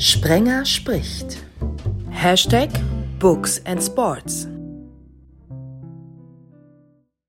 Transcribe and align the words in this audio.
Sprenger 0.00 0.64
spricht. 0.64 1.36
Hashtag 2.08 2.70
Books 3.18 3.60
and 3.66 3.82
Sports. 3.82 4.48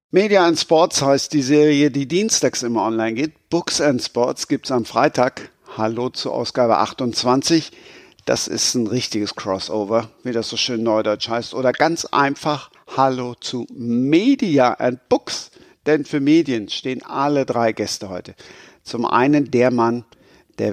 Media 0.10 0.48
and 0.48 0.58
Sports 0.58 1.02
heißt 1.02 1.34
die 1.34 1.42
Serie, 1.42 1.92
die 1.92 2.08
dienstags 2.08 2.64
immer 2.64 2.84
online 2.84 3.16
geht. 3.16 3.50
Books 3.50 3.82
and 3.82 4.02
Sports 4.02 4.48
gibt 4.48 4.68
es 4.68 4.72
am 4.72 4.86
Freitag. 4.86 5.52
Hallo 5.76 6.12
zur 6.12 6.34
Ausgabe 6.34 6.78
28. 6.78 7.74
Das 8.24 8.48
ist 8.48 8.74
ein 8.76 8.88
richtiges 8.88 9.36
Crossover, 9.36 10.10
wie 10.24 10.32
das 10.32 10.48
so 10.48 10.56
schön 10.56 10.82
neudeutsch 10.82 11.28
heißt. 11.28 11.54
Oder 11.54 11.74
ganz 11.74 12.06
einfach 12.06 12.72
Hallo 12.96 13.36
zu 13.36 13.68
Media 13.74 14.76
and 14.76 15.10
Books. 15.10 15.52
Denn 15.86 16.06
für 16.06 16.22
Medien 16.22 16.70
stehen 16.70 17.04
alle 17.04 17.46
drei 17.46 17.74
Gäste 17.74 18.08
heute. 18.08 18.34
Zum 18.82 19.06
einen 19.06 19.52
der 19.52 19.72
Mann, 19.72 20.06
der 20.06 20.21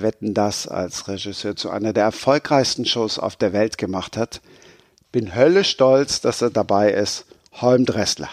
Wetten 0.02 0.34
das 0.34 0.66
als 0.66 1.08
Regisseur 1.08 1.56
zu 1.56 1.70
einer 1.70 1.92
der 1.92 2.04
erfolgreichsten 2.04 2.84
Shows 2.84 3.18
auf 3.18 3.36
der 3.36 3.52
Welt 3.52 3.78
gemacht 3.78 4.16
hat. 4.16 4.40
Bin 5.10 5.34
höllisch 5.34 5.70
stolz, 5.70 6.20
dass 6.20 6.42
er 6.42 6.50
dabei 6.50 6.92
ist. 6.92 7.24
Holm 7.52 7.86
Dressler. 7.86 8.30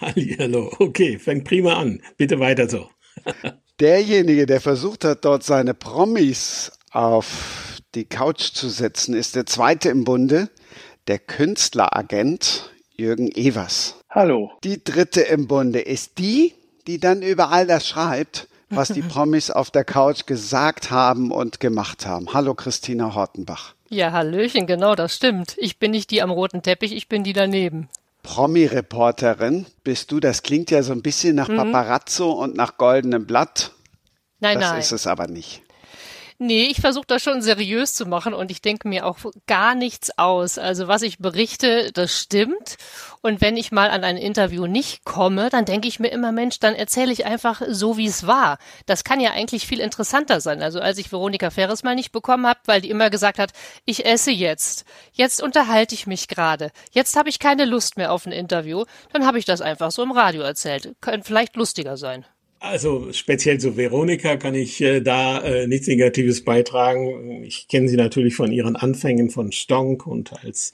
Hallo, 0.00 0.72
okay, 0.78 1.18
fängt 1.18 1.44
prima 1.44 1.74
an. 1.74 2.02
Bitte 2.16 2.38
weiter 2.38 2.68
so. 2.68 2.88
Derjenige, 3.80 4.46
der 4.46 4.60
versucht 4.60 5.04
hat, 5.04 5.24
dort 5.24 5.42
seine 5.42 5.74
Promis 5.74 6.72
auf 6.92 7.80
die 7.94 8.04
Couch 8.04 8.52
zu 8.52 8.68
setzen, 8.68 9.14
ist 9.14 9.36
der 9.36 9.46
zweite 9.46 9.88
im 9.88 10.04
Bunde, 10.04 10.50
der 11.08 11.18
Künstleragent 11.18 12.70
Jürgen 12.94 13.28
Evers. 13.28 13.96
Hallo. 14.10 14.52
Die 14.64 14.82
dritte 14.82 15.20
im 15.22 15.46
Bunde 15.46 15.80
ist 15.80 16.18
die, 16.18 16.54
die 16.86 16.98
dann 16.98 17.22
überall 17.22 17.66
das 17.66 17.86
schreibt, 17.86 18.48
was 18.68 18.88
die 18.88 19.02
Promis 19.02 19.50
auf 19.50 19.70
der 19.70 19.84
Couch 19.84 20.26
gesagt 20.26 20.90
haben 20.90 21.30
und 21.30 21.60
gemacht 21.60 22.06
haben. 22.06 22.32
Hallo 22.32 22.54
Christina 22.54 23.14
Hortenbach. 23.14 23.74
Ja, 23.88 24.12
Hallöchen, 24.12 24.66
genau, 24.66 24.94
das 24.94 25.14
stimmt. 25.14 25.54
Ich 25.58 25.78
bin 25.78 25.92
nicht 25.92 26.10
die 26.10 26.22
am 26.22 26.30
roten 26.30 26.62
Teppich, 26.62 26.92
ich 26.92 27.08
bin 27.08 27.22
die 27.22 27.32
daneben. 27.32 27.88
Promi-Reporterin 28.24 29.66
bist 29.84 30.10
du. 30.10 30.18
Das 30.18 30.42
klingt 30.42 30.72
ja 30.72 30.82
so 30.82 30.92
ein 30.92 31.02
bisschen 31.02 31.36
nach 31.36 31.48
mhm. 31.48 31.56
Paparazzo 31.58 32.32
und 32.32 32.56
nach 32.56 32.76
goldenem 32.76 33.24
Blatt. 33.24 33.70
Nein, 34.40 34.58
das 34.58 34.70
nein. 34.70 34.80
ist 34.80 34.92
es 34.92 35.06
aber 35.06 35.28
nicht. 35.28 35.62
Nee, 36.38 36.66
ich 36.66 36.82
versuche 36.82 37.06
das 37.06 37.22
schon 37.22 37.40
seriös 37.40 37.94
zu 37.94 38.04
machen 38.04 38.34
und 38.34 38.50
ich 38.50 38.60
denke 38.60 38.88
mir 38.88 39.06
auch 39.06 39.16
gar 39.46 39.74
nichts 39.74 40.18
aus. 40.18 40.58
Also 40.58 40.86
was 40.86 41.00
ich 41.00 41.18
berichte, 41.18 41.92
das 41.92 42.20
stimmt. 42.20 42.76
Und 43.22 43.40
wenn 43.40 43.56
ich 43.56 43.72
mal 43.72 43.88
an 43.88 44.04
ein 44.04 44.18
Interview 44.18 44.66
nicht 44.66 45.04
komme, 45.04 45.48
dann 45.48 45.64
denke 45.64 45.88
ich 45.88 45.98
mir 45.98 46.08
immer, 46.08 46.32
Mensch, 46.32 46.58
dann 46.58 46.74
erzähle 46.74 47.10
ich 47.10 47.24
einfach 47.24 47.62
so, 47.66 47.96
wie 47.96 48.06
es 48.06 48.26
war. 48.26 48.58
Das 48.84 49.02
kann 49.02 49.18
ja 49.18 49.30
eigentlich 49.30 49.66
viel 49.66 49.80
interessanter 49.80 50.42
sein. 50.42 50.62
Also 50.62 50.78
als 50.78 50.98
ich 50.98 51.10
Veronika 51.10 51.48
Ferres 51.48 51.82
mal 51.82 51.94
nicht 51.94 52.12
bekommen 52.12 52.46
habe, 52.46 52.60
weil 52.66 52.82
die 52.82 52.90
immer 52.90 53.08
gesagt 53.08 53.38
hat, 53.38 53.52
ich 53.86 54.04
esse 54.04 54.30
jetzt. 54.30 54.84
Jetzt 55.12 55.42
unterhalte 55.42 55.94
ich 55.94 56.06
mich 56.06 56.28
gerade. 56.28 56.70
Jetzt 56.90 57.16
habe 57.16 57.30
ich 57.30 57.38
keine 57.38 57.64
Lust 57.64 57.96
mehr 57.96 58.12
auf 58.12 58.26
ein 58.26 58.32
Interview. 58.32 58.84
Dann 59.10 59.26
habe 59.26 59.38
ich 59.38 59.46
das 59.46 59.62
einfach 59.62 59.90
so 59.90 60.02
im 60.02 60.12
Radio 60.12 60.42
erzählt. 60.42 60.94
Könnte 61.00 61.26
vielleicht 61.26 61.56
lustiger 61.56 61.96
sein. 61.96 62.26
Also 62.58 63.12
speziell 63.12 63.58
zu 63.58 63.76
Veronika 63.76 64.36
kann 64.36 64.54
ich 64.54 64.80
äh, 64.80 65.00
da 65.00 65.42
äh, 65.42 65.66
nichts 65.66 65.88
Negatives 65.88 66.42
beitragen. 66.42 67.42
Ich 67.44 67.68
kenne 67.68 67.86
sie 67.86 67.96
natürlich 67.96 68.34
von 68.34 68.50
ihren 68.50 68.76
Anfängen 68.76 69.28
von 69.28 69.52
Stonk 69.52 70.06
und 70.06 70.32
als 70.42 70.72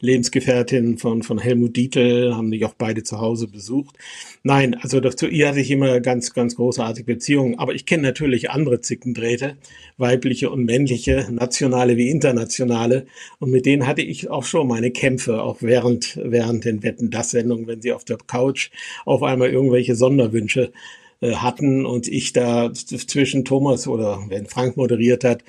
Lebensgefährtin 0.00 0.98
von, 0.98 1.22
von 1.22 1.38
Helmut 1.38 1.76
Dietl, 1.76 2.34
haben 2.34 2.48
mich 2.48 2.64
auch 2.64 2.74
beide 2.74 3.04
zu 3.04 3.20
Hause 3.20 3.46
besucht. 3.46 3.96
Nein, 4.42 4.74
also 4.74 4.98
doch, 4.98 5.14
zu 5.14 5.28
ihr 5.28 5.48
hatte 5.48 5.60
ich 5.60 5.70
immer 5.70 6.00
ganz, 6.00 6.34
ganz 6.34 6.56
großartige 6.56 7.14
Beziehungen. 7.14 7.58
Aber 7.60 7.74
ich 7.74 7.86
kenne 7.86 8.02
natürlich 8.02 8.50
andere 8.50 8.80
Zickendrähte, 8.80 9.56
weibliche 9.98 10.50
und 10.50 10.64
männliche, 10.64 11.28
nationale 11.30 11.96
wie 11.96 12.10
internationale. 12.10 13.06
Und 13.38 13.52
mit 13.52 13.66
denen 13.66 13.86
hatte 13.86 14.02
ich 14.02 14.30
auch 14.30 14.44
schon 14.44 14.66
meine 14.66 14.90
Kämpfe, 14.90 15.42
auch 15.42 15.58
während, 15.60 16.18
während 16.22 16.64
den 16.64 16.82
Wetten-Das-Sendungen, 16.82 17.68
wenn 17.68 17.82
sie 17.82 17.92
auf 17.92 18.04
der 18.04 18.18
Couch 18.18 18.70
auf 19.04 19.22
einmal 19.22 19.50
irgendwelche 19.50 19.94
Sonderwünsche 19.94 20.72
äh, 21.20 21.34
hatten 21.34 21.86
und 21.86 22.08
ich 22.08 22.32
da 22.32 22.72
zwischen 22.72 23.44
Thomas 23.44 23.86
oder 23.86 24.24
wenn 24.28 24.46
Frank 24.46 24.76
moderiert 24.76 25.24
hat, 25.24 25.44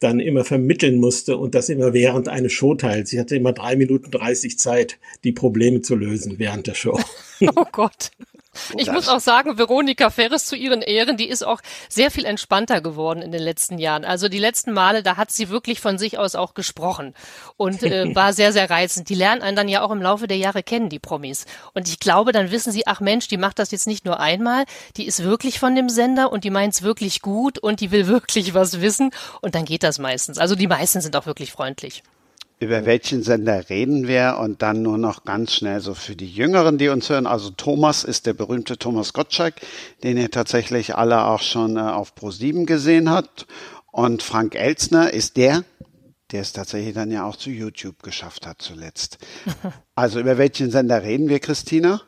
dann 0.00 0.20
immer 0.20 0.44
vermitteln 0.44 1.00
musste 1.00 1.36
und 1.36 1.54
das 1.54 1.68
immer 1.68 1.92
während 1.92 2.28
eines 2.28 2.52
Showteils. 2.52 3.12
Ich 3.12 3.18
hatte 3.18 3.36
immer 3.36 3.52
drei 3.52 3.76
Minuten 3.76 4.10
dreißig 4.10 4.58
Zeit, 4.58 4.98
die 5.24 5.32
Probleme 5.32 5.80
zu 5.82 5.96
lösen 5.96 6.38
während 6.38 6.66
der 6.66 6.74
Show. 6.74 7.00
oh 7.40 7.64
Gott. 7.72 8.10
Ich 8.76 8.90
muss 8.90 9.08
auch 9.08 9.20
sagen, 9.20 9.58
Veronika 9.58 10.10
Ferres 10.10 10.46
zu 10.46 10.56
ihren 10.56 10.82
Ehren, 10.82 11.16
die 11.16 11.28
ist 11.28 11.44
auch 11.44 11.60
sehr 11.88 12.10
viel 12.10 12.24
entspannter 12.24 12.80
geworden 12.80 13.22
in 13.22 13.32
den 13.32 13.42
letzten 13.42 13.78
Jahren. 13.78 14.04
Also 14.04 14.28
die 14.28 14.38
letzten 14.38 14.72
Male, 14.72 15.02
da 15.02 15.16
hat 15.16 15.30
sie 15.30 15.48
wirklich 15.48 15.80
von 15.80 15.98
sich 15.98 16.18
aus 16.18 16.34
auch 16.34 16.54
gesprochen 16.54 17.14
und 17.56 17.82
äh, 17.82 18.06
war 18.14 18.32
sehr, 18.32 18.52
sehr 18.52 18.70
reizend. 18.70 19.08
Die 19.08 19.14
lernen 19.14 19.42
einen 19.42 19.56
dann 19.56 19.68
ja 19.68 19.82
auch 19.82 19.90
im 19.90 20.02
Laufe 20.02 20.26
der 20.26 20.36
Jahre 20.36 20.62
kennen, 20.62 20.88
die 20.88 20.98
Promis. 20.98 21.46
Und 21.74 21.88
ich 21.88 21.98
glaube, 21.98 22.32
dann 22.32 22.50
wissen 22.50 22.72
sie, 22.72 22.86
ach 22.86 23.00
Mensch, 23.00 23.28
die 23.28 23.36
macht 23.36 23.58
das 23.58 23.70
jetzt 23.70 23.86
nicht 23.86 24.04
nur 24.04 24.20
einmal, 24.20 24.64
die 24.96 25.06
ist 25.06 25.22
wirklich 25.22 25.58
von 25.58 25.74
dem 25.74 25.88
Sender 25.88 26.32
und 26.32 26.44
die 26.44 26.50
meint's 26.50 26.82
wirklich 26.82 27.22
gut 27.22 27.58
und 27.58 27.80
die 27.80 27.90
will 27.90 28.06
wirklich 28.06 28.54
was 28.54 28.80
wissen 28.80 29.10
und 29.40 29.54
dann 29.54 29.64
geht 29.64 29.82
das 29.82 29.98
meistens. 29.98 30.38
Also 30.38 30.54
die 30.54 30.66
meisten 30.66 31.00
sind 31.00 31.16
auch 31.16 31.26
wirklich 31.26 31.52
freundlich 31.52 32.02
über 32.58 32.86
welchen 32.86 33.22
Sender 33.22 33.68
reden 33.68 34.08
wir 34.08 34.38
und 34.40 34.62
dann 34.62 34.82
nur 34.82 34.96
noch 34.96 35.24
ganz 35.24 35.52
schnell 35.54 35.80
so 35.80 35.94
für 35.94 36.16
die 36.16 36.30
Jüngeren, 36.30 36.78
die 36.78 36.88
uns 36.88 37.10
hören. 37.10 37.26
Also 37.26 37.50
Thomas 37.50 38.02
ist 38.02 38.26
der 38.26 38.32
berühmte 38.32 38.78
Thomas 38.78 39.12
Gottschalk, 39.12 39.54
den 40.02 40.16
ihr 40.16 40.30
tatsächlich 40.30 40.94
alle 40.94 41.24
auch 41.24 41.42
schon 41.42 41.76
äh, 41.76 41.80
auf 41.80 42.14
Pro7 42.14 42.64
gesehen 42.64 43.10
habt. 43.10 43.46
Und 43.92 44.22
Frank 44.22 44.54
Elzner 44.54 45.12
ist 45.12 45.36
der, 45.36 45.64
der 46.32 46.40
es 46.40 46.52
tatsächlich 46.52 46.94
dann 46.94 47.10
ja 47.10 47.24
auch 47.24 47.36
zu 47.36 47.50
YouTube 47.50 48.02
geschafft 48.02 48.46
hat 48.46 48.62
zuletzt. 48.62 49.18
Also 49.98 50.20
über 50.20 50.36
welchen 50.36 50.70
Sender 50.70 51.02
reden 51.02 51.30
wir, 51.30 51.40
Christina? 51.40 52.02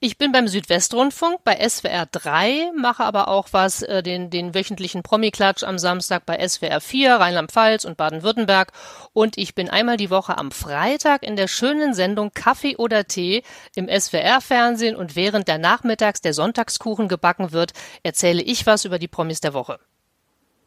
Ich 0.00 0.18
bin 0.18 0.32
beim 0.32 0.48
Südwestrundfunk 0.48 1.44
bei 1.44 1.56
SWR 1.66 2.06
3, 2.06 2.72
mache 2.76 3.04
aber 3.04 3.28
auch 3.28 3.48
was, 3.52 3.82
äh, 3.82 4.02
den, 4.02 4.28
den 4.28 4.54
wöchentlichen 4.54 5.02
Promi-Klatsch 5.02 5.62
am 5.62 5.78
Samstag 5.78 6.26
bei 6.26 6.46
SWR 6.46 6.80
4, 6.80 7.16
Rheinland-Pfalz 7.16 7.84
und 7.84 7.96
Baden-Württemberg. 7.96 8.72
Und 9.12 9.38
ich 9.38 9.54
bin 9.54 9.70
einmal 9.70 9.96
die 9.96 10.10
Woche 10.10 10.36
am 10.36 10.50
Freitag 10.50 11.22
in 11.22 11.36
der 11.36 11.48
schönen 11.48 11.94
Sendung 11.94 12.32
Kaffee 12.34 12.76
oder 12.76 13.06
Tee 13.06 13.42
im 13.74 13.88
SWR-Fernsehen 13.88 14.96
und 14.96 15.16
während 15.16 15.48
der 15.48 15.58
nachmittags 15.58 16.20
der 16.20 16.34
Sonntagskuchen 16.34 17.08
gebacken 17.08 17.52
wird, 17.52 17.72
erzähle 18.02 18.42
ich 18.42 18.66
was 18.66 18.84
über 18.84 18.98
die 18.98 19.08
Promis 19.08 19.40
der 19.40 19.54
Woche. 19.54 19.78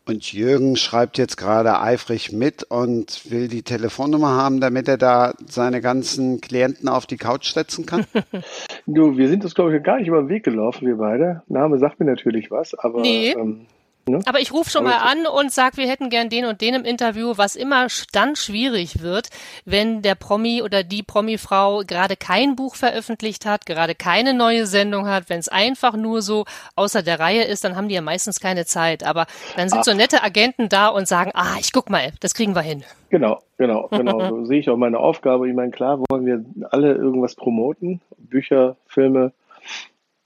Und 0.08 0.32
Jürgen 0.32 0.78
schreibt 0.78 1.18
jetzt 1.18 1.36
gerade 1.36 1.82
eifrig 1.82 2.32
mit 2.32 2.64
und 2.64 3.30
will 3.30 3.50
die 3.50 3.62
Telefonnummer 3.62 4.30
haben, 4.30 4.62
damit 4.62 4.88
er 4.88 4.98
da 4.98 5.34
seine 5.48 5.82
ganzen 5.82 6.40
Klienten 6.40 6.88
auf 6.88 7.06
die 7.06 7.18
Couch 7.18 7.52
setzen 7.52 7.86
kann. 7.86 8.06
du, 8.86 9.18
wir 9.18 9.28
sind 9.28 9.44
uns, 9.44 9.54
glaube 9.54 9.76
ich, 9.76 9.84
gar 9.84 9.98
nicht 9.98 10.08
über 10.08 10.22
den 10.22 10.30
Weg 10.30 10.46
gelaufen, 10.46 10.88
wir 10.88 10.96
beide. 10.96 11.44
Name 11.48 11.78
sagt 11.78 12.00
mir 12.00 12.06
natürlich 12.06 12.50
was, 12.52 12.74
aber 12.74 13.02
nee. 13.02 13.32
ähm, 13.32 13.66
Ne? 14.08 14.22
Aber 14.26 14.40
ich 14.40 14.52
rufe 14.52 14.70
schon 14.70 14.84
mal 14.84 14.98
an 14.98 15.26
und 15.26 15.52
sag, 15.52 15.78
wir 15.78 15.88
hätten 15.88 16.10
gern 16.10 16.30
den 16.30 16.46
und 16.46 16.62
den 16.62 16.76
im 16.76 16.86
Interview, 16.86 17.34
was 17.36 17.56
immer 17.56 17.88
dann 18.12 18.36
schwierig 18.36 19.02
wird, 19.02 19.30
wenn 19.66 20.02
der 20.02 20.16
Promi 20.16 20.62
oder 20.62 20.84
die 20.84 21.04
Promi-Frau 21.04 21.84
gerade 21.86 22.16
kein 22.16 22.56
Buch 22.56 22.76
veröffentlicht 22.76 23.46
hat, 23.46 23.66
gerade 23.66 23.96
keine 23.96 24.34
neue 24.34 24.66
Sendung 24.66 25.08
hat. 25.08 25.30
Wenn 25.30 25.40
es 25.40 25.50
einfach 25.50 25.96
nur 25.96 26.22
so 26.22 26.46
außer 26.76 27.04
der 27.04 27.20
Reihe 27.20 27.44
ist, 27.44 27.64
dann 27.64 27.76
haben 27.76 27.90
die 27.90 27.96
ja 27.96 28.02
meistens 28.02 28.40
keine 28.40 28.66
Zeit. 28.66 29.04
Aber 29.04 29.26
dann 29.56 29.70
sind 29.70 29.80
Ach. 29.80 29.84
so 29.86 29.94
nette 29.94 30.24
Agenten 30.24 30.70
da 30.70 30.88
und 30.88 31.08
sagen, 31.08 31.32
ah, 31.34 31.56
ich 31.60 31.74
guck 31.74 31.90
mal, 31.90 32.12
das 32.20 32.34
kriegen 32.34 32.56
wir 32.56 32.62
hin. 32.62 32.84
Genau, 33.10 33.40
genau, 33.58 33.88
genau. 33.92 34.30
so 34.30 34.46
sehe 34.46 34.60
ich 34.60 34.70
auch 34.70 34.78
meine 34.78 35.00
Aufgabe. 35.00 35.48
Ich 35.50 35.56
meine, 35.56 35.72
klar 35.72 36.00
wollen 36.10 36.26
wir 36.26 36.44
alle 36.72 36.94
irgendwas 36.94 37.36
promoten, 37.36 38.02
Bücher, 38.18 38.76
Filme, 38.88 39.32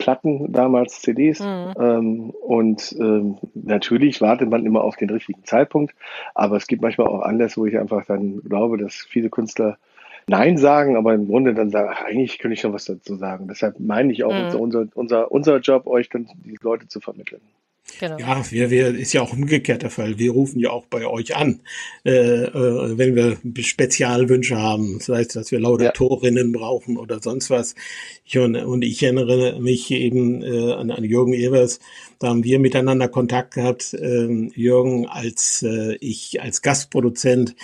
Platten, 0.01 0.51
damals 0.51 1.01
CDs. 1.01 1.39
Mhm. 1.39 1.73
Ähm, 1.79 2.29
und 2.29 2.95
ähm, 2.99 3.37
natürlich 3.53 4.19
wartet 4.19 4.49
man 4.49 4.65
immer 4.65 4.83
auf 4.83 4.95
den 4.95 5.09
richtigen 5.09 5.43
Zeitpunkt. 5.45 5.93
Aber 6.33 6.57
es 6.57 6.67
gibt 6.67 6.81
manchmal 6.81 7.07
auch 7.07 7.21
Anlässe, 7.21 7.61
wo 7.61 7.65
ich 7.65 7.77
einfach 7.77 8.05
dann 8.05 8.41
glaube, 8.41 8.77
dass 8.77 8.95
viele 8.95 9.29
Künstler 9.29 9.77
Nein 10.27 10.57
sagen, 10.57 10.97
aber 10.97 11.13
im 11.13 11.27
Grunde 11.27 11.53
dann 11.53 11.71
sagen, 11.71 11.89
ach, 11.91 12.03
eigentlich 12.03 12.39
könnte 12.39 12.53
ich 12.53 12.61
schon 12.61 12.73
was 12.73 12.85
dazu 12.85 13.15
sagen. 13.15 13.47
Deshalb 13.47 13.79
meine 13.79 14.11
ich 14.11 14.23
auch, 14.23 14.33
mhm. 14.33 14.59
unser, 14.59 14.87
unser, 14.93 15.31
unser 15.31 15.57
Job, 15.59 15.87
euch 15.87 16.09
dann 16.09 16.27
die 16.45 16.57
Leute 16.61 16.87
zu 16.87 16.99
vermitteln. 16.99 17.41
Genau. 17.99 18.17
Ja, 18.17 18.43
wir, 18.49 18.69
wir, 18.69 18.95
ist 18.95 19.13
ja 19.13 19.21
auch 19.21 19.33
umgekehrt 19.33 19.83
der 19.83 19.89
Fall. 19.89 20.17
Wir 20.17 20.31
rufen 20.31 20.59
ja 20.59 20.71
auch 20.71 20.85
bei 20.85 21.05
euch 21.05 21.35
an, 21.35 21.61
äh, 22.05 22.11
äh, 22.11 22.97
wenn 22.97 23.15
wir 23.15 23.37
Spezialwünsche 23.63 24.57
haben. 24.57 24.99
Das 24.99 25.09
heißt, 25.09 25.35
dass 25.35 25.51
wir 25.51 25.59
Laudatorinnen 25.59 26.53
ja. 26.53 26.59
brauchen 26.59 26.97
oder 26.97 27.21
sonst 27.21 27.49
was. 27.49 27.75
Ich, 28.25 28.37
und, 28.37 28.55
und 28.55 28.83
ich 28.83 29.01
erinnere 29.03 29.59
mich 29.59 29.91
eben 29.91 30.43
äh, 30.43 30.73
an, 30.73 30.91
an 30.91 31.03
Jürgen 31.03 31.33
Evers. 31.33 31.79
Da 32.19 32.29
haben 32.29 32.43
wir 32.43 32.59
miteinander 32.59 33.07
Kontakt 33.07 33.55
gehabt. 33.55 33.93
Äh, 33.93 34.49
Jürgen, 34.55 35.07
als 35.07 35.63
äh, 35.63 35.95
ich 35.95 36.41
als 36.41 36.61
Gastproduzent 36.61 37.55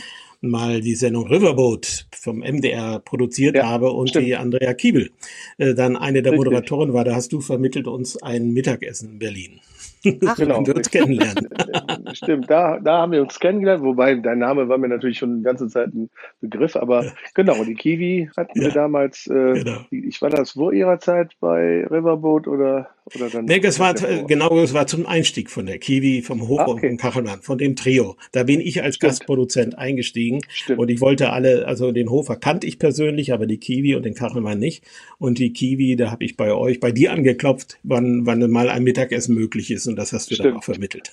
mal 0.41 0.81
die 0.81 0.95
Sendung 0.95 1.27
Riverboat 1.27 2.07
vom 2.11 2.39
MDR 2.39 2.99
produziert 2.99 3.55
ja, 3.55 3.67
habe 3.67 3.91
und 3.91 4.09
stimmt. 4.09 4.27
die 4.27 4.35
Andrea 4.35 4.73
Kiebel 4.73 5.11
äh, 5.57 5.73
dann 5.73 5.95
eine 5.95 6.21
der 6.21 6.33
Moderatoren 6.33 6.93
war. 6.93 7.03
Da 7.03 7.15
hast 7.15 7.31
du 7.33 7.41
vermittelt 7.41 7.87
uns 7.87 8.21
ein 8.21 8.51
Mittagessen 8.53 9.13
in 9.13 9.19
Berlin. 9.19 9.59
Ach, 10.25 10.35
genau. 10.35 10.65
wir 10.65 10.75
uns 10.75 10.89
kennenlernen. 10.89 11.49
stimmt. 12.13 12.49
Da, 12.49 12.79
da 12.79 12.99
haben 12.99 13.11
wir 13.11 13.21
uns 13.21 13.39
kennengelernt, 13.39 13.83
wobei 13.83 14.15
dein 14.15 14.39
Name 14.39 14.69
war 14.69 14.77
mir 14.77 14.89
natürlich 14.89 15.17
schon 15.17 15.37
die 15.37 15.43
ganze 15.43 15.67
Zeit 15.67 15.93
ein 15.93 16.09
Begriff, 16.41 16.75
aber 16.75 17.05
genau, 17.33 17.63
die 17.63 17.75
Kiwi 17.75 18.29
hatten 18.37 18.59
ja, 18.59 18.67
wir 18.67 18.73
damals, 18.73 19.27
äh, 19.27 19.53
genau. 19.53 19.79
ich 19.91 20.21
war 20.21 20.29
das 20.29 20.51
vor 20.51 20.73
ihrer 20.73 20.99
Zeit 20.99 21.33
bei 21.39 21.85
Riverboat 21.85 22.47
oder, 22.47 22.89
oder 23.15 23.29
dann? 23.29 23.45
Nee, 23.45 23.59
das 23.59 23.79
war, 23.79 23.93
genau, 23.93 24.49
das 24.59 24.73
war 24.73 24.87
zum 24.87 25.05
Einstieg 25.05 25.49
von 25.49 25.65
der 25.65 25.79
Kiwi, 25.79 26.21
vom 26.21 26.47
Hoch- 26.47 26.59
ah, 26.59 26.67
okay. 26.67 26.89
und 26.89 26.97
Kachelmann, 26.97 27.41
von 27.41 27.57
dem 27.57 27.75
Trio. 27.75 28.15
Da 28.31 28.43
bin 28.43 28.59
ich 28.61 28.83
als 28.83 28.95
Stimmt. 28.95 29.11
Gastproduzent 29.11 29.77
eingestiegen 29.77 30.41
Stimmt. 30.49 30.79
und 30.79 30.89
ich 30.89 31.01
wollte 31.01 31.31
alle, 31.31 31.67
also 31.67 31.91
den 31.91 32.09
Hofer 32.09 32.35
kannte 32.35 32.67
ich 32.67 32.79
persönlich, 32.79 33.33
aber 33.33 33.45
die 33.47 33.57
Kiwi 33.57 33.95
und 33.95 34.03
den 34.05 34.13
Kachelmann 34.13 34.59
nicht. 34.59 34.83
Und 35.17 35.39
die 35.39 35.53
Kiwi, 35.53 35.95
da 35.95 36.11
habe 36.11 36.23
ich 36.25 36.37
bei 36.37 36.53
euch, 36.53 36.79
bei 36.79 36.91
dir 36.91 37.11
angeklopft, 37.13 37.79
wann, 37.83 38.25
wann 38.25 38.49
mal 38.51 38.69
ein 38.69 38.83
Mittagessen 38.83 39.35
möglich 39.35 39.71
ist 39.71 39.87
und 39.87 39.95
das 39.95 40.13
hast 40.13 40.29
du 40.29 40.35
Stimmt. 40.35 40.49
dann 40.49 40.57
auch 40.57 40.63
vermittelt. 40.63 41.11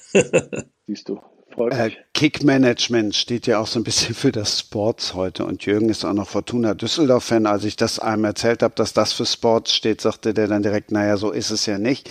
Siehst 0.87 1.09
du. 1.09 1.21
Äh, 1.57 1.91
Kickmanagement 2.15 3.15
steht 3.15 3.47
ja 3.47 3.59
auch 3.59 3.67
so 3.67 3.79
ein 3.81 3.85
bisschen 3.85 4.15
für 4.15 4.33
das 4.33 4.61
Sports 4.61 5.15
heute 5.15 5.45
und 5.45 5.65
Jürgen 5.65 5.89
ist 5.89 6.05
auch 6.05 6.13
noch 6.13 6.29
Fortuna 6.29 6.75
Düsseldorf-Fan. 6.75 7.47
Als 7.47 7.65
ich 7.65 7.77
das 7.77 7.99
einem 7.99 8.25
erzählt 8.25 8.63
habe, 8.63 8.75
dass 8.75 8.93
das 8.93 9.13
für 9.13 9.27
Sports 9.27 9.75
steht, 9.75 10.01
sagte 10.01 10.35
der 10.35 10.49
dann 10.49 10.63
direkt, 10.63 10.91
naja, 10.91 11.17
so 11.17 11.31
ist 11.31 11.51
es 11.51 11.67
ja 11.67 11.79
nicht. 11.79 12.11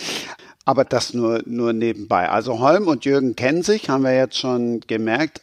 Aber 0.64 0.84
das 0.84 1.12
nur, 1.12 1.42
nur 1.44 1.72
nebenbei. 1.72 2.28
Also 2.28 2.58
Holm 2.58 2.88
und 2.88 3.04
Jürgen 3.04 3.36
kennen 3.36 3.62
sich, 3.62 3.90
haben 3.90 4.02
wir 4.02 4.16
jetzt 4.16 4.38
schon 4.38 4.80
gemerkt. 4.80 5.42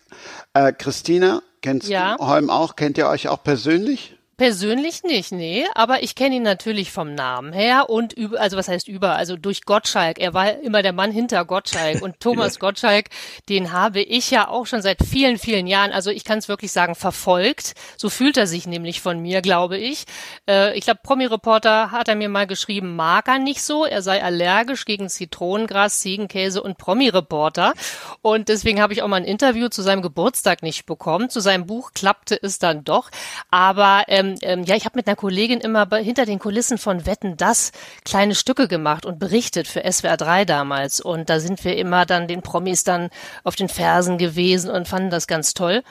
Äh, 0.53 0.74
Christina, 0.74 1.44
kennst 1.62 1.88
ja. 1.88 2.18
du 2.18 2.25
Holm 2.25 2.50
auch? 2.50 2.75
Kennt 2.75 2.98
ihr 2.98 3.07
euch 3.07 3.27
auch 3.27 3.44
persönlich? 3.44 4.18
Persönlich 4.41 5.03
nicht, 5.03 5.31
nee, 5.31 5.67
aber 5.75 6.01
ich 6.01 6.15
kenne 6.15 6.38
ihn 6.38 6.41
natürlich 6.41 6.91
vom 6.91 7.13
Namen 7.13 7.53
her 7.53 7.91
und 7.91 8.11
über, 8.11 8.41
also 8.41 8.57
was 8.57 8.67
heißt 8.67 8.88
über, 8.88 9.15
also 9.15 9.35
durch 9.35 9.65
Gottschalk. 9.65 10.17
Er 10.17 10.33
war 10.33 10.57
immer 10.61 10.81
der 10.81 10.93
Mann 10.93 11.11
hinter 11.11 11.45
Gottschalk 11.45 12.01
und 12.01 12.19
Thomas 12.19 12.57
Gottschalk, 12.57 13.09
den 13.49 13.71
habe 13.71 14.01
ich 14.01 14.31
ja 14.31 14.47
auch 14.47 14.65
schon 14.65 14.81
seit 14.81 15.05
vielen, 15.05 15.38
vielen 15.38 15.67
Jahren, 15.67 15.91
also 15.91 16.09
ich 16.09 16.23
kann 16.23 16.39
es 16.39 16.47
wirklich 16.47 16.71
sagen, 16.71 16.95
verfolgt. 16.95 17.75
So 17.97 18.09
fühlt 18.09 18.35
er 18.35 18.47
sich 18.47 18.65
nämlich 18.65 18.99
von 18.99 19.19
mir, 19.19 19.43
glaube 19.43 19.77
ich. 19.77 20.05
Äh, 20.49 20.75
ich 20.75 20.85
glaube, 20.85 21.01
Promi-Reporter 21.03 21.91
hat 21.91 22.07
er 22.07 22.15
mir 22.15 22.27
mal 22.27 22.47
geschrieben, 22.47 22.95
mag 22.95 23.27
er 23.27 23.38
nicht 23.38 23.61
so, 23.61 23.85
er 23.85 24.01
sei 24.01 24.23
allergisch 24.23 24.85
gegen 24.85 25.07
Zitronengras, 25.07 25.99
Ziegenkäse 25.99 26.63
und 26.63 26.79
Promi-Reporter. 26.79 27.75
Und 28.23 28.49
deswegen 28.49 28.81
habe 28.81 28.93
ich 28.93 29.03
auch 29.03 29.07
mal 29.07 29.17
ein 29.17 29.23
Interview 29.23 29.67
zu 29.67 29.83
seinem 29.83 30.01
Geburtstag 30.01 30.63
nicht 30.63 30.88
bekommen. 30.88 31.29
Zu 31.29 31.41
seinem 31.41 31.67
Buch 31.67 31.91
klappte 31.93 32.39
es 32.41 32.57
dann 32.57 32.83
doch. 32.83 33.11
Aber 33.51 34.05
ähm, 34.07 34.30
ähm, 34.41 34.63
ja, 34.63 34.75
ich 34.75 34.85
habe 34.85 34.97
mit 34.97 35.07
einer 35.07 35.15
Kollegin 35.15 35.59
immer 35.59 35.85
bei, 35.85 36.03
hinter 36.03 36.25
den 36.25 36.39
Kulissen 36.39 36.77
von 36.77 37.05
Wetten 37.05 37.37
das 37.37 37.71
kleine 38.05 38.35
Stücke 38.35 38.67
gemacht 38.67 39.05
und 39.05 39.19
berichtet 39.19 39.67
für 39.67 39.83
SWR 39.89 40.17
3 40.17 40.45
damals. 40.45 40.99
Und 40.99 41.29
da 41.29 41.39
sind 41.39 41.63
wir 41.63 41.77
immer 41.77 42.05
dann 42.05 42.27
den 42.27 42.41
Promis 42.41 42.83
dann 42.83 43.09
auf 43.43 43.55
den 43.55 43.69
Fersen 43.69 44.17
gewesen 44.17 44.69
und 44.69 44.87
fanden 44.87 45.09
das 45.09 45.27
ganz 45.27 45.53
toll. 45.53 45.83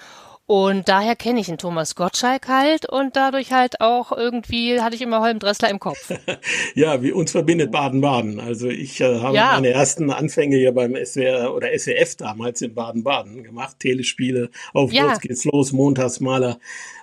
Und 0.50 0.88
daher 0.88 1.14
kenne 1.14 1.38
ich 1.38 1.46
den 1.46 1.58
Thomas 1.58 1.94
Gottschalk 1.94 2.48
halt 2.48 2.84
und 2.84 3.14
dadurch 3.14 3.52
halt 3.52 3.80
auch 3.80 4.10
irgendwie 4.10 4.80
hatte 4.80 4.96
ich 4.96 5.02
immer 5.02 5.20
Holm 5.20 5.38
Dressler 5.38 5.70
im 5.70 5.78
Kopf. 5.78 6.10
ja, 6.74 7.00
wie 7.04 7.12
uns 7.12 7.30
verbindet 7.30 7.70
Baden-Baden. 7.70 8.40
Also 8.40 8.66
ich 8.66 9.00
äh, 9.00 9.20
habe 9.20 9.36
ja. 9.36 9.52
meine 9.52 9.68
ersten 9.68 10.10
Anfänge 10.10 10.56
hier 10.56 10.72
beim 10.72 10.96
SWR 10.96 11.54
oder 11.54 11.68
SWF 11.78 12.16
damals 12.16 12.62
in 12.62 12.74
Baden-Baden 12.74 13.44
gemacht. 13.44 13.76
Telespiele, 13.78 14.50
auf 14.72 14.92
ja. 14.92 15.10
los 15.10 15.20
geht's 15.20 15.44
los, 15.44 15.70
Montagsmaler. 15.70 16.58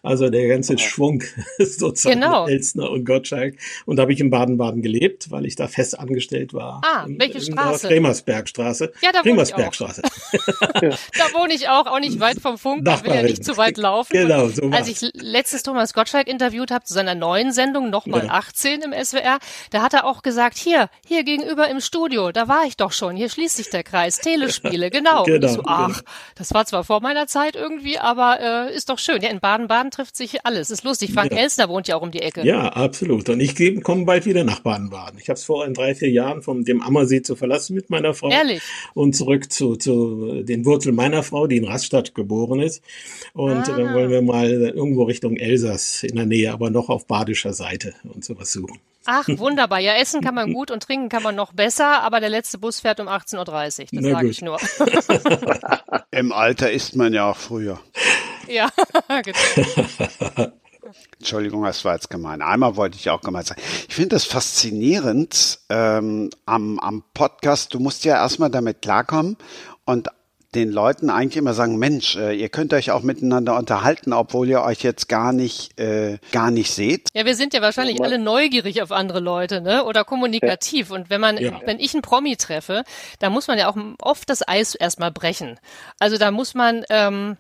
Also 0.08 0.30
der 0.30 0.48
ganze 0.48 0.74
ja. 0.74 0.80
Schwung 0.80 1.24
sozusagen 1.60 2.22
genau. 2.22 2.48
Elstner 2.48 2.90
und 2.90 3.06
Gottschalk. 3.06 3.56
Und 3.86 3.98
da 3.98 4.04
habe 4.04 4.14
ich 4.14 4.20
in 4.20 4.30
Baden-Baden 4.30 4.82
gelebt, 4.82 5.32
weil 5.32 5.46
ich 5.46 5.56
da 5.56 5.68
fest 5.68 6.00
angestellt 6.00 6.54
war. 6.54 6.82
Ah, 6.86 7.06
in, 7.06 7.20
welche 7.20 7.42
Straße? 7.42 7.88
Kremersbergstraße. 7.88 8.92
Ja, 9.02 9.12
da 9.12 9.26
wohne 9.26 9.44
ich 9.44 9.54
auch. 9.54 9.68
da 10.74 11.34
wohne 11.34 11.54
ich 11.54 11.70
auch, 11.70 11.88
auch 11.88 12.00
nicht 12.00 12.20
weit 12.20 12.40
vom 12.40 12.58
Funk. 12.58 12.84
Nachbarin 12.84 13.26
nicht 13.26 13.44
zu 13.44 13.58
weit 13.58 13.78
laufen. 13.78 14.14
Genau, 14.14 14.48
so 14.50 14.70
Als 14.70 14.88
ich 14.88 15.12
letztes 15.14 15.64
Thomas 15.64 15.94
Gottschalk 15.94 16.28
interviewt 16.28 16.72
habe 16.72 16.86
zu 16.86 16.94
seiner 16.94 17.16
neuen 17.16 17.52
Sendung, 17.52 17.90
nochmal 17.90 18.26
ja. 18.26 18.32
18 18.32 18.82
im 18.82 18.94
SWR, 18.94 19.40
da 19.72 19.82
hat 19.82 19.94
er 19.94 20.06
auch 20.06 20.22
gesagt, 20.22 20.58
hier, 20.58 20.90
hier 21.06 21.24
gegenüber 21.24 21.70
im 21.70 21.80
Studio, 21.80 22.32
da 22.32 22.48
war 22.48 22.66
ich 22.66 22.78
doch 22.78 22.92
schon, 22.92 23.16
hier 23.16 23.30
schließt 23.30 23.58
sich 23.58 23.70
der 23.70 23.84
Kreis, 23.84 24.20
Telespiele, 24.20 24.90
genau. 24.92 25.24
genau 25.24 25.48
so, 25.48 25.62
ach, 25.66 25.88
genau. 25.88 26.00
das 26.36 26.54
war 26.54 26.66
zwar 26.66 26.84
vor 26.84 27.02
meiner 27.02 27.28
Zeit 27.28 27.56
irgendwie, 27.56 28.00
aber 28.00 28.40
äh, 28.40 28.76
ist 28.76 28.90
doch 28.90 29.00
schön. 29.00 29.22
Ja, 29.22 29.30
in 29.30 29.40
Baden-Baden 29.40 29.92
trifft 29.98 30.16
sich 30.16 30.46
alles. 30.46 30.70
Ist 30.70 30.84
lustig. 30.84 31.12
Frank 31.12 31.32
ja. 31.32 31.40
Elstner 31.40 31.70
wohnt 31.70 31.88
ja 31.88 31.96
auch 31.96 32.02
um 32.02 32.12
die 32.12 32.22
Ecke. 32.22 32.46
Ja, 32.46 32.70
absolut. 32.70 33.30
Und 33.30 33.40
ich 33.40 33.56
komme 33.84 34.06
bald 34.06 34.26
wieder 34.26 34.44
nach 34.44 34.60
Baden-Baden. 34.60 35.20
Ich 35.20 35.30
habe 35.30 35.38
es 35.38 35.44
vor 35.44 35.66
in 35.66 35.74
drei, 35.74 35.96
vier 35.96 36.10
Jahren 36.10 36.44
vom 36.44 36.64
dem 36.64 36.82
Ammersee 36.82 37.24
zu 37.24 37.36
verlassen 37.36 37.76
mit 37.76 37.90
meiner 37.90 38.14
Frau. 38.14 38.30
Ehrlich? 38.30 38.62
Und 38.94 39.16
zurück 39.16 39.52
zu, 39.52 39.76
zu 39.76 40.44
den 40.44 40.66
Wurzeln 40.66 40.96
meiner 40.96 41.24
Frau, 41.24 41.48
die 41.48 41.58
in 41.58 41.66
Rastatt 41.66 42.14
geboren 42.14 42.60
ist. 42.60 42.84
Und 43.34 43.58
ah. 43.58 43.76
dann 43.76 43.94
wollen 43.94 44.12
wir 44.12 44.22
mal 44.22 44.50
irgendwo 44.50 45.04
Richtung 45.04 45.36
Elsass 45.36 46.04
in 46.04 46.16
der 46.16 46.26
Nähe, 46.26 46.54
aber 46.54 46.70
noch 46.70 46.90
auf 46.90 47.08
badischer 47.08 47.54
Seite 47.54 47.96
und 48.04 48.24
sowas 48.24 48.52
suchen. 48.52 48.78
Ach, 49.06 49.28
wunderbar. 49.28 49.80
Ja, 49.80 49.96
essen 49.96 50.22
kann 50.22 50.36
man 50.36 50.54
gut 50.54 50.70
und 50.70 50.84
trinken 50.84 51.10
kann 51.10 51.24
man 51.24 51.36
noch 51.36 51.54
besser, 51.54 52.04
aber 52.04 52.20
der 52.20 52.30
letzte 52.30 52.60
Bus 52.60 52.82
fährt 52.82 53.00
um 53.00 53.08
18.30 53.08 53.40
Uhr. 53.40 53.88
Das 53.94 54.12
sage 54.12 54.28
ich 54.28 54.42
nur. 54.44 54.58
Im 56.12 56.32
Alter 56.32 56.72
isst 56.72 56.96
man 56.96 57.14
ja 57.14 57.32
auch 57.32 57.38
früher. 57.38 57.80
Ja, 58.48 58.70
genau. 59.24 60.52
Entschuldigung, 61.20 61.64
das 61.64 61.84
war 61.84 61.96
jetzt 61.96 62.10
gemein. 62.10 62.42
Einmal 62.42 62.76
wollte 62.76 62.98
ich 62.98 63.10
auch 63.10 63.22
gemein 63.22 63.44
sein. 63.44 63.58
Ich 63.90 63.96
finde 63.96 64.10
das 64.10 64.24
faszinierend 64.24 65.60
ähm, 65.70 66.30
am, 66.46 66.80
am 66.80 67.04
Podcast. 67.14 67.74
Du 67.74 67.80
musst 67.80 68.06
ja 68.06 68.16
erstmal 68.16 68.50
damit 68.50 68.82
klarkommen 68.82 69.38
und 69.86 70.10
den 70.56 70.72
Leuten 70.72 71.10
eigentlich 71.10 71.38
immer 71.38 71.54
sagen, 71.54 71.78
Mensch, 71.78 72.16
äh, 72.16 72.34
ihr 72.34 72.50
könnt 72.50 72.74
euch 72.74 72.92
auch 72.92 73.02
miteinander 73.02 73.58
unterhalten, 73.58 74.14
obwohl 74.14 74.48
ihr 74.48 74.62
euch 74.62 74.82
jetzt 74.82 75.10
gar 75.10 75.34
nicht, 75.34 75.78
äh, 75.80 76.20
gar 76.32 76.52
nicht 76.52 76.72
seht. 76.72 77.10
Ja, 77.14 77.26
wir 77.26 77.36
sind 77.36 77.54
ja 77.54 77.62
wahrscheinlich 77.62 78.02
alle 78.02 78.18
neugierig 78.18 78.82
auf 78.82 78.92
andere 78.92 79.20
Leute, 79.20 79.62
ne? 79.62 79.84
Oder 79.84 80.06
kommunikativ. 80.06 80.90
Und 80.90 81.10
wenn 81.10 81.20
man, 81.20 81.38
ja. 81.38 81.60
wenn 81.66 81.80
ich 81.80 81.94
einen 81.94 82.02
Promi 82.02 82.38
treffe, 82.38 82.84
da 83.20 83.30
muss 83.30 83.48
man 83.48 83.60
ja 83.60 83.70
auch 83.70 83.78
oft 84.02 84.30
das 84.30 84.48
Eis 84.48 84.74
erstmal 84.74 85.12
brechen. 85.12 85.60
Also 86.00 86.18
da 86.18 86.32
muss 86.32 86.54
man, 86.54 86.86
ähm, 86.90 87.38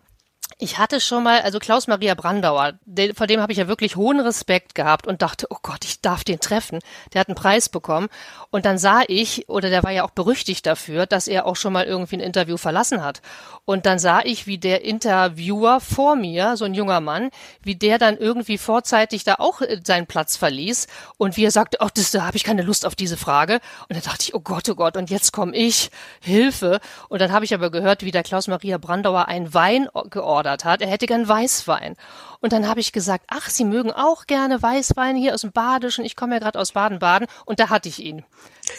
ich 0.60 0.78
hatte 0.80 1.00
schon 1.00 1.24
mal, 1.24 1.42
also 1.42 1.60
Klaus 1.60 1.88
Maria 1.88 2.16
Brandauer, 2.16 2.74
den, 2.86 3.14
vor 3.14 3.28
dem 3.28 3.42
habe 3.42 3.52
ich 3.52 3.60
ja 3.60 3.68
wirklich 3.68 3.96
hohen 3.96 4.20
Respekt 4.20 4.74
gehabt 4.74 5.06
und 5.06 5.22
dachte, 5.22 5.48
oh 5.50 5.58
Gott, 5.62 5.86
ich 5.86 6.02
darf 6.02 6.24
den 6.24 6.40
treffen. 6.40 6.80
Der 7.14 7.22
hat 7.22 7.28
einen 7.28 7.36
Preis 7.36 7.70
bekommen. 7.70 8.08
Und 8.50 8.66
dann 8.66 8.78
sah 8.80 9.04
ich, 9.08 9.48
oder 9.50 9.70
der 9.70 9.84
war 9.84 9.92
ja 9.92 10.04
auch 10.04 10.12
berüchtigt 10.12 10.66
dafür, 10.66 11.06
dass 11.06 11.28
er 11.28 11.46
auch 11.46 11.56
schon 11.56 11.74
mal 11.74 11.86
irgendwie 11.86 12.18
ein 12.18 12.22
Interview 12.22 12.58
verlassen 12.58 13.04
hat. 13.04 13.22
Und 13.68 13.86
dann 13.86 14.00
sah 14.00 14.22
ich, 14.22 14.48
wie 14.48 14.58
der 14.58 14.86
Interviewer 14.86 15.82
vor 15.82 16.16
mir, 16.16 16.56
so 16.56 16.64
ein 16.64 16.74
junger 16.74 17.02
Mann, 17.02 17.32
wie 17.62 17.76
der 17.76 17.98
dann 17.98 18.16
irgendwie 18.16 18.58
vorzeitig 18.58 19.26
da 19.26 19.36
auch 19.40 19.60
äh, 19.60 19.82
seinen 19.86 20.08
Platz 20.08 20.38
verließ 20.38 20.88
und 21.18 21.36
wie 21.36 21.44
er 21.44 21.52
sagte, 21.52 21.80
oh, 21.82 21.90
das, 21.94 22.12
da 22.12 22.26
habe 22.26 22.38
ich 22.38 22.46
keine 22.46 22.62
Lust 22.62 22.86
auf 22.86 22.96
diese 22.96 23.18
Frage. 23.18 23.56
Und 23.90 23.98
dann 23.98 24.04
dachte 24.04 24.20
ich, 24.22 24.34
oh 24.34 24.40
Gott, 24.40 24.70
oh 24.70 24.76
Gott, 24.76 24.96
und 24.96 25.10
jetzt 25.10 25.34
komme 25.34 25.54
ich, 25.54 25.92
Hilfe. 26.22 26.80
Und 27.10 27.20
dann 27.20 27.34
habe 27.34 27.44
ich 27.44 27.54
aber 27.54 27.70
gehört, 27.70 28.04
wie 28.04 28.12
der 28.12 28.24
Klaus 28.24 28.48
Maria 28.48 28.78
Brandauer 28.78 29.28
einen 29.28 29.54
Wein 29.54 29.90
geordert 30.12 30.64
hat. 30.64 30.82
Er 30.82 30.88
hätte 30.88 31.06
gern 31.06 31.28
Weißwein. 31.28 31.98
Und 32.40 32.54
dann 32.54 32.70
habe 32.70 32.80
ich 32.80 32.94
gesagt, 32.94 33.26
ach, 33.28 33.50
Sie 33.50 33.66
mögen 33.66 33.92
auch 33.92 34.28
gerne 34.28 34.62
Weißwein 34.62 35.18
hier 35.18 35.34
aus 35.34 35.42
dem 35.42 35.52
Badischen. 35.52 36.06
Ich 36.06 36.16
komme 36.16 36.36
ja 36.36 36.40
gerade 36.40 36.58
aus 36.58 36.72
Baden-Baden. 36.72 37.28
Und 37.44 37.60
da 37.60 37.70
hatte 37.70 37.90
ich 37.90 38.02
ihn. 38.02 38.24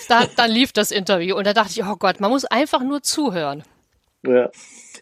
Da, 0.08 0.24
dann 0.34 0.50
lief 0.50 0.72
das 0.72 0.92
Interview. 0.92 1.36
Und 1.36 1.46
da 1.46 1.52
dachte 1.52 1.72
ich, 1.72 1.84
oh 1.84 1.96
Gott, 1.96 2.20
man 2.20 2.30
muss 2.30 2.46
einfach 2.46 2.80
nur 2.80 3.02
zuhören. 3.02 3.64
Ja. 4.22 4.50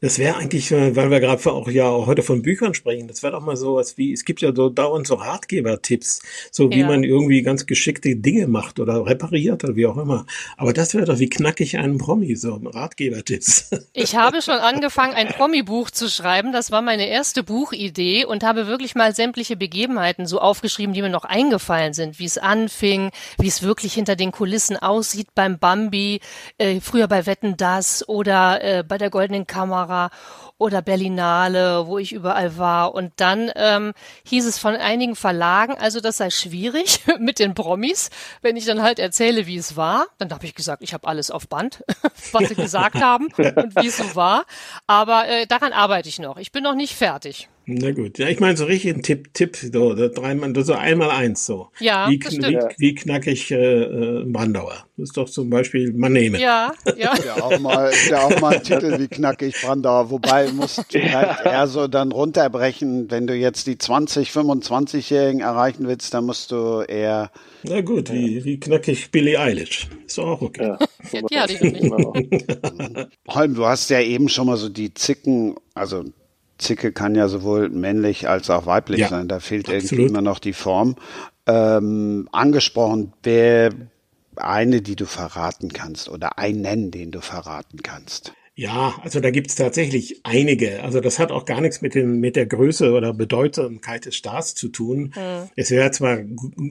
Das 0.01 0.19
wäre 0.19 0.37
eigentlich, 0.37 0.71
äh, 0.73 0.95
weil 0.97 1.11
wir 1.11 1.21
gerade 1.21 1.51
auch 1.51 1.69
ja 1.69 1.91
heute 1.91 2.23
von 2.23 2.43
Büchern 2.43 2.75
sprechen, 2.75 3.09
das 3.09 3.23
wäre 3.23 3.33
doch 3.33 3.41
mal 3.41 3.57
so 3.57 3.77
was 3.77 3.97
wie, 3.97 4.13
es 4.13 4.25
gibt 4.25 4.41
ja 4.41 4.55
so 4.55 4.69
dauernd 4.69 5.07
so 5.07 5.15
Ratgeber-Tipps, 5.15 6.23
so 6.51 6.71
wie 6.71 6.81
ja. 6.81 6.87
man 6.87 7.05
irgendwie 7.05 7.43
ganz 7.43 7.67
geschickte 7.67 8.17
Dinge 8.17 8.47
macht 8.47 8.81
oder 8.81 9.07
repariert 9.07 9.65
oder 9.65 9.77
wie 9.77 9.87
auch 9.87 9.97
immer. 9.97 10.27
Aber 10.57 10.73
das 10.73 10.95
wäre 10.95 11.07
doch 11.07 11.19
wie 11.19 11.29
knackig 11.29 11.79
einen 11.79 11.99
Promi, 11.99 12.37
so 12.37 12.55
Ratgeber-Tipps. 12.55 13.71
Ich 13.99 14.15
habe 14.15 14.43
schon 14.43 14.59
angefangen, 14.59 15.15
ein 15.15 15.29
Promi-Buch 15.29 15.91
zu 15.91 16.09
schreiben. 16.09 16.53
Das 16.53 16.71
war 16.71 16.83
meine 16.83 17.09
erste 17.09 17.43
Buchidee 17.43 18.25
und 18.25 18.45
habe 18.45 18.67
wirklich 18.67 18.95
mal 18.95 19.15
sämtliche 19.15 19.57
Begebenheiten 19.57 20.27
so 20.27 20.39
aufgeschrieben, 20.39 20.95
die 20.95 21.03
mir 21.03 21.09
noch 21.09 21.25
eingefallen 21.25 21.95
sind, 21.95 22.19
wie 22.19 22.27
es 22.27 22.37
anfing, 22.37 23.11
wie 23.39 23.49
es 23.49 23.63
wirklich 23.63 23.95
hinter 23.95 24.15
den 24.15 24.33
Kulissen 24.33 24.77
aussieht 24.77 25.29
beim 25.35 25.59
Bambi, 25.59 26.21
äh, 26.59 26.81
früher 26.81 27.09
bei 27.09 27.27
Wetten 27.27 27.57
das 27.57 28.07
oder 28.09 28.63
äh, 28.63 28.85
bei 28.85 28.99
der 28.99 29.11
Goldenen 29.11 29.47
Kamera 29.47 29.86
Kamera 29.87 30.11
oder 30.59 30.83
Berlinale, 30.83 31.87
wo 31.87 31.99
ich 31.99 32.13
überall 32.13 32.57
war. 32.57 32.95
Und 32.95 33.13
dann 33.17 33.51
ähm, 33.57 33.93
hieß 34.25 34.47
es 34.47 34.59
von 34.59 34.75
einigen 34.75 35.15
Verlagen, 35.15 35.75
also 35.79 36.01
das 36.01 36.17
sei 36.17 36.31
schwierig 36.31 37.01
mit 37.19 37.39
den 37.39 37.55
Promis, 37.55 38.11
wenn 38.43 38.57
ich 38.57 38.65
dann 38.65 38.83
halt 38.83 38.99
erzähle, 38.99 39.47
wie 39.47 39.57
es 39.57 39.77
war. 39.77 40.07
Dann 40.19 40.31
habe 40.31 40.47
ich 40.47 40.55
gesagt, 40.55 40.83
ich 40.83 40.95
habe 40.95 41.07
alles 41.07 41.31
auf 41.31 41.49
Band, 41.49 41.85
was 42.33 42.49
sie 42.49 42.55
gesagt 42.55 42.97
haben 42.97 43.27
und 43.27 43.77
wie 43.77 43.87
es 43.87 43.99
so 43.99 44.15
war. 44.15 44.45
Aber 44.87 45.29
äh, 45.29 45.47
daran 45.47 45.73
arbeite 45.73 46.09
ich 46.09 46.19
noch. 46.19 46.39
Ich 46.39 46.53
bin 46.53 46.63
noch 46.63 46.75
nicht 46.75 46.95
fertig. 46.95 47.49
Na 47.69 47.91
gut, 47.91 48.19
ja, 48.19 48.29
ich 48.29 48.39
meine 48.39 48.57
so 48.57 48.65
richtig 48.65 48.95
ein 48.95 49.03
Tipp, 49.03 49.35
Tipp, 49.35 49.57
so, 49.57 49.93
dreimal, 49.93 50.55
so 50.65 50.75
einmal 50.75 51.11
eins 51.11 51.47
so. 51.47 51.69
Ja, 51.81 52.09
wie, 52.09 52.17
das 52.21 52.39
wie, 52.39 52.57
wie 52.79 52.95
knack 52.95 53.27
ich 53.27 53.51
äh, 53.51 53.57
äh, 53.57 54.25
Brandauer? 54.25 54.87
Das 54.97 55.09
ist 55.09 55.17
doch 55.17 55.29
zum 55.29 55.51
Beispiel 55.51 55.93
mal 55.93 56.09
nehmen. 56.09 56.41
Ja, 56.41 56.73
ja. 56.97 57.15
Ist 57.15 57.25
ja 57.25 57.43
auch 57.43 57.59
mal, 57.59 57.91
ist 57.91 58.09
ja 58.09 58.23
auch 58.23 58.41
mal 58.41 58.55
ein 58.55 58.63
Titel 58.63 59.01
wie 59.01 59.09
knackig 59.09 59.61
Brandauer, 59.61 60.11
wobei 60.11 60.53
musst 60.53 60.95
du 60.95 61.13
halt 61.13 61.39
eher 61.45 61.67
so 61.67 61.89
dann 61.89 62.13
runterbrechen, 62.13 63.11
wenn 63.11 63.27
du 63.27 63.35
jetzt 63.35 63.67
die 63.67 63.79
20, 63.79 64.31
25-Jährigen 64.31 65.41
erreichen 65.41 65.89
willst, 65.89 66.15
dann 66.15 66.25
musst 66.25 66.53
du 66.53 66.83
eher 66.83 67.33
Na 67.65 67.81
gut, 67.81 68.13
wie, 68.13 68.45
wie 68.45 68.61
knackig 68.61 69.11
Billie 69.11 69.41
Eilish. 69.41 69.89
Ist 70.07 70.19
doch 70.19 70.29
auch 70.29 70.43
okay. 70.43 70.77
Ja, 71.11 71.21
Ja, 71.31 71.47
die. 71.49 71.57
Holm, 73.29 73.55
du 73.57 73.67
hast 73.67 73.91
ja 73.91 74.01
eben 74.01 74.29
schon 74.29 74.47
mal 74.47 74.57
so 74.57 74.69
die 74.69 74.95
Zicken, 74.95 75.57
also 75.75 76.05
Zicke 76.59 76.93
kann 76.93 77.15
ja 77.15 77.29
sowohl 77.29 77.69
männlich 77.69 78.29
als 78.29 78.51
auch 78.51 78.67
weiblich 78.67 79.01
Ja, 79.01 79.09
sein, 79.09 79.29
da 79.29 79.41
fehlt 79.41 79.69
absolut. 79.69 79.93
irgendwie 79.93 80.05
immer 80.07 80.23
noch 80.23 80.39
die 80.39 80.53
Form. 80.53 80.97
Ähm, 81.47 82.29
angesprochen, 82.33 83.13
wer 83.23 83.71
eine, 84.37 84.83
die 84.83 84.97
du 84.97 85.07
verraten 85.07 85.73
kannst 85.73 86.09
oder 86.09 86.39
einen, 86.39 86.91
den 86.91 87.11
du 87.11 87.21
verraten 87.21 87.83
kannst. 87.83 88.33
Ja, 88.59 88.95
also 89.03 89.21
da 89.21 89.31
gibt's 89.31 89.55
tatsächlich 89.55 90.21
einige. 90.25 90.83
Also 90.83 91.01
das 91.01 91.19
hat 91.19 91.31
auch 91.31 91.45
gar 91.45 91.61
nichts 91.61 91.83
mit, 91.83 91.95
dem, 91.95 92.21
mit 92.21 92.37
der 92.37 92.47
Größe 92.47 92.93
oder 92.93 93.13
Bedeutsamkeit 93.13 94.07
des 94.07 94.17
Stars 94.17 94.55
zu 94.55 94.69
tun. 94.69 95.13
Es 95.57 95.71
wäre 95.71 95.91
zwar 95.91 96.21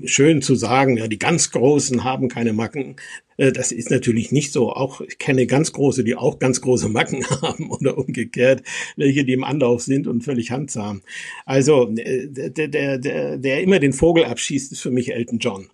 schön 0.06 0.42
zu 0.42 0.56
sagen, 0.56 0.98
ja, 0.98 1.08
die 1.08 1.20
ganz 1.20 1.52
Großen 1.52 2.04
haben 2.04 2.28
keine 2.28 2.54
Macken. 2.54 2.96
Äh, 3.38 3.52
Das 3.52 3.72
ist 3.72 3.90
natürlich 3.92 4.32
nicht 4.32 4.52
so. 4.52 4.72
Auch 4.74 5.02
ich 5.02 5.18
kenne 5.20 5.48
ganz 5.48 5.72
große, 5.74 6.04
die 6.04 6.16
auch 6.16 6.40
ganz 6.40 6.62
große 6.62 6.90
Macken 6.90 7.26
haben 7.42 7.70
oder 7.72 7.98
umgekehrt, 7.98 8.64
welche 8.96 9.26
die 9.26 9.34
im 9.34 9.44
Anlauf 9.44 9.82
sind 9.82 10.08
und 10.08 10.24
völlig 10.24 10.52
handsam. 10.52 11.02
Also 11.46 11.90
äh, 11.98 12.28
der, 12.28 12.68
der, 12.68 12.98
der, 12.98 13.38
der 13.38 13.62
immer 13.62 13.80
den 13.80 13.94
Vogel 13.94 14.26
abschießt, 14.26 14.72
ist 14.72 14.82
für 14.82 14.92
mich 14.92 15.14
Elton 15.14 15.40
John. 15.40 15.70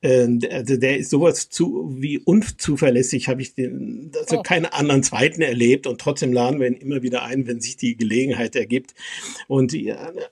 Äh, 0.00 0.26
Der, 0.28 0.98
ist 0.98 1.10
sowas 1.10 1.48
zu 1.48 1.96
wie 1.98 2.18
unzuverlässig, 2.18 3.28
habe 3.28 3.42
ich 3.42 3.54
den, 3.54 4.10
also 4.18 4.38
Oh. 4.38 4.42
keine 4.42 4.72
anderen 4.72 5.02
Zweiten 5.02 5.42
erlebt 5.42 5.86
und 5.86 6.00
trotzdem 6.00 6.32
laden 6.32 6.60
wir 6.60 6.66
ihn 6.68 6.74
immer 6.74 7.02
wieder 7.02 7.22
ein, 7.24 7.46
wenn 7.46 7.60
sich 7.60 7.76
die 7.76 7.96
Gelegenheit 7.96 8.56
ergibt. 8.56 8.94
Und 9.48 9.74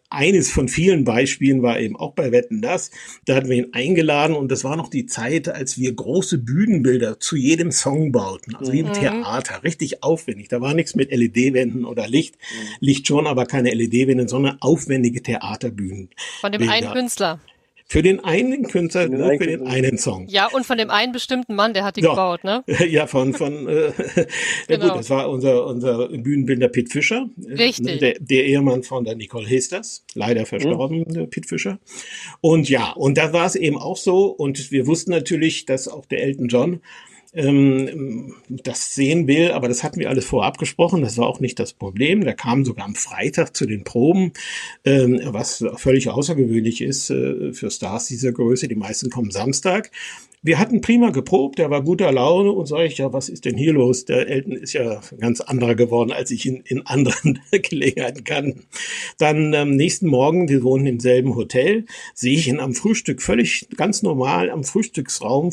eines 0.08 0.50
von 0.50 0.68
vielen 0.68 1.04
Beispielen 1.04 1.62
war 1.62 1.78
eben 1.80 1.96
auch 1.96 2.14
bei 2.14 2.32
Wetten 2.32 2.62
das. 2.62 2.90
Da 3.26 3.34
hatten 3.37 3.49
wir 3.49 3.56
ihn 3.56 3.72
eingeladen 3.72 4.34
und 4.37 4.50
das 4.50 4.64
war 4.64 4.76
noch 4.76 4.88
die 4.88 5.06
Zeit, 5.06 5.49
als 5.49 5.78
wir 5.78 5.92
große 5.92 6.38
Bühnenbilder 6.71 7.19
zu 7.19 7.37
jedem 7.37 7.73
Song 7.73 8.12
bauten, 8.12 8.55
also 8.55 8.73
wie 8.73 8.81
im 8.81 8.93
Theater, 8.93 9.65
richtig 9.65 10.03
aufwendig. 10.03 10.49
Da 10.49 10.61
war 10.61 10.73
nichts 10.75 10.95
mit 10.95 11.11
LED-Wänden 11.11 11.85
oder 11.85 12.07
Licht, 12.07 12.37
Licht 12.79 13.07
schon, 13.09 13.27
aber 13.27 13.47
keine 13.47 13.71
LED-Wände, 13.71 14.29
sondern 14.29 14.59
aufwendige 14.61 15.23
Theaterbühnen. 15.23 16.11
Von 16.41 16.53
dem 16.53 16.61
Bilder. 16.61 16.75
einen 16.75 16.93
Künstler. 16.93 17.41
Für 17.92 18.02
den 18.02 18.20
einen 18.23 18.68
Künstler, 18.68 19.09
den 19.09 19.18
nur 19.18 19.28
einen 19.30 19.38
für 19.40 19.47
den 19.49 19.59
Künstler. 19.59 19.76
einen 19.76 19.99
Song. 19.99 20.26
Ja, 20.28 20.47
und 20.47 20.64
von 20.64 20.78
dem 20.78 20.90
einen 20.90 21.11
bestimmten 21.11 21.56
Mann, 21.56 21.75
der 21.75 21.82
hat 21.82 21.97
die 21.97 22.02
Ja. 22.02 22.11
gebaut, 22.11 22.44
ne? 22.44 22.62
Ja, 22.88 23.09
von, 23.09 23.32
von 23.35 23.66
äh, 23.66 23.87
ja 24.16 24.25
Genau. 24.68 24.87
gut, 24.90 24.99
das 25.00 25.11
war 25.11 25.28
unser, 25.28 25.66
unser 25.66 26.06
Bühnenbildner 26.09 26.68
Pitt 26.68 26.92
Fischer. 26.92 27.28
äh, 27.49 27.54
Richtig. 27.54 27.99
Der, 27.99 28.14
der 28.20 28.44
Ehemann 28.44 28.85
von 28.85 29.02
der 29.04 29.16
Nicole 29.16 29.44
Hesters, 29.49 30.04
leider 30.14 30.47
verstorben, 30.47 31.02
der 31.12 31.26
Pitt 31.26 31.47
Fischer. 31.47 31.80
Und 32.40 32.68
ja, 32.68 32.92
und 32.92 33.18
da 33.18 33.32
war 33.32 33.47
es 33.47 33.56
eben 33.56 33.76
auch 33.76 33.97
so, 33.97 34.26
und 34.26 34.70
wir 34.70 34.87
wussten 34.87 35.11
natürlich, 35.11 35.66
dass 35.66 35.88
auch 35.88 36.06
der 36.06 36.23
Elton 36.23 36.47
John 36.47 36.80
ähm, 37.32 38.34
das 38.49 38.94
sehen 38.94 39.26
will, 39.26 39.52
aber 39.52 39.68
das 39.68 39.82
hatten 39.82 40.00
wir 40.00 40.08
alles 40.08 40.25
vorher 40.25 40.49
abgesprochen, 40.49 41.02
das 41.02 41.16
war 41.18 41.26
auch 41.26 41.40
nicht 41.40 41.58
das 41.58 41.72
Problem. 41.72 42.25
Der 42.25 42.34
kam 42.34 42.64
sogar 42.64 42.84
am 42.84 42.94
Freitag 42.94 43.56
zu 43.56 43.66
den 43.66 43.84
Proben, 43.84 44.32
ähm, 44.84 45.20
was 45.25 45.64
völlig 45.76 46.08
außergewöhnlich 46.08 46.80
ist 46.80 47.10
äh, 47.10 47.52
für 47.52 47.70
Stars 47.70 48.06
dieser 48.06 48.32
Größe. 48.32 48.68
Die 48.68 48.75
meisten 48.75 49.10
kommen 49.10 49.30
Samstag. 49.30 49.90
Wir 50.42 50.58
hatten 50.58 50.80
prima 50.80 51.10
geprobt, 51.10 51.58
der 51.58 51.68
war 51.68 51.82
guter 51.82 52.10
Laune 52.10 52.50
und 52.50 52.66
sage 52.66 52.87
ich, 52.87 52.96
ja, 52.96 53.12
was 53.12 53.28
ist 53.28 53.44
denn 53.44 53.58
hier 53.58 53.75
los? 53.75 54.06
Der 54.06 54.26
Elton 54.26 54.52
ist 54.52 54.72
ja 54.72 55.02
ganz 55.18 55.42
anderer 55.42 55.75
geworden, 55.75 56.12
als 56.12 56.30
ich 56.30 56.46
ihn 56.46 56.62
in 56.64 56.87
anderen 56.87 57.40
Gelegenheiten 57.50 58.25
kannte. 58.25 58.60
Dann 59.18 59.54
am 59.54 59.72
nächsten 59.72 60.06
Morgen, 60.06 60.49
wir 60.49 60.62
wohnen 60.62 60.87
im 60.87 60.99
selben 60.99 61.37
Hotel, 61.37 61.84
sehe 62.14 62.38
ich 62.38 62.49
ihn 62.49 62.58
am 62.58 62.72
Frühstück 62.72 63.20
völlig 63.20 63.68
ganz 63.76 64.02
normal 64.02 64.49
am 64.49 64.64
Frühstücksraum 64.64 65.50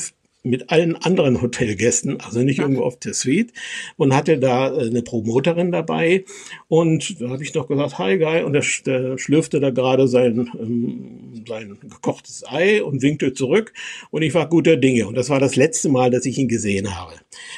mit 0.48 0.70
allen 0.70 0.96
anderen 0.96 1.40
Hotelgästen, 1.42 2.20
also 2.20 2.40
nicht 2.40 2.58
irgendwo 2.58 2.82
auf 2.82 2.98
der 2.98 3.14
Suite, 3.14 3.52
und 3.96 4.14
hatte 4.14 4.38
da 4.38 4.74
äh, 4.76 4.86
eine 4.86 5.02
Promoterin 5.02 5.72
dabei. 5.72 6.24
Und 6.68 7.20
da 7.20 7.30
habe 7.30 7.42
ich 7.42 7.54
noch 7.54 7.68
gesagt, 7.68 7.98
hi 7.98 8.18
Guy, 8.18 8.42
und 8.42 8.52
der 8.52 8.62
schlürfte 8.62 9.60
da 9.60 9.70
gerade 9.70 10.08
sein, 10.08 10.50
ähm, 10.60 11.44
sein 11.46 11.78
gekochtes 11.82 12.44
Ei 12.46 12.82
und 12.82 13.02
winkte 13.02 13.32
zurück. 13.32 13.72
Und 14.10 14.22
ich 14.22 14.34
war 14.34 14.48
guter 14.48 14.76
Dinge. 14.76 15.06
Und 15.06 15.16
das 15.16 15.30
war 15.30 15.40
das 15.40 15.56
letzte 15.56 15.88
Mal, 15.88 16.10
dass 16.10 16.26
ich 16.26 16.38
ihn 16.38 16.48
gesehen 16.48 16.94
habe 16.98 17.12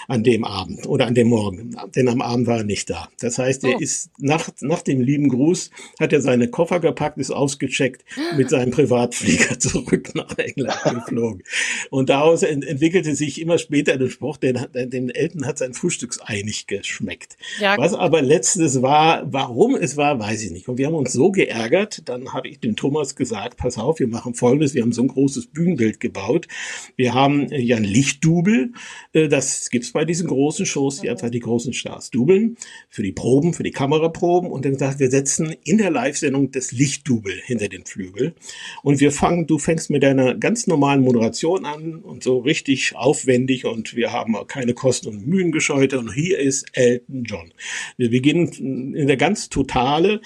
an 0.09 0.23
dem 0.23 0.45
Abend 0.45 0.87
oder 0.87 1.07
an 1.07 1.15
dem 1.15 1.29
Morgen. 1.29 1.77
Denn 1.97 2.09
am 2.09 2.21
Abend 2.21 2.47
war 2.47 2.59
er 2.59 2.65
nicht 2.65 2.91
da. 2.91 3.09
Das 3.21 3.39
heißt, 3.39 3.65
er 3.65 3.71
Oh. 3.77 3.79
ist 3.79 4.11
nach, 4.19 4.51
nach 4.61 4.83
dem 4.83 5.01
lieben 5.01 5.29
Gruß, 5.29 5.71
hat 6.01 6.13
er 6.13 6.21
seine 6.21 6.49
Koffer 6.49 6.81
gepackt, 6.81 7.19
ist 7.19 7.31
ausgecheckt, 7.31 8.05
mit 8.37 8.51
seinem 8.51 8.73
Privatflieger 8.73 9.59
zurück 9.59 10.15
nach 10.15 10.37
England 10.39 10.77
geflogen. 10.85 11.43
Und 11.91 12.11
daraus 12.11 12.43
ent 12.43 12.80
entwickelte 12.81 13.15
sich 13.15 13.39
immer 13.39 13.59
später 13.59 13.99
der 13.99 14.09
Spruch, 14.09 14.39
den, 14.39 14.59
den 14.73 15.11
Elton 15.11 15.47
hat 15.47 15.59
sein 15.59 15.75
Frühstücksei 15.75 16.41
nicht 16.43 16.67
geschmeckt. 16.67 17.37
Ja, 17.61 17.77
Was 17.77 17.93
aber 17.93 18.23
letztes 18.23 18.81
war, 18.81 19.31
warum 19.31 19.77
es 19.77 19.99
war, 19.99 20.19
weiß 20.19 20.43
ich 20.45 20.51
nicht. 20.51 20.67
Und 20.67 20.79
wir 20.79 20.87
haben 20.87 20.95
uns 20.95 21.13
so 21.13 21.31
geärgert, 21.31 22.09
dann 22.09 22.33
habe 22.33 22.49
ich 22.49 22.59
dem 22.61 22.77
Thomas 22.77 23.17
gesagt, 23.17 23.59
pass 23.59 23.77
auf, 23.77 24.01
wir 24.01 24.09
machen 24.09 24.33
Folgendes, 24.35 24.73
wir 24.73 24.81
haben 24.81 24.93
so 24.93 25.03
ein 25.03 25.09
großes 25.09 25.49
Bühnenbild 25.49 26.01
gebaut. 26.01 26.49
Wir 26.97 27.13
haben 27.13 27.53
äh, 27.53 27.61
ja 27.61 27.77
ein 27.77 27.85
Lichtdubel, 27.85 28.73
äh, 29.13 29.29
das 29.29 29.69
gibt's 29.69 29.93
bei 29.93 30.07
diesen 30.07 30.29
großen 30.29 30.65
Shows, 30.65 31.03
die 31.03 31.11
einfach 31.11 31.29
die 31.29 31.41
großen 31.41 31.75
Stars 31.75 32.11
dubeln, 32.11 32.57
für 32.89 33.03
die 33.03 33.13
Proben, 33.13 33.53
für 33.53 33.63
die 33.63 33.73
Kameraproben. 33.73 34.51
Und 34.51 34.65
dann 34.65 34.73
gesagt, 34.73 35.01
wir 35.01 35.11
setzen 35.11 35.55
in 35.65 35.77
der 35.77 35.91
Live-Sendung 35.91 36.51
das 36.51 36.73
Lichtdubel 36.73 37.35
hinter 37.45 37.69
den 37.69 37.85
Flügel. 37.85 38.35
Und 38.83 39.01
wir 39.01 39.13
fangen, 39.13 39.47
du 39.47 39.59
fängst 39.59 39.91
mit 39.91 40.03
deiner 40.03 40.35
ganz 40.35 40.67
normalen 40.67 41.03
Moderation 41.03 41.67
an 41.67 41.97
und 41.97 42.23
so 42.23 42.39
richtig 42.39 42.60
aufwendig 42.95 43.65
und 43.65 43.95
wir 43.95 44.13
haben 44.13 44.37
auch 44.37 44.47
keine 44.47 44.75
Kosten 44.75 45.09
und 45.09 45.27
Mühen 45.27 45.53
gescheut. 45.53 45.95
Und 45.95 46.13
hier 46.13 46.39
ist 46.39 46.67
Elton 46.73 47.25
John. 47.25 47.53
Wir 47.97 48.11
beginnen 48.11 48.95
in 48.95 49.07
der 49.07 49.17
ganz 49.17 49.49
totale 49.49 50.21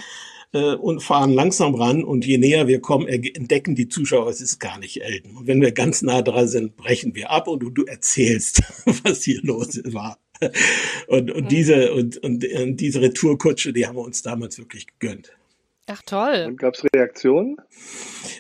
äh, 0.53 0.75
und 0.75 1.03
fahren 1.03 1.33
langsam 1.33 1.75
ran 1.75 2.05
und 2.05 2.25
je 2.25 2.39
näher 2.39 2.69
wir 2.69 2.81
kommen, 2.81 3.07
entdecken 3.07 3.75
die 3.75 3.89
Zuschauer, 3.89 4.29
es 4.29 4.41
ist 4.41 4.59
gar 4.59 4.79
nicht 4.79 5.03
Elton. 5.03 5.37
Und 5.37 5.47
wenn 5.47 5.61
wir 5.61 5.73
ganz 5.73 6.03
nah 6.03 6.23
dran 6.23 6.49
sind, 6.49 6.77
brechen 6.77 7.15
wir 7.15 7.31
ab 7.31 7.49
und 7.49 7.61
du, 7.61 7.71
du 7.71 7.85
erzählst, 7.85 8.63
was 9.05 9.25
hier 9.25 9.41
los 9.43 9.81
war. 9.85 10.19
Und, 11.07 11.31
und 11.31 11.51
diese 11.51 11.93
und, 11.93 12.17
und, 12.19 12.45
und 12.45 12.77
diese 12.77 13.01
Retourkutsche, 13.01 13.73
die 13.73 13.87
haben 13.87 13.97
wir 13.97 14.03
uns 14.03 14.23
damals 14.23 14.59
wirklich 14.59 14.87
gegönnt. 14.87 15.33
Ach 15.87 16.03
toll. 16.03 16.45
Und 16.49 16.57
gab 16.59 16.75
es 16.75 16.85
Reaktionen? 16.95 17.57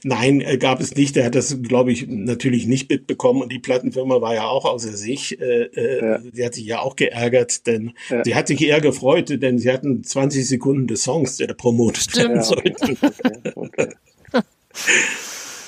Nein, 0.02 0.40
äh, 0.40 0.56
gab 0.58 0.80
es 0.80 0.94
nicht. 0.94 1.16
Er 1.16 1.26
hat 1.26 1.34
das, 1.34 1.60
glaube 1.62 1.92
ich, 1.92 2.06
natürlich 2.08 2.66
nicht 2.66 2.90
mitbekommen. 2.90 3.42
Und 3.42 3.52
die 3.52 3.58
Plattenfirma 3.58 4.20
war 4.20 4.34
ja 4.34 4.44
auch 4.44 4.64
außer 4.64 4.92
sich. 4.92 5.40
Äh, 5.40 5.64
äh, 5.74 6.04
Ja. 6.04 6.20
Sie 6.32 6.44
hat 6.44 6.54
sich 6.54 6.66
ja 6.66 6.80
auch 6.80 6.96
geärgert, 6.96 7.66
denn 7.66 7.92
Ja. 8.08 8.22
sie 8.24 8.34
hat 8.34 8.48
sich 8.48 8.62
eher 8.62 8.80
gefreut, 8.80 9.30
denn 9.42 9.58
sie 9.58 9.70
hatten 9.72 10.02
20 10.04 10.46
Sekunden 10.48 10.86
des 10.86 11.04
Songs, 11.04 11.36
der 11.36 11.48
da 11.48 11.54
promotet 11.54 12.16
werden 12.16 12.36
Ja. 12.36 12.42
sollte. 12.42 12.74
Okay, 13.54 13.54
okay. 13.54 13.94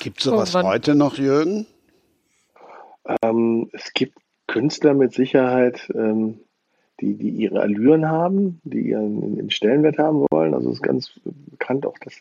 Gibt 0.01 0.21
sowas 0.21 0.55
Oh 0.55 0.63
heute 0.63 0.95
noch, 0.95 1.17
Jürgen? 1.19 1.67
Ähm, 3.23 3.71
es 3.73 3.93
gibt 3.93 4.19
Künstler 4.49 4.95
mit 4.95 5.13
Sicherheit, 5.15 5.89
ähm, 5.95 6.41
die, 7.01 7.15
die 7.15 7.31
ihre 7.31 7.61
Allüren 7.61 8.09
haben, 8.09 8.61
die 8.65 8.91
ihren, 8.91 9.51
Stellenwert 9.51 9.99
haben 9.99 10.27
wollen. 10.31 10.55
Also 10.55 10.71
es 10.71 10.77
ist 10.77 10.83
ganz 10.83 11.21
bekannt 11.25 11.87
auch, 11.87 11.99
dass 11.99 12.15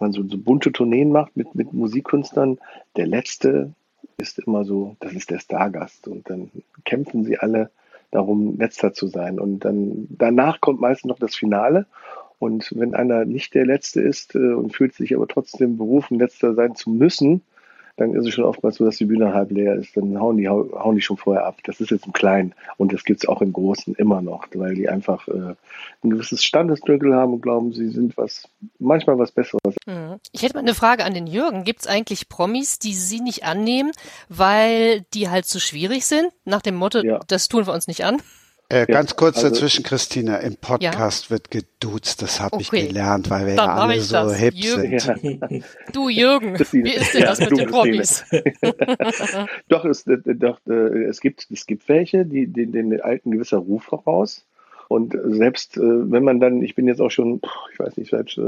man 0.00 0.12
so, 0.12 0.22
so 0.28 0.38
bunte 0.38 0.72
Tourneen 0.72 1.10
macht 1.10 1.36
mit, 1.36 1.54
mit 1.54 1.72
Musikkünstlern. 1.72 2.58
Der 2.96 3.06
letzte 3.06 3.72
ist 4.18 4.38
immer 4.38 4.64
so, 4.64 4.96
das 5.00 5.12
ist 5.12 5.30
der 5.30 5.38
Stargast. 5.38 6.08
Und 6.08 6.28
dann 6.28 6.50
kämpfen 6.84 7.24
sie 7.24 7.38
alle 7.38 7.70
darum, 8.10 8.58
letzter 8.58 8.92
zu 8.92 9.06
sein. 9.06 9.40
Und 9.40 9.64
dann 9.64 10.06
danach 10.10 10.60
kommt 10.60 10.80
meistens 10.80 11.08
noch 11.08 11.18
das 11.18 11.34
Finale. 11.34 11.86
Und 12.38 12.72
wenn 12.76 12.94
einer 12.94 13.24
nicht 13.24 13.54
der 13.54 13.66
Letzte 13.66 14.00
ist 14.00 14.34
äh, 14.34 14.52
und 14.52 14.74
fühlt 14.74 14.94
sich 14.94 15.14
aber 15.14 15.28
trotzdem 15.28 15.78
berufen, 15.78 16.18
letzter 16.18 16.54
sein 16.54 16.74
zu 16.74 16.90
müssen, 16.90 17.42
dann 17.96 18.14
ist 18.14 18.26
es 18.26 18.34
schon 18.34 18.44
oftmals 18.44 18.76
so, 18.76 18.84
dass 18.84 18.96
die 18.96 19.04
Bühne 19.04 19.34
halb 19.34 19.50
leer 19.50 19.74
ist. 19.74 19.96
Dann 19.96 20.18
hauen 20.18 20.36
die, 20.38 20.48
hau- 20.48 20.68
hauen 20.72 20.94
die 20.96 21.02
schon 21.02 21.16
vorher 21.16 21.44
ab. 21.46 21.58
Das 21.64 21.80
ist 21.80 21.90
jetzt 21.90 22.06
im 22.06 22.12
Kleinen. 22.12 22.54
Und 22.78 22.92
das 22.92 23.04
gibt's 23.04 23.26
auch 23.28 23.42
im 23.42 23.52
Großen 23.52 23.94
immer 23.96 24.22
noch, 24.22 24.46
weil 24.54 24.74
die 24.74 24.88
einfach 24.88 25.28
äh, 25.28 25.54
ein 26.02 26.10
gewisses 26.10 26.42
Standesdünkel 26.42 27.14
haben 27.14 27.34
und 27.34 27.40
glauben, 27.42 27.72
sie 27.72 27.88
sind 27.88 28.16
was, 28.16 28.48
manchmal 28.78 29.18
was 29.18 29.30
Besseres. 29.32 29.74
Mhm. 29.86 30.16
Ich 30.32 30.42
hätte 30.42 30.54
mal 30.54 30.60
eine 30.60 30.74
Frage 30.74 31.04
an 31.04 31.14
den 31.14 31.26
Jürgen. 31.26 31.64
Gibt 31.64 31.80
es 31.82 31.86
eigentlich 31.86 32.28
Promis, 32.28 32.78
die 32.78 32.94
Sie 32.94 33.20
nicht 33.20 33.44
annehmen, 33.44 33.92
weil 34.28 35.02
die 35.14 35.28
halt 35.28 35.44
zu 35.46 35.60
schwierig 35.60 36.06
sind? 36.06 36.28
Nach 36.44 36.62
dem 36.62 36.76
Motto, 36.76 37.00
Ja. 37.04 37.20
das 37.28 37.48
tun 37.48 37.66
wir 37.66 37.72
uns 37.72 37.86
nicht 37.88 38.04
an? 38.04 38.20
Äh, 38.72 38.86
ganz 38.86 39.16
kurz 39.16 39.36
also, 39.36 39.50
dazwischen, 39.50 39.84
Christina. 39.84 40.38
Im 40.38 40.56
Podcast 40.56 41.24
ja? 41.26 41.30
wird 41.30 41.50
geduzt. 41.50 42.22
Das 42.22 42.40
habe 42.40 42.56
okay. 42.56 42.62
ich 42.62 42.88
gelernt, 42.88 43.28
weil 43.28 43.46
wir 43.46 43.56
Dann 43.56 43.68
ja 43.68 43.74
alle 43.74 44.00
so 44.00 44.14
das. 44.14 44.36
hip 44.38 44.54
Jürgen. 44.54 44.98
sind. 44.98 45.64
Du 45.92 46.08
Jürgen, 46.08 46.58
wie 46.72 46.94
ist 46.94 47.12
denn 47.12 47.22
das 47.22 47.38
mit 47.40 47.50
den 47.50 47.70
Hobbys? 47.70 48.24
doch, 49.68 49.84
es, 49.84 50.06
äh, 50.06 50.18
doch 50.34 50.58
äh, 50.66 51.04
es, 51.04 51.20
gibt, 51.20 51.46
es 51.50 51.66
gibt 51.66 51.86
welche, 51.90 52.24
die, 52.24 52.46
die 52.46 52.66
den 52.66 52.98
alten 53.02 53.30
gewisser 53.30 53.58
Ruf 53.58 53.84
voraus. 53.84 54.46
Und 54.88 55.16
selbst 55.22 55.78
wenn 55.78 56.22
man 56.22 56.40
dann, 56.40 56.62
ich 56.62 56.74
bin 56.74 56.86
jetzt 56.86 57.00
auch 57.00 57.10
schon, 57.10 57.40
ich 57.72 57.78
weiß 57.78 57.96
nicht, 57.96 58.10
seit 58.10 58.38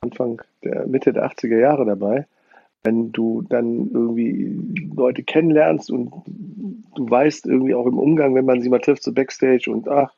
Anfang 0.00 0.42
der 0.62 0.86
Mitte 0.86 1.12
der 1.12 1.26
80er 1.26 1.58
Jahre 1.58 1.84
dabei, 1.84 2.26
wenn 2.84 3.12
du 3.12 3.42
dann 3.42 3.90
irgendwie 3.92 4.56
Leute 4.94 5.22
kennenlernst 5.22 5.90
und 5.90 6.12
du 6.94 7.10
weißt 7.10 7.46
irgendwie 7.46 7.74
auch 7.74 7.86
im 7.86 7.98
Umgang, 7.98 8.34
wenn 8.34 8.44
man 8.44 8.60
sie 8.60 8.68
mal 8.68 8.78
trifft, 8.78 9.02
so 9.02 9.12
Backstage 9.12 9.70
und 9.70 9.88
ach, 9.88 10.12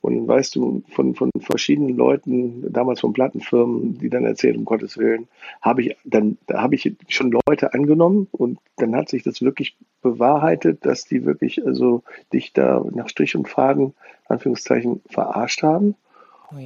und 0.00 0.28
weißt 0.28 0.54
du 0.54 0.82
von, 0.90 1.14
von 1.14 1.30
verschiedenen 1.38 1.96
Leuten, 1.96 2.70
damals 2.70 3.00
von 3.00 3.14
Plattenfirmen, 3.14 3.96
die 3.98 4.10
dann 4.10 4.26
erzählen, 4.26 4.58
um 4.58 4.66
Gottes 4.66 4.98
Willen, 4.98 5.28
habe 5.62 5.80
ich 5.80 5.96
dann, 6.04 6.36
da 6.46 6.60
habe 6.60 6.74
ich 6.74 6.94
schon 7.08 7.32
Leute 7.46 7.72
angenommen 7.72 8.28
und 8.30 8.58
dann 8.76 8.94
hat 8.94 9.08
sich 9.08 9.22
das 9.22 9.40
wirklich 9.40 9.78
bewahrheitet, 10.02 10.84
dass 10.84 11.06
die 11.06 11.24
wirklich 11.24 11.64
also 11.66 12.02
dich 12.34 12.52
da 12.52 12.84
nach 12.92 13.08
Strich 13.08 13.34
und 13.34 13.48
Faden, 13.48 13.94
Anführungszeichen, 14.28 15.00
verarscht 15.08 15.62
haben. 15.62 15.94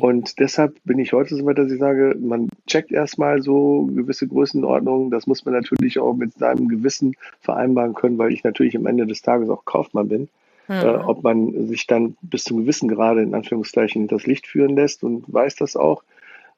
Und 0.00 0.38
deshalb 0.38 0.76
bin 0.85 0.99
ich 0.99 1.12
heute 1.12 1.35
so 1.35 1.45
weit, 1.47 1.59
dass 1.59 1.71
ich 1.71 1.78
sage, 1.78 2.16
man 2.21 2.49
checkt 2.66 2.92
erstmal 2.92 3.42
so 3.42 3.88
gewisse 3.95 4.28
Größenordnungen. 4.28 5.11
Das 5.11 5.26
muss 5.26 5.45
man 5.45 5.54
natürlich 5.54 5.99
auch 5.99 6.14
mit 6.14 6.35
seinem 6.35 6.68
Gewissen 6.68 7.14
vereinbaren 7.40 7.95
können, 7.95 8.18
weil 8.18 8.33
ich 8.33 8.45
natürlich 8.45 8.76
am 8.76 8.87
Ende 8.87 9.07
des 9.07 9.23
Tages 9.23 9.49
auch 9.49 9.64
Kaufmann 9.64 10.09
bin. 10.09 10.28
Mhm. 10.68 10.75
Äh, 10.75 10.97
ob 10.97 11.23
man 11.23 11.68
sich 11.68 11.87
dann 11.87 12.16
bis 12.21 12.45
zum 12.45 12.59
gewissen 12.59 12.88
Grade 12.88 13.23
in 13.23 13.35
Anführungszeichen 13.35 14.07
das 14.07 14.26
Licht 14.26 14.47
führen 14.47 14.76
lässt 14.76 15.02
und 15.02 15.33
weiß 15.33 15.57
das 15.57 15.76
auch. 15.76 16.02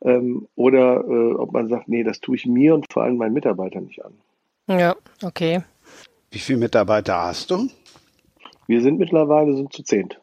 Ähm, 0.02 0.48
oder 0.56 1.04
äh, 1.06 1.34
ob 1.34 1.52
man 1.52 1.68
sagt, 1.68 1.88
nee, 1.88 2.02
das 2.02 2.20
tue 2.20 2.34
ich 2.36 2.46
mir 2.46 2.74
und 2.74 2.92
vor 2.92 3.04
allem 3.04 3.16
meinen 3.16 3.34
Mitarbeitern 3.34 3.84
nicht 3.84 4.04
an. 4.04 4.12
Ja, 4.66 4.96
okay. 5.22 5.62
Wie 6.30 6.38
viele 6.38 6.58
Mitarbeiter 6.58 7.22
hast 7.22 7.50
du? 7.50 7.68
Wir 8.66 8.82
sind 8.82 8.98
mittlerweile 8.98 9.54
so 9.56 9.66
zu 9.66 9.82
zehnt. 9.82 10.20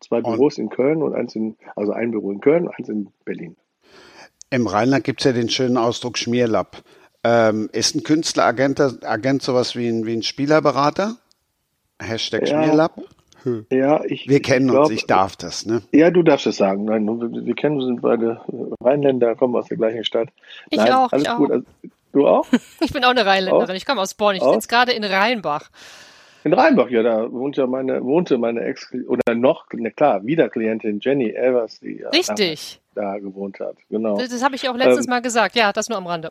Zwei 0.00 0.20
Büros 0.20 0.58
und 0.58 0.64
in 0.64 0.70
Köln 0.70 1.02
und 1.02 1.14
eins 1.14 1.34
in, 1.34 1.56
also 1.76 1.92
ein 1.92 2.10
Büro 2.10 2.30
in 2.30 2.40
Köln, 2.40 2.68
eins 2.68 2.88
in 2.88 3.08
Berlin. 3.24 3.56
Im 4.50 4.66
Rheinland 4.66 5.04
gibt 5.04 5.20
es 5.20 5.24
ja 5.24 5.32
den 5.32 5.48
schönen 5.48 5.76
Ausdruck 5.76 6.16
Schmierlapp. 6.16 6.82
Ähm, 7.24 7.68
ist 7.72 7.94
ein 7.94 8.04
Künstleragent 8.04 8.80
Agent 9.04 9.42
sowas 9.42 9.76
wie 9.76 9.88
ein, 9.88 10.06
wie 10.06 10.14
ein 10.14 10.22
Spielerberater? 10.22 11.16
Hashtag 12.00 12.48
ja, 12.48 12.62
Schmierlapp? 12.62 13.02
Hm. 13.42 13.66
Ja, 13.70 14.04
ich. 14.04 14.28
Wir 14.28 14.40
kennen 14.40 14.66
ich 14.66 14.72
glaub, 14.72 14.86
uns, 14.86 14.94
ich 14.94 15.06
darf 15.06 15.36
das, 15.36 15.66
ne? 15.66 15.82
Ja, 15.92 16.10
du 16.10 16.22
darfst 16.22 16.46
es 16.46 16.56
sagen. 16.56 16.84
Nein, 16.84 17.06
wir, 17.06 17.44
wir 17.44 17.54
kennen, 17.54 17.78
wir 17.78 17.86
sind 17.86 18.02
beide 18.02 18.40
Rheinländer, 18.80 19.34
kommen 19.36 19.54
aus 19.56 19.66
der 19.66 19.76
gleichen 19.76 20.04
Stadt. 20.04 20.28
Ich 20.70 20.78
Nein, 20.78 20.92
auch, 20.92 21.12
ich 21.12 21.28
auch. 21.28 21.50
Also, 21.50 21.64
du 22.12 22.26
auch? 22.26 22.46
ich 22.80 22.92
bin 22.92 23.04
auch 23.04 23.10
eine 23.10 23.26
Rheinländerin. 23.26 23.70
Auch? 23.70 23.74
Ich 23.74 23.86
komme 23.86 24.00
aus 24.00 24.14
Bonn. 24.14 24.36
Ich 24.36 24.42
bin 24.42 24.52
jetzt 24.52 24.68
gerade 24.68 24.92
in 24.92 25.04
Rheinbach. 25.04 25.70
In 26.44 26.52
Rheinbach, 26.52 26.88
ja, 26.88 27.02
da 27.02 27.30
wohnt 27.32 27.56
ja 27.56 27.66
meine, 27.66 28.02
wohnte 28.04 28.38
meine 28.38 28.60
Ex, 28.62 28.92
oder 29.06 29.34
noch, 29.34 29.66
na 29.72 29.90
klar, 29.90 30.24
wieder 30.24 30.48
Klientin 30.48 31.00
Jenny 31.00 31.30
Evers, 31.30 31.80
die 31.80 32.04
Richtig. 32.12 32.80
da 32.94 33.18
gewohnt 33.18 33.58
hat. 33.60 33.76
Genau. 33.90 34.16
Das, 34.16 34.28
das 34.28 34.44
habe 34.44 34.54
ich 34.54 34.68
auch 34.68 34.76
letztes 34.76 35.06
ähm, 35.06 35.10
Mal 35.10 35.22
gesagt, 35.22 35.56
ja, 35.56 35.72
das 35.72 35.88
nur 35.88 35.98
am 35.98 36.06
Rande. 36.06 36.30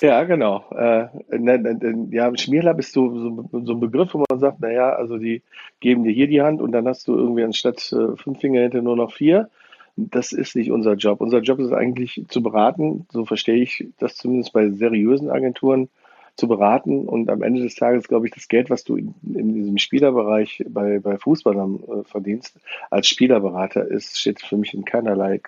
Ja, 0.00 0.24
genau. 0.24 0.64
Äh, 0.70 1.08
ne, 1.38 1.58
ne, 1.58 1.74
ne, 1.74 2.08
ja, 2.10 2.30
Schmierlapp 2.36 2.78
ist 2.78 2.92
so, 2.92 3.08
so, 3.18 3.48
so, 3.64 3.72
ein 3.72 3.80
Begriff, 3.80 4.12
wo 4.12 4.24
man 4.28 4.38
sagt, 4.38 4.60
naja, 4.60 4.90
also 4.90 5.16
die 5.16 5.42
geben 5.80 6.04
dir 6.04 6.12
hier 6.12 6.26
die 6.26 6.42
Hand 6.42 6.60
und 6.60 6.72
dann 6.72 6.86
hast 6.86 7.08
du 7.08 7.16
irgendwie 7.16 7.44
anstatt 7.44 7.92
äh, 7.92 8.16
fünf 8.16 8.40
Finger 8.40 8.60
hinter 8.60 8.82
nur 8.82 8.96
noch 8.96 9.12
vier. 9.12 9.48
Das 9.96 10.32
ist 10.32 10.54
nicht 10.56 10.70
unser 10.70 10.94
Job. 10.94 11.22
Unser 11.22 11.40
Job 11.40 11.58
ist 11.58 11.72
eigentlich 11.72 12.22
zu 12.28 12.42
beraten, 12.42 13.06
so 13.10 13.24
verstehe 13.24 13.62
ich 13.62 13.88
das 13.98 14.16
zumindest 14.16 14.52
bei 14.52 14.68
seriösen 14.68 15.30
Agenturen, 15.30 15.88
zu 16.36 16.48
beraten 16.48 17.08
und 17.08 17.30
am 17.30 17.42
Ende 17.42 17.62
des 17.62 17.74
Tages, 17.74 18.08
glaube 18.08 18.26
ich, 18.26 18.34
das 18.34 18.48
Geld, 18.48 18.68
was 18.68 18.84
du 18.84 18.96
in, 18.96 19.14
in 19.34 19.54
diesem 19.54 19.78
Spielerbereich 19.78 20.62
bei, 20.68 20.98
bei 20.98 21.16
Fußballern 21.16 21.80
äh, 21.80 22.04
verdienst, 22.04 22.58
als 22.90 23.08
Spielerberater 23.08 23.86
ist, 23.86 24.18
steht 24.20 24.42
für 24.42 24.56
mich 24.56 24.74
in 24.74 24.84
keinerlei 24.84 25.40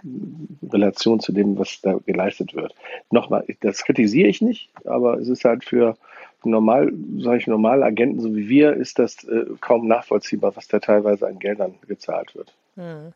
Relation 0.62 1.20
zu 1.20 1.32
dem, 1.32 1.58
was 1.58 1.80
da 1.82 1.98
geleistet 2.06 2.54
wird. 2.54 2.74
Nochmal, 3.10 3.44
das 3.60 3.84
kritisiere 3.84 4.28
ich 4.28 4.40
nicht, 4.40 4.70
aber 4.84 5.18
es 5.18 5.28
ist 5.28 5.44
halt 5.44 5.64
für 5.64 5.96
normal, 6.44 6.92
sage 7.18 7.38
ich, 7.38 7.46
normale 7.46 7.84
Agenten, 7.84 8.20
so 8.20 8.34
wie 8.34 8.48
wir, 8.48 8.72
ist 8.74 8.98
das 8.98 9.24
äh, 9.24 9.44
kaum 9.60 9.86
nachvollziehbar, 9.86 10.56
was 10.56 10.68
da 10.68 10.78
teilweise 10.78 11.26
an 11.26 11.38
Geldern 11.38 11.74
gezahlt 11.86 12.34
wird. 12.34 12.54
Hm. 12.76 13.12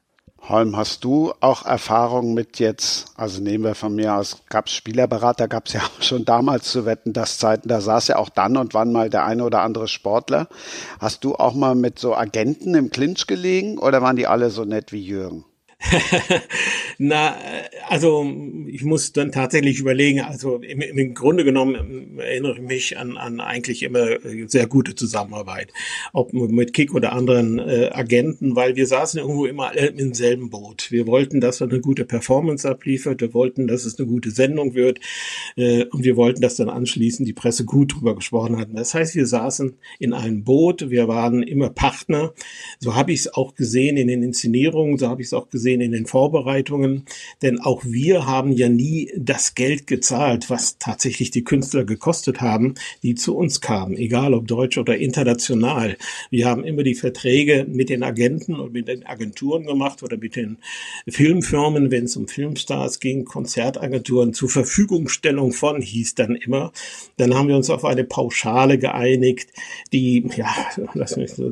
Holm, 0.48 0.76
hast 0.76 1.04
du 1.04 1.32
auch 1.38 1.64
Erfahrung 1.64 2.34
mit 2.34 2.58
jetzt, 2.58 3.12
also 3.16 3.40
nehmen 3.40 3.62
wir 3.62 3.76
von 3.76 3.94
mir 3.94 4.16
aus, 4.16 4.42
gab 4.48 4.66
es 4.66 4.72
Spielerberater, 4.72 5.46
gab 5.46 5.66
es 5.66 5.74
ja 5.74 5.80
auch 5.98 6.02
schon 6.02 6.24
damals 6.24 6.70
zu 6.72 6.84
wetten, 6.84 7.12
das 7.12 7.38
Zeiten, 7.38 7.68
da 7.68 7.80
saß 7.80 8.08
ja 8.08 8.16
auch 8.16 8.28
dann 8.28 8.56
und 8.56 8.74
wann 8.74 8.90
mal 8.90 9.08
der 9.08 9.24
eine 9.24 9.44
oder 9.44 9.62
andere 9.62 9.86
Sportler. 9.86 10.48
Hast 10.98 11.22
du 11.22 11.36
auch 11.36 11.54
mal 11.54 11.76
mit 11.76 12.00
so 12.00 12.16
Agenten 12.16 12.74
im 12.74 12.90
Clinch 12.90 13.28
gelegen 13.28 13.78
oder 13.78 14.02
waren 14.02 14.16
die 14.16 14.26
alle 14.26 14.50
so 14.50 14.64
nett 14.64 14.90
wie 14.90 15.02
Jürgen? 15.02 15.44
Na, 16.98 17.36
also 17.88 18.26
ich 18.66 18.84
muss 18.84 19.12
dann 19.12 19.32
tatsächlich 19.32 19.80
überlegen, 19.80 20.20
also 20.20 20.56
im, 20.56 20.80
im 20.80 21.14
Grunde 21.14 21.44
genommen 21.44 21.74
ähm, 21.74 22.18
erinnere 22.18 22.54
ich 22.54 22.62
mich 22.62 22.98
an, 22.98 23.16
an 23.16 23.40
eigentlich 23.40 23.82
immer 23.82 24.18
sehr 24.46 24.66
gute 24.66 24.94
Zusammenarbeit, 24.94 25.72
ob 26.12 26.32
mit 26.32 26.72
Kick 26.72 26.94
oder 26.94 27.12
anderen 27.12 27.58
äh, 27.58 27.90
Agenten, 27.92 28.56
weil 28.56 28.76
wir 28.76 28.86
saßen 28.86 29.20
irgendwo 29.20 29.46
immer 29.46 29.76
im 29.76 30.14
selben 30.14 30.50
Boot. 30.50 30.90
Wir 30.90 31.06
wollten, 31.06 31.40
dass 31.40 31.60
er 31.60 31.68
eine 31.68 31.80
gute 31.80 32.04
Performance 32.04 32.68
abliefert, 32.68 33.20
wir 33.20 33.34
wollten, 33.34 33.66
dass 33.66 33.84
es 33.84 33.98
eine 33.98 34.06
gute 34.06 34.30
Sendung 34.30 34.74
wird 34.74 35.00
äh, 35.56 35.84
und 35.86 36.04
wir 36.04 36.16
wollten, 36.16 36.40
dass 36.40 36.56
dann 36.56 36.68
anschließend 36.68 37.28
die 37.28 37.32
Presse 37.32 37.64
gut 37.64 37.94
drüber 37.94 38.14
gesprochen 38.14 38.58
hat. 38.58 38.68
Das 38.72 38.94
heißt, 38.94 39.14
wir 39.14 39.26
saßen 39.26 39.74
in 39.98 40.12
einem 40.12 40.44
Boot, 40.44 40.90
wir 40.90 41.08
waren 41.08 41.42
immer 41.42 41.70
Partner. 41.70 42.32
So 42.78 42.94
habe 42.94 43.12
ich 43.12 43.20
es 43.20 43.34
auch 43.34 43.54
gesehen 43.54 43.96
in 43.96 44.08
den 44.08 44.22
Inszenierungen, 44.22 44.98
so 44.98 45.08
habe 45.08 45.22
ich 45.22 45.28
es 45.28 45.34
auch 45.34 45.48
gesehen 45.48 45.71
in 45.80 45.92
den 45.92 46.06
Vorbereitungen, 46.06 47.04
denn 47.40 47.60
auch 47.60 47.84
wir 47.84 48.26
haben 48.26 48.52
ja 48.52 48.68
nie 48.68 49.10
das 49.16 49.54
Geld 49.54 49.86
gezahlt, 49.86 50.50
was 50.50 50.78
tatsächlich 50.78 51.30
die 51.30 51.44
Künstler 51.44 51.84
gekostet 51.84 52.40
haben, 52.40 52.74
die 53.02 53.14
zu 53.14 53.36
uns 53.36 53.60
kamen, 53.60 53.96
egal 53.96 54.34
ob 54.34 54.46
deutsch 54.46 54.78
oder 54.78 54.96
international. 54.96 55.96
Wir 56.30 56.46
haben 56.46 56.64
immer 56.64 56.82
die 56.82 56.94
Verträge 56.94 57.66
mit 57.68 57.88
den 57.88 58.02
Agenten 58.02 58.54
und 58.54 58.72
mit 58.72 58.88
den 58.88 59.06
Agenturen 59.06 59.64
gemacht 59.64 60.02
oder 60.02 60.16
mit 60.16 60.36
den 60.36 60.58
Filmfirmen, 61.08 61.90
wenn 61.90 62.04
es 62.04 62.16
um 62.16 62.28
Filmstars 62.28 63.00
ging, 63.00 63.24
Konzertagenturen 63.24 64.34
zur 64.34 64.48
Verfügungstellung 64.48 65.52
von 65.52 65.80
hieß 65.80 66.14
dann 66.14 66.36
immer. 66.36 66.72
Dann 67.16 67.34
haben 67.34 67.48
wir 67.48 67.56
uns 67.56 67.70
auf 67.70 67.84
eine 67.84 68.04
Pauschale 68.04 68.78
geeinigt, 68.78 69.50
die 69.92 70.28
ja 70.36 70.54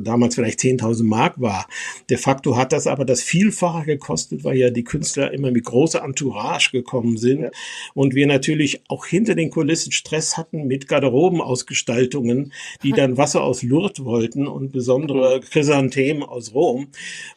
damals 0.03 0.35
vielleicht 0.35 0.59
10.000 0.59 1.03
Mark 1.03 1.39
war. 1.39 1.67
De 2.09 2.17
facto 2.17 2.55
hat 2.57 2.71
das 2.71 2.87
aber 2.87 3.05
das 3.05 3.21
Vielfache 3.21 3.85
gekostet 3.85 4.10
gekostet, 4.11 4.43
weil 4.43 4.57
ja 4.57 4.69
die 4.69 4.83
Künstler 4.83 5.33
immer 5.33 5.51
mit 5.51 5.65
großer 5.65 6.03
Entourage 6.03 6.71
gekommen 6.71 7.17
sind 7.17 7.43
ja. 7.43 7.49
und 7.93 8.13
wir 8.13 8.27
natürlich 8.27 8.81
auch 8.87 9.05
hinter 9.05 9.35
den 9.35 9.49
Kulissen 9.49 9.91
Stress 9.91 10.37
hatten 10.37 10.67
mit 10.67 10.87
Garderobenausgestaltungen, 10.87 12.53
die 12.83 12.91
dann 12.95 13.17
Wasser 13.17 13.43
aus 13.43 13.63
Lourdes 13.63 14.03
wollten 14.03 14.47
und 14.47 14.71
besondere 14.71 15.37
mhm. 15.37 15.41
Chrysanthemen 15.41 16.23
aus 16.23 16.53
Rom. 16.53 16.87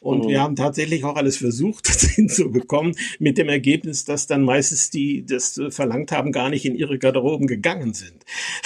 Und 0.01 0.25
mhm. 0.25 0.29
wir 0.29 0.41
haben 0.43 0.57
tatsächlich 0.57 1.05
auch 1.05 1.17
alles 1.17 1.37
versucht, 1.37 1.89
das 1.89 2.03
hinzubekommen, 2.03 2.97
mit 3.19 3.39
dem 3.39 3.49
Ergebnis, 3.49 4.05
dass 4.05 4.27
dann 4.27 4.43
meistens 4.43 4.91
die 4.91 5.25
das 5.25 5.61
verlangt 5.71 6.13
haben, 6.13 6.33
gar 6.33 6.51
nicht 6.51 6.65
in 6.65 6.75
ihre 6.75 6.99
Garderoben 6.99 7.47
gegangen 7.47 7.95
sind. 7.95 8.15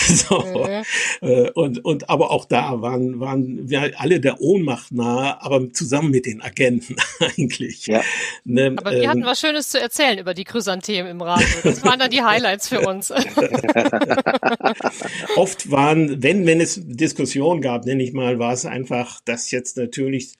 So. 0.08 0.40
Mhm. 0.40 1.50
Und, 1.54 1.84
und 1.84 2.08
aber 2.08 2.30
auch 2.30 2.46
da 2.46 2.80
waren, 2.80 3.20
waren 3.20 3.68
wir 3.68 4.00
alle 4.00 4.20
der 4.20 4.40
Ohnmacht 4.40 4.90
nahe, 4.90 5.40
aber 5.42 5.70
zusammen 5.72 6.10
mit 6.10 6.24
den 6.24 6.40
Agenten 6.40 6.96
eigentlich. 7.20 7.87
Ja. 7.88 8.02
Ne, 8.44 8.74
Aber 8.76 8.90
wir 8.90 9.02
ähm, 9.02 9.08
hatten 9.08 9.24
was 9.24 9.40
Schönes 9.40 9.70
zu 9.70 9.80
erzählen 9.80 10.18
über 10.18 10.34
die 10.34 10.44
Chrysanthemen 10.44 11.10
im 11.10 11.22
Radio. 11.22 11.46
Das 11.64 11.82
waren 11.84 11.98
dann 11.98 12.10
die 12.10 12.22
Highlights 12.22 12.68
für 12.68 12.80
uns. 12.80 13.10
Oft 15.36 15.70
waren, 15.70 16.22
wenn, 16.22 16.44
wenn 16.46 16.60
es 16.60 16.80
Diskussionen 16.84 17.62
gab, 17.62 17.86
nenne 17.86 18.02
ich 18.02 18.12
mal, 18.12 18.38
war 18.38 18.52
es 18.52 18.66
einfach, 18.66 19.20
dass 19.24 19.50
jetzt 19.50 19.78
natürlich 19.78 20.34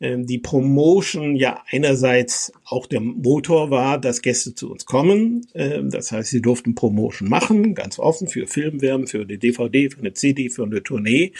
ähm, 0.00 0.26
die 0.26 0.38
Promotion 0.38 1.36
ja 1.36 1.62
einerseits 1.70 2.52
Auch 2.64 2.86
der 2.86 3.00
Motor 3.00 3.70
war, 3.70 3.98
dass 3.98 4.22
Gäste 4.22 4.54
zu 4.54 4.70
uns 4.70 4.86
kommen. 4.86 5.46
Ähm, 5.54 5.90
das 5.90 6.12
heißt, 6.12 6.30
sie 6.30 6.42
durften 6.42 6.74
Promotion 6.74 7.28
machen, 7.28 7.74
ganz 7.74 7.98
offen 7.98 8.28
für 8.28 8.46
Filmwerben, 8.46 9.06
für 9.06 9.22
eine 9.22 9.38
DVD, 9.38 9.90
für 9.90 9.98
eine 9.98 10.14
CD, 10.14 10.48
für 10.48 10.62
eine 10.62 10.82
Tournee. 10.82 11.32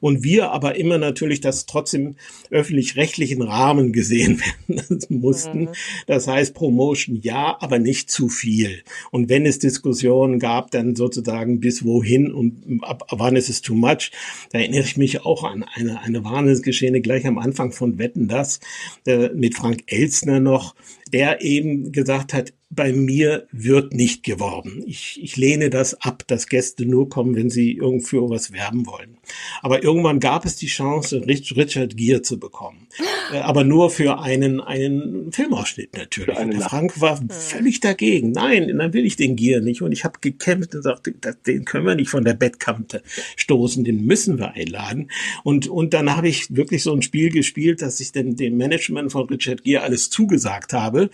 Und 0.00 0.22
wir 0.22 0.52
aber 0.52 0.76
immer 0.76 0.98
natürlich 0.98 1.40
das 1.40 1.66
trotzdem 1.66 2.16
öffentlich-rechtlichen 2.50 3.42
Rahmen 3.42 3.92
gesehen 3.92 4.40
werden 4.68 4.97
mussten. 5.08 5.60
Mhm. 5.60 5.68
Das 6.06 6.26
heißt, 6.26 6.54
Promotion 6.54 7.20
ja, 7.22 7.56
aber 7.60 7.78
nicht 7.78 8.10
zu 8.10 8.28
viel. 8.28 8.82
Und 9.10 9.28
wenn 9.28 9.46
es 9.46 9.58
Diskussionen 9.58 10.38
gab, 10.38 10.70
dann 10.70 10.96
sozusagen 10.96 11.60
bis 11.60 11.84
wohin 11.84 12.32
und 12.32 12.82
ab 12.82 13.06
wann 13.10 13.36
ist 13.36 13.48
es 13.48 13.62
too 13.62 13.74
much. 13.74 14.10
Da 14.52 14.58
erinnere 14.58 14.82
ich 14.82 14.96
mich 14.96 15.24
auch 15.24 15.44
an 15.44 15.64
eine, 15.74 16.00
eine 16.00 16.24
Wahnsinnsgeschehene 16.24 17.00
gleich 17.00 17.26
am 17.26 17.38
Anfang 17.38 17.72
von 17.72 17.98
Wetten, 17.98 18.28
das 18.28 18.60
äh, 19.06 19.30
mit 19.34 19.54
Frank 19.54 19.84
Elstner 19.86 20.40
noch, 20.40 20.74
der 21.12 21.42
eben 21.42 21.92
gesagt 21.92 22.34
hat, 22.34 22.52
bei 22.70 22.92
mir 22.92 23.46
wird 23.50 23.94
nicht 23.94 24.22
geworben. 24.24 24.82
Ich, 24.86 25.18
ich 25.22 25.36
lehne 25.36 25.70
das 25.70 26.02
ab, 26.02 26.24
dass 26.26 26.48
Gäste 26.48 26.84
nur 26.84 27.08
kommen, 27.08 27.34
wenn 27.34 27.48
sie 27.48 27.72
irgendwo 27.72 28.28
was 28.28 28.52
werben 28.52 28.86
wollen. 28.86 29.16
Aber 29.62 29.82
irgendwann 29.82 30.20
gab 30.20 30.44
es 30.44 30.56
die 30.56 30.66
Chance, 30.66 31.22
Richard 31.26 31.96
Gere 31.96 32.22
zu 32.22 32.38
bekommen. 32.38 32.88
Äh, 33.32 33.38
aber 33.38 33.64
nur 33.64 33.90
für 33.90 34.20
einen, 34.20 34.60
einen 34.60 35.32
Filmausschnitt 35.32 35.96
natürlich. 35.96 36.36
Und 36.38 36.52
der 36.52 36.60
Frank 36.60 37.00
war 37.00 37.18
völlig 37.30 37.80
dagegen. 37.80 38.32
Nein, 38.32 38.76
dann 38.76 38.92
will 38.92 39.06
ich 39.06 39.16
den 39.16 39.36
Gere 39.36 39.62
nicht. 39.62 39.80
Und 39.80 39.92
ich 39.92 40.04
habe 40.04 40.18
gekämpft 40.20 40.74
und 40.74 40.82
sagte, 40.82 41.14
den 41.46 41.64
können 41.64 41.86
wir 41.86 41.94
nicht 41.94 42.10
von 42.10 42.24
der 42.24 42.34
Bettkante 42.34 43.02
stoßen, 43.36 43.82
den 43.84 44.04
müssen 44.04 44.38
wir 44.38 44.52
einladen. 44.52 45.10
Und, 45.42 45.68
und 45.68 45.94
dann 45.94 46.14
habe 46.14 46.28
ich 46.28 46.54
wirklich 46.54 46.82
so 46.82 46.92
ein 46.92 47.02
Spiel 47.02 47.30
gespielt, 47.30 47.80
dass 47.80 48.00
ich 48.00 48.12
dem, 48.12 48.36
dem 48.36 48.58
Management 48.58 49.12
von 49.12 49.26
Richard 49.28 49.64
Gere 49.64 49.82
alles 49.82 50.10
zugesagt 50.10 50.74
habe, 50.74 51.08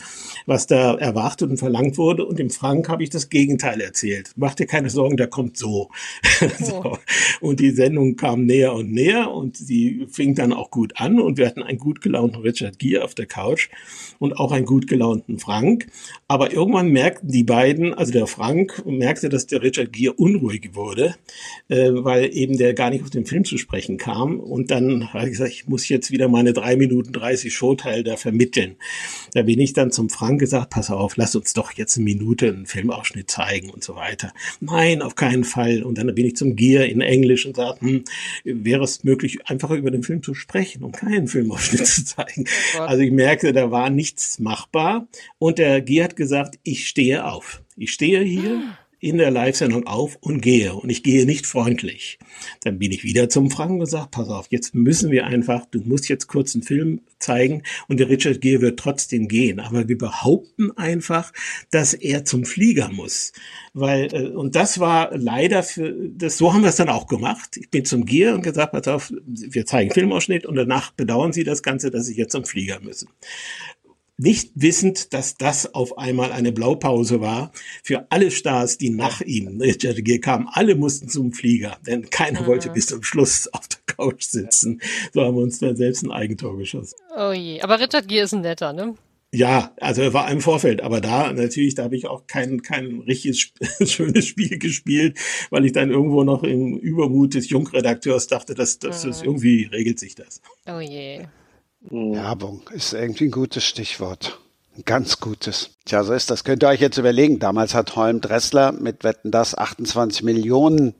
was 0.46 0.66
da 0.66 0.94
erwartet 0.94 1.43
erwartet 1.43 1.43
und 1.50 1.58
verlangt 1.58 1.98
wurde. 1.98 2.24
Und 2.24 2.38
dem 2.38 2.50
Frank 2.50 2.88
habe 2.88 3.02
ich 3.02 3.10
das 3.10 3.28
Gegenteil 3.28 3.80
erzählt. 3.80 4.32
Mach 4.36 4.54
dir 4.54 4.66
keine 4.66 4.90
Sorgen, 4.90 5.16
der 5.16 5.28
kommt 5.28 5.56
so. 5.56 5.90
Oh. 6.44 6.48
so. 6.58 6.98
Und 7.40 7.60
die 7.60 7.70
Sendung 7.70 8.16
kam 8.16 8.44
näher 8.44 8.74
und 8.74 8.92
näher 8.92 9.30
und 9.30 9.56
sie 9.56 10.06
fing 10.10 10.34
dann 10.34 10.52
auch 10.52 10.70
gut 10.70 10.94
an 10.96 11.20
und 11.20 11.38
wir 11.38 11.46
hatten 11.46 11.62
einen 11.62 11.78
gut 11.78 12.00
gelaunten 12.00 12.42
Richard 12.42 12.78
Gere 12.78 13.04
auf 13.04 13.14
der 13.14 13.26
Couch 13.26 13.68
und 14.18 14.38
auch 14.38 14.52
einen 14.52 14.66
gut 14.66 14.86
gelaunten 14.86 15.38
Frank. 15.38 15.86
Aber 16.28 16.52
irgendwann 16.52 16.88
merkten 16.88 17.30
die 17.30 17.44
beiden, 17.44 17.94
also 17.94 18.12
der 18.12 18.26
Frank 18.26 18.84
merkte, 18.86 19.28
dass 19.28 19.46
der 19.46 19.62
Richard 19.62 19.92
Gere 19.92 20.14
unruhig 20.14 20.70
wurde, 20.74 21.14
äh, 21.68 21.90
weil 21.92 22.34
eben 22.34 22.56
der 22.56 22.74
gar 22.74 22.90
nicht 22.90 23.02
auf 23.02 23.10
den 23.10 23.26
Film 23.26 23.44
zu 23.44 23.58
sprechen 23.58 23.98
kam. 23.98 24.40
Und 24.40 24.70
dann 24.70 25.12
habe 25.12 25.24
ich 25.24 25.32
gesagt, 25.32 25.52
ich 25.52 25.68
muss 25.68 25.88
jetzt 25.88 26.10
wieder 26.10 26.28
meine 26.28 26.52
drei 26.52 26.76
Minuten 26.76 27.12
30 27.12 27.54
Showteil 27.54 28.04
da 28.04 28.16
vermitteln. 28.16 28.76
Da 29.32 29.42
bin 29.42 29.60
ich 29.60 29.72
dann 29.72 29.90
zum 29.90 30.10
Frank 30.10 30.40
gesagt, 30.40 30.70
pass 30.70 30.90
auf, 30.90 31.16
lass 31.16 31.36
uns 31.36 31.52
doch 31.52 31.72
jetzt 31.72 31.96
eine 31.96 32.04
Minute 32.04 32.48
einen 32.48 32.66
Filmausschnitt 32.66 33.30
zeigen 33.30 33.70
und 33.70 33.84
so 33.84 33.96
weiter. 33.96 34.32
Nein, 34.60 35.02
auf 35.02 35.14
keinen 35.14 35.44
Fall. 35.44 35.82
Und 35.82 35.98
dann 35.98 36.14
bin 36.14 36.26
ich 36.26 36.36
zum 36.36 36.56
Gier 36.56 36.86
in 36.86 37.00
Englisch 37.00 37.46
und 37.46 37.56
sagte, 37.56 37.84
hm, 37.84 38.04
wäre 38.44 38.84
es 38.84 39.04
möglich, 39.04 39.46
einfacher 39.46 39.74
über 39.74 39.90
den 39.90 40.02
Film 40.02 40.22
zu 40.22 40.34
sprechen 40.34 40.82
und 40.84 40.92
keinen 40.92 41.28
Filmausschnitt 41.28 41.86
zu 41.86 42.04
zeigen. 42.04 42.44
Oh 42.76 42.80
also 42.80 43.02
ich 43.02 43.12
merkte, 43.12 43.52
da 43.52 43.70
war 43.70 43.90
nichts 44.04 44.38
machbar. 44.38 45.08
Und 45.38 45.58
der 45.58 45.80
Gier 45.80 46.04
hat 46.04 46.14
gesagt, 46.14 46.58
ich 46.62 46.86
stehe 46.88 47.24
auf. 47.24 47.62
Ich 47.76 47.90
stehe 47.90 48.20
hier 48.20 48.76
in 49.04 49.18
der 49.18 49.30
Live-Sendung 49.30 49.86
auf 49.86 50.16
und 50.22 50.40
gehe. 50.40 50.72
Und 50.72 50.88
ich 50.88 51.02
gehe 51.02 51.26
nicht 51.26 51.46
freundlich. 51.46 52.18
Dann 52.62 52.78
bin 52.78 52.90
ich 52.90 53.04
wieder 53.04 53.28
zum 53.28 53.50
Frank 53.50 53.72
und 53.72 53.80
gesagt, 53.80 54.12
pass 54.12 54.30
auf, 54.30 54.46
jetzt 54.48 54.74
müssen 54.74 55.10
wir 55.10 55.26
einfach, 55.26 55.66
du 55.66 55.80
musst 55.80 56.08
jetzt 56.08 56.26
kurz 56.26 56.54
einen 56.54 56.62
Film 56.62 57.02
zeigen 57.18 57.64
und 57.86 58.00
der 58.00 58.08
Richard 58.08 58.40
Gere 58.40 58.62
wird 58.62 58.78
trotzdem 58.78 59.28
gehen. 59.28 59.60
Aber 59.60 59.88
wir 59.88 59.98
behaupten 59.98 60.70
einfach, 60.78 61.34
dass 61.70 61.92
er 61.92 62.24
zum 62.24 62.46
Flieger 62.46 62.88
muss. 62.90 63.34
Weil, 63.74 64.08
äh, 64.14 64.28
und 64.28 64.54
das 64.54 64.80
war 64.80 65.14
leider 65.14 65.62
für, 65.62 65.92
das, 65.92 66.38
so 66.38 66.54
haben 66.54 66.62
wir 66.62 66.70
es 66.70 66.76
dann 66.76 66.88
auch 66.88 67.06
gemacht. 67.06 67.58
Ich 67.58 67.70
bin 67.70 67.84
zum 67.84 68.06
Gere 68.06 68.34
und 68.34 68.42
gesagt, 68.42 68.72
pass 68.72 68.88
auf, 68.88 69.12
wir 69.26 69.66
zeigen 69.66 69.90
Filmausschnitt 69.90 70.46
und 70.46 70.54
danach 70.54 70.92
bedauern 70.92 71.34
sie 71.34 71.44
das 71.44 71.62
Ganze, 71.62 71.90
dass 71.90 72.06
sie 72.06 72.16
jetzt 72.16 72.32
zum 72.32 72.46
Flieger 72.46 72.80
müssen 72.80 73.08
nicht 74.16 74.52
wissend, 74.54 75.12
dass 75.12 75.36
das 75.36 75.74
auf 75.74 75.98
einmal 75.98 76.32
eine 76.32 76.52
Blaupause 76.52 77.20
war 77.20 77.52
für 77.82 78.06
alle 78.10 78.30
Stars, 78.30 78.78
die 78.78 78.90
nach 78.90 79.20
ihm, 79.20 79.60
Richard 79.60 80.04
Gere 80.04 80.20
kamen. 80.20 80.48
Alle 80.50 80.76
mussten 80.76 81.08
zum 81.08 81.32
Flieger, 81.32 81.78
denn 81.86 82.10
keiner 82.10 82.42
mhm. 82.42 82.46
wollte 82.46 82.70
bis 82.70 82.86
zum 82.86 83.02
Schluss 83.02 83.48
auf 83.52 83.66
der 83.68 83.78
Couch 83.86 84.22
sitzen. 84.22 84.80
So 85.12 85.22
haben 85.22 85.36
wir 85.36 85.42
uns 85.42 85.58
dann 85.58 85.76
selbst 85.76 86.02
ein 86.04 86.12
Eigentor 86.12 86.56
geschossen. 86.56 86.94
Oh 87.16 87.32
je, 87.32 87.60
aber 87.60 87.80
Richard 87.80 88.08
Gere 88.08 88.24
ist 88.24 88.34
ein 88.34 88.42
netter, 88.42 88.72
ne? 88.72 88.94
Ja, 89.32 89.72
also 89.80 90.00
er 90.00 90.12
war 90.12 90.30
im 90.30 90.40
Vorfeld, 90.40 90.80
aber 90.80 91.00
da 91.00 91.32
natürlich, 91.32 91.74
da 91.74 91.82
habe 91.82 91.96
ich 91.96 92.06
auch 92.06 92.28
kein, 92.28 92.62
kein 92.62 93.00
richtiges 93.00 93.50
schönes 93.90 94.28
Spiel 94.28 94.58
gespielt, 94.58 95.18
weil 95.50 95.64
ich 95.64 95.72
dann 95.72 95.90
irgendwo 95.90 96.22
noch 96.22 96.44
im 96.44 96.78
Übermut 96.78 97.34
des 97.34 97.50
Jungredakteurs 97.50 98.28
dachte, 98.28 98.54
dass 98.54 98.78
das, 98.78 99.02
das 99.02 99.22
mhm. 99.22 99.26
irgendwie 99.26 99.64
regelt 99.72 99.98
sich 99.98 100.14
das. 100.14 100.40
Oh 100.68 100.78
je. 100.78 101.24
Mhm. 101.90 102.14
Werbung 102.14 102.62
ist 102.72 102.92
irgendwie 102.92 103.24
ein 103.24 103.30
gutes 103.30 103.64
Stichwort. 103.64 104.38
Ein 104.76 104.84
ganz 104.84 105.20
gutes. 105.20 105.70
Tja, 105.84 106.02
so 106.02 106.12
ist 106.12 106.30
das. 106.30 106.42
Könnt 106.42 106.64
ihr 106.64 106.68
euch 106.68 106.80
jetzt 106.80 106.98
überlegen. 106.98 107.38
Damals 107.38 107.74
hat 107.74 107.94
Holm 107.94 108.20
Dressler 108.20 108.72
mit 108.72 109.04
Wetten 109.04 109.30
das 109.30 109.56
28 109.56 110.22
Millionen 110.22 110.94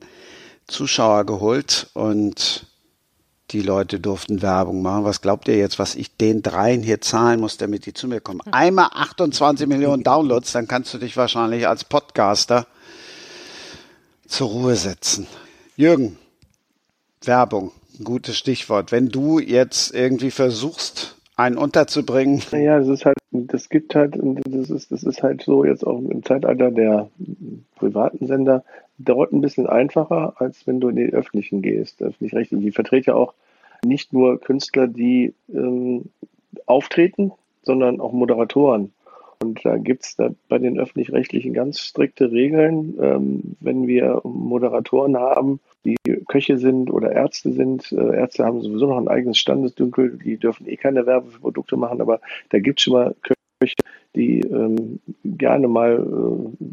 Zuschauer 0.67 1.25
geholt 1.25 1.89
und 1.93 2.67
die 3.51 3.61
Leute 3.61 3.99
durften 3.99 4.41
Werbung 4.41 4.81
machen. 4.81 5.03
Was 5.03 5.21
glaubt 5.21 5.47
ihr 5.47 5.57
jetzt, 5.57 5.77
was 5.77 5.95
ich 5.95 6.15
den 6.15 6.41
dreien 6.41 6.81
hier 6.81 7.01
zahlen 7.01 7.39
muss, 7.39 7.57
damit 7.57 7.85
die 7.85 7.93
zu 7.93 8.07
mir 8.07 8.21
kommen? 8.21 8.41
Einmal 8.51 8.89
28 8.93 9.67
Millionen 9.67 10.03
Downloads, 10.03 10.53
dann 10.53 10.67
kannst 10.67 10.93
du 10.93 10.97
dich 10.97 11.17
wahrscheinlich 11.17 11.67
als 11.67 11.83
Podcaster 11.83 12.65
zur 14.27 14.49
Ruhe 14.49 14.75
setzen. 14.75 15.27
Jürgen, 15.75 16.17
Werbung 17.23 17.71
gutes 18.03 18.37
Stichwort. 18.37 18.91
Wenn 18.91 19.09
du 19.09 19.39
jetzt 19.39 19.93
irgendwie 19.93 20.31
versuchst, 20.31 21.15
einen 21.35 21.57
unterzubringen. 21.57 22.41
Naja, 22.51 22.79
das 22.79 22.87
ist 22.87 23.05
halt, 23.05 23.17
das 23.31 23.69
gibt 23.69 23.95
halt, 23.95 24.17
das 24.17 24.69
ist, 24.69 24.91
das 24.91 25.03
ist 25.03 25.21
halt 25.21 25.43
so 25.43 25.65
jetzt 25.65 25.85
auch 25.85 25.99
im 25.99 26.23
Zeitalter 26.23 26.71
der 26.71 27.09
privaten 27.75 28.27
Sender 28.27 28.63
dauert 28.97 29.33
ein 29.33 29.41
bisschen 29.41 29.67
einfacher, 29.67 30.35
als 30.37 30.65
wenn 30.67 30.79
du 30.79 30.89
in 30.89 30.95
die 30.95 31.13
öffentlichen 31.13 31.61
gehst. 31.61 32.01
Öffentlich-rechtlichen. 32.01 32.63
Die 32.63 32.71
vertreten 32.71 33.09
ja 33.09 33.15
auch 33.15 33.33
nicht 33.83 34.13
nur 34.13 34.39
Künstler, 34.39 34.87
die 34.87 35.33
ähm, 35.53 36.05
auftreten, 36.65 37.31
sondern 37.63 37.99
auch 37.99 38.13
Moderatoren. 38.13 38.93
Und 39.39 39.65
da 39.65 39.77
gibt 39.77 40.03
es 40.03 40.17
bei 40.47 40.57
den 40.57 40.79
öffentlich-rechtlichen 40.79 41.53
ganz 41.53 41.79
strikte 41.79 42.31
Regeln. 42.31 42.97
Ähm, 43.01 43.55
wenn 43.59 43.87
wir 43.87 44.21
Moderatoren 44.23 45.17
haben, 45.17 45.59
die 45.85 45.97
Köche 46.27 46.57
sind 46.57 46.91
oder 46.91 47.11
Ärzte 47.11 47.51
sind, 47.51 47.91
äh, 47.91 48.15
Ärzte 48.15 48.45
haben 48.45 48.61
sowieso 48.61 48.87
noch 48.87 48.97
ein 48.97 49.07
eigenes 49.07 49.37
Standesdünkel, 49.37 50.17
die 50.23 50.37
dürfen 50.37 50.67
eh 50.67 50.77
keine 50.77 51.05
Werbeprodukte 51.05 51.77
machen, 51.77 52.01
aber 52.01 52.21
da 52.49 52.59
gibt 52.59 52.79
es 52.79 52.83
schon 52.83 52.93
mal 52.93 53.15
Köche, 53.21 53.75
die 54.15 54.39
ähm, 54.41 54.99
gerne 55.23 55.67
mal 55.67 55.99
äh, 55.99 56.65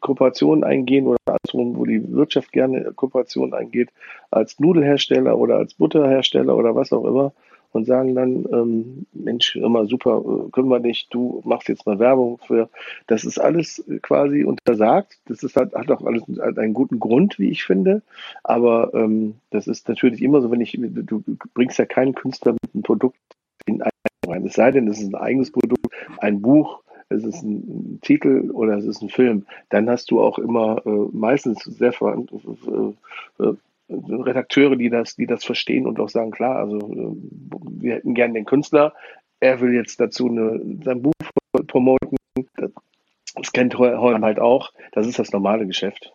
Kooperationen 0.00 0.64
eingehen 0.64 1.06
oder 1.06 1.18
andersrum, 1.26 1.76
wo 1.76 1.84
die 1.84 2.12
Wirtschaft 2.12 2.52
gerne 2.52 2.92
Kooperationen 2.94 3.54
eingeht, 3.54 3.90
als 4.30 4.60
Nudelhersteller 4.60 5.36
oder 5.36 5.56
als 5.56 5.74
Butterhersteller 5.74 6.56
oder 6.56 6.74
was 6.74 6.92
auch 6.92 7.04
immer 7.04 7.32
und 7.72 7.86
sagen 7.86 8.14
dann, 8.14 8.46
ähm, 8.52 9.06
Mensch, 9.12 9.56
immer 9.56 9.86
super, 9.86 10.22
äh, 10.24 10.50
können 10.50 10.68
wir 10.68 10.78
nicht, 10.78 11.12
du 11.12 11.42
machst 11.44 11.68
jetzt 11.68 11.86
mal 11.86 11.98
Werbung 11.98 12.38
für. 12.46 12.68
Das 13.06 13.24
ist 13.24 13.38
alles 13.38 13.84
quasi 14.02 14.44
untersagt. 14.44 15.18
Das 15.26 15.42
ist 15.42 15.56
halt, 15.56 15.74
hat 15.74 15.90
auch 15.90 16.04
alles 16.04 16.22
einen 16.38 16.74
guten 16.74 17.00
Grund, 17.00 17.38
wie 17.38 17.50
ich 17.50 17.64
finde. 17.64 18.02
Aber 18.44 18.92
ähm, 18.94 19.36
das 19.50 19.66
ist 19.66 19.88
natürlich 19.88 20.22
immer 20.22 20.40
so, 20.40 20.50
wenn 20.50 20.60
ich, 20.60 20.78
du 20.80 21.24
bringst 21.54 21.78
ja 21.78 21.86
keinen 21.86 22.14
Künstler 22.14 22.52
mit 22.52 22.74
einem 22.74 22.82
Produkt 22.82 23.18
in 23.66 23.82
rein. 24.26 24.46
Es 24.46 24.54
sei 24.54 24.70
denn, 24.70 24.88
es 24.88 25.00
ist 25.00 25.08
ein 25.08 25.14
eigenes 25.14 25.50
Produkt, 25.50 25.86
ein 26.18 26.40
Buch, 26.42 26.82
es 27.08 27.24
ist 27.24 27.42
ein 27.42 27.98
Titel 28.02 28.50
oder 28.52 28.76
es 28.76 28.84
ist 28.84 29.02
ein 29.02 29.08
Film, 29.08 29.46
dann 29.68 29.88
hast 29.88 30.10
du 30.10 30.20
auch 30.20 30.38
immer 30.38 30.82
äh, 30.86 31.08
meistens 31.12 31.62
sehr 31.64 31.92
äh, 32.00 33.42
äh, 33.42 33.54
Redakteure, 33.88 34.76
die 34.76 34.90
das, 34.90 35.16
die 35.16 35.26
das 35.26 35.44
verstehen 35.44 35.86
und 35.86 36.00
auch 36.00 36.08
sagen, 36.08 36.30
klar, 36.30 36.56
also 36.56 36.78
äh, 36.78 37.16
wir 37.80 37.94
hätten 37.94 38.14
gern 38.14 38.34
den 38.34 38.44
Künstler, 38.44 38.94
er 39.40 39.60
will 39.60 39.74
jetzt 39.74 39.98
dazu 40.00 40.28
eine, 40.28 40.60
sein 40.84 41.02
Buch 41.02 41.12
promoten. 41.66 42.16
Das 43.34 43.52
kennt 43.52 43.76
Holm 43.76 44.24
halt 44.24 44.38
auch. 44.38 44.72
Das 44.92 45.06
ist 45.06 45.18
das 45.18 45.32
normale 45.32 45.66
Geschäft. 45.66 46.12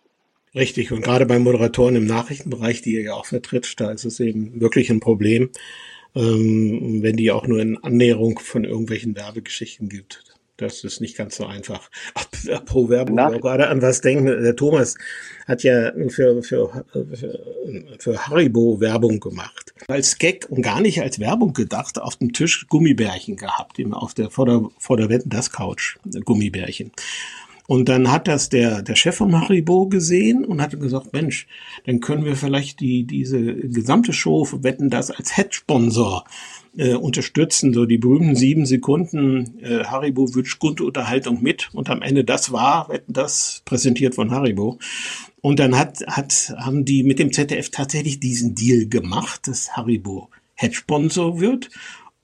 Richtig. 0.54 0.92
Und 0.92 1.02
gerade 1.02 1.26
bei 1.26 1.38
Moderatoren 1.38 1.96
im 1.96 2.06
Nachrichtenbereich, 2.06 2.80
die 2.80 2.94
ihr 2.94 3.02
ja 3.02 3.14
auch 3.14 3.26
vertritt, 3.26 3.74
da 3.78 3.90
ist 3.90 4.04
es 4.04 4.18
eben 4.18 4.60
wirklich 4.60 4.90
ein 4.90 5.00
Problem, 5.00 5.50
ähm, 6.14 7.02
wenn 7.02 7.16
die 7.16 7.30
auch 7.30 7.46
nur 7.46 7.60
in 7.60 7.76
Annäherung 7.76 8.38
von 8.38 8.64
irgendwelchen 8.64 9.14
Werbegeschichten 9.14 9.88
gibt. 9.88 10.37
Das 10.58 10.82
ist 10.82 11.00
nicht 11.00 11.16
ganz 11.16 11.36
so 11.36 11.46
einfach. 11.46 11.88
Ach, 12.14 12.26
pro 12.64 12.88
Werbung, 12.88 13.16
gerade 13.40 13.68
an 13.68 13.80
was 13.80 14.00
denken. 14.00 14.26
Der 14.26 14.56
Thomas 14.56 14.96
hat 15.46 15.62
ja 15.62 15.92
für, 16.08 16.42
für, 16.42 16.84
für, 16.92 17.40
für 17.98 18.26
Haribo 18.26 18.80
Werbung 18.80 19.20
gemacht. 19.20 19.72
Als 19.86 20.18
Gag 20.18 20.46
und 20.50 20.62
gar 20.62 20.80
nicht 20.80 21.00
als 21.00 21.20
Werbung 21.20 21.52
gedacht, 21.52 22.00
auf 22.00 22.16
dem 22.16 22.32
Tisch 22.32 22.66
Gummibärchen 22.68 23.36
gehabt, 23.36 23.78
auf 23.92 24.14
der, 24.14 24.30
vor 24.30 24.46
der, 24.46 24.62
vor 24.78 24.96
der 24.96 25.08
Wetten, 25.08 25.30
das 25.30 25.52
Couch, 25.52 25.96
Gummibärchen. 26.24 26.90
Und 27.68 27.88
dann 27.88 28.10
hat 28.10 28.26
das 28.26 28.48
der, 28.48 28.82
der 28.82 28.96
Chef 28.96 29.14
von 29.16 29.40
Haribo 29.40 29.86
gesehen 29.86 30.44
und 30.44 30.60
hat 30.60 30.78
gesagt, 30.80 31.12
Mensch, 31.12 31.46
dann 31.84 32.00
können 32.00 32.24
wir 32.24 32.34
vielleicht 32.34 32.80
die, 32.80 33.04
diese 33.04 33.40
gesamte 33.40 34.12
Show 34.12 34.48
wetten 34.62 34.90
das 34.90 35.10
als 35.12 35.36
Head-Sponsor 35.36 36.24
äh, 36.78 36.94
unterstützen, 36.94 37.74
so 37.74 37.84
die 37.84 37.98
berühmten 37.98 38.36
sieben 38.36 38.64
Sekunden 38.64 39.58
äh, 39.60 39.84
Haribo 39.84 40.34
wünscht 40.34 40.58
gute 40.58 40.84
Unterhaltung 40.84 41.42
mit. 41.42 41.68
Und 41.72 41.90
am 41.90 42.02
Ende 42.02 42.24
das 42.24 42.52
war, 42.52 42.88
das 43.06 43.62
präsentiert 43.64 44.14
von 44.14 44.30
Haribo. 44.30 44.78
Und 45.40 45.58
dann 45.58 45.76
hat, 45.76 46.04
hat, 46.06 46.54
haben 46.56 46.84
die 46.84 47.02
mit 47.02 47.18
dem 47.18 47.32
ZDF 47.32 47.70
tatsächlich 47.70 48.20
diesen 48.20 48.54
Deal 48.54 48.86
gemacht, 48.86 49.48
dass 49.48 49.76
Haribo 49.76 50.30
Head-Sponsor 50.54 51.40
wird 51.40 51.70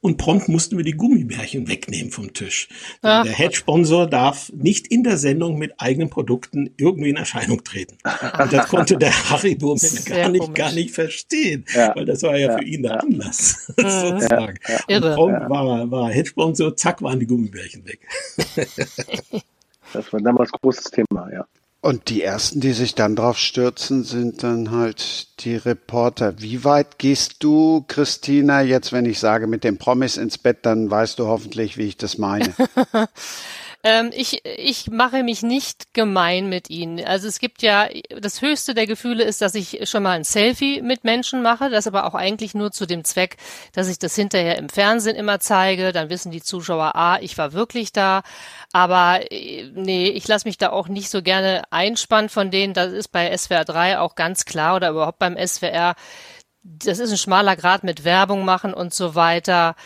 und 0.04 0.18
prompt 0.18 0.50
mussten 0.50 0.76
wir 0.76 0.84
die 0.84 0.92
Gummibärchen 0.92 1.66
wegnehmen 1.66 2.12
vom 2.12 2.34
Tisch. 2.34 2.68
Ach. 3.00 3.24
Der 3.24 3.32
Head-Sponsor 3.32 4.06
darf 4.06 4.52
nicht 4.52 4.86
in 4.88 5.02
der 5.02 5.16
Sendung 5.16 5.56
mit 5.56 5.80
eigenen 5.80 6.10
Produkten 6.10 6.68
irgendwie 6.76 7.08
in 7.08 7.16
Erscheinung 7.16 7.64
treten. 7.64 7.96
Und 8.38 8.52
das 8.52 8.68
konnte 8.68 8.98
der 8.98 9.30
Haribo 9.30 9.74
gar 10.04 10.28
nicht, 10.28 10.54
gar 10.54 10.72
nicht 10.72 10.90
verstehen, 10.90 11.64
ja. 11.74 11.96
weil 11.96 12.04
das 12.04 12.22
war 12.22 12.36
ja, 12.36 12.50
ja. 12.50 12.58
für 12.58 12.64
ihn 12.64 12.82
der 12.82 13.02
Anlass, 13.02 13.64
sozusagen. 13.78 14.58
Ja. 14.88 14.98
Und 14.98 15.14
prompt 15.14 15.48
war, 15.48 15.90
war 15.90 16.10
Head-Sponsor, 16.10 16.76
zack, 16.76 17.00
waren 17.00 17.18
die 17.18 17.26
Gummibärchen 17.26 17.86
weg. 17.86 18.00
das 19.94 20.12
war 20.12 20.20
damals 20.20 20.52
großes 20.52 20.90
Thema, 20.90 21.32
ja. 21.32 21.46
Und 21.84 22.08
die 22.08 22.22
ersten, 22.22 22.60
die 22.60 22.72
sich 22.72 22.94
dann 22.94 23.14
drauf 23.14 23.36
stürzen, 23.36 24.04
sind 24.04 24.42
dann 24.42 24.70
halt 24.70 25.28
die 25.44 25.54
Reporter. 25.54 26.40
Wie 26.40 26.64
weit 26.64 26.98
gehst 26.98 27.44
du, 27.44 27.84
Christina, 27.86 28.62
jetzt, 28.62 28.94
wenn 28.94 29.04
ich 29.04 29.18
sage, 29.18 29.46
mit 29.46 29.64
den 29.64 29.76
Promis 29.76 30.16
ins 30.16 30.38
Bett, 30.38 30.60
dann 30.62 30.90
weißt 30.90 31.18
du 31.18 31.26
hoffentlich, 31.26 31.76
wie 31.76 31.82
ich 31.82 31.98
das 31.98 32.16
meine. 32.16 32.54
Ähm, 33.86 34.10
ich, 34.14 34.42
ich 34.46 34.90
mache 34.90 35.22
mich 35.22 35.42
nicht 35.42 35.92
gemein 35.92 36.48
mit 36.48 36.70
ihnen. 36.70 37.04
Also 37.04 37.28
es 37.28 37.38
gibt 37.38 37.60
ja, 37.60 37.86
das 38.18 38.40
höchste 38.40 38.72
der 38.72 38.86
Gefühle 38.86 39.24
ist, 39.24 39.42
dass 39.42 39.54
ich 39.54 39.86
schon 39.90 40.02
mal 40.02 40.12
ein 40.12 40.24
Selfie 40.24 40.80
mit 40.80 41.04
Menschen 41.04 41.42
mache, 41.42 41.68
das 41.68 41.86
aber 41.86 42.06
auch 42.06 42.14
eigentlich 42.14 42.54
nur 42.54 42.72
zu 42.72 42.86
dem 42.86 43.04
Zweck, 43.04 43.36
dass 43.74 43.88
ich 43.88 43.98
das 43.98 44.16
hinterher 44.16 44.56
im 44.56 44.70
Fernsehen 44.70 45.16
immer 45.16 45.38
zeige. 45.38 45.92
Dann 45.92 46.08
wissen 46.08 46.32
die 46.32 46.42
Zuschauer, 46.42 46.96
ah, 46.96 47.18
ich 47.20 47.36
war 47.36 47.52
wirklich 47.52 47.92
da. 47.92 48.22
Aber 48.72 49.20
äh, 49.30 49.70
nee, 49.74 50.08
ich 50.08 50.26
lasse 50.26 50.48
mich 50.48 50.56
da 50.56 50.70
auch 50.70 50.88
nicht 50.88 51.10
so 51.10 51.20
gerne 51.20 51.64
einspannen 51.70 52.30
von 52.30 52.50
denen. 52.50 52.72
Das 52.72 52.90
ist 52.90 53.08
bei 53.08 53.36
SWR 53.36 53.66
3 53.66 53.98
auch 53.98 54.14
ganz 54.14 54.46
klar 54.46 54.76
oder 54.76 54.90
überhaupt 54.90 55.18
beim 55.18 55.36
SWR 55.36 55.94
das 56.64 56.98
ist 56.98 57.10
ein 57.10 57.18
schmaler 57.18 57.56
Grad 57.56 57.84
mit 57.84 58.04
Werbung 58.04 58.44
machen 58.44 58.72
und 58.72 58.94
so 58.94 59.14
weiter. 59.14 59.76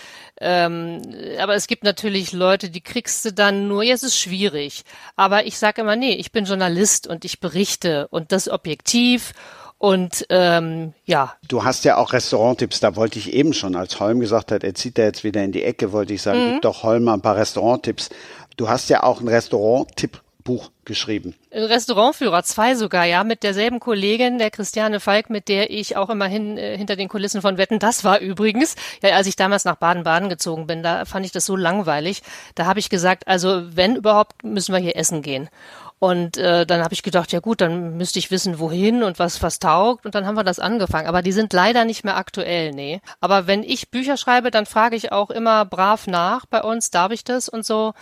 Ähm, 0.40 1.02
aber 1.38 1.54
es 1.54 1.66
gibt 1.66 1.84
natürlich 1.84 2.32
Leute, 2.32 2.70
die 2.70 2.80
kriegst 2.80 3.24
du 3.24 3.32
dann 3.32 3.68
nur, 3.68 3.82
ja, 3.82 3.94
es 3.94 4.02
ist 4.02 4.18
schwierig. 4.18 4.84
Aber 5.16 5.46
ich 5.46 5.58
sage 5.58 5.82
immer, 5.82 5.96
nee, 5.96 6.14
ich 6.14 6.32
bin 6.32 6.44
Journalist 6.44 7.06
und 7.06 7.24
ich 7.24 7.40
berichte 7.40 8.08
und 8.08 8.32
das 8.32 8.48
objektiv 8.48 9.32
und 9.78 10.26
ähm, 10.28 10.92
ja. 11.04 11.34
Du 11.46 11.62
hast 11.62 11.84
ja 11.84 11.96
auch 11.96 12.12
Restauranttipps, 12.12 12.80
da 12.80 12.96
wollte 12.96 13.20
ich 13.20 13.32
eben 13.32 13.54
schon, 13.54 13.76
als 13.76 14.00
Holm 14.00 14.18
gesagt 14.18 14.50
hat, 14.50 14.64
er 14.64 14.74
zieht 14.74 14.98
da 14.98 15.02
jetzt 15.02 15.22
wieder 15.22 15.42
in 15.44 15.52
die 15.52 15.62
Ecke, 15.62 15.92
wollte 15.92 16.14
ich 16.14 16.22
sagen, 16.22 16.44
mhm. 16.44 16.52
gib 16.54 16.62
doch 16.62 16.82
Holm 16.82 17.04
mal 17.04 17.14
ein 17.14 17.22
paar 17.22 17.36
Restauranttipps. 17.36 18.10
Du 18.56 18.68
hast 18.68 18.90
ja 18.90 19.04
auch 19.04 19.20
einen 19.20 19.28
Restaurant-Tipp 19.28 20.20
Buch 20.48 20.70
geschrieben. 20.86 21.34
Restaurantführer, 21.52 22.42
zwei 22.42 22.74
sogar, 22.74 23.04
ja, 23.04 23.22
mit 23.22 23.42
derselben 23.42 23.80
Kollegin, 23.80 24.38
der 24.38 24.50
Christiane 24.50 24.98
Falk, 24.98 25.28
mit 25.28 25.48
der 25.48 25.70
ich 25.70 25.98
auch 25.98 26.08
immerhin 26.08 26.56
äh, 26.56 26.74
hinter 26.74 26.96
den 26.96 27.10
Kulissen 27.10 27.42
von 27.42 27.58
Wetten, 27.58 27.78
das 27.78 28.02
war 28.02 28.20
übrigens, 28.20 28.74
ja, 29.02 29.10
als 29.10 29.26
ich 29.26 29.36
damals 29.36 29.66
nach 29.66 29.76
Baden-Baden 29.76 30.30
gezogen 30.30 30.66
bin, 30.66 30.82
da 30.82 31.04
fand 31.04 31.26
ich 31.26 31.32
das 31.32 31.44
so 31.44 31.54
langweilig. 31.54 32.22
Da 32.54 32.64
habe 32.64 32.80
ich 32.80 32.88
gesagt, 32.88 33.28
also 33.28 33.76
wenn 33.76 33.94
überhaupt, 33.94 34.42
müssen 34.42 34.72
wir 34.72 34.80
hier 34.80 34.96
essen 34.96 35.20
gehen. 35.20 35.50
Und 35.98 36.36
äh, 36.38 36.64
dann 36.64 36.82
habe 36.82 36.94
ich 36.94 37.02
gedacht, 37.02 37.32
ja 37.32 37.40
gut, 37.40 37.60
dann 37.60 37.96
müsste 37.96 38.20
ich 38.20 38.30
wissen, 38.30 38.60
wohin 38.60 39.02
und 39.02 39.18
was 39.18 39.42
was 39.42 39.58
taugt. 39.58 40.06
Und 40.06 40.14
dann 40.14 40.26
haben 40.26 40.36
wir 40.36 40.44
das 40.44 40.60
angefangen. 40.60 41.08
Aber 41.08 41.22
die 41.22 41.32
sind 41.32 41.52
leider 41.52 41.84
nicht 41.84 42.04
mehr 42.04 42.16
aktuell, 42.16 42.70
nee. 42.70 43.00
Aber 43.20 43.48
wenn 43.48 43.64
ich 43.64 43.90
Bücher 43.90 44.16
schreibe, 44.16 44.50
dann 44.50 44.64
frage 44.64 44.96
ich 44.96 45.10
auch 45.10 45.30
immer 45.30 45.64
brav 45.64 46.06
nach 46.06 46.46
bei 46.46 46.62
uns, 46.62 46.90
darf 46.90 47.10
ich 47.10 47.24
das 47.24 47.48
und 47.48 47.66
so. 47.66 47.94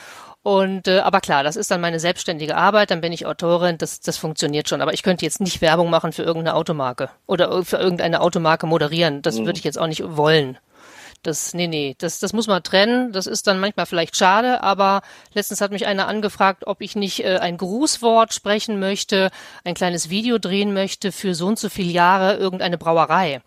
Und 0.47 0.87
äh, 0.87 1.01
aber 1.01 1.21
klar, 1.21 1.43
das 1.43 1.57
ist 1.57 1.73
dann 1.73 1.81
meine 1.81 1.99
selbstständige 1.99 2.57
Arbeit, 2.57 2.93
dann 2.93 3.01
bin 3.01 3.13
ich 3.13 3.27
Autorin, 3.27 3.79
das, 3.79 3.99
das 3.99 4.17
funktioniert 4.17 4.69
schon. 4.69 4.81
Aber 4.81 4.95
ich 4.95 5.03
könnte 5.03 5.25
jetzt 5.25 5.41
nicht 5.41 5.61
Werbung 5.61 5.91
machen 5.91 6.13
für 6.13 6.23
irgendeine 6.23 6.55
Automarke 6.55 7.11
oder 7.27 7.65
für 7.65 7.79
irgendeine 7.79 8.21
Automarke 8.21 8.69
moderieren. 8.69 9.23
Das 9.23 9.41
mhm. 9.41 9.47
würde 9.47 9.59
ich 9.59 9.65
jetzt 9.65 9.77
auch 9.77 9.89
nicht 9.89 10.05
wollen. 10.17 10.57
Das, 11.25 11.53
nee, 11.53 11.67
nee, 11.67 11.97
das, 11.99 12.21
das 12.21 12.33
muss 12.33 12.47
man 12.47 12.63
trennen. 12.63 13.11
Das 13.11 13.27
ist 13.27 13.49
dann 13.49 13.59
manchmal 13.59 13.87
vielleicht 13.87 14.17
schade, 14.17 14.63
aber 14.63 15.03
letztens 15.35 15.61
hat 15.61 15.73
mich 15.73 15.85
einer 15.85 16.07
angefragt, 16.07 16.65
ob 16.69 16.81
ich 16.81 16.95
nicht 16.95 17.25
äh, 17.25 17.39
ein 17.39 17.57
Grußwort 17.57 18.33
sprechen 18.33 18.79
möchte, 18.79 19.33
ein 19.65 19.75
kleines 19.75 20.11
Video 20.11 20.39
drehen 20.39 20.73
möchte 20.73 21.11
für 21.11 21.35
so 21.35 21.49
und 21.49 21.59
so 21.59 21.69
viele 21.69 21.91
Jahre 21.91 22.37
irgendeine 22.37 22.79
Brauerei. 22.79 23.43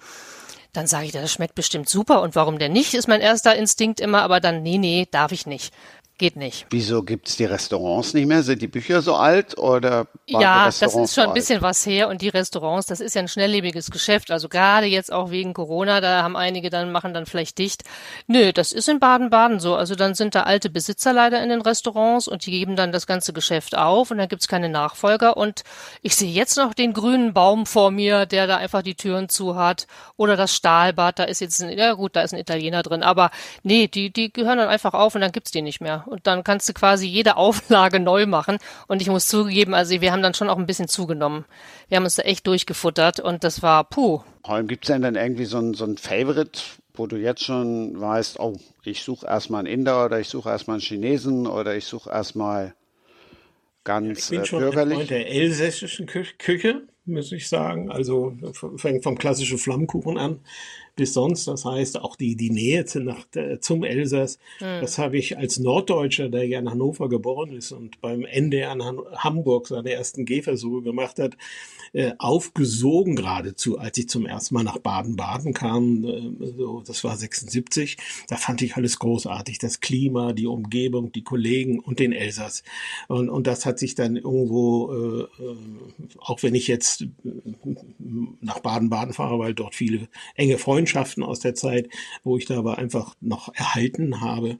Dann 0.73 0.85
sage 0.85 1.05
ich, 1.05 1.11
das 1.11 1.31
schmeckt 1.31 1.55
bestimmt 1.55 1.89
super 1.89 2.21
und 2.21 2.35
warum 2.35 2.59
denn 2.59 2.73
nicht, 2.73 2.93
ist 2.93 3.07
mein 3.07 3.21
erster 3.21 3.55
Instinkt 3.55 3.99
immer, 3.99 4.21
aber 4.21 4.39
dann, 4.39 4.61
nee, 4.61 4.77
nee, 4.77 5.07
darf 5.09 5.31
ich 5.31 5.47
nicht. 5.47 5.73
Geht 6.19 6.35
nicht. 6.35 6.65
Wieso 6.69 7.01
gibt 7.01 7.29
es 7.29 7.37
die 7.37 7.45
Restaurants 7.45 8.13
nicht 8.13 8.27
mehr? 8.27 8.43
Sind 8.43 8.61
die 8.61 8.67
Bücher 8.67 9.01
so 9.01 9.15
alt 9.15 9.57
oder 9.57 10.07
Ja, 10.27 10.65
das 10.65 10.81
ist 10.81 11.15
schon 11.15 11.27
ein 11.27 11.33
bisschen 11.33 11.61
was 11.61 11.85
her 11.85 12.09
und 12.09 12.21
die 12.21 12.27
Restaurants, 12.27 12.87
das 12.87 12.99
ist 12.99 13.15
ja 13.15 13.21
ein 13.21 13.29
schnelllebiges 13.29 13.89
Geschäft. 13.89 14.29
Also 14.29 14.49
gerade 14.49 14.85
jetzt 14.85 15.13
auch 15.13 15.31
wegen 15.31 15.53
Corona, 15.53 16.01
da 16.01 16.21
haben 16.21 16.35
einige 16.35 16.69
dann 16.69 16.91
machen 16.91 17.13
dann 17.13 17.25
vielleicht 17.25 17.57
dicht. 17.57 17.85
Nö, 18.27 18.51
das 18.51 18.73
ist 18.73 18.89
in 18.89 18.99
Baden-Baden 18.99 19.61
so. 19.61 19.75
Also 19.75 19.95
dann 19.95 20.13
sind 20.13 20.35
da 20.35 20.43
alte 20.43 20.69
Besitzer 20.69 21.13
leider 21.13 21.41
in 21.41 21.47
den 21.47 21.61
Restaurants 21.61 22.27
und 22.27 22.45
die 22.45 22.51
geben 22.51 22.75
dann 22.75 22.91
das 22.91 23.07
ganze 23.07 23.31
Geschäft 23.31 23.77
auf 23.77 24.11
und 24.11 24.17
dann 24.17 24.27
gibt's 24.27 24.49
keine 24.49 24.67
Nachfolger. 24.67 25.37
Und 25.37 25.63
ich 26.01 26.17
sehe 26.17 26.33
jetzt 26.33 26.57
noch 26.57 26.73
den 26.73 26.91
grünen 26.91 27.33
Baum 27.33 27.65
vor 27.65 27.91
mir, 27.91 28.25
der 28.25 28.45
da 28.45 28.57
einfach 28.57 28.81
die 28.81 28.95
Türen 28.95 29.29
zu 29.29 29.55
hat. 29.55 29.87
Oder 30.17 30.35
das 30.35 30.53
Stahlbad, 30.53 31.17
da 31.17 31.23
ist 31.23 31.39
jetzt 31.39 31.61
ein, 31.61 31.77
ja 31.77 31.93
gut, 31.93 32.17
da 32.17 32.23
ist 32.23 32.33
ein 32.33 32.39
Italiener 32.41 32.83
drin. 32.83 33.03
Aber 33.03 33.31
nee, 33.63 33.87
die, 33.87 34.11
die 34.11 34.33
gehören 34.33 34.57
dann 34.57 34.67
einfach 34.67 34.93
auf 34.93 35.15
und 35.15 35.21
dann 35.21 35.31
gibt's 35.31 35.51
die 35.51 35.61
nicht 35.61 35.79
mehr 35.79 36.03
und 36.09 36.27
dann 36.27 36.43
kannst 36.43 36.67
du 36.67 36.73
quasi 36.73 37.07
jede 37.07 37.37
Auflage 37.37 37.99
neu 37.99 38.25
machen. 38.25 38.57
Und 38.87 39.01
ich 39.01 39.09
muss 39.09 39.27
zugeben, 39.27 39.73
also 39.73 40.01
wir 40.01 40.11
haben 40.11 40.23
dann 40.23 40.33
schon 40.33 40.49
auch 40.49 40.57
ein 40.57 40.65
bisschen 40.65 40.87
zugenommen. 40.87 41.45
Wir 41.87 41.97
haben 41.97 42.03
uns 42.03 42.15
da 42.15 42.23
echt 42.23 42.47
durchgefuttert 42.47 43.19
und 43.19 43.43
das 43.43 43.61
war 43.61 43.83
puh. 43.83 44.21
Holm, 44.45 44.67
gibt 44.67 44.85
es 44.85 44.87
denn 44.87 45.01
dann 45.01 45.15
irgendwie 45.15 45.45
so 45.45 45.59
ein, 45.59 45.73
so 45.73 45.85
ein 45.85 45.97
Favorite, 45.97 46.59
wo 46.93 47.07
du 47.07 47.17
jetzt 47.17 47.43
schon 47.43 47.99
weißt, 47.99 48.39
oh, 48.39 48.57
ich 48.83 49.03
suche 49.03 49.27
erstmal 49.27 49.59
einen 49.59 49.73
Inder 49.73 50.05
oder 50.05 50.19
ich 50.19 50.27
suche 50.27 50.49
erstmal 50.49 50.75
einen 50.75 50.81
Chinesen 50.81 51.47
oder 51.47 51.75
ich 51.75 51.85
suche 51.85 52.09
erstmal 52.09 52.73
ganz 53.83 54.29
ja, 54.29 54.41
ich 54.41 54.49
bin 54.51 54.59
äh, 54.59 54.63
bürgerlich? 54.63 54.97
Schon 54.99 55.07
der 55.07 55.31
elsässischen 55.31 56.05
Küche, 56.07 56.81
muss 57.05 57.31
ich 57.31 57.47
sagen. 57.47 57.91
Also 57.91 58.33
fängt 58.77 59.03
vom 59.03 59.17
klassischen 59.17 59.57
Flammkuchen 59.57 60.17
an 60.17 60.39
bis 60.99 61.13
sonst. 61.13 61.47
Das 61.47 61.63
heißt, 61.63 62.01
auch 62.01 62.17
die, 62.17 62.35
die 62.35 62.49
Nähe 62.49 62.85
nach, 62.95 63.25
zum 63.61 63.83
Elsass, 63.85 64.37
mhm. 64.59 64.81
das 64.81 64.97
habe 64.97 65.17
ich 65.17 65.37
als 65.37 65.57
Norddeutscher, 65.57 66.27
der 66.27 66.45
ja 66.45 66.59
in 66.59 66.69
Hannover 66.69 67.07
geboren 67.07 67.53
ist 67.53 67.71
und 67.71 68.01
beim 68.01 68.25
NDR 68.25 68.73
in 68.73 68.83
Hamburg 69.15 69.67
seine 69.67 69.91
ersten 69.91 70.25
Gehversuche 70.25 70.81
gemacht 70.81 71.19
hat, 71.19 71.37
äh, 71.93 72.11
aufgesogen 72.19 73.15
geradezu, 73.15 73.79
als 73.79 73.97
ich 73.97 74.09
zum 74.09 74.25
ersten 74.25 74.53
Mal 74.53 74.63
nach 74.63 74.77
Baden-Baden 74.77 75.53
kam. 75.53 76.03
Äh, 76.03 76.51
so, 76.57 76.83
das 76.85 77.03
war 77.03 77.15
76. 77.15 77.97
Da 78.27 78.35
fand 78.35 78.61
ich 78.61 78.75
alles 78.75 78.99
großartig. 78.99 79.57
Das 79.57 79.79
Klima, 79.79 80.33
die 80.33 80.47
Umgebung, 80.47 81.11
die 81.11 81.23
Kollegen 81.23 81.79
und 81.79 81.99
den 81.99 82.11
Elsass. 82.11 82.63
Und, 83.07 83.29
und 83.29 83.47
das 83.47 83.65
hat 83.65 83.79
sich 83.79 83.95
dann 83.95 84.17
irgendwo, 84.17 84.91
äh, 84.91 85.43
äh 85.43 85.55
auch 86.19 86.43
wenn 86.43 86.53
ich 86.53 86.67
jetzt 86.67 87.05
nach 88.41 88.59
Baden-Baden 88.59 89.13
fahre, 89.13 89.39
weil 89.39 89.53
dort 89.53 89.73
viele 89.73 90.09
enge 90.35 90.57
Freundschaften 90.57 90.88
aus 91.23 91.39
der 91.39 91.55
Zeit, 91.55 91.89
wo 92.23 92.37
ich 92.37 92.45
da 92.45 92.57
aber 92.57 92.77
einfach 92.77 93.15
noch 93.21 93.53
erhalten 93.53 94.21
habe, 94.21 94.57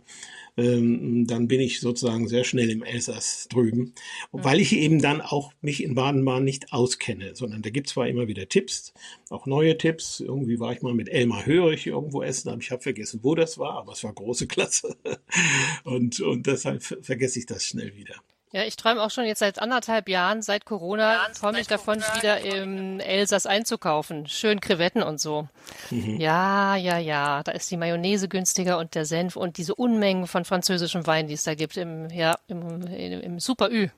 ähm, 0.60 1.26
dann 1.26 1.48
bin 1.48 1.62
ich 1.62 1.80
sozusagen 1.80 2.28
sehr 2.28 2.44
schnell 2.44 2.70
im 2.70 2.84
Elsass 2.84 3.48
drüben, 3.50 3.94
weil 4.32 4.60
ich 4.60 4.74
eben 4.74 5.02
dann 5.02 5.22
auch 5.22 5.54
mich 5.62 5.84
in 5.84 5.96
Baden-Baden 5.96 6.44
nicht 6.44 6.74
auskenne, 6.74 7.36
sondern 7.36 7.62
da 7.62 7.70
gibt 7.70 7.88
es 7.88 7.94
zwar 7.94 8.08
immer 8.08 8.28
wieder 8.28 8.48
Tipps, 8.50 8.94
auch 9.30 9.46
neue 9.46 9.78
Tipps. 9.78 10.20
Irgendwie 10.20 10.60
war 10.60 10.74
ich 10.74 10.82
mal 10.82 10.94
mit 10.94 11.10
Elmar 11.10 11.46
Hörig 11.46 11.88
irgendwo 11.88 12.24
essen, 12.24 12.50
aber 12.50 12.62
ich 12.62 12.72
habe 12.72 12.82
vergessen, 12.82 13.22
wo 13.24 13.36
das 13.36 13.58
war, 13.58 13.76
aber 13.76 13.94
es 13.94 14.04
war 14.04 14.13
große 14.13 14.48
Klasse 14.48 14.98
und, 15.84 16.20
und 16.20 16.46
deshalb 16.48 16.84
vergesse 16.84 17.39
ich 17.39 17.46
das 17.46 17.65
schnell 17.65 17.96
wieder. 17.96 18.15
Ja, 18.51 18.63
ich 18.63 18.77
träume 18.77 19.03
auch 19.03 19.12
schon 19.12 19.25
jetzt 19.25 19.39
seit 19.39 19.59
anderthalb 19.59 20.09
Jahren, 20.09 20.41
seit 20.41 20.65
Corona, 20.65 21.29
träume 21.39 21.59
ich 21.59 21.67
davon, 21.67 21.99
wieder 22.15 22.39
im 22.41 22.99
Elsass 22.99 23.45
einzukaufen. 23.45 24.27
Schön 24.27 24.59
Krevetten 24.59 25.03
und 25.03 25.21
so. 25.21 25.47
Mhm. 25.91 26.19
Ja, 26.19 26.75
ja, 26.75 26.97
ja. 26.97 27.43
Da 27.43 27.51
ist 27.51 27.69
die 27.69 27.77
Mayonnaise 27.77 28.27
günstiger 28.27 28.79
und 28.79 28.95
der 28.95 29.05
Senf 29.05 29.35
und 29.35 29.57
diese 29.57 29.75
Unmengen 29.75 30.25
von 30.25 30.45
französischem 30.45 31.05
Wein, 31.05 31.27
die 31.27 31.35
es 31.35 31.43
da 31.43 31.53
gibt 31.53 31.77
im, 31.77 32.09
ja, 32.09 32.39
im, 32.47 32.88
im, 32.88 33.21
im 33.21 33.39
Super 33.39 33.69
Ü. 33.69 33.89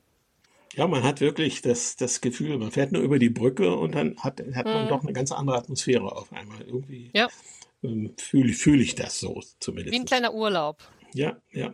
Ja, 0.76 0.86
man 0.88 1.04
hat 1.04 1.22
wirklich 1.22 1.62
das, 1.62 1.96
das 1.96 2.20
Gefühl, 2.20 2.58
man 2.58 2.72
fährt 2.72 2.92
nur 2.92 3.04
über 3.04 3.20
die 3.20 3.30
Brücke 3.30 3.74
und 3.74 3.96
dann 3.96 4.18
hat, 4.20 4.42
hat 4.54 4.66
man 4.66 4.86
mhm. 4.86 4.90
doch 4.90 5.04
eine 5.04 5.14
ganz 5.14 5.32
andere 5.32 5.58
Atmosphäre 5.58 6.12
auf 6.12 6.32
einmal. 6.34 6.62
Irgendwie 6.62 7.10
ja. 7.14 7.30
ähm, 7.84 8.14
fühle 8.18 8.52
fühl 8.52 8.82
ich 8.82 8.96
das 8.96 9.18
so 9.18 9.42
zumindest. 9.60 9.94
Wie 9.94 10.00
ein 10.00 10.06
kleiner 10.06 10.34
Urlaub. 10.34 10.78
Ja, 11.14 11.38
ja. 11.52 11.74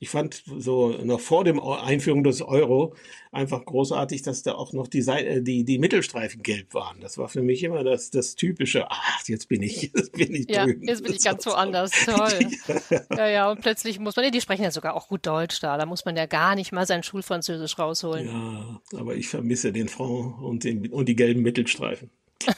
Ich 0.00 0.08
fand 0.08 0.42
so 0.58 0.90
noch 1.04 1.20
vor 1.20 1.44
dem 1.44 1.60
Einführung 1.60 2.24
des 2.24 2.42
Euro 2.42 2.94
einfach 3.32 3.64
großartig, 3.64 4.22
dass 4.22 4.42
da 4.42 4.54
auch 4.54 4.72
noch 4.72 4.88
die, 4.88 5.02
Seite, 5.02 5.42
die, 5.42 5.64
die 5.64 5.78
Mittelstreifen 5.78 6.42
gelb 6.42 6.72
waren. 6.74 7.00
Das 7.00 7.18
war 7.18 7.28
für 7.28 7.42
mich 7.42 7.62
immer 7.62 7.84
das, 7.84 8.10
das 8.10 8.34
typische, 8.34 8.90
ach, 8.90 9.22
jetzt 9.26 9.48
bin 9.48 9.62
ich, 9.62 9.82
jetzt 9.94 10.12
bin 10.12 10.34
ich 10.34 10.48
Ja, 10.48 10.64
drüben. 10.64 10.86
jetzt 10.86 11.02
bin 11.02 11.12
ich 11.12 11.22
ganz 11.22 11.44
woanders. 11.46 11.90
Toll. 12.04 12.98
ja, 13.16 13.28
ja, 13.28 13.50
und 13.50 13.60
plötzlich 13.60 13.98
muss 13.98 14.16
man, 14.16 14.30
die 14.30 14.40
sprechen 14.40 14.62
ja 14.62 14.70
sogar 14.70 14.94
auch 14.94 15.08
gut 15.08 15.26
Deutsch 15.26 15.60
da. 15.60 15.76
Da 15.76 15.86
muss 15.86 16.04
man 16.04 16.16
ja 16.16 16.26
gar 16.26 16.54
nicht 16.54 16.72
mal 16.72 16.86
sein 16.86 17.02
Schulfranzösisch 17.02 17.78
rausholen. 17.78 18.26
Ja, 18.26 18.80
aber 18.98 19.16
ich 19.16 19.28
vermisse 19.28 19.72
den 19.72 19.88
Front 19.88 20.42
und, 20.42 20.64
den, 20.64 20.90
und 20.90 21.08
die 21.08 21.16
gelben 21.16 21.42
Mittelstreifen. 21.42 22.10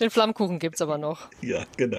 Den 0.00 0.10
Flammkuchen 0.10 0.58
gibt's 0.58 0.82
aber 0.82 0.98
noch. 0.98 1.28
Ja, 1.40 1.64
genau. 1.76 1.98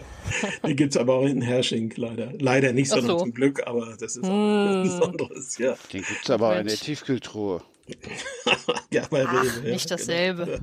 Den 0.66 0.76
gibt's 0.76 0.98
aber 0.98 1.16
auch 1.16 1.26
in 1.26 1.42
Hersching 1.42 1.94
leider. 1.96 2.34
Leider 2.40 2.74
nicht, 2.74 2.90
sondern 2.90 3.08
so. 3.08 3.18
zum 3.20 3.34
Glück, 3.34 3.66
aber 3.66 3.96
das 3.98 4.18
ist 4.18 4.26
auch 4.26 4.30
mm. 4.30 4.84
was 4.84 5.00
Besonderes, 5.00 5.58
ja. 5.58 5.76
Den 5.94 6.04
gibt's 6.04 6.30
aber 6.30 6.50
auch 6.50 6.60
in 6.60 6.68
der 6.68 6.76
Tiefkühltruhe. 6.76 7.62
ja, 8.92 9.04
bei 9.10 9.26
Ach, 9.26 9.44
Rewe, 9.44 9.70
nicht 9.70 9.90
ja, 9.90 9.96
dasselbe. 9.96 10.46
Genau. 10.46 10.58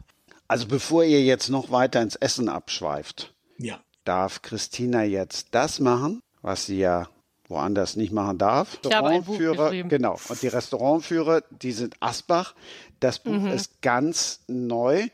Also 0.48 0.66
bevor 0.66 1.04
ihr 1.04 1.22
jetzt 1.22 1.48
noch 1.48 1.70
weiter 1.70 2.02
ins 2.02 2.16
Essen 2.16 2.50
abschweift, 2.50 3.32
ja. 3.56 3.80
darf 4.04 4.42
Christina 4.42 5.02
jetzt 5.04 5.48
das 5.52 5.80
machen, 5.80 6.20
was 6.42 6.66
sie 6.66 6.78
ja 6.78 7.08
woanders 7.48 7.96
nicht 7.96 8.12
machen 8.12 8.38
darf. 8.38 8.78
Ich 8.84 8.94
habe 8.94 9.08
ein 9.08 9.24
Buch 9.24 9.38
geschrieben. 9.38 9.88
Genau. 9.88 10.18
Und 10.28 10.42
die 10.42 10.48
Restaurantführer, 10.48 11.42
die 11.50 11.72
sind 11.72 11.94
Asbach. 12.00 12.54
Das 13.00 13.18
Buch 13.18 13.32
mhm. 13.32 13.48
ist 13.48 13.80
ganz 13.82 14.40
neu. 14.48 15.08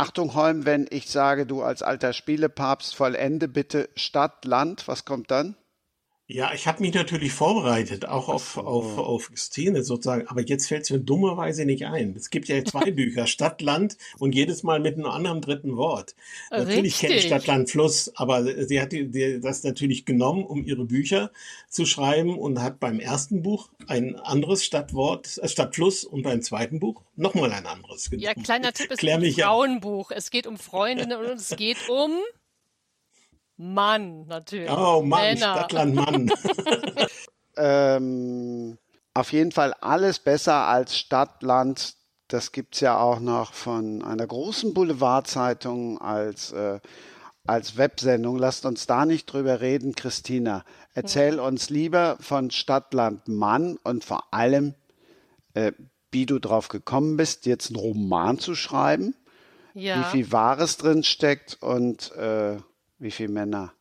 Achtung, 0.00 0.32
Holm, 0.32 0.64
wenn 0.64 0.86
ich 0.88 1.10
sage, 1.10 1.44
du 1.44 1.60
als 1.62 1.82
alter 1.82 2.14
Spielepapst 2.14 2.96
vollende 2.96 3.48
bitte 3.48 3.90
Stadt, 3.96 4.46
Land, 4.46 4.88
was 4.88 5.04
kommt 5.04 5.30
dann? 5.30 5.56
Ja, 6.32 6.54
ich 6.54 6.68
habe 6.68 6.80
mich 6.80 6.94
natürlich 6.94 7.32
vorbereitet, 7.32 8.06
auch 8.06 8.28
auf, 8.28 8.56
auf, 8.56 8.98
auf 8.98 9.32
Szene 9.34 9.82
sozusagen, 9.82 10.28
aber 10.28 10.42
jetzt 10.42 10.68
fällt 10.68 10.84
es 10.84 10.90
mir 10.90 11.00
dummerweise 11.00 11.64
nicht 11.64 11.86
ein. 11.86 12.14
Es 12.16 12.30
gibt 12.30 12.46
ja 12.46 12.64
zwei 12.64 12.90
Bücher, 12.92 13.26
Stadt, 13.26 13.60
Land 13.62 13.96
und 14.20 14.32
jedes 14.32 14.62
Mal 14.62 14.78
mit 14.78 14.94
einem 14.94 15.06
anderen 15.06 15.40
dritten 15.40 15.76
Wort. 15.76 16.14
Richtig. 16.52 16.68
Natürlich 16.68 16.98
kenne 17.00 17.14
ich 17.14 17.24
Stadt, 17.24 17.48
Land, 17.48 17.70
Fluss, 17.70 18.12
aber 18.14 18.44
sie 18.64 18.80
hat 18.80 18.92
die, 18.92 19.40
das 19.40 19.64
natürlich 19.64 20.04
genommen, 20.04 20.44
um 20.44 20.64
ihre 20.64 20.84
Bücher 20.84 21.32
zu 21.68 21.84
schreiben 21.84 22.38
und 22.38 22.62
hat 22.62 22.78
beim 22.78 23.00
ersten 23.00 23.42
Buch 23.42 23.68
ein 23.88 24.14
anderes 24.14 24.64
Stadtwort, 24.64 25.36
äh, 25.42 25.48
Stadtfluss 25.48 26.04
und 26.04 26.22
beim 26.22 26.42
zweiten 26.42 26.78
Buch 26.78 27.02
nochmal 27.16 27.52
ein 27.52 27.66
anderes 27.66 28.08
genommen. 28.08 28.22
Ja, 28.22 28.34
kleiner 28.34 28.72
Tipp, 28.72 28.92
es 28.92 29.02
ist 29.02 29.08
ein 29.08 29.32
Frauenbuch. 29.32 30.12
Es 30.12 30.30
geht 30.30 30.46
um 30.46 30.58
Freundinnen 30.58 31.18
und 31.18 31.40
es 31.40 31.56
geht 31.56 31.88
um 31.88 32.12
Mann, 33.60 34.26
natürlich. 34.26 34.70
Oh 34.70 35.02
Mann, 35.02 35.20
Männer. 35.20 35.54
Stadtland 35.54 35.94
Mann. 35.94 36.32
ähm, 37.58 38.78
auf 39.12 39.32
jeden 39.32 39.52
Fall 39.52 39.74
alles 39.82 40.18
besser 40.18 40.66
als 40.66 40.96
Stadtland. 40.96 41.94
Das 42.28 42.52
gibt's 42.52 42.80
ja 42.80 42.98
auch 42.98 43.20
noch 43.20 43.52
von 43.52 44.02
einer 44.02 44.26
großen 44.26 44.72
Boulevardzeitung 44.72 46.00
als, 46.00 46.52
äh, 46.52 46.80
als 47.46 47.76
Websendung. 47.76 48.38
Lasst 48.38 48.64
uns 48.64 48.86
da 48.86 49.04
nicht 49.04 49.26
drüber 49.26 49.60
reden, 49.60 49.94
Christina. 49.94 50.64
Erzähl 50.94 51.34
hm. 51.34 51.44
uns 51.44 51.68
lieber 51.68 52.16
von 52.18 52.50
Stadtland 52.50 53.28
Mann 53.28 53.76
und 53.84 54.04
vor 54.04 54.32
allem, 54.32 54.74
äh, 55.52 55.72
wie 56.10 56.24
du 56.24 56.38
drauf 56.38 56.68
gekommen 56.68 57.18
bist, 57.18 57.44
jetzt 57.44 57.68
einen 57.68 57.76
Roman 57.76 58.38
zu 58.38 58.54
schreiben. 58.54 59.14
Ja. 59.74 60.00
Wie 60.00 60.04
viel 60.16 60.32
Wahres 60.32 60.78
drin 60.78 61.04
steckt 61.04 61.58
und 61.60 62.10
äh, 62.12 62.56
wie 63.00 63.10
viele 63.10 63.32
Männer? 63.32 63.74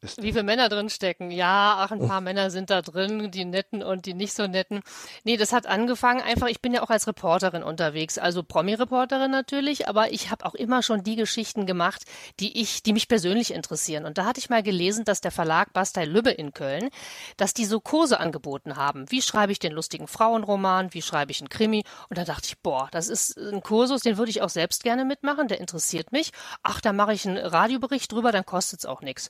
Wie 0.00 0.30
viele 0.30 0.44
Männer 0.44 0.68
drin 0.68 0.90
stecken? 0.90 1.32
Ja, 1.32 1.74
ach, 1.78 1.90
ein 1.90 2.06
paar. 2.06 2.20
Männer 2.20 2.50
sind 2.50 2.70
da 2.70 2.82
drin, 2.82 3.32
die 3.32 3.44
netten 3.44 3.82
und 3.82 4.06
die 4.06 4.14
nicht 4.14 4.32
so 4.32 4.46
netten. 4.46 4.80
Nee, 5.24 5.36
das 5.36 5.52
hat 5.52 5.66
angefangen 5.66 6.20
einfach, 6.20 6.46
ich 6.46 6.60
bin 6.60 6.72
ja 6.72 6.82
auch 6.82 6.90
als 6.90 7.08
Reporterin 7.08 7.64
unterwegs, 7.64 8.16
also 8.16 8.44
Promi-Reporterin 8.44 9.30
natürlich, 9.30 9.88
aber 9.88 10.12
ich 10.12 10.30
habe 10.30 10.44
auch 10.46 10.54
immer 10.54 10.84
schon 10.84 11.02
die 11.02 11.16
Geschichten 11.16 11.66
gemacht, 11.66 12.04
die 12.38 12.60
ich, 12.60 12.84
die 12.84 12.92
mich 12.92 13.08
persönlich 13.08 13.52
interessieren. 13.52 14.04
Und 14.04 14.18
da 14.18 14.24
hatte 14.24 14.38
ich 14.38 14.50
mal 14.50 14.62
gelesen, 14.62 15.04
dass 15.04 15.20
der 15.20 15.32
Verlag 15.32 15.72
Bastei 15.72 16.04
Lübbe 16.04 16.30
in 16.30 16.52
Köln, 16.52 16.90
dass 17.36 17.52
die 17.52 17.64
so 17.64 17.80
Kurse 17.80 18.20
angeboten 18.20 18.76
haben. 18.76 19.10
Wie 19.10 19.22
schreibe 19.22 19.50
ich 19.50 19.58
den 19.58 19.72
lustigen 19.72 20.06
Frauenroman? 20.06 20.94
Wie 20.94 21.02
schreibe 21.02 21.32
ich 21.32 21.40
einen 21.40 21.48
Krimi? 21.48 21.82
Und 22.08 22.18
da 22.18 22.24
dachte 22.24 22.46
ich, 22.46 22.58
boah, 22.60 22.88
das 22.92 23.08
ist 23.08 23.36
ein 23.36 23.62
Kursus, 23.62 24.02
den 24.02 24.16
würde 24.16 24.30
ich 24.30 24.42
auch 24.42 24.48
selbst 24.48 24.84
gerne 24.84 25.04
mitmachen, 25.04 25.48
der 25.48 25.60
interessiert 25.60 26.12
mich. 26.12 26.30
Ach, 26.62 26.80
da 26.80 26.92
mache 26.92 27.14
ich 27.14 27.26
einen 27.26 27.38
Radiobericht 27.38 28.12
drüber, 28.12 28.30
dann 28.30 28.46
kostet's 28.46 28.86
auch 28.86 29.00
nichts 29.00 29.28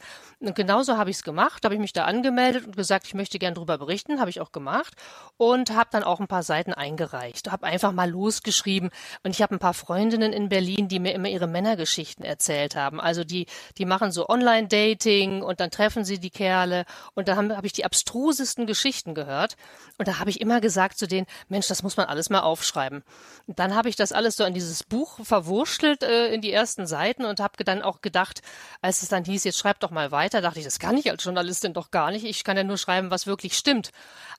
genauso 0.58 0.98
habe 0.98 1.08
ich 1.08 1.16
es 1.16 1.22
gemacht, 1.22 1.64
habe 1.64 1.74
ich 1.74 1.80
mich 1.80 1.94
da 1.94 2.04
angemeldet 2.04 2.66
und 2.66 2.76
gesagt, 2.76 3.06
ich 3.06 3.14
möchte 3.14 3.38
gern 3.38 3.54
drüber 3.54 3.78
berichten, 3.78 4.20
habe 4.20 4.28
ich 4.28 4.42
auch 4.42 4.52
gemacht 4.52 4.94
und 5.38 5.70
habe 5.70 5.88
dann 5.90 6.02
auch 6.02 6.20
ein 6.20 6.28
paar 6.28 6.42
Seiten 6.42 6.74
eingereicht, 6.74 7.50
habe 7.50 7.66
einfach 7.66 7.92
mal 7.92 8.10
losgeschrieben. 8.10 8.90
Und 9.22 9.30
ich 9.30 9.40
habe 9.40 9.54
ein 9.54 9.58
paar 9.58 9.72
Freundinnen 9.72 10.32
in 10.32 10.48
Berlin, 10.48 10.88
die 10.88 10.98
mir 10.98 11.14
immer 11.14 11.28
ihre 11.28 11.46
Männergeschichten 11.46 12.24
erzählt 12.24 12.76
haben. 12.76 13.00
Also 13.00 13.24
die 13.24 13.46
die 13.78 13.84
machen 13.84 14.12
so 14.12 14.28
Online-Dating 14.28 15.42
und 15.42 15.60
dann 15.60 15.70
treffen 15.70 16.04
sie 16.04 16.18
die 16.18 16.30
Kerle. 16.30 16.84
Und 17.14 17.28
da 17.28 17.36
habe 17.36 17.56
hab 17.56 17.64
ich 17.64 17.72
die 17.72 17.84
abstrusesten 17.84 18.66
Geschichten 18.66 19.14
gehört. 19.14 19.56
Und 19.98 20.08
da 20.08 20.18
habe 20.18 20.30
ich 20.30 20.40
immer 20.40 20.60
gesagt 20.60 20.98
zu 20.98 21.06
denen, 21.06 21.26
Mensch, 21.48 21.68
das 21.68 21.82
muss 21.82 21.96
man 21.96 22.06
alles 22.06 22.30
mal 22.30 22.40
aufschreiben. 22.40 23.02
Und 23.46 23.58
dann 23.58 23.74
habe 23.74 23.88
ich 23.88 23.96
das 23.96 24.12
alles 24.12 24.36
so 24.36 24.44
in 24.44 24.54
dieses 24.54 24.84
Buch 24.84 25.18
verwurschtelt 25.22 26.02
äh, 26.02 26.32
in 26.32 26.40
die 26.40 26.52
ersten 26.52 26.86
Seiten 26.86 27.24
und 27.24 27.40
habe 27.40 27.62
dann 27.64 27.82
auch 27.82 28.00
gedacht, 28.00 28.42
als 28.82 29.02
es 29.02 29.08
dann 29.08 29.24
hieß, 29.24 29.44
jetzt 29.44 29.58
schreib 29.58 29.80
doch 29.80 29.90
mal 29.90 30.10
weiter, 30.10 30.40
dachte 30.48 30.60
ich, 30.60 30.64
das 30.64 30.78
kann 30.78 30.96
ich 30.96 31.10
als 31.10 31.22
Journalistin 31.22 31.74
doch 31.74 31.90
gar 31.90 32.10
nicht. 32.10 32.24
Ich 32.24 32.42
kann 32.42 32.56
ja 32.56 32.64
nur 32.64 32.78
schreiben, 32.78 33.10
was 33.10 33.26
wirklich 33.26 33.56
stimmt. 33.56 33.90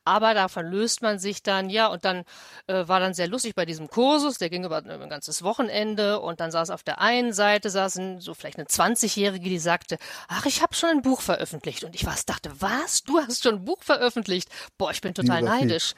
Aber 0.05 0.33
davon 0.33 0.65
löst 0.65 1.03
man 1.03 1.19
sich 1.19 1.43
dann, 1.43 1.69
ja, 1.69 1.87
und 1.87 2.03
dann 2.03 2.23
äh, 2.67 2.87
war 2.87 2.99
dann 2.99 3.13
sehr 3.13 3.27
lustig 3.27 3.53
bei 3.53 3.65
diesem 3.65 3.87
Kursus, 3.89 4.39
der 4.39 4.49
ging 4.49 4.65
über 4.65 4.77
ein 4.77 5.09
ganzes 5.09 5.43
Wochenende 5.43 6.19
und 6.19 6.39
dann 6.39 6.51
saß 6.51 6.71
auf 6.71 6.81
der 6.81 6.99
einen 6.99 7.31
Seite 7.31 7.69
saßen 7.69 8.21
so 8.21 8.33
vielleicht 8.33 8.57
eine 8.57 8.67
20-Jährige, 8.67 9.49
die 9.49 9.59
sagte, 9.59 9.97
ach, 10.27 10.47
ich 10.47 10.63
habe 10.63 10.73
schon 10.73 10.89
ein 10.89 11.01
Buch 11.03 11.21
veröffentlicht. 11.21 11.83
Und 11.83 11.93
ich 11.93 12.05
was 12.05 12.25
dachte, 12.25 12.51
was? 12.59 13.03
Du 13.03 13.19
hast 13.19 13.43
schon 13.43 13.55
ein 13.55 13.65
Buch 13.65 13.83
veröffentlicht? 13.83 14.49
Boah, 14.77 14.89
ich 14.89 15.01
bin 15.01 15.13
total 15.13 15.43
neidisch. 15.43 15.93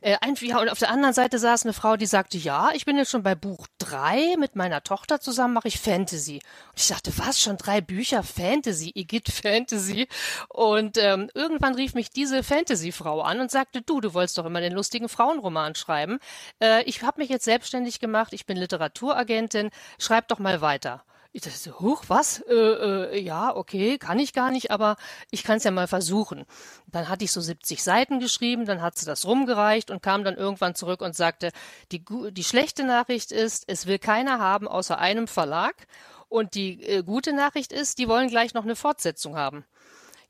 Äh, 0.00 0.16
ein, 0.20 0.34
ja, 0.40 0.60
und 0.60 0.70
auf 0.70 0.78
der 0.78 0.90
anderen 0.90 1.14
Seite 1.14 1.38
saß 1.38 1.64
eine 1.64 1.72
Frau, 1.72 1.96
die 1.96 2.06
sagte, 2.06 2.38
ja, 2.38 2.70
ich 2.74 2.84
bin 2.84 2.96
jetzt 2.96 3.10
schon 3.10 3.22
bei 3.22 3.34
Buch 3.34 3.66
drei 3.78 4.36
mit 4.38 4.56
meiner 4.56 4.82
Tochter 4.82 5.20
zusammen 5.20 5.54
mache 5.54 5.68
ich 5.68 5.78
Fantasy. 5.78 6.40
Und 6.68 6.80
ich 6.80 6.88
dachte, 6.88 7.12
was, 7.16 7.40
schon 7.40 7.56
drei 7.56 7.80
Bücher 7.80 8.22
Fantasy, 8.22 8.92
Igitt 8.94 9.30
Fantasy. 9.30 10.08
Und 10.48 10.98
ähm, 10.98 11.30
irgendwann 11.34 11.74
rief 11.74 11.94
mich 11.94 12.10
diese 12.10 12.42
Fantasy-Frau 12.42 13.20
an 13.22 13.40
und 13.40 13.50
sagte, 13.50 13.82
du, 13.82 14.00
du 14.00 14.14
wolltest 14.14 14.38
doch 14.38 14.46
immer 14.46 14.60
den 14.60 14.72
lustigen 14.72 15.08
Frauenroman 15.08 15.74
schreiben. 15.74 16.18
Äh, 16.60 16.82
ich 16.84 17.02
habe 17.02 17.20
mich 17.20 17.30
jetzt 17.30 17.44
selbstständig 17.44 18.00
gemacht, 18.00 18.32
ich 18.32 18.46
bin 18.46 18.56
Literaturagentin, 18.56 19.70
schreib 19.98 20.28
doch 20.28 20.38
mal 20.38 20.60
weiter. 20.60 21.04
Ich 21.32 21.42
dachte 21.42 21.58
so, 21.58 21.78
huch, 21.80 22.04
was? 22.08 22.40
Äh, 22.48 22.54
äh, 22.54 23.20
ja, 23.20 23.54
okay, 23.54 23.98
kann 23.98 24.18
ich 24.18 24.32
gar 24.32 24.50
nicht, 24.50 24.70
aber 24.70 24.96
ich 25.30 25.44
kann 25.44 25.58
es 25.58 25.64
ja 25.64 25.70
mal 25.70 25.86
versuchen. 25.86 26.46
Dann 26.86 27.08
hatte 27.08 27.24
ich 27.24 27.32
so 27.32 27.40
70 27.40 27.82
Seiten 27.82 28.18
geschrieben, 28.18 28.64
dann 28.64 28.80
hat 28.80 28.96
sie 28.96 29.04
das 29.04 29.26
rumgereicht 29.26 29.90
und 29.90 30.02
kam 30.02 30.24
dann 30.24 30.36
irgendwann 30.36 30.74
zurück 30.74 31.02
und 31.02 31.14
sagte, 31.14 31.52
die, 31.92 32.02
die 32.32 32.44
schlechte 32.44 32.82
Nachricht 32.82 33.30
ist, 33.30 33.64
es 33.66 33.86
will 33.86 33.98
keiner 33.98 34.38
haben 34.38 34.66
außer 34.66 34.98
einem 34.98 35.28
Verlag. 35.28 35.86
Und 36.30 36.54
die 36.54 36.82
äh, 36.82 37.02
gute 37.02 37.32
Nachricht 37.32 37.72
ist, 37.72 37.98
die 37.98 38.08
wollen 38.08 38.28
gleich 38.28 38.54
noch 38.54 38.64
eine 38.64 38.76
Fortsetzung 38.76 39.36
haben. 39.36 39.64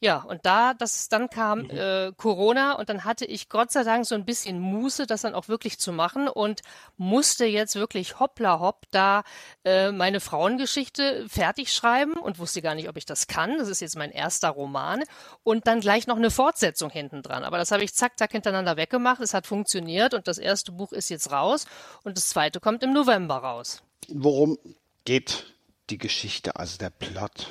Ja, 0.01 0.19
und 0.19 0.47
da, 0.47 0.75
das, 0.75 1.09
dann 1.09 1.29
kam 1.29 1.63
mhm. 1.63 1.71
äh, 1.71 2.13
Corona 2.17 2.75
und 2.75 2.89
dann 2.89 3.05
hatte 3.05 3.25
ich 3.25 3.49
Gott 3.49 3.73
sei 3.73 3.83
Dank 3.83 4.07
so 4.07 4.15
ein 4.15 4.25
bisschen 4.25 4.61
Muße, 4.61 5.07
das 5.07 5.23
dann 5.23 5.35
auch 5.35 5.49
wirklich 5.49 5.79
zu 5.81 5.93
machen 5.93 6.29
und 6.29 6.61
musste 6.97 7.47
jetzt 7.47 7.75
wirklich 7.75 8.21
hoppla 8.21 8.61
hopp 8.61 8.85
da 8.93 9.25
äh, 9.65 9.91
meine 9.91 10.21
Frauengeschichte 10.21 11.27
fertig 11.29 11.73
schreiben 11.73 12.13
und 12.13 12.39
wusste 12.39 12.63
gar 12.63 12.77
nicht, 12.77 12.89
ob 12.89 12.97
ich 12.97 13.07
das 13.07 13.27
kann. 13.27 13.59
Das 13.59 13.69
ist 13.69 13.81
jetzt 13.81 13.97
mein 13.97 14.13
erster 14.13 14.51
Roman 14.51 15.03
und 15.43 15.67
dann 15.67 15.81
gleich 15.81 16.07
noch 16.07 16.17
eine 16.17 16.31
Fortsetzung 16.31 16.91
hinten 16.91 17.23
dran. 17.23 17.43
Aber 17.43 17.59
das 17.59 17.73
habe 17.73 17.83
ich 17.83 17.93
zack, 17.93 18.19
zack 18.19 18.31
hintereinander 18.31 18.77
weggemacht. 18.77 19.21
Es 19.21 19.35
hat 19.35 19.49
funktioniert 19.49 20.15
und 20.15 20.29
das 20.29 20.39
erste 20.39 20.71
Buch 20.71 20.93
ist 20.93 21.09
jetzt 21.09 21.33
raus 21.33 21.67
und 22.05 22.17
das 22.17 22.29
zweite 22.29 22.61
kommt 22.61 22.85
im 22.85 22.93
November 22.93 23.39
raus. 23.39 23.83
Worum 24.07 24.59
geht 25.05 25.53
die 25.91 25.99
Geschichte, 25.99 26.55
also 26.55 26.79
der 26.79 26.91
Plot? 26.91 27.49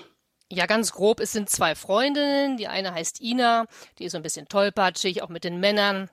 Ja, 0.50 0.66
ganz 0.66 0.94
grob, 0.94 1.20
es 1.20 1.34
sind 1.34 1.50
zwei 1.50 1.76
Freundinnen. 1.76 2.56
Die 2.58 2.68
eine 2.70 2.94
heißt 2.94 3.20
Ina, 3.22 3.66
die 4.00 4.06
ist 4.06 4.14
so 4.14 4.18
ein 4.18 4.24
bisschen 4.24 4.48
tollpatschig, 4.48 5.22
auch 5.22 5.30
mit 5.30 5.44
den 5.44 5.60
Männern. 5.60 6.10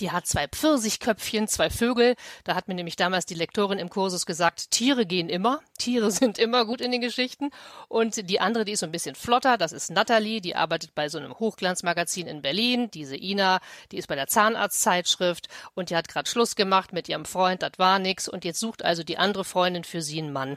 die 0.00 0.10
hat 0.12 0.26
zwei 0.26 0.48
Pfirsichköpfchen, 0.48 1.46
zwei 1.46 1.68
Vögel. 1.70 2.16
Da 2.44 2.54
hat 2.54 2.68
mir 2.68 2.74
nämlich 2.74 2.96
damals 2.96 3.26
die 3.26 3.34
Lektorin 3.34 3.78
im 3.78 3.90
Kursus 3.90 4.24
gesagt, 4.26 4.70
Tiere 4.70 5.04
gehen 5.06 5.28
immer, 5.28 5.60
Tiere 5.78 6.10
sind 6.10 6.38
immer 6.38 6.64
gut 6.64 6.80
in 6.80 6.90
den 6.90 7.00
Geschichten. 7.00 7.50
Und 7.88 8.28
die 8.30 8.40
andere, 8.40 8.64
die 8.64 8.72
ist 8.72 8.80
so 8.80 8.86
ein 8.86 8.92
bisschen 8.92 9.14
flotter, 9.14 9.58
das 9.58 9.72
ist 9.72 9.90
Natalie, 9.90 10.40
die 10.40 10.56
arbeitet 10.56 10.94
bei 10.94 11.08
so 11.08 11.18
einem 11.18 11.38
Hochglanzmagazin 11.38 12.26
in 12.26 12.42
Berlin. 12.42 12.90
Diese 12.90 13.16
Ina, 13.16 13.60
die 13.92 13.98
ist 13.98 14.08
bei 14.08 14.16
der 14.16 14.26
Zahnarztzeitschrift 14.26 15.48
und 15.74 15.90
die 15.90 15.96
hat 15.96 16.08
gerade 16.08 16.28
Schluss 16.28 16.56
gemacht 16.56 16.92
mit 16.92 17.08
ihrem 17.08 17.24
Freund, 17.24 17.62
das 17.62 17.72
war 17.76 17.98
nix. 17.98 18.28
Und 18.28 18.44
jetzt 18.44 18.60
sucht 18.60 18.84
also 18.84 19.02
die 19.04 19.18
andere 19.18 19.44
Freundin 19.44 19.84
für 19.84 20.02
sie 20.02 20.18
einen 20.18 20.32
Mann. 20.32 20.56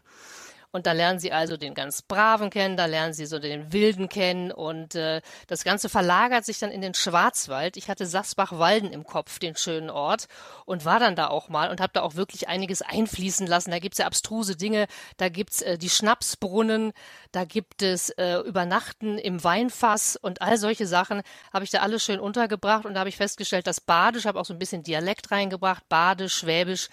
Und 0.73 0.87
da 0.87 0.91
lernen 0.91 1.19
sie 1.19 1.31
also 1.31 1.55
den 1.55 1.75
ganz 1.75 2.01
Braven 2.01 2.49
kennen, 2.49 2.77
da 2.77 2.87
lernen 2.87 3.13
sie 3.13 3.27
so 3.27 3.37
den 3.37 3.71
Wilden 3.71 4.09
kennen 4.09 4.51
und 4.51 4.95
äh, 4.95 5.21
das 5.45 5.63
Ganze 5.63 5.87
verlagert 5.87 6.45
sich 6.45 6.57
dann 6.57 6.71
in 6.71 6.81
den 6.81 6.95
Schwarzwald. 6.95 7.77
Ich 7.77 7.89
hatte 7.89 8.07
Sasbach-Walden 8.07 8.91
im 8.91 9.03
Kopf, 9.03 9.37
den 9.37 9.55
schönen 9.55 9.91
Ort, 9.91 10.27
und 10.65 10.83
war 10.83 10.99
dann 10.99 11.15
da 11.15 11.27
auch 11.27 11.47
mal 11.47 11.69
und 11.69 11.79
habe 11.79 11.93
da 11.93 12.01
auch 12.01 12.15
wirklich 12.15 12.47
einiges 12.47 12.81
einfließen 12.81 13.45
lassen. 13.45 13.69
Da 13.69 13.77
gibt's 13.77 13.99
ja 13.99 14.07
abstruse 14.07 14.55
Dinge, 14.55 14.87
da 15.17 15.29
gibt's 15.29 15.61
äh, 15.61 15.77
die 15.77 15.91
Schnapsbrunnen, 15.91 16.91
da 17.31 17.45
gibt 17.45 17.83
es 17.83 18.09
äh, 18.09 18.39
Übernachten 18.39 19.19
im 19.19 19.43
Weinfass 19.43 20.15
und 20.15 20.41
all 20.41 20.57
solche 20.57 20.87
Sachen 20.87 21.21
habe 21.53 21.65
ich 21.65 21.69
da 21.69 21.81
alles 21.81 22.03
schön 22.03 22.19
untergebracht 22.19 22.85
und 22.85 22.95
da 22.95 23.01
habe 23.01 23.09
ich 23.09 23.17
festgestellt, 23.17 23.67
dass 23.67 23.79
Badisch, 23.79 24.25
habe 24.25 24.39
auch 24.39 24.45
so 24.45 24.53
ein 24.53 24.59
bisschen 24.59 24.81
Dialekt 24.81 25.29
reingebracht, 25.29 25.87
Badisch, 25.87 26.33
Schwäbisch, 26.33 26.89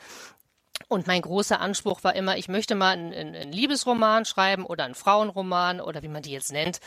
und 0.88 1.06
mein 1.06 1.22
großer 1.22 1.60
Anspruch 1.60 2.02
war 2.04 2.14
immer, 2.14 2.36
ich 2.36 2.48
möchte 2.48 2.74
mal 2.74 2.90
einen, 2.90 3.12
einen 3.12 3.52
Liebesroman 3.52 4.24
schreiben 4.24 4.66
oder 4.66 4.84
einen 4.84 4.94
Frauenroman 4.94 5.80
oder 5.80 6.02
wie 6.02 6.08
man 6.08 6.22
die 6.22 6.32
jetzt 6.32 6.52
nennt 6.52 6.80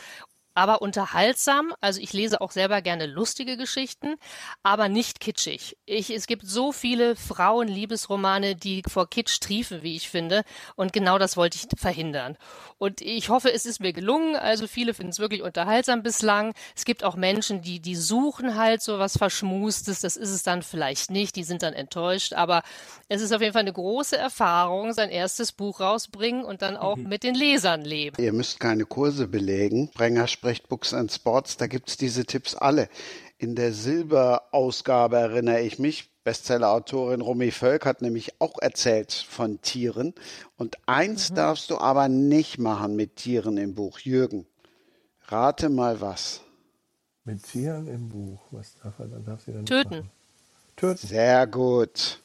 aber 0.54 0.80
unterhaltsam. 0.82 1.74
Also 1.80 2.00
ich 2.00 2.12
lese 2.12 2.40
auch 2.40 2.52
selber 2.52 2.80
gerne 2.80 3.06
lustige 3.06 3.56
Geschichten, 3.56 4.14
aber 4.62 4.88
nicht 4.88 5.20
kitschig. 5.20 5.76
Ich, 5.84 6.10
es 6.10 6.26
gibt 6.26 6.46
so 6.46 6.72
viele 6.72 7.16
Frauenliebesromane, 7.16 8.54
die 8.54 8.82
vor 8.88 9.10
Kitsch 9.10 9.40
triefen, 9.40 9.82
wie 9.82 9.96
ich 9.96 10.08
finde. 10.08 10.44
Und 10.76 10.92
genau 10.92 11.18
das 11.18 11.36
wollte 11.36 11.58
ich 11.58 11.78
verhindern. 11.78 12.38
Und 12.84 13.00
ich 13.00 13.30
hoffe, 13.30 13.50
es 13.50 13.64
ist 13.64 13.80
mir 13.80 13.94
gelungen. 13.94 14.36
Also 14.36 14.66
viele 14.66 14.92
finden 14.92 15.10
es 15.10 15.18
wirklich 15.18 15.40
unterhaltsam 15.40 16.02
bislang. 16.02 16.52
Es 16.76 16.84
gibt 16.84 17.02
auch 17.02 17.16
Menschen, 17.16 17.62
die, 17.62 17.80
die 17.80 17.96
suchen 17.96 18.56
halt 18.56 18.82
so 18.82 18.98
was 18.98 19.16
Verschmustes. 19.16 20.00
Das 20.00 20.18
ist 20.18 20.28
es 20.28 20.42
dann 20.42 20.60
vielleicht 20.60 21.10
nicht. 21.10 21.34
Die 21.36 21.44
sind 21.44 21.62
dann 21.62 21.72
enttäuscht. 21.72 22.34
Aber 22.34 22.62
es 23.08 23.22
ist 23.22 23.32
auf 23.32 23.40
jeden 23.40 23.54
Fall 23.54 23.62
eine 23.62 23.72
große 23.72 24.18
Erfahrung, 24.18 24.92
sein 24.92 25.08
erstes 25.08 25.52
Buch 25.52 25.80
rausbringen 25.80 26.44
und 26.44 26.60
dann 26.60 26.76
auch 26.76 26.96
mhm. 26.96 27.08
mit 27.08 27.22
den 27.22 27.34
Lesern 27.34 27.80
leben. 27.80 28.22
Ihr 28.22 28.34
müsst 28.34 28.60
keine 28.60 28.84
Kurse 28.84 29.28
belegen. 29.28 29.90
Brenger 29.94 30.26
spricht 30.26 30.68
Books 30.68 30.92
and 30.92 31.10
Sports, 31.10 31.56
da 31.56 31.66
gibt's 31.66 31.96
diese 31.96 32.26
Tipps 32.26 32.54
alle. 32.54 32.90
In 33.38 33.54
der 33.54 33.72
Silberausgabe 33.72 35.16
erinnere 35.16 35.62
ich 35.62 35.78
mich, 35.78 36.13
Bestsellerautorin 36.24 37.20
Romy 37.20 37.50
Völk 37.50 37.84
hat 37.84 38.02
nämlich 38.02 38.40
auch 38.40 38.58
erzählt 38.60 39.12
von 39.12 39.60
Tieren. 39.60 40.14
Und 40.56 40.78
eins 40.86 41.30
mhm. 41.30 41.34
darfst 41.36 41.70
du 41.70 41.78
aber 41.78 42.08
nicht 42.08 42.58
machen 42.58 42.96
mit 42.96 43.16
Tieren 43.16 43.58
im 43.58 43.74
Buch. 43.74 43.98
Jürgen, 44.00 44.46
rate 45.26 45.68
mal 45.68 46.00
was. 46.00 46.40
Mit 47.24 47.42
Tieren 47.42 47.86
im 47.86 48.08
Buch, 48.08 48.40
was 48.50 48.74
darf 48.82 48.98
er 48.98 49.06
dann? 49.06 49.24
Darf 49.24 49.42
sie 49.42 49.52
dann 49.52 49.66
Töten. 49.66 50.10
Töten. 50.76 51.06
Sehr 51.06 51.46
gut. 51.46 52.20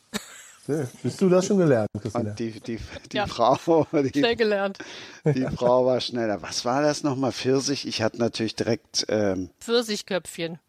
Bist 1.01 1.19
du 1.19 1.29
das 1.29 1.47
schon 1.47 1.57
gelernt, 1.57 1.89
Christina? 1.99 2.29
Und 2.29 2.39
die, 2.39 2.51
die, 2.59 2.79
die 3.11 3.17
ja. 3.17 3.25
Frau, 3.25 3.87
die, 3.91 4.19
schnell 4.19 4.35
gelernt. 4.35 4.77
Die 5.25 5.47
Frau 5.55 5.85
war 5.85 5.99
schneller. 5.99 6.41
Was 6.43 6.63
war 6.63 6.83
das 6.83 7.01
nochmal? 7.01 7.31
Pfirsich? 7.31 7.87
Ich 7.87 8.03
hatte 8.03 8.19
natürlich 8.19 8.55
direkt 8.55 9.05
ähm, 9.09 9.49
Pfirsichköpfchen. 9.59 10.59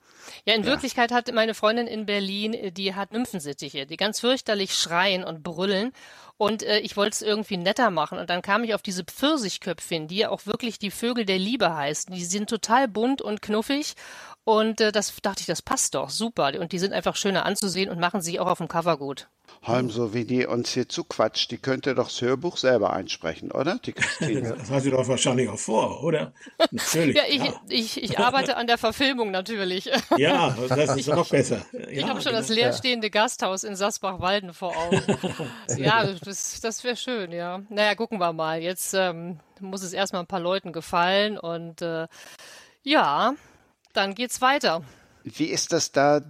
Ja, 0.45 0.55
in 0.55 0.63
ja. 0.63 0.69
Wirklichkeit 0.69 1.13
hat 1.13 1.33
meine 1.33 1.55
Freundin 1.55 1.87
in 1.87 2.07
Berlin, 2.07 2.55
äh, 2.55 2.73
die 2.73 2.95
hat 2.95 3.13
Nymphensittiche, 3.13 3.87
die 3.87 3.97
ganz 3.97 4.21
fürchterlich 4.21 4.75
schreien 4.75 5.25
und 5.25 5.43
brüllen. 5.43 5.93
Und 6.37 6.63
äh, 6.63 6.79
ich 6.79 6.97
wollte 6.97 7.15
es 7.15 7.23
irgendwie 7.23 7.59
netter 7.59 7.91
machen. 7.91 8.19
Und 8.19 8.31
dann 8.31 8.41
kam 8.41 8.65
ich 8.65 8.75
auf 8.75 8.81
diese 8.81 9.05
Pfirsichköpfchen, 9.05 10.09
die 10.09 10.17
ja 10.17 10.31
auch 10.31 10.47
wirklich 10.47 10.79
die 10.79 10.91
Vögel 10.91 11.27
der 11.27 11.39
Liebe 11.39 11.75
heißen. 11.77 12.15
Die 12.15 12.25
sind 12.25 12.49
total 12.49 12.89
bunt 12.89 13.21
und 13.21 13.43
knuffig. 13.43 13.95
Und 14.45 14.81
äh, 14.81 14.93
das 14.93 15.15
dachte 15.23 15.41
ich, 15.41 15.47
das 15.47 15.63
passt 15.63 15.95
doch 15.95 16.11
super. 16.11 16.53
Und 16.59 16.73
die 16.73 16.79
sind 16.79 16.93
einfach 16.93 17.17
schöner 17.17 17.45
anzusehen 17.45 17.91
und 17.91 18.01
machen 18.01 18.21
sich 18.21 18.41
auch 18.41 18.47
auf 18.47 18.59
dem 18.59 18.69
Cover 18.69 18.97
gut. 18.97 19.29
Holm, 19.67 19.91
so 19.91 20.15
wie 20.15 20.25
die 20.25 20.47
uns 20.47 20.73
hier 20.73 20.89
zuquatscht, 20.89 21.51
die 21.51 21.59
könnte 21.59 21.95
doch 21.95 22.07
das 22.07 22.23
Hörbuch 22.23 22.57
selber 22.57 22.95
einsprechen, 22.95 23.53
oder? 23.53 23.79
Die 23.85 23.93
Christine. 23.93 24.55
das 24.59 24.71
hat 24.71 24.83
sie 24.83 24.91
doch 24.91 25.07
wahrscheinlich 25.07 25.51
auch 25.51 25.59
vor, 25.59 26.03
oder? 26.03 26.33
Natürlich. 26.71 27.17
ja, 27.17 27.23
ich, 27.29 27.45
ja. 27.45 27.61
Ich, 27.69 28.03
ich 28.03 28.19
arbeite 28.19 28.57
an 28.57 28.67
der 28.67 28.79
Verfilmung 28.79 29.31
natürlich. 29.31 29.91
ja, 30.17 30.57
das 30.69 30.97
ist 30.97 31.09
noch 31.09 31.29
besser. 31.29 31.67
Ja, 31.73 31.89
ich 31.91 32.03
habe 32.05 32.23
schon 32.23 32.33
genau. 32.33 32.39
das 32.41 32.49
leerstehende 32.49 33.11
Gasthaus 33.11 33.63
in 33.65 33.77
Sasbach-Walden 33.77 34.55
vor 34.55 34.75
Augen. 34.75 35.03
ja, 35.77 36.07
das, 36.07 36.61
das 36.63 36.83
wäre 36.83 36.97
schön, 36.97 37.31
ja. 37.33 37.61
Naja, 37.69 37.95
gucken 37.95 38.19
wir 38.19 38.33
mal. 38.33 38.63
Jetzt 38.63 38.95
ähm, 38.95 39.41
muss 39.61 39.83
es 39.83 39.93
erstmal 39.93 40.23
ein 40.23 40.27
paar 40.27 40.41
Leuten 40.41 40.73
gefallen 40.73 41.37
und 41.37 41.83
äh, 41.83 42.07
ja, 42.83 43.35
dann 43.93 44.15
geht's 44.15 44.41
weiter. 44.41 44.83
Wie 45.25 45.47
ist 45.47 45.73
das 45.73 45.93
da 45.93 46.23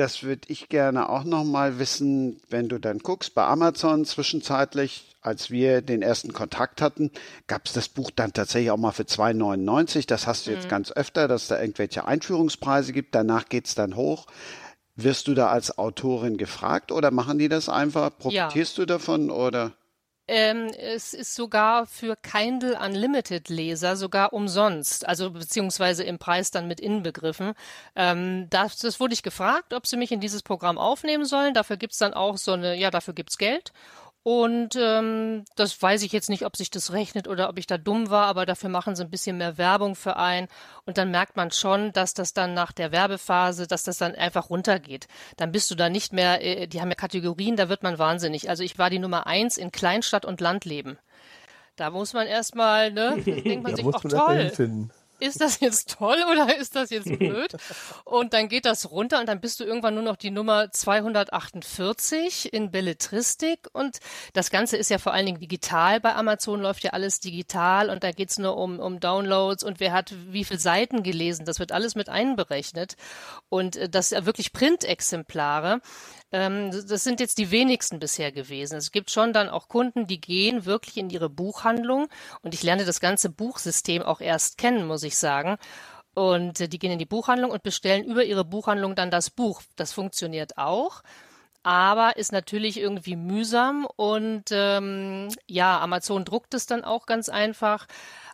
das 0.00 0.22
würde 0.22 0.48
ich 0.48 0.70
gerne 0.70 1.10
auch 1.10 1.24
noch 1.24 1.44
mal 1.44 1.78
wissen, 1.78 2.40
wenn 2.48 2.70
du 2.70 2.78
dann 2.78 3.00
guckst 3.00 3.34
bei 3.34 3.44
Amazon 3.44 4.06
zwischenzeitlich, 4.06 5.16
als 5.20 5.50
wir 5.50 5.82
den 5.82 6.00
ersten 6.00 6.32
Kontakt 6.32 6.80
hatten, 6.80 7.10
gab 7.48 7.66
es 7.66 7.74
das 7.74 7.88
Buch 7.88 8.10
dann 8.10 8.32
tatsächlich 8.32 8.70
auch 8.70 8.78
mal 8.78 8.92
für 8.92 9.02
2,99. 9.02 10.06
Das 10.06 10.26
hast 10.26 10.46
du 10.46 10.52
jetzt 10.52 10.64
mhm. 10.64 10.70
ganz 10.70 10.92
öfter, 10.92 11.28
dass 11.28 11.48
da 11.48 11.60
irgendwelche 11.60 12.06
Einführungspreise 12.06 12.94
gibt. 12.94 13.14
Danach 13.14 13.50
geht's 13.50 13.74
dann 13.74 13.94
hoch. 13.94 14.26
Wirst 14.96 15.28
du 15.28 15.34
da 15.34 15.48
als 15.48 15.76
Autorin 15.76 16.38
gefragt 16.38 16.92
oder 16.92 17.10
machen 17.10 17.38
die 17.38 17.50
das 17.50 17.68
einfach? 17.68 18.10
Profitierst 18.16 18.78
ja. 18.78 18.82
du 18.82 18.86
davon 18.86 19.30
oder? 19.30 19.72
Ähm, 20.32 20.70
es 20.78 21.12
ist 21.12 21.34
sogar 21.34 21.86
für 21.86 22.14
Kindle 22.14 22.78
Unlimited 22.78 23.48
Leser 23.48 23.96
sogar 23.96 24.32
umsonst, 24.32 25.04
also 25.08 25.32
beziehungsweise 25.32 26.04
im 26.04 26.20
Preis 26.20 26.52
dann 26.52 26.68
mit 26.68 26.78
inbegriffen. 26.78 27.54
Ähm, 27.96 28.46
das, 28.48 28.78
das 28.78 29.00
wurde 29.00 29.12
ich 29.12 29.24
gefragt, 29.24 29.74
ob 29.74 29.88
sie 29.88 29.96
mich 29.96 30.12
in 30.12 30.20
dieses 30.20 30.44
Programm 30.44 30.78
aufnehmen 30.78 31.24
sollen. 31.24 31.52
Dafür 31.52 31.78
gibt's 31.78 31.98
dann 31.98 32.14
auch 32.14 32.38
so 32.38 32.52
eine, 32.52 32.76
ja, 32.76 32.92
dafür 32.92 33.12
gibt's 33.12 33.38
Geld. 33.38 33.72
Und 34.22 34.76
ähm, 34.76 35.44
das 35.56 35.80
weiß 35.80 36.02
ich 36.02 36.12
jetzt 36.12 36.28
nicht, 36.28 36.44
ob 36.44 36.54
sich 36.54 36.68
das 36.70 36.92
rechnet 36.92 37.26
oder 37.26 37.48
ob 37.48 37.58
ich 37.58 37.66
da 37.66 37.78
dumm 37.78 38.10
war, 38.10 38.26
aber 38.26 38.44
dafür 38.44 38.68
machen 38.68 38.94
sie 38.94 39.02
ein 39.02 39.10
bisschen 39.10 39.38
mehr 39.38 39.56
Werbung 39.56 39.94
für 39.94 40.16
ein. 40.16 40.46
Und 40.84 40.98
dann 40.98 41.10
merkt 41.10 41.36
man 41.36 41.50
schon, 41.50 41.92
dass 41.92 42.12
das 42.12 42.34
dann 42.34 42.52
nach 42.52 42.72
der 42.72 42.92
Werbephase, 42.92 43.66
dass 43.66 43.84
das 43.84 43.96
dann 43.96 44.14
einfach 44.14 44.50
runtergeht. 44.50 45.08
Dann 45.38 45.52
bist 45.52 45.70
du 45.70 45.74
da 45.74 45.88
nicht 45.88 46.12
mehr, 46.12 46.44
äh, 46.44 46.66
die 46.66 46.82
haben 46.82 46.90
ja 46.90 46.96
Kategorien, 46.96 47.56
da 47.56 47.70
wird 47.70 47.82
man 47.82 47.98
wahnsinnig. 47.98 48.50
Also 48.50 48.62
ich 48.62 48.78
war 48.78 48.90
die 48.90 48.98
Nummer 48.98 49.26
eins 49.26 49.56
in 49.56 49.72
Kleinstadt 49.72 50.26
und 50.26 50.42
Landleben. 50.42 50.98
Da 51.76 51.88
muss 51.88 52.12
man 52.12 52.26
erstmal, 52.26 52.92
ne, 52.92 53.22
denkt 53.24 53.62
man 53.62 53.74
sich, 53.74 53.86
ach 53.86 54.02
toll 54.02 54.52
ist 55.20 55.40
das 55.40 55.60
jetzt 55.60 55.96
toll 55.98 56.16
oder 56.30 56.56
ist 56.56 56.76
das 56.76 56.90
jetzt 56.90 57.18
blöd? 57.18 57.56
Und 58.04 58.32
dann 58.32 58.48
geht 58.48 58.64
das 58.64 58.90
runter 58.90 59.20
und 59.20 59.28
dann 59.28 59.40
bist 59.40 59.60
du 59.60 59.64
irgendwann 59.64 59.94
nur 59.94 60.02
noch 60.02 60.16
die 60.16 60.30
Nummer 60.30 60.70
248 60.70 62.52
in 62.52 62.70
Belletristik 62.70 63.68
und 63.72 63.98
das 64.32 64.50
Ganze 64.50 64.76
ist 64.76 64.90
ja 64.90 64.98
vor 64.98 65.12
allen 65.12 65.26
Dingen 65.26 65.40
digital. 65.40 66.00
Bei 66.00 66.14
Amazon 66.14 66.60
läuft 66.60 66.82
ja 66.84 66.90
alles 66.90 67.20
digital 67.20 67.90
und 67.90 68.02
da 68.02 68.12
geht's 68.12 68.38
nur 68.38 68.56
um, 68.56 68.78
um 68.78 69.00
Downloads 69.00 69.62
und 69.62 69.80
wer 69.80 69.92
hat 69.92 70.14
wie 70.28 70.44
viele 70.44 70.60
Seiten 70.60 71.02
gelesen. 71.02 71.44
Das 71.44 71.58
wird 71.58 71.72
alles 71.72 71.94
mit 71.94 72.08
einberechnet 72.08 72.96
und 73.48 73.76
äh, 73.76 73.88
das 73.88 74.10
ja 74.10 74.26
wirklich 74.26 74.52
Printexemplare. 74.52 75.80
Ähm, 76.32 76.70
das 76.70 77.04
sind 77.04 77.20
jetzt 77.20 77.38
die 77.38 77.50
wenigsten 77.50 77.98
bisher 77.98 78.32
gewesen. 78.32 78.76
Es 78.76 78.92
gibt 78.92 79.10
schon 79.10 79.32
dann 79.32 79.48
auch 79.48 79.68
Kunden, 79.68 80.06
die 80.06 80.20
gehen 80.20 80.64
wirklich 80.64 80.96
in 80.96 81.10
ihre 81.10 81.28
Buchhandlung 81.28 82.08
und 82.42 82.54
ich 82.54 82.62
lerne 82.62 82.84
das 82.84 83.00
ganze 83.00 83.30
Buchsystem 83.30 84.02
auch 84.02 84.20
erst 84.20 84.58
kennen, 84.58 84.86
muss 84.86 85.02
ich 85.02 85.16
sagen. 85.16 85.56
Und 86.14 86.60
äh, 86.60 86.68
die 86.68 86.78
gehen 86.78 86.92
in 86.92 86.98
die 86.98 87.06
Buchhandlung 87.06 87.50
und 87.50 87.62
bestellen 87.62 88.04
über 88.04 88.24
ihre 88.24 88.44
Buchhandlung 88.44 88.94
dann 88.94 89.10
das 89.10 89.30
Buch. 89.30 89.62
Das 89.76 89.92
funktioniert 89.92 90.58
auch 90.58 91.02
aber 91.62 92.16
ist 92.16 92.32
natürlich 92.32 92.78
irgendwie 92.80 93.16
mühsam 93.16 93.86
und 93.96 94.44
ähm, 94.50 95.28
ja, 95.46 95.78
Amazon 95.80 96.24
druckt 96.24 96.54
es 96.54 96.66
dann 96.66 96.84
auch 96.84 97.06
ganz 97.06 97.28
einfach. 97.28 97.86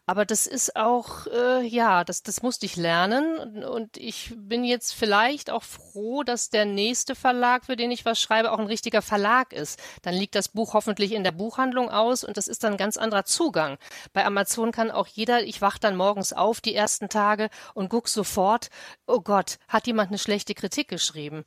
Aber 0.08 0.24
das 0.24 0.46
ist 0.46 0.76
auch, 0.76 1.26
äh, 1.26 1.66
ja, 1.66 2.04
das, 2.04 2.22
das 2.22 2.40
musste 2.40 2.64
ich 2.64 2.76
lernen. 2.76 3.64
Und 3.64 3.96
ich 3.96 4.32
bin 4.36 4.62
jetzt 4.62 4.94
vielleicht 4.94 5.50
auch 5.50 5.64
froh, 5.64 6.22
dass 6.22 6.48
der 6.48 6.64
nächste 6.64 7.16
Verlag, 7.16 7.64
für 7.66 7.74
den 7.74 7.90
ich 7.90 8.04
was 8.04 8.20
schreibe, 8.20 8.52
auch 8.52 8.60
ein 8.60 8.68
richtiger 8.68 9.02
Verlag 9.02 9.52
ist. 9.52 9.80
Dann 10.02 10.14
liegt 10.14 10.36
das 10.36 10.48
Buch 10.48 10.74
hoffentlich 10.74 11.10
in 11.10 11.24
der 11.24 11.32
Buchhandlung 11.32 11.90
aus 11.90 12.22
und 12.22 12.36
das 12.36 12.46
ist 12.46 12.62
dann 12.62 12.74
ein 12.74 12.78
ganz 12.78 12.96
anderer 12.96 13.24
Zugang. 13.24 13.78
Bei 14.12 14.24
Amazon 14.24 14.70
kann 14.70 14.92
auch 14.92 15.08
jeder, 15.08 15.42
ich 15.42 15.60
wach 15.60 15.76
dann 15.76 15.96
morgens 15.96 16.32
auf 16.32 16.60
die 16.60 16.74
ersten 16.74 17.08
Tage 17.08 17.50
und 17.74 17.88
guck 17.88 18.06
sofort, 18.08 18.70
oh 19.08 19.20
Gott, 19.20 19.58
hat 19.66 19.88
jemand 19.88 20.10
eine 20.10 20.18
schlechte 20.18 20.54
Kritik 20.54 20.86
geschrieben? 20.86 21.44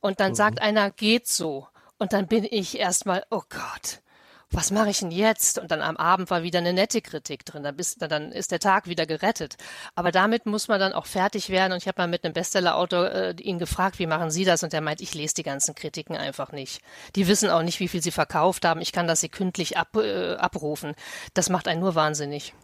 Und 0.00 0.20
dann 0.20 0.32
mhm. 0.32 0.36
sagt 0.36 0.60
einer, 0.60 0.90
geht 0.90 1.28
so. 1.28 1.66
Und 1.98 2.12
dann 2.12 2.26
bin 2.26 2.44
ich 2.44 2.78
erstmal, 2.78 3.24
oh 3.30 3.42
Gott 3.48 4.02
was 4.52 4.70
mache 4.70 4.90
ich 4.90 5.00
denn 5.00 5.10
jetzt? 5.10 5.58
Und 5.58 5.70
dann 5.70 5.80
am 5.82 5.96
Abend 5.96 6.30
war 6.30 6.42
wieder 6.42 6.58
eine 6.58 6.72
nette 6.72 7.00
Kritik 7.00 7.44
drin. 7.44 7.62
Dann, 7.62 7.76
bist, 7.76 8.00
dann 8.00 8.32
ist 8.32 8.52
der 8.52 8.60
Tag 8.60 8.86
wieder 8.86 9.06
gerettet. 9.06 9.56
Aber 9.94 10.12
damit 10.12 10.46
muss 10.46 10.68
man 10.68 10.78
dann 10.78 10.92
auch 10.92 11.06
fertig 11.06 11.48
werden. 11.48 11.72
Und 11.72 11.78
ich 11.78 11.88
habe 11.88 12.00
mal 12.00 12.08
mit 12.08 12.24
einem 12.24 12.34
Bestsellerautor 12.34 13.10
äh, 13.10 13.34
ihn 13.40 13.58
gefragt, 13.58 13.98
wie 13.98 14.06
machen 14.06 14.30
Sie 14.30 14.44
das? 14.44 14.62
Und 14.62 14.74
er 14.74 14.80
meint, 14.80 15.00
ich 15.00 15.14
lese 15.14 15.34
die 15.34 15.42
ganzen 15.42 15.74
Kritiken 15.74 16.16
einfach 16.16 16.52
nicht. 16.52 16.82
Die 17.16 17.26
wissen 17.26 17.48
auch 17.50 17.62
nicht, 17.62 17.80
wie 17.80 17.88
viel 17.88 18.02
sie 18.02 18.10
verkauft 18.10 18.64
haben. 18.64 18.80
Ich 18.80 18.92
kann 18.92 19.06
das 19.06 19.20
sekündlich 19.20 19.76
ab, 19.78 19.96
äh, 19.96 20.34
abrufen. 20.34 20.94
Das 21.34 21.48
macht 21.48 21.66
einen 21.66 21.80
nur 21.80 21.94
wahnsinnig. 21.94 22.54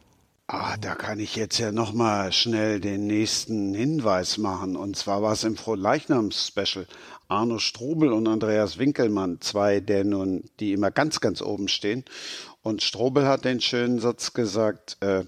Ah, 0.50 0.78
da 0.78 0.94
kann 0.94 1.20
ich 1.20 1.36
jetzt 1.36 1.58
ja 1.58 1.72
noch 1.72 1.92
mal 1.92 2.32
schnell 2.32 2.80
den 2.80 3.06
nächsten 3.06 3.74
Hinweis 3.74 4.38
machen. 4.38 4.76
Und 4.76 4.96
zwar 4.96 5.20
war 5.20 5.34
es 5.34 5.44
im 5.44 5.58
Frohleichnams-Special. 5.58 6.86
Arno 7.28 7.58
Strobel 7.58 8.14
und 8.14 8.26
Andreas 8.26 8.78
Winkelmann, 8.78 9.42
zwei, 9.42 9.80
der 9.80 10.04
nun, 10.04 10.44
die 10.58 10.72
immer 10.72 10.90
ganz, 10.90 11.20
ganz 11.20 11.42
oben 11.42 11.68
stehen. 11.68 12.02
Und 12.62 12.82
Strobel 12.82 13.26
hat 13.26 13.44
den 13.44 13.60
schönen 13.60 13.98
Satz 13.98 14.32
gesagt, 14.32 14.96
äh, 15.00 15.24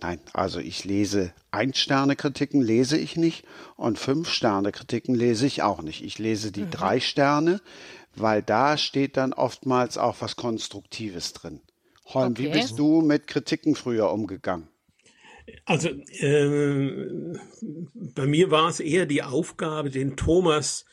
nein, 0.00 0.20
also 0.32 0.58
ich 0.58 0.86
lese 0.86 1.34
Ein-Sterne-Kritiken 1.50 2.62
lese 2.62 2.96
ich 2.96 3.18
nicht 3.18 3.44
und 3.76 3.98
Fünf-Sterne-Kritiken 3.98 5.14
lese 5.14 5.44
ich 5.44 5.62
auch 5.62 5.82
nicht. 5.82 6.02
Ich 6.02 6.18
lese 6.18 6.50
die 6.50 6.62
mhm. 6.62 6.70
drei 6.70 7.00
Sterne, 7.00 7.60
weil 8.14 8.42
da 8.42 8.78
steht 8.78 9.18
dann 9.18 9.34
oftmals 9.34 9.98
auch 9.98 10.16
was 10.20 10.36
Konstruktives 10.36 11.34
drin. 11.34 11.60
Holm, 12.06 12.32
okay. 12.32 12.44
wie 12.44 12.48
bist 12.48 12.78
du 12.78 13.02
mit 13.02 13.26
Kritiken 13.26 13.74
früher 13.74 14.10
umgegangen? 14.10 14.68
Also 15.64 15.88
äh, 15.88 17.34
bei 17.94 18.26
mir 18.26 18.50
war 18.50 18.68
es 18.68 18.80
eher 18.80 19.06
die 19.06 19.22
Aufgabe, 19.22 19.90
den 19.90 20.16
Thomas 20.16 20.86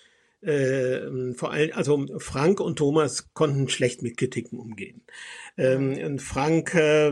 äh, 0.44 1.34
vor 1.36 1.52
allem, 1.52 1.72
also 1.74 2.06
Frank 2.18 2.60
und 2.60 2.78
Thomas 2.78 3.34
konnten 3.34 3.70
schlecht 3.70 4.02
mit 4.04 4.18
Kritiken 4.18 4.60
umgehen. 4.60 5.02
Ähm, 5.58 5.98
und 6.04 6.22
Frank 6.22 6.76
äh, 6.76 7.12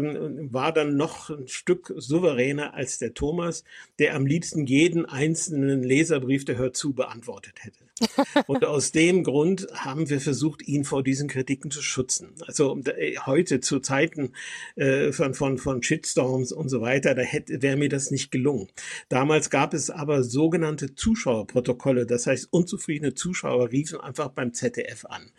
war 0.52 0.74
dann 0.74 0.98
noch 0.98 1.30
ein 1.30 1.48
Stück 1.48 1.94
souveräner 1.96 2.74
als 2.74 2.98
der 2.98 3.14
Thomas, 3.14 3.64
der 4.00 4.16
am 4.16 4.26
liebsten 4.26 4.66
jeden 4.66 5.06
einzelnen 5.06 5.82
Leserbrief, 5.82 6.44
der 6.44 6.58
hört 6.58 6.76
zu, 6.76 6.94
beantwortet 6.94 7.64
hätte. 7.64 7.91
Und 8.48 8.66
aus 8.66 8.92
dem 8.92 9.24
Grund 9.24 9.68
haben 9.74 10.10
wir 10.10 10.22
versucht, 10.22 10.68
ihn 10.68 10.84
vor 10.84 11.04
diesen 11.04 11.28
Kritiken 11.28 11.72
zu 11.72 11.82
schützen. 11.82 12.34
Also 12.46 12.80
äh, 12.86 13.16
heute 13.26 13.60
zu 13.60 13.80
Zeiten 13.80 14.34
äh, 14.76 15.12
von, 15.12 15.34
von, 15.34 15.58
von 15.58 15.84
Shitstorms 15.84 16.52
und 16.52 16.70
so 16.70 16.82
weiter, 16.82 17.16
da 17.16 17.22
hätte 17.22 17.62
wäre 17.62 17.78
mir 17.78 17.90
das 17.90 18.12
nicht 18.12 18.32
gelungen. 18.32 18.68
Damals 19.10 19.50
gab 19.50 19.74
es 19.74 19.90
aber 19.90 20.24
sogenannte 20.24 20.96
Zuschauerprotokolle, 20.96 22.06
das 22.06 22.28
heißt 22.28 22.48
unzufriedene 22.52 23.14
Zuschauer 23.14 23.72
riefen 23.72 24.00
einfach 24.00 24.30
beim 24.30 24.54
ZDF 24.54 25.06
an 25.06 25.32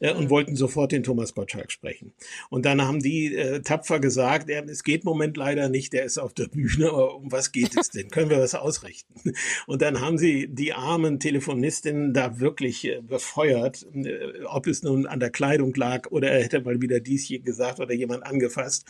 äh, 0.00 0.12
und 0.12 0.30
wollten 0.30 0.56
sofort 0.56 0.92
den 0.92 1.02
Thomas 1.02 1.34
Gottschalk 1.34 1.70
sprechen. 1.70 2.12
Und 2.50 2.64
dann 2.64 2.82
haben 2.82 3.00
die 3.00 3.34
äh, 3.34 3.60
tapfer 3.60 4.00
gesagt, 4.00 4.48
ja, 4.48 4.62
es 4.62 4.82
geht 4.82 5.02
im 5.02 5.08
Moment 5.08 5.36
leider 5.36 5.68
nicht, 5.68 5.92
der 5.92 6.04
ist 6.04 6.18
auf 6.18 6.34
der 6.34 6.48
Bühne, 6.48 6.88
aber 6.88 7.16
um 7.16 7.30
was 7.32 7.52
geht 7.52 7.76
es 7.76 7.90
denn? 7.90 8.10
Können 8.10 8.30
wir 8.30 8.40
was 8.40 8.54
ausrichten? 8.54 9.32
Und 9.66 9.82
dann 9.82 10.00
haben 10.00 10.18
sie 10.18 10.48
die 10.48 10.72
armen 10.72 11.20
Telefonistinnen 11.20 12.07
da 12.12 12.40
wirklich 12.40 12.84
äh, 12.84 13.00
befeuert, 13.00 13.86
äh, 13.94 14.44
ob 14.46 14.66
es 14.66 14.82
nun 14.82 15.06
an 15.06 15.20
der 15.20 15.30
Kleidung 15.30 15.74
lag 15.74 16.10
oder 16.10 16.30
er 16.30 16.42
hätte 16.42 16.60
mal 16.60 16.80
wieder 16.80 17.00
dies 17.00 17.24
hier 17.24 17.40
gesagt 17.40 17.80
oder 17.80 17.94
jemand 17.94 18.24
angefasst. 18.24 18.86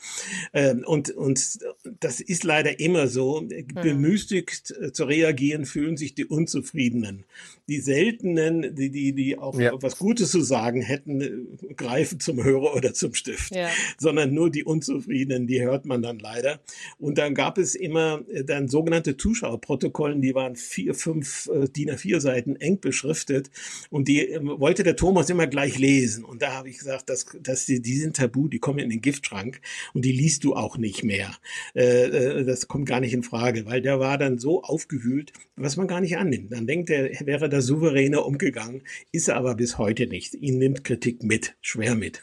Ähm, 0.53 0.85
und, 0.87 1.11
und 1.11 1.59
das 2.01 2.21
ist 2.21 2.45
leider 2.45 2.81
immer 2.81 3.09
so. 3.09 3.47
Bemüßigt 3.75 4.75
äh, 4.81 4.93
zu 4.93 5.05
reagieren 5.05 5.64
fühlen 5.64 5.97
sich 5.97 6.14
die 6.14 6.25
Unzufriedenen. 6.25 7.25
Die 7.69 7.81
Seltenen, 7.81 8.75
die, 8.75 8.91
die, 8.91 9.12
die 9.12 9.39
auch 9.39 9.59
ja. 9.59 9.73
was 9.81 9.99
Gutes 9.99 10.31
zu 10.31 10.41
sagen 10.41 10.81
hätten, 10.81 11.59
greifen 11.77 12.21
zum 12.21 12.43
Hörer 12.43 12.75
oder 12.75 12.95
zum 12.95 13.14
Stift 13.14 13.55
ja. 13.55 13.69
sondern 13.99 14.33
nur 14.33 14.51
die 14.51 14.64
Unzufriedenen, 14.64 15.47
die 15.47 15.62
hört 15.62 15.85
man 15.85 16.03
dann 16.03 16.19
leider. 16.19 16.61
Und 16.99 17.19
dann 17.19 17.35
gab 17.35 17.59
es 17.59 17.75
immer 17.75 18.23
dann 18.45 18.69
sogenannte 18.69 19.16
Zuschauerprotokollen, 19.16 20.21
die 20.21 20.35
waren 20.35 20.57
vier, 20.57 20.95
fünf 20.95 21.49
äh, 21.53 21.69
DIN 21.69 21.91
A4 21.91 22.21
Seiten 22.21 22.57
eng 22.57 22.79
beschriftet 22.99 23.51
und 23.91 24.09
die 24.09 24.33
äh, 24.33 24.41
wollte 24.43 24.83
der 24.83 24.97
Thomas 24.97 25.31
immer 25.31 25.47
gleich 25.47 25.79
lesen. 25.79 26.25
Und 26.25 26.43
da 26.43 26.53
habe 26.53 26.69
ich 26.69 26.79
gesagt, 26.79 27.09
dass, 27.09 27.27
dass 27.41 27.67
die, 27.67 27.81
die 27.81 27.97
sind 27.97 28.17
tabu, 28.17 28.49
die 28.49 28.59
kommen 28.59 28.79
in 28.81 28.91
den 28.91 29.01
Giftschrank 29.01 29.61
und 29.95 30.05
die 30.05 30.13
liest 30.13 30.45
du 30.45 30.55
auch 30.55 30.77
nicht 30.77 31.05
mehr. 31.05 31.31
Äh, 31.75 32.07
äh 32.07 32.45
das 32.45 32.69
kommt 32.69 32.87
gar 32.87 33.01
nicht 33.01 33.13
in 33.13 33.23
Frage, 33.23 33.67
weil 33.67 33.83
der 33.83 34.01
war 34.01 34.19
dann 34.19 34.39
so 34.39 34.63
aufgewühlt, 34.63 35.33
was 35.57 35.77
man 35.77 35.87
gar 35.87 36.01
nicht 36.01 36.17
annimmt. 36.17 36.53
Dann 36.53 36.67
denkt 36.67 36.91
er, 36.91 37.11
wäre 37.27 37.49
da 37.49 37.61
souveräner 37.61 38.25
umgegangen, 38.27 38.83
ist 39.13 39.29
er 39.29 39.37
aber 39.37 39.55
bis 39.55 39.79
heute 39.79 40.07
nicht. 40.07 40.35
Ihn 40.35 40.59
nimmt 40.59 40.85
Kritik 40.85 41.23
mit, 41.23 41.55
schwer 41.61 41.95
mit. 41.95 42.23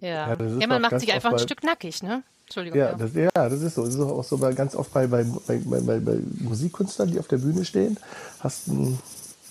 Ja, 0.00 0.34
ja, 0.34 0.58
ja 0.60 0.66
man 0.66 0.82
macht 0.82 1.00
sich 1.00 1.12
einfach 1.12 1.32
ein 1.32 1.38
Stück 1.38 1.64
nackig, 1.64 2.02
ne? 2.02 2.22
Entschuldigung. 2.44 2.78
Ja, 2.78 2.90
ja. 2.90 2.96
Das, 2.96 3.14
ja, 3.14 3.30
das 3.34 3.62
ist 3.62 3.74
so. 3.74 3.84
Das 3.84 3.94
ist 3.94 4.00
auch 4.00 4.24
so 4.24 4.38
bei, 4.38 4.52
ganz 4.52 4.76
oft 4.76 4.92
bei, 4.92 5.06
bei, 5.06 5.24
bei, 5.24 5.58
bei, 5.58 5.98
bei 5.98 6.18
Musikkünstlern, 6.40 7.10
die 7.10 7.18
auf 7.18 7.28
der 7.28 7.38
Bühne 7.38 7.64
stehen. 7.64 7.98
Hast 8.40 8.68
einen, 8.68 8.98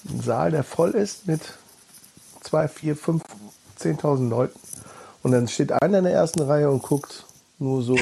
einen 0.10 0.22
Saal, 0.22 0.52
der 0.52 0.64
voll 0.64 0.92
ist 0.92 1.28
mit 1.28 1.42
zwei, 2.42 2.68
vier, 2.68 2.96
fünf, 2.96 3.24
zehntausend 3.76 4.30
Leuten. 4.30 4.60
Und 5.22 5.32
dann 5.32 5.48
steht 5.48 5.72
einer 5.72 6.00
in 6.00 6.04
der 6.04 6.14
ersten 6.14 6.42
Reihe 6.42 6.70
und 6.70 6.84
guckt 6.84 7.26
nur 7.58 7.82
so, 7.82 7.98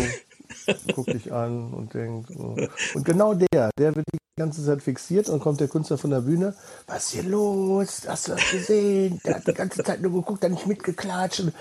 guckt 0.96 1.14
dich 1.14 1.32
an 1.32 1.74
und 1.74 1.94
denkt. 1.94 2.32
Oh. 2.38 2.56
Und 2.96 3.06
genau 3.06 3.34
der, 3.34 3.70
der 3.78 3.96
wird 3.96 4.06
die 4.14 4.20
ganze 4.38 4.66
Zeit 4.66 4.82
fixiert 4.82 5.30
und 5.30 5.40
kommt 5.40 5.60
der 5.60 5.68
Künstler 5.68 5.98
von 5.98 6.10
der 6.10 6.22
Bühne. 6.22 6.56
Was 6.88 7.06
ist 7.06 7.12
hier 7.12 7.24
los? 7.24 8.02
Hast 8.08 8.28
du 8.28 8.32
das 8.32 8.50
gesehen? 8.50 9.22
Der 9.24 9.36
hat 9.36 9.48
die 9.48 9.54
ganze 9.54 9.84
Zeit 9.84 10.02
nur 10.02 10.12
geguckt, 10.12 10.44
hat 10.44 10.52
nicht 10.52 10.66
mitgeklatscht. 10.66 11.42
Und 11.42 11.54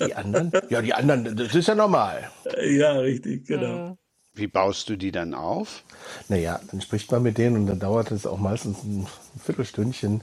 die 0.00 0.14
anderen? 0.14 0.50
Ja, 0.68 0.82
die 0.82 0.94
anderen, 0.94 1.36
das 1.36 1.54
ist 1.54 1.68
ja 1.68 1.74
normal. 1.74 2.28
Ja, 2.60 2.92
richtig, 2.92 3.46
genau. 3.46 3.96
Wie 4.34 4.48
baust 4.48 4.88
du 4.88 4.96
die 4.96 5.12
dann 5.12 5.32
auf? 5.32 5.82
Naja, 6.28 6.58
dann 6.70 6.80
spricht 6.80 7.10
man 7.12 7.22
mit 7.22 7.38
denen 7.38 7.56
und 7.56 7.66
dann 7.66 7.78
dauert 7.78 8.10
es 8.10 8.26
auch 8.26 8.38
meistens 8.38 8.82
ein 8.82 9.06
Viertelstündchen. 9.42 10.22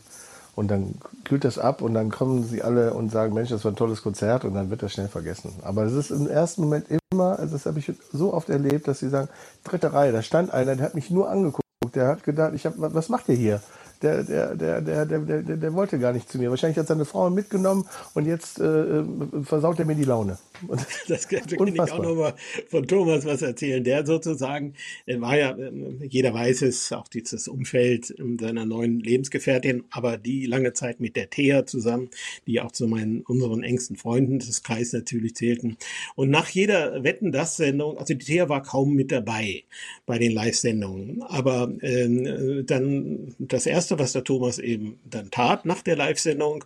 Und 0.54 0.68
dann 0.68 0.96
kühlt 1.24 1.46
das 1.46 1.58
ab 1.58 1.82
und 1.82 1.94
dann 1.94 2.12
kommen 2.12 2.44
sie 2.44 2.62
alle 2.62 2.94
und 2.94 3.10
sagen, 3.10 3.34
Mensch, 3.34 3.50
das 3.50 3.64
war 3.64 3.72
ein 3.72 3.78
tolles 3.78 4.02
Konzert 4.02 4.44
und 4.44 4.54
dann 4.54 4.70
wird 4.70 4.84
das 4.84 4.92
schnell 4.92 5.08
vergessen. 5.08 5.54
Aber 5.62 5.84
es 5.84 5.94
ist 5.94 6.12
im 6.12 6.28
ersten 6.28 6.64
Moment 6.64 6.88
immer, 7.10 7.40
also 7.40 7.54
das 7.54 7.66
habe 7.66 7.80
ich 7.80 7.90
so 8.12 8.34
oft 8.34 8.50
erlebt, 8.50 8.90
dass 8.90 9.00
sie 9.00 9.08
sagen, 9.08 9.30
dritte 9.64 9.94
Reihe, 9.94 10.12
da 10.12 10.22
stand 10.22 10.52
einer, 10.52 10.76
der 10.76 10.86
hat 10.86 10.94
mich 10.96 11.10
nur 11.10 11.30
angeguckt 11.30 11.62
der 11.96 12.08
hat 12.08 12.24
gedacht, 12.24 12.54
ich 12.54 12.66
hab, 12.66 12.74
was 12.78 13.10
macht 13.10 13.30
ihr 13.30 13.36
hier? 13.36 13.62
Der, 14.02 14.24
der, 14.24 14.56
der, 14.56 14.82
der, 14.82 15.06
der, 15.06 15.20
der, 15.20 15.58
der 15.58 15.74
wollte 15.74 16.00
gar 16.00 16.14
nicht 16.14 16.30
zu 16.30 16.38
mir. 16.38 16.50
Wahrscheinlich 16.50 16.78
hat 16.78 16.88
seine 16.88 17.06
Frau 17.06 17.30
mitgenommen 17.30 17.86
und 18.14 18.26
jetzt 18.26 18.60
äh, 18.60 19.04
versaut 19.44 19.80
er 19.80 19.86
mir 19.86 19.96
die 19.96 20.04
Laune. 20.04 20.38
Und 20.68 20.86
das 21.08 21.28
könnte 21.28 21.56
ich 21.56 21.80
auch 21.80 22.02
nochmal 22.02 22.34
von 22.70 22.88
Thomas 22.88 23.26
was 23.26 23.42
erzählen. 23.42 23.84
Der 23.84 24.06
sozusagen 24.06 24.74
war 25.08 25.38
ja, 25.38 25.58
ähm, 25.58 26.00
jeder 26.02 26.34
weiß 26.34 26.64
es, 26.64 26.92
auch 26.92 27.08
dieses 27.08 27.48
Umfeld 27.48 28.14
seiner 28.40 28.66
neuen 28.66 29.00
Lebensgefährtin, 29.00 29.84
aber 29.92 30.18
die 30.18 30.46
lange 30.46 30.74
Zeit 30.74 31.00
mit 31.00 31.16
der 31.16 31.30
Thea 31.30 31.66
zusammen, 31.66 32.10
die 32.48 32.62
auch 32.62 32.72
zu 32.72 32.88
meinen, 32.88 33.22
unseren 33.22 33.64
engsten 33.64 33.96
Freunden 33.96 34.40
des 34.40 34.64
Kreises 34.64 34.94
natürlich 34.94 35.36
zählten. 35.36 35.78
Und 36.16 36.30
nach 36.30 36.50
jeder 36.50 37.04
Wetten 37.04 37.32
das 37.32 37.58
Sendung, 37.58 37.98
also 37.98 38.14
die 38.14 38.26
Thea 38.26 38.50
war 38.50 38.64
kaum 38.64 38.94
mit 38.94 39.12
dabei 39.12 39.64
bei 40.06 40.18
den 40.18 40.32
Live-Sendungen, 40.32 41.24
aber 41.24 41.72
äh, 41.82 42.64
dann 42.64 43.36
das 43.40 43.66
erste, 43.66 43.91
was 44.00 44.14
der 44.14 44.24
Thomas 44.24 44.60
eben 44.60 45.00
dann 45.06 45.32
tat 45.32 45.66
nach 45.66 45.82
der 45.82 45.96
Live-Sendung, 45.96 46.64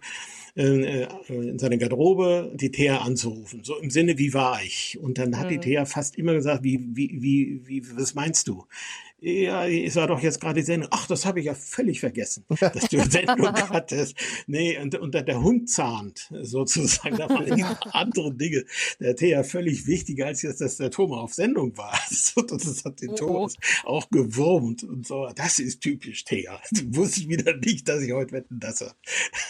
äh, 0.58 1.04
äh, 1.04 1.08
in 1.28 1.60
seine 1.60 1.78
Garderobe 1.78 2.52
die 2.56 2.72
Thea 2.72 3.00
anzurufen. 3.00 3.64
So 3.64 3.78
im 3.78 3.90
Sinne, 3.90 4.18
wie 4.18 4.34
war 4.34 4.62
ich? 4.64 4.98
Und 5.02 5.18
dann 5.18 5.38
hat 5.38 5.48
mhm. 5.48 5.50
die 5.50 5.60
Thea 5.60 5.86
fast 5.86 6.16
immer 6.16 6.34
gesagt, 6.34 6.64
wie, 6.64 6.80
wie, 6.94 7.22
wie, 7.22 7.62
wie, 7.66 7.98
was 7.98 8.16
meinst 8.16 8.48
du? 8.48 8.66
Ja, 9.28 9.66
es 9.68 9.96
war 9.96 10.06
doch 10.06 10.20
jetzt 10.20 10.40
gerade 10.40 10.60
die 10.60 10.66
Sendung. 10.66 10.88
Ach, 10.92 11.08
das 11.08 11.26
habe 11.26 11.40
ich 11.40 11.48
ja 11.48 11.56
völlig 11.56 12.00
vergessen, 12.00 12.46
dass 12.48 12.90
du 12.90 13.04
Sendung 13.10 13.48
hattest. 13.56 14.16
Nee, 14.46 14.78
und, 14.78 14.94
und 15.00 15.16
der 15.16 15.42
Hund 15.42 15.68
zahnt 15.68 16.30
sozusagen. 16.44 17.18
Da 17.18 17.28
waren 17.28 17.52
andere 17.92 18.32
Dinge 18.36 18.66
der 19.00 19.16
Thea 19.16 19.44
völlig 19.44 19.88
wichtiger, 19.88 20.28
als 20.28 20.44
jetzt, 20.44 20.62
dass 20.62 20.78
der 20.78 20.92
Thomas 20.92 21.22
auf 21.22 21.34
Sendung 21.34 21.76
war. 21.76 21.98
Das 22.36 22.86
hat 22.86 23.02
den 23.02 23.10
oh, 23.10 23.14
oh. 23.14 23.16
Thomas 23.16 23.56
auch 23.84 24.10
gewurmt 24.10 24.84
und 24.84 25.08
so. 25.08 25.28
Das 25.36 25.58
ist 25.58 25.82
typisch 25.82 26.24
Thea. 26.26 26.62
Du 26.72 26.96
wusstest 26.98 27.28
wieder 27.28 27.56
nicht, 27.58 27.88
dass 27.88 28.02
ich 28.02 28.12
heute 28.12 28.34
wetten 28.34 28.60
lasse. 28.62 28.94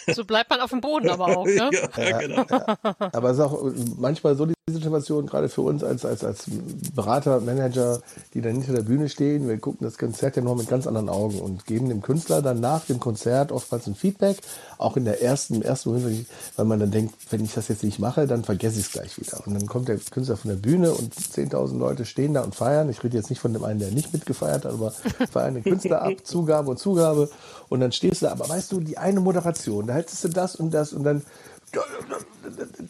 So 0.06 0.24
bleibt 0.24 0.48
man 0.50 0.60
auf 0.60 0.70
dem 0.70 0.80
Boden 0.80 1.08
aber 1.10 1.36
auch, 1.36 1.46
ne? 1.46 1.70
ja, 1.96 2.18
genau. 2.18 2.46
Aber 2.46 3.30
es 3.30 3.36
ist 3.36 3.44
auch 3.44 3.72
manchmal 3.98 4.36
so 4.36 4.46
die 4.46 4.55
Situation, 4.68 5.26
gerade 5.26 5.48
für 5.48 5.60
uns 5.60 5.84
als, 5.84 6.04
als, 6.04 6.24
als 6.24 6.46
Berater, 6.92 7.38
Manager, 7.38 8.00
die 8.34 8.40
dann 8.40 8.54
hinter 8.54 8.72
der 8.72 8.82
Bühne 8.82 9.08
stehen. 9.08 9.46
Wir 9.46 9.58
gucken 9.58 9.86
das 9.86 9.96
Konzert 9.96 10.34
ja 10.34 10.42
noch 10.42 10.56
mit 10.56 10.68
ganz 10.68 10.88
anderen 10.88 11.08
Augen 11.08 11.38
und 11.38 11.66
geben 11.66 11.88
dem 11.88 12.02
Künstler 12.02 12.42
dann 12.42 12.58
nach 12.58 12.84
dem 12.84 12.98
Konzert 12.98 13.52
oftmals 13.52 13.86
ein 13.86 13.94
Feedback, 13.94 14.38
auch 14.78 14.96
in 14.96 15.04
der 15.04 15.22
ersten, 15.22 15.54
im 15.54 15.62
ersten 15.62 15.90
Moment, 15.90 16.26
weil 16.56 16.64
man 16.64 16.80
dann 16.80 16.90
denkt, 16.90 17.14
wenn 17.30 17.44
ich 17.44 17.54
das 17.54 17.68
jetzt 17.68 17.84
nicht 17.84 18.00
mache, 18.00 18.26
dann 18.26 18.42
vergesse 18.42 18.80
ich 18.80 18.86
es 18.86 18.90
gleich 18.90 19.20
wieder. 19.20 19.46
Und 19.46 19.54
dann 19.54 19.68
kommt 19.68 19.86
der 19.86 19.98
Künstler 19.98 20.36
von 20.36 20.48
der 20.50 20.58
Bühne 20.58 20.90
und 20.90 21.14
10.000 21.14 21.78
Leute 21.78 22.04
stehen 22.04 22.34
da 22.34 22.42
und 22.42 22.56
feiern. 22.56 22.90
Ich 22.90 23.04
rede 23.04 23.16
jetzt 23.16 23.30
nicht 23.30 23.38
von 23.38 23.52
dem 23.52 23.62
einen, 23.62 23.78
der 23.78 23.92
nicht 23.92 24.12
mitgefeiert 24.12 24.64
hat, 24.64 24.72
aber 24.72 24.90
feiern 25.30 25.54
den 25.54 25.62
Künstler 25.62 26.02
ab, 26.02 26.12
Zugabe 26.24 26.70
und 26.70 26.80
Zugabe. 26.80 27.30
Und 27.68 27.78
dann 27.78 27.92
stehst 27.92 28.20
du 28.20 28.26
da, 28.26 28.32
aber 28.32 28.48
weißt 28.48 28.72
du, 28.72 28.80
die 28.80 28.98
eine 28.98 29.20
Moderation, 29.20 29.86
da 29.86 29.94
hättest 29.94 30.24
du 30.24 30.28
das 30.28 30.56
und 30.56 30.74
das 30.74 30.92
und 30.92 31.04
dann 31.04 31.22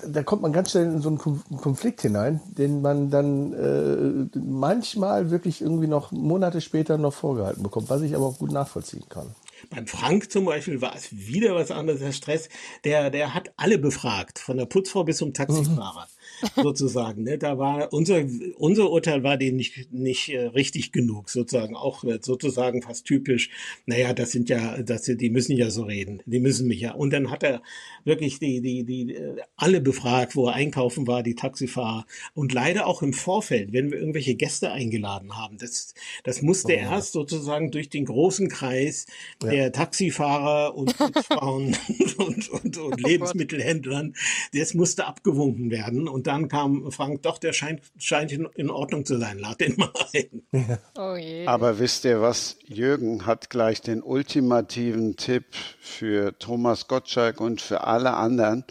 da 0.09 0.22
kommt 0.22 0.43
man 0.43 0.53
ganz 0.53 0.70
schnell 0.70 0.84
in 0.84 1.01
so 1.01 1.09
einen 1.09 1.18
Konflikt 1.18 2.03
hinein, 2.03 2.41
den 2.59 2.82
man 2.82 3.11
dann 3.11 3.53
äh, 3.53 4.39
manchmal 4.39 5.30
wirklich 5.30 5.61
irgendwie 5.61 5.87
noch 5.87 6.12
Monate 6.12 6.61
später 6.61 6.99
noch 6.99 7.14
vorgehalten 7.14 7.62
bekommt, 7.62 7.91
was 7.91 8.03
ich 8.03 8.14
aber 8.14 8.26
auch 8.26 8.39
gut 8.39 8.53
nachvollziehen 8.53 9.09
kann. 9.09 9.34
Beim 9.70 9.87
Frank 9.87 10.30
zum 10.30 10.45
Beispiel 10.45 10.80
war 10.80 10.95
es 10.95 11.11
wieder 11.12 11.55
was 11.55 11.70
anderes, 11.70 12.01
der 12.01 12.12
Stress. 12.12 12.49
Der, 12.84 13.11
der 13.11 13.34
hat 13.34 13.53
alle 13.57 13.78
befragt, 13.78 14.39
von 14.39 14.57
der 14.59 14.66
Putzfrau 14.66 15.05
bis 15.05 15.18
zum 15.18 15.32
Taxifahrer. 15.32 16.07
sozusagen. 16.57 17.22
Ne? 17.22 17.39
Da 17.39 17.59
war 17.59 17.93
unser, 17.93 18.24
unser 18.57 18.91
Urteil 18.91 19.22
war 19.22 19.37
denen 19.37 19.57
nicht, 19.57 19.93
nicht 19.93 20.28
äh, 20.28 20.47
richtig 20.47 20.93
genug, 20.93 21.30
sozusagen 21.30 21.76
auch 21.76 22.05
äh, 22.05 22.18
sozusagen 22.20 22.82
fast 22.82 23.05
typisch. 23.05 23.51
Naja, 23.87 24.12
das 24.12 24.32
sind 24.32 24.49
ja, 24.49 24.82
das 24.82 25.03
die 25.03 25.30
müssen 25.30 25.57
ja 25.57 25.70
so 25.70 25.84
reden, 25.84 26.22
die 26.26 26.41
müssen 26.41 26.66
mich 26.66 26.80
ja. 26.80 26.93
Und 26.93 27.12
dann 27.12 27.30
hat 27.30 27.43
er 27.43 27.62
wirklich 28.05 28.39
die, 28.39 28.61
die, 28.61 28.84
die, 28.84 29.14
äh, 29.14 29.37
alle 29.57 29.80
befragt, 29.80 30.37
wo 30.37 30.49
er 30.49 30.55
einkaufen 30.55 31.07
war, 31.07 31.22
die 31.22 31.34
Taxifahrer. 31.34 32.07
Und 32.34 32.53
leider 32.53 32.87
auch 32.87 33.03
im 33.03 33.12
Vorfeld, 33.12 33.72
wenn 33.72 33.91
wir 33.91 33.99
irgendwelche 33.99 34.34
Gäste 34.34 34.72
eingeladen 34.72 35.37
haben. 35.37 35.59
Das, 35.59 35.95
das 36.24 36.43
musste 36.43 36.72
oh. 36.72 36.76
erst 36.76 37.12
sozusagen 37.12 37.70
durch 37.70 37.89
den 37.89 38.05
großen 38.05 38.49
Kreis 38.49 39.07
ja. 39.43 39.51
der 39.51 39.72
Taxifahrer 39.72 40.74
und 40.74 40.97
Putzfrauen 40.99 41.76
und, 42.18 42.49
und, 42.49 42.78
und 42.78 42.78
oh 42.78 42.91
Lebensmittelhändlern, 42.97 44.14
das 44.55 44.74
musste 44.74 45.07
abgewunken 45.07 45.70
werden. 45.70 46.09
Und 46.09 46.25
dann 46.26 46.48
kam 46.48 46.90
Frank, 46.90 47.22
doch, 47.22 47.38
der 47.38 47.52
scheint, 47.52 47.80
scheint 47.98 48.32
in, 48.32 48.48
in 48.54 48.70
Ordnung 48.70 49.04
zu 49.04 49.18
sein, 49.18 49.38
lad 49.38 49.60
den 49.60 49.76
mal 49.76 49.90
ein. 50.14 50.42
Ja. 50.52 50.78
Oh 50.98 51.16
je. 51.16 51.46
Aber 51.46 51.78
wisst 51.78 52.04
ihr 52.04 52.20
was? 52.20 52.56
Jürgen 52.64 53.26
hat 53.26 53.50
gleich 53.50 53.80
den 53.80 54.02
ultimativen 54.02 55.16
Tipp 55.16 55.44
für 55.80 56.38
Thomas 56.38 56.88
Gottschalk 56.88 57.40
und 57.40 57.60
für 57.60 57.84
alle 57.84 58.14
anderen. 58.14 58.64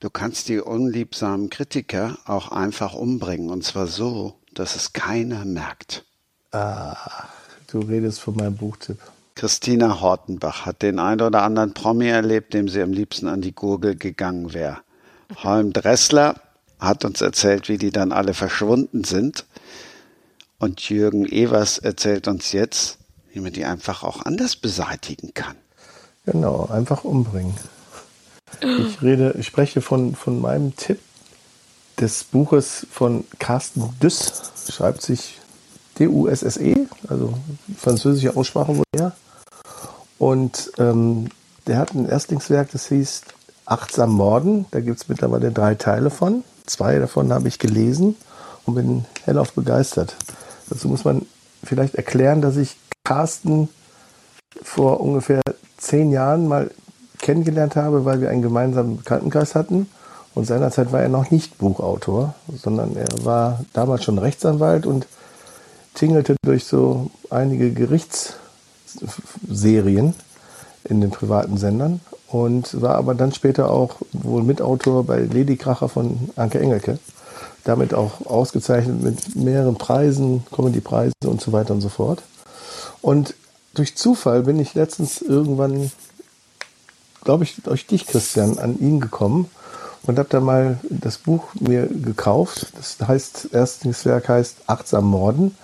Du 0.00 0.10
kannst 0.10 0.48
die 0.48 0.60
unliebsamen 0.60 1.50
Kritiker 1.50 2.18
auch 2.24 2.52
einfach 2.52 2.94
umbringen. 2.94 3.50
Und 3.50 3.64
zwar 3.64 3.86
so, 3.86 4.38
dass 4.54 4.76
es 4.76 4.92
keiner 4.92 5.44
merkt. 5.44 6.04
Ah, 6.52 6.96
du 7.70 7.80
redest 7.80 8.20
von 8.20 8.36
meinem 8.36 8.56
Buchtipp. 8.56 8.98
Christina 9.34 10.00
Hortenbach 10.00 10.66
hat 10.66 10.82
den 10.82 10.98
ein 10.98 11.20
oder 11.20 11.42
anderen 11.42 11.72
Promi 11.72 12.08
erlebt, 12.08 12.54
dem 12.54 12.68
sie 12.68 12.82
am 12.82 12.92
liebsten 12.92 13.28
an 13.28 13.40
die 13.40 13.54
Gurgel 13.54 13.94
gegangen 13.94 14.52
wäre. 14.52 14.78
Holm 15.42 15.72
Dressler 15.72 16.40
hat 16.78 17.04
uns 17.04 17.20
erzählt, 17.20 17.68
wie 17.68 17.78
die 17.78 17.90
dann 17.90 18.12
alle 18.12 18.34
verschwunden 18.34 19.04
sind. 19.04 19.46
Und 20.58 20.80
Jürgen 20.88 21.26
Evers 21.26 21.78
erzählt 21.78 22.28
uns 22.28 22.52
jetzt, 22.52 22.98
wie 23.32 23.40
man 23.40 23.52
die 23.52 23.64
einfach 23.64 24.02
auch 24.02 24.24
anders 24.24 24.56
beseitigen 24.56 25.34
kann. 25.34 25.56
Genau, 26.26 26.66
einfach 26.66 27.04
umbringen. 27.04 27.54
Ich 28.60 29.02
rede, 29.02 29.34
ich 29.38 29.46
spreche 29.46 29.80
von, 29.80 30.14
von 30.14 30.40
meinem 30.40 30.74
Tipp 30.76 30.98
des 32.00 32.24
Buches 32.24 32.86
von 32.90 33.24
Carsten 33.38 33.82
Düss, 34.00 34.52
schreibt 34.70 35.02
sich 35.02 35.38
D-U-S-S-E, 35.98 36.86
also 37.08 37.34
französische 37.76 38.36
Aussprache 38.36 38.76
wohl 38.76 38.84
eher. 38.92 39.12
Und 40.18 40.72
ähm, 40.78 41.28
der 41.66 41.78
hat 41.78 41.94
ein 41.94 42.08
Erstlingswerk, 42.08 42.70
das 42.72 42.88
hieß 42.88 43.22
Achtsam 43.66 44.12
Morden. 44.12 44.66
Da 44.70 44.80
gibt 44.80 44.98
es 45.00 45.08
mittlerweile 45.08 45.52
drei 45.52 45.74
Teile 45.74 46.10
von. 46.10 46.42
Zwei 46.68 46.98
davon 46.98 47.32
habe 47.32 47.48
ich 47.48 47.58
gelesen 47.58 48.14
und 48.66 48.74
bin 48.74 49.06
hellauf 49.24 49.54
begeistert. 49.54 50.14
Dazu 50.68 50.88
muss 50.88 51.04
man 51.04 51.24
vielleicht 51.64 51.94
erklären, 51.94 52.42
dass 52.42 52.58
ich 52.58 52.76
Carsten 53.04 53.70
vor 54.62 55.00
ungefähr 55.00 55.40
zehn 55.78 56.12
Jahren 56.12 56.46
mal 56.46 56.70
kennengelernt 57.20 57.74
habe, 57.74 58.04
weil 58.04 58.20
wir 58.20 58.28
einen 58.28 58.42
gemeinsamen 58.42 58.98
Bekanntenkreis 58.98 59.54
hatten. 59.54 59.88
Und 60.34 60.46
seinerzeit 60.46 60.92
war 60.92 61.00
er 61.00 61.08
noch 61.08 61.30
nicht 61.30 61.56
Buchautor, 61.56 62.34
sondern 62.54 62.94
er 62.96 63.08
war 63.24 63.64
damals 63.72 64.04
schon 64.04 64.18
Rechtsanwalt 64.18 64.84
und 64.84 65.06
tingelte 65.94 66.36
durch 66.44 66.66
so 66.66 67.10
einige 67.30 67.72
Gerichtsserien 67.72 70.12
in 70.84 71.00
den 71.00 71.10
privaten 71.10 71.56
Sendern 71.56 72.00
und 72.30 72.80
war 72.80 72.96
aber 72.96 73.14
dann 73.14 73.32
später 73.32 73.70
auch 73.70 73.96
wohl 74.12 74.42
Mitautor 74.42 75.04
bei 75.04 75.20
Ladykracher 75.20 75.88
von 75.88 76.30
Anke 76.36 76.60
Engelke. 76.60 76.98
Damit 77.64 77.94
auch 77.94 78.26
ausgezeichnet 78.26 79.02
mit 79.02 79.36
mehreren 79.36 79.76
Preisen, 79.76 80.44
Comedy-Preise 80.52 81.12
und 81.26 81.40
so 81.40 81.52
weiter 81.52 81.74
und 81.74 81.80
so 81.80 81.88
fort. 81.88 82.22
Und 83.02 83.34
durch 83.74 83.96
Zufall 83.96 84.42
bin 84.42 84.58
ich 84.58 84.74
letztens 84.74 85.22
irgendwann, 85.22 85.90
glaube 87.24 87.44
ich, 87.44 87.56
durch 87.62 87.86
dich, 87.86 88.06
Christian, 88.06 88.58
an 88.58 88.78
ihn 88.78 89.00
gekommen 89.00 89.50
und 90.02 90.18
habe 90.18 90.28
da 90.30 90.40
mal 90.40 90.78
das 90.88 91.18
Buch 91.18 91.44
mir 91.60 91.86
gekauft. 91.86 92.72
Das 92.76 92.96
heißt, 93.06 93.50
erstes 93.52 94.04
Werk 94.04 94.28
heißt 94.28 94.56
Achtsam 94.66 95.04
Morden. 95.04 95.56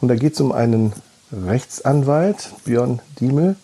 Und 0.00 0.08
da 0.08 0.14
geht 0.14 0.34
es 0.34 0.40
um 0.40 0.52
einen 0.52 0.92
Rechtsanwalt, 1.32 2.50
Björn 2.64 3.00
Diemel, 3.20 3.56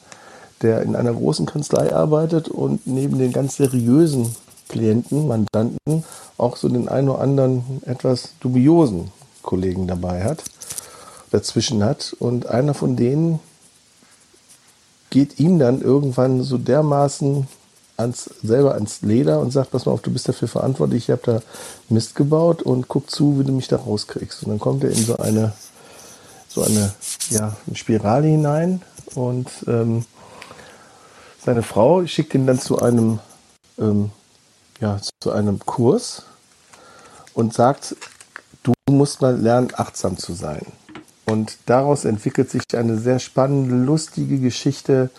der 0.62 0.82
in 0.82 0.96
einer 0.96 1.12
großen 1.12 1.46
Kanzlei 1.46 1.94
arbeitet 1.94 2.48
und 2.48 2.86
neben 2.86 3.18
den 3.18 3.32
ganz 3.32 3.56
seriösen 3.56 4.34
Klienten, 4.68 5.28
Mandanten 5.28 6.04
auch 6.38 6.56
so 6.56 6.68
den 6.68 6.88
einen 6.88 7.08
oder 7.08 7.20
anderen 7.20 7.82
etwas 7.86 8.30
dubiosen 8.40 9.12
Kollegen 9.42 9.86
dabei 9.86 10.24
hat, 10.24 10.42
dazwischen 11.30 11.84
hat. 11.84 12.16
Und 12.18 12.46
einer 12.46 12.74
von 12.74 12.96
denen 12.96 13.38
geht 15.10 15.38
ihm 15.38 15.58
dann 15.58 15.80
irgendwann 15.80 16.42
so 16.42 16.58
dermaßen 16.58 17.46
ans, 17.96 18.30
selber 18.42 18.74
ans 18.74 19.02
Leder 19.02 19.40
und 19.40 19.52
sagt, 19.52 19.70
pass 19.70 19.86
mal 19.86 19.92
auf, 19.92 20.02
du 20.02 20.12
bist 20.12 20.28
dafür 20.28 20.48
verantwortlich, 20.48 21.04
ich 21.04 21.10
habe 21.10 21.22
da 21.24 21.40
Mist 21.88 22.14
gebaut 22.14 22.62
und 22.62 22.88
guck 22.88 23.10
zu, 23.10 23.38
wie 23.38 23.44
du 23.44 23.52
mich 23.52 23.68
da 23.68 23.76
rauskriegst. 23.76 24.42
Und 24.42 24.50
dann 24.50 24.58
kommt 24.58 24.84
er 24.84 24.90
in 24.90 25.04
so 25.04 25.16
eine, 25.16 25.52
so 26.48 26.62
eine, 26.62 26.92
ja, 27.30 27.56
eine 27.66 27.76
Spirale 27.76 28.26
hinein 28.26 28.82
und 29.14 29.48
ähm, 29.66 30.04
seine 31.46 31.62
Frau 31.62 32.04
schickt 32.06 32.34
ihn 32.34 32.46
dann 32.46 32.58
zu 32.58 32.80
einem, 32.80 33.20
ähm, 33.78 34.10
ja, 34.80 34.98
zu 35.20 35.30
einem 35.30 35.60
Kurs 35.60 36.24
und 37.34 37.54
sagt, 37.54 37.96
du 38.64 38.72
musst 38.90 39.22
mal 39.22 39.36
lernen, 39.36 39.68
achtsam 39.74 40.18
zu 40.18 40.34
sein. 40.34 40.66
Und 41.24 41.56
daraus 41.66 42.04
entwickelt 42.04 42.50
sich 42.50 42.62
eine 42.74 42.98
sehr 42.98 43.20
spannende, 43.20 43.76
lustige 43.76 44.38
Geschichte, 44.38 45.10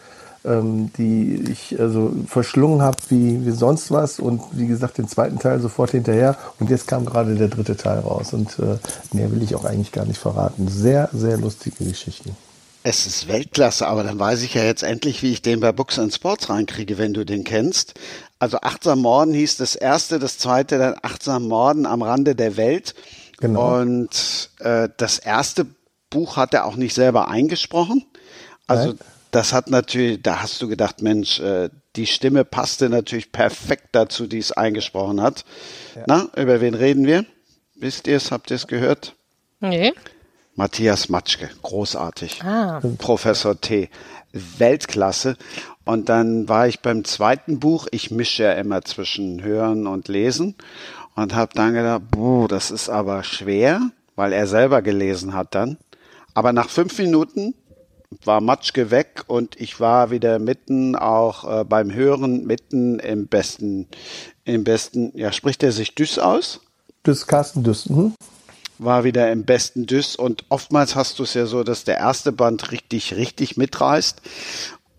ähm, 0.44 0.92
die 0.98 1.46
ich 1.50 1.80
also 1.80 2.12
verschlungen 2.28 2.82
habe 2.82 2.98
wie, 3.10 3.46
wie 3.46 3.52
sonst 3.52 3.92
was. 3.92 4.20
Und 4.20 4.42
wie 4.52 4.68
gesagt, 4.68 4.98
den 4.98 5.08
zweiten 5.08 5.40
Teil 5.40 5.60
sofort 5.62 5.92
hinterher. 5.92 6.38
Und 6.60 6.70
jetzt 6.70 6.88
kam 6.88 7.06
gerade 7.06 7.36
der 7.36 7.48
dritte 7.48 7.78
Teil 7.78 8.00
raus. 8.00 8.34
Und 8.34 8.60
äh, 8.60 8.78
mehr 9.14 9.32
will 9.32 9.44
ich 9.44 9.56
auch 9.56 9.66
eigentlich 9.66 9.94
gar 9.94 10.06
nicht 10.06 10.20
verraten. 10.20 10.68
Sehr, 10.68 11.10
sehr 11.14 11.38
lustige 11.38 11.86
Geschichten. 11.86 12.36
Es 12.90 13.06
ist 13.06 13.28
Weltklasse, 13.28 13.86
aber 13.86 14.06
dann 14.06 14.18
weiß 14.18 14.44
ich 14.44 14.54
ja 14.54 14.64
jetzt 14.64 14.82
endlich, 14.82 15.22
wie 15.22 15.34
ich 15.34 15.42
den 15.42 15.60
bei 15.60 15.74
Books 15.74 16.00
and 16.00 16.14
Sports 16.14 16.50
reinkriege, 16.50 16.98
wenn 16.98 17.14
du 17.14 17.26
den 17.26 17.44
kennst. 17.44 17.96
Also 18.40 18.60
Achtsam 18.62 19.02
Morden 19.02 19.34
hieß 19.34 19.58
das 19.58 19.76
erste, 19.76 20.20
das 20.20 20.38
zweite 20.38 20.78
dann 20.78 20.96
Achtsam 21.02 21.50
Morden 21.50 21.86
am 21.86 22.02
Rande 22.02 22.34
der 22.34 22.56
Welt. 22.56 22.96
Genau. 23.40 23.82
Und 23.82 24.52
äh, 24.60 24.88
das 24.96 25.20
erste 25.20 25.68
Buch 26.10 26.38
hat 26.38 26.54
er 26.54 26.64
auch 26.64 26.78
nicht 26.78 26.94
selber 26.94 27.28
eingesprochen. 27.28 28.06
Also 28.68 28.92
Nein. 28.92 29.00
das 29.32 29.52
hat 29.52 29.70
natürlich, 29.70 30.22
da 30.22 30.42
hast 30.42 30.62
du 30.62 30.70
gedacht, 30.70 31.02
Mensch, 31.02 31.42
äh, 31.42 31.70
die 31.98 32.08
Stimme 32.08 32.46
passte 32.46 32.88
natürlich 32.88 33.34
perfekt 33.34 33.90
dazu, 33.92 34.28
die 34.28 34.40
es 34.40 34.54
eingesprochen 34.54 35.22
hat. 35.22 35.44
Ja. 35.94 36.04
Na, 36.08 36.30
über 36.38 36.62
wen 36.62 36.74
reden 36.74 37.06
wir? 37.06 37.26
Wisst 37.76 38.08
ihr 38.08 38.16
es? 38.16 38.32
Habt 38.32 38.50
ihr 38.50 38.56
es 38.56 38.66
gehört? 38.66 39.14
Nee. 39.60 39.92
Matthias 40.58 41.08
Matschke, 41.08 41.52
großartig. 41.62 42.44
Ah. 42.44 42.82
Professor 42.98 43.62
T, 43.62 43.90
Weltklasse. 44.34 45.38
Und 45.86 46.10
dann 46.10 46.50
war 46.50 46.68
ich 46.68 46.80
beim 46.80 47.06
zweiten 47.06 47.60
Buch, 47.60 47.88
ich 47.92 48.10
mische 48.10 48.44
ja 48.44 48.54
immer 48.54 48.82
zwischen 48.82 49.44
Hören 49.44 49.86
und 49.86 50.08
Lesen 50.08 50.56
und 51.16 51.36
habe 51.36 51.54
dann 51.54 51.76
gedacht, 51.76 52.02
boah, 52.10 52.48
das 52.48 52.72
ist 52.72 52.90
aber 52.90 53.24
schwer, 53.24 53.82
weil 54.16 54.34
er 54.34 54.48
selber 54.48 54.82
gelesen 54.82 55.34
hat 55.34 55.54
dann. 55.54 55.78
Aber 56.34 56.52
nach 56.54 56.70
fünf 56.70 56.98
Minuten 56.98 57.54
war 58.26 58.42
Matschke 58.42 58.90
weg 58.90 59.26
und 59.28 59.62
ich 59.62 59.80
war 59.80 60.10
wieder 60.10 60.40
mitten 60.40 60.96
auch 60.96 61.62
äh, 61.62 61.66
beim 61.66 61.94
Hören, 61.94 62.48
mitten 62.48 62.98
im 62.98 63.28
besten, 63.28 63.88
im 64.44 64.64
besten, 64.64 65.12
ja, 65.14 65.32
spricht 65.32 65.62
er 65.62 65.72
sich 65.72 65.94
Düss 65.94 66.18
aus? 66.18 66.62
Düss, 67.06 67.28
Carsten 67.28 67.64
Düss, 67.64 67.88
mhm 67.90 68.16
war 68.80 69.04
wieder 69.04 69.32
im 69.32 69.44
besten 69.44 69.86
Düss 69.86 70.16
und 70.16 70.46
oftmals 70.50 70.96
hast 70.96 71.20
du 71.20 71.24
es 71.24 71.34
ja 71.34 71.46
so, 71.46 71.64
dass 71.64 71.84
der 71.84 71.98
erste 71.98 72.32
Band 72.32 72.72
richtig, 72.72 73.16
richtig 73.16 73.58
mitreißt 73.58 74.22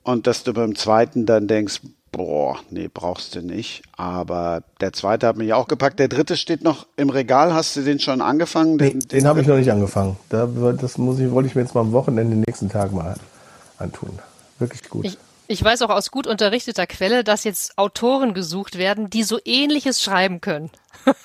und 0.03 0.27
dass 0.27 0.43
du 0.43 0.53
beim 0.53 0.75
zweiten 0.75 1.27
dann 1.27 1.47
denkst, 1.47 1.81
boah, 2.13 2.59
nee, 2.71 2.89
brauchst 2.93 3.35
du 3.35 3.43
nicht. 3.43 3.83
Aber 3.97 4.63
der 4.81 4.93
zweite 4.93 5.27
hat 5.27 5.37
mich 5.37 5.53
auch 5.53 5.69
gepackt. 5.69 5.99
Der 5.99 6.09
dritte 6.09 6.37
steht 6.37 6.63
noch 6.63 6.87
im 6.97 7.11
Regal. 7.11 7.55
Hast 7.55 7.77
du 7.77 7.83
den 7.83 8.01
schon 8.01 8.21
angefangen? 8.21 8.79
Den, 8.79 9.01
den, 9.01 9.09
den 9.09 9.27
habe 9.27 9.41
ich 9.41 9.47
noch 9.47 9.57
nicht 9.57 9.71
angefangen. 9.71 10.17
Da, 10.29 10.47
das 10.47 10.99
muss 10.99 11.19
ich, 11.19 11.31
wollte 11.31 11.49
ich 11.49 11.55
mir 11.55 11.63
jetzt 11.63 11.75
mal 11.75 11.83
am 11.83 11.93
Wochenende 11.93 12.37
den 12.37 12.45
nächsten 12.47 12.69
Tag 12.69 12.93
mal 12.93 13.15
antun. 13.79 14.19
Wirklich 14.59 14.89
gut. 14.89 15.05
Ich, 15.05 15.19
Ich 15.51 15.65
weiß 15.65 15.81
auch 15.81 15.89
aus 15.89 16.11
gut 16.11 16.27
unterrichteter 16.27 16.87
Quelle, 16.87 17.25
dass 17.25 17.45
jetzt 17.45 17.79
Autoren 17.79 18.35
gesucht 18.35 18.77
werden, 18.77 19.09
die 19.09 19.23
so 19.23 19.39
ähnliches 19.47 20.03
schreiben 20.03 20.43
können. 20.43 20.71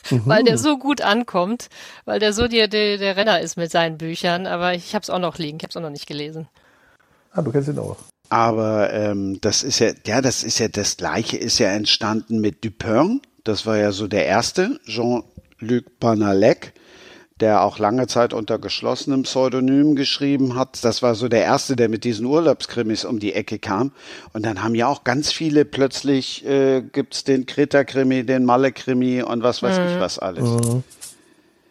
Mhm. 0.09 0.21
weil 0.26 0.43
der 0.45 0.57
so 0.57 0.78
gut 0.78 1.01
ankommt, 1.01 1.69
weil 2.05 2.19
der 2.19 2.32
so 2.32 2.47
der, 2.47 2.69
der, 2.69 2.97
der 2.97 3.17
Renner 3.17 3.41
ist 3.41 3.57
mit 3.57 3.69
seinen 3.69 3.97
Büchern. 3.97 4.47
Aber 4.47 4.74
ich 4.74 4.95
habe 4.95 5.03
es 5.03 5.09
auch 5.09 5.19
noch 5.19 5.38
liegen, 5.38 5.57
ich 5.57 5.63
habe 5.63 5.71
es 5.71 5.78
auch 5.78 5.82
noch 5.82 5.89
nicht 5.89 6.07
gelesen. 6.07 6.47
Ah, 7.32 7.41
du 7.41 7.51
kennst 7.51 7.67
ihn 7.67 7.80
auch. 7.80 7.97
Aber 8.30 8.93
ähm, 8.93 9.39
das 9.41 9.61
ist 9.61 9.80
ja, 9.80 9.91
ja, 10.05 10.21
das 10.21 10.43
ist 10.43 10.57
ja 10.57 10.69
das 10.69 10.95
Gleiche, 10.95 11.36
ist 11.36 11.59
ja 11.59 11.67
entstanden 11.71 12.39
mit 12.39 12.63
Dupin. 12.63 13.21
Das 13.43 13.65
war 13.65 13.78
ja 13.78 13.91
so 13.91 14.07
der 14.07 14.26
erste, 14.26 14.80
Jean-Luc 14.86 15.99
Banalek 15.99 16.74
der 17.44 17.62
auch 17.62 17.78
lange 17.78 18.08
Zeit 18.08 18.34
unter 18.34 18.58
geschlossenem 18.58 19.24
Pseudonym 19.24 19.98
geschrieben 19.98 20.56
hat. 20.56 20.82
Das 20.86 21.02
war 21.02 21.14
so 21.14 21.28
der 21.28 21.44
erste, 21.44 21.76
der 21.76 21.89
mit 21.89 22.06
diesen 22.06 22.26
Urlaubskrimis 22.26 23.04
um 23.04 23.20
die 23.20 23.34
Ecke 23.34 23.60
kam. 23.60 23.91
Und 24.32 24.46
dann 24.46 24.64
haben 24.64 24.76
ja 24.76 24.88
auch 24.88 25.04
ganz 25.04 25.30
viele 25.30 25.66
plötzlich 25.66 26.46
äh, 26.46 26.82
gibt's 26.82 27.26
den 27.26 27.46
Kreta-Krimi, 27.46 28.26
den 28.26 28.46
Malle-Krimi 28.46 29.24
und 29.24 29.44
was 29.44 29.62
weiß 29.62 29.78
mhm. 29.78 29.86
ich 29.88 30.00
was 30.00 30.20
alles. 30.20 30.46
Mhm. 30.46 30.84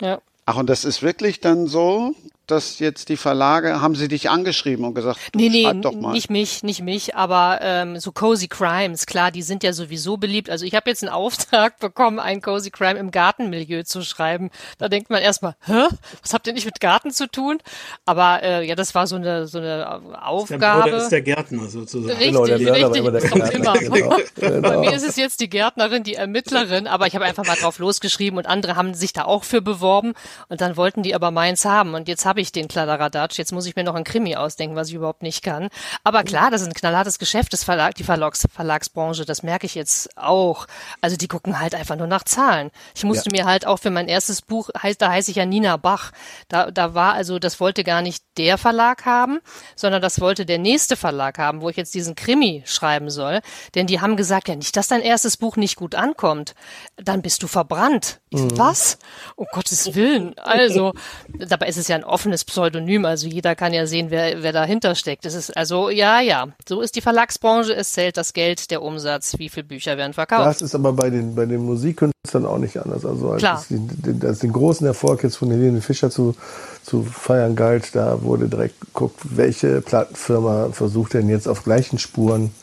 Ja. 0.03 0.20
Ach, 0.45 0.59
und 0.59 0.68
das 0.68 0.85
ist 0.85 1.03
wirklich 1.03 1.41
dann 1.41 1.66
so, 1.66 2.14
dass 2.47 2.78
jetzt 2.78 3.09
die 3.09 3.16
Verlage, 3.16 3.80
haben 3.80 3.95
sie 3.95 4.09
dich 4.09 4.28
angeschrieben 4.28 4.84
und 4.84 4.95
gesagt, 4.95 5.18
nee, 5.34 5.49
nee, 5.49 5.72
doch 5.80 5.95
mal. 5.95 6.12
nicht 6.12 6.30
mich, 6.30 6.62
nicht 6.62 6.82
mich, 6.82 7.14
aber 7.14 7.61
ähm, 7.62 7.99
so 7.99 8.12
Cozy 8.12 8.49
Crimes, 8.49 9.07
klar, 9.07 9.30
die 9.30 9.43
sind 9.43 9.62
ja 9.62 9.72
sowieso 9.72 10.16
beliebt. 10.16 10.51
Also 10.51 10.64
ich 10.64 10.74
habe 10.74 10.90
jetzt 10.90 11.03
einen 11.03 11.12
Auftrag 11.12 11.78
bekommen, 11.78 12.18
ein 12.18 12.43
Cozy 12.43 12.70
Crime 12.70 12.99
im 12.99 13.11
Gartenmilieu 13.11 13.84
zu 13.84 14.03
schreiben. 14.03 14.51
Da 14.78 14.88
denkt 14.88 15.11
man 15.11 15.22
erstmal, 15.22 15.55
hä, 15.66 15.86
was 16.20 16.34
habt 16.34 16.47
ihr 16.47 16.53
nicht 16.53 16.66
mit 16.66 16.80
Garten 16.80 17.11
zu 17.11 17.28
tun? 17.30 17.59
Aber 18.05 18.43
äh, 18.43 18.66
ja, 18.66 18.74
das 18.74 18.95
war 18.95 19.07
so 19.07 19.16
eine 19.16 19.47
so 19.47 19.59
eine 19.59 20.01
Aufgabe. 20.22 20.90
Der 20.90 20.99
ist 20.99 21.09
der 21.11 21.22
Gärtner 21.22 21.66
sozusagen. 21.68 22.18
Richtig, 22.18 22.32
genau, 22.32 22.47
der 22.47 22.59
richtig, 22.59 22.97
immer 22.97 23.11
der 23.12 23.20
Gärtner, 23.20 23.82
immer. 23.82 24.18
Genau. 24.43 24.68
Bei 24.68 24.76
mir 24.78 24.93
ist 24.93 25.07
es 25.07 25.16
jetzt 25.16 25.40
die 25.40 25.49
Gärtnerin, 25.49 26.03
die 26.03 26.14
Ermittlerin, 26.14 26.86
aber 26.86 27.07
ich 27.07 27.14
habe 27.14 27.24
einfach 27.24 27.47
mal 27.47 27.57
drauf 27.57 27.78
losgeschrieben 27.78 28.38
und 28.38 28.47
andere 28.47 28.76
haben 28.76 28.95
sich 28.95 29.12
da 29.12 29.24
auch 29.24 29.45
für 29.45 29.62
beworben 29.62 30.14
und 30.49 30.61
dann 30.61 30.76
wollten 30.76 31.03
die 31.03 31.14
aber 31.14 31.30
meins 31.30 31.64
haben 31.64 31.95
und 31.95 32.09
jetzt 32.09 32.24
habe 32.33 32.41
ich 32.41 32.51
den 32.51 32.66
Kladderadatsch. 32.66 33.37
Jetzt 33.37 33.53
muss 33.53 33.66
ich 33.66 33.76
mir 33.76 33.85
noch 33.85 33.95
ein 33.95 34.05
Krimi 34.05 34.37
ausdenken, 34.37 34.74
was 34.74 34.89
ich 34.89 34.95
überhaupt 34.95 35.22
nicht 35.22 35.43
kann. 35.43 35.68
Aber 36.03 36.24
klar, 36.24 36.51
das 36.51 36.62
ist 36.62 36.66
ein 36.66 36.72
knallhartes 36.72 37.18
Geschäft, 37.18 37.53
das 37.53 37.62
Verlag, 37.62 37.95
die 37.97 38.05
Verlags, 38.05 38.49
Verlagsbranche, 38.51 39.26
das 39.26 39.43
merke 39.43 39.66
ich 39.66 39.74
jetzt 39.74 40.16
auch. 40.16 40.66
Also 41.03 41.18
die 41.18 41.28
gucken 41.28 41.61
halt 41.61 41.74
einfach 41.74 41.97
nur 41.97 42.07
nach 42.07 42.24
Zahlen. 42.24 42.70
Ich 42.95 43.05
musste 43.05 43.28
ja. 43.28 43.43
mir 43.43 43.47
halt 43.47 43.66
auch 43.66 43.80
für 43.80 43.91
mein 43.91 44.09
erstes 44.09 44.41
Buch, 44.41 44.70
heißt, 44.83 45.03
da 45.03 45.11
heiße 45.11 45.30
ich 45.30 45.37
ja 45.37 45.45
Nina 45.45 45.76
Bach. 45.76 46.12
Da, 46.49 46.70
da 46.70 46.95
war 46.95 47.12
also, 47.12 47.39
das 47.39 47.61
wollte 47.61 47.85
gar 47.85 48.01
nicht 48.01 48.24
der 48.39 48.57
Verlag 48.57 49.05
haben, 49.05 49.41
sondern 49.76 50.01
das 50.01 50.18
wollte 50.18 50.47
der 50.47 50.59
nächste 50.59 50.97
Verlag 50.97 51.37
haben, 51.37 51.61
wo 51.61 51.68
ich 51.68 51.76
jetzt 51.76 51.95
diesen 51.95 52.14
Krimi 52.14 52.62
schreiben 52.64 53.11
soll. 53.11 53.41
Denn 53.74 53.87
die 53.87 54.01
haben 54.01 54.16
gesagt, 54.16 54.49
ja 54.49 54.57
nicht, 54.57 54.74
dass 54.78 54.89
dein 54.89 55.03
erstes 55.03 55.37
Buch 55.37 55.57
nicht 55.57 55.76
gut 55.76 55.95
ankommt. 55.95 56.55
Dann 56.97 57.20
bist 57.20 57.43
du 57.43 57.47
verbrannt. 57.47 58.20
Mhm. 58.30 58.57
Was? 58.57 58.97
Um 59.37 59.47
Gottes 59.53 59.95
Willen. 59.95 60.35
Also, 60.39 60.95
dabei 61.28 61.66
ist 61.66 61.76
es 61.76 61.89
ja 61.89 61.97
ein 61.97 62.05
offenes 62.23 62.45
Pseudonym, 62.45 63.05
also 63.05 63.27
jeder 63.27 63.57
kann 63.57 63.75
ja 63.75 63.85
sehen, 63.85 64.07
wer, 64.11 64.45
wer 64.45 64.53
dahinter 64.53 64.95
steckt. 64.95 65.25
Das 65.25 65.35
ist 65.35 65.57
also, 65.57 65.91
ja, 65.91 66.20
ja, 66.20 66.47
so 66.68 66.81
ist 66.81 66.95
die 66.95 67.01
Verlagsbranche, 67.01 67.75
es 67.75 67.95
zählt 67.95 68.16
das 68.16 68.33
Geld, 68.33 68.70
der 68.70 68.81
Umsatz, 68.81 69.39
wie 69.39 69.49
viele 69.49 69.64
Bücher 69.64 69.97
werden 69.97 70.12
verkauft. 70.12 70.47
Das 70.47 70.62
ist 70.62 70.77
aber 70.77 70.93
bei 70.93 71.11
den, 71.11 71.35
bei 71.35 71.47
den 71.47 71.66
Musikkünstlern 71.66 72.47
auch 72.47 72.59
nicht 72.59 72.79
anders. 72.79 73.05
Also 73.05 73.31
als 73.31 73.41
Klar. 73.41 73.64
Es 73.68 74.25
als 74.25 74.39
den 74.39 74.53
großen 74.53 74.87
Erfolg 74.87 75.25
jetzt 75.25 75.37
von 75.37 75.51
Helene 75.51 75.81
Fischer 75.81 76.11
zu, 76.11 76.37
zu 76.85 77.03
feiern 77.03 77.57
galt, 77.57 77.97
da 77.97 78.23
wurde 78.23 78.49
direkt 78.49 78.81
geguckt, 78.81 79.18
welche 79.25 79.81
Plattenfirma 79.81 80.68
versucht 80.70 81.14
denn 81.14 81.29
jetzt 81.29 81.49
auf 81.49 81.64
gleichen 81.64 81.99
Spuren 81.99 82.55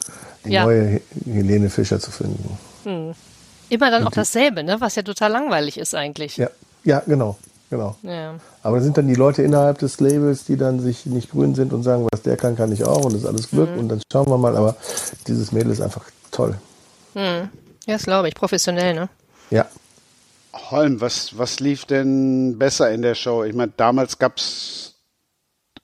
die 0.45 0.51
ja. 0.51 0.63
neue 0.63 1.01
Helene 1.25 1.69
Fischer 1.69 1.99
zu 1.99 2.11
finden. 2.11 2.57
Hm. 2.85 3.13
Immer 3.67 3.91
dann 3.91 4.03
Und 4.03 4.07
auch 4.07 4.11
dasselbe, 4.11 4.63
ne? 4.63 4.77
was 4.79 4.95
ja 4.95 5.03
total 5.03 5.33
langweilig 5.33 5.77
ist 5.77 5.93
eigentlich. 5.93 6.37
Ja, 6.37 6.49
ja 6.85 7.03
genau. 7.05 7.37
Genau. 7.69 7.95
Ja. 8.01 8.35
Aber 8.63 8.77
das 8.77 8.85
sind 8.85 8.97
dann 8.97 9.07
die 9.07 9.15
Leute 9.15 9.43
innerhalb 9.43 9.77
des 9.77 9.99
Labels, 9.99 10.45
die 10.45 10.57
dann 10.57 10.79
sich 10.79 11.05
nicht 11.05 11.31
grün 11.31 11.53
sind 11.53 11.71
und 11.71 11.83
sagen, 11.83 12.07
was 12.11 12.23
der 12.23 12.35
kann, 12.35 12.55
kann 12.55 12.71
ich 12.71 12.83
auch 12.83 13.05
und 13.05 13.13
das 13.13 13.21
ist 13.21 13.27
alles 13.27 13.49
Glück 13.49 13.71
mhm. 13.71 13.79
und 13.79 13.89
dann 13.89 14.01
schauen 14.11 14.27
wir 14.27 14.37
mal. 14.37 14.57
Aber 14.57 14.75
dieses 15.27 15.51
Mädel 15.51 15.71
ist 15.71 15.81
einfach 15.81 16.05
toll. 16.31 16.55
Mhm. 17.13 17.49
Ja, 17.85 17.93
das 17.93 18.03
glaube 18.03 18.27
ich. 18.27 18.35
Professionell, 18.35 18.93
ne? 18.93 19.09
Ja. 19.51 19.67
Holm, 20.71 20.99
was, 20.99 21.37
was 21.37 21.59
lief 21.59 21.85
denn 21.85 22.57
besser 22.57 22.91
in 22.91 23.03
der 23.03 23.15
Show? 23.15 23.43
Ich 23.43 23.53
meine, 23.53 23.71
damals 23.77 24.17
gab 24.17 24.37
es 24.37 24.95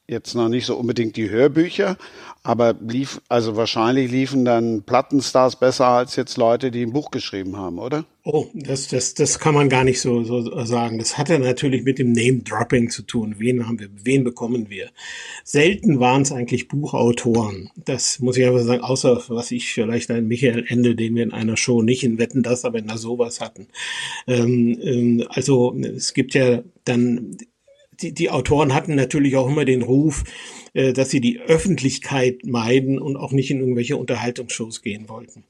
jetzt 0.07 0.35
noch 0.35 0.49
nicht 0.49 0.65
so 0.65 0.75
unbedingt 0.75 1.15
die 1.15 1.29
Hörbücher, 1.29 1.97
aber 2.43 2.75
lief, 2.79 3.21
also 3.27 3.55
wahrscheinlich 3.55 4.11
liefen 4.11 4.45
dann 4.45 4.83
Plattenstars 4.83 5.55
besser 5.55 5.87
als 5.87 6.15
jetzt 6.15 6.37
Leute, 6.37 6.69
die 6.69 6.83
ein 6.83 6.93
Buch 6.93 7.09
geschrieben 7.09 7.57
haben, 7.57 7.79
oder? 7.79 8.05
Oh, 8.23 8.47
das, 8.53 8.87
das, 8.87 9.13
das 9.13 9.39
kann 9.39 9.53
man 9.53 9.69
gar 9.69 9.83
nicht 9.83 10.01
so, 10.01 10.23
so 10.23 10.63
sagen. 10.65 10.97
Das 10.97 11.17
hatte 11.17 11.37
natürlich 11.39 11.83
mit 11.83 11.99
dem 11.99 12.11
Name-Dropping 12.11 12.89
zu 12.89 13.03
tun. 13.03 13.35
Wen 13.37 13.67
haben 13.67 13.79
wir, 13.79 13.89
wen 14.03 14.23
bekommen 14.23 14.69
wir? 14.69 14.89
Selten 15.43 15.99
waren 15.99 16.23
es 16.23 16.31
eigentlich 16.31 16.67
Buchautoren. 16.67 17.69
Das 17.75 18.19
muss 18.19 18.37
ich 18.37 18.47
aber 18.47 18.63
sagen, 18.63 18.81
außer 18.81 19.23
was 19.27 19.51
ich 19.51 19.71
vielleicht 19.71 20.09
ein 20.09 20.27
Michael 20.27 20.65
Ende, 20.67 20.95
den 20.95 21.15
wir 21.15 21.23
in 21.23 21.33
einer 21.33 21.57
Show 21.57 21.83
nicht 21.83 22.03
in 22.03 22.17
Wetten 22.17 22.41
das, 22.41 22.65
aber 22.65 22.79
in 22.79 22.89
einer 22.89 22.97
sowas 22.97 23.41
hatten. 23.41 23.67
Ähm, 24.27 24.79
ähm, 24.81 25.27
also 25.29 25.75
es 25.75 26.13
gibt 26.13 26.33
ja 26.33 26.63
dann 26.83 27.37
die, 28.01 28.13
die 28.13 28.29
Autoren 28.29 28.73
hatten 28.73 28.95
natürlich 28.95 29.35
auch 29.35 29.47
immer 29.47 29.65
den 29.65 29.81
Ruf, 29.81 30.23
äh, 30.73 30.93
dass 30.93 31.09
sie 31.09 31.21
die 31.21 31.39
Öffentlichkeit 31.39 32.45
meiden 32.45 32.99
und 32.99 33.15
auch 33.15 33.31
nicht 33.31 33.49
in 33.49 33.59
irgendwelche 33.59 33.97
Unterhaltungsshows 33.97 34.81
gehen 34.81 35.07
wollten. 35.07 35.43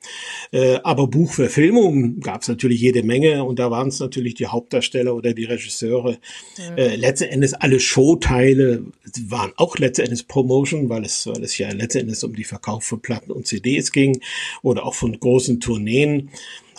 Äh, 0.51 0.79
aber 0.83 1.07
Buchverfilmungen 1.07 2.19
gab 2.19 2.43
es 2.43 2.47
natürlich 2.47 2.79
jede 2.81 3.03
Menge 3.03 3.43
und 3.43 3.59
da 3.59 3.71
waren 3.71 3.87
es 3.87 3.99
natürlich 3.99 4.35
die 4.35 4.47
Hauptdarsteller 4.47 5.15
oder 5.15 5.33
die 5.33 5.45
Regisseure. 5.45 6.19
Mhm. 6.57 6.77
Äh, 6.77 6.95
letzten 6.95 7.25
Endes 7.25 7.53
alle 7.53 7.79
Showteile 7.79 8.85
waren 9.27 9.51
auch 9.55 9.77
letzten 9.77 10.03
Endes 10.03 10.23
Promotion, 10.23 10.89
weil 10.89 11.05
es, 11.05 11.25
weil 11.27 11.43
es 11.43 11.57
ja 11.57 11.71
letzten 11.71 11.99
Endes 11.99 12.23
um 12.23 12.35
die 12.35 12.43
Verkauf 12.43 12.83
von 12.83 13.01
Platten 13.01 13.31
und 13.31 13.47
CDs 13.47 13.91
ging 13.91 14.21
oder 14.61 14.85
auch 14.85 14.93
von 14.93 15.19
großen 15.19 15.59
Tourneen. 15.59 16.29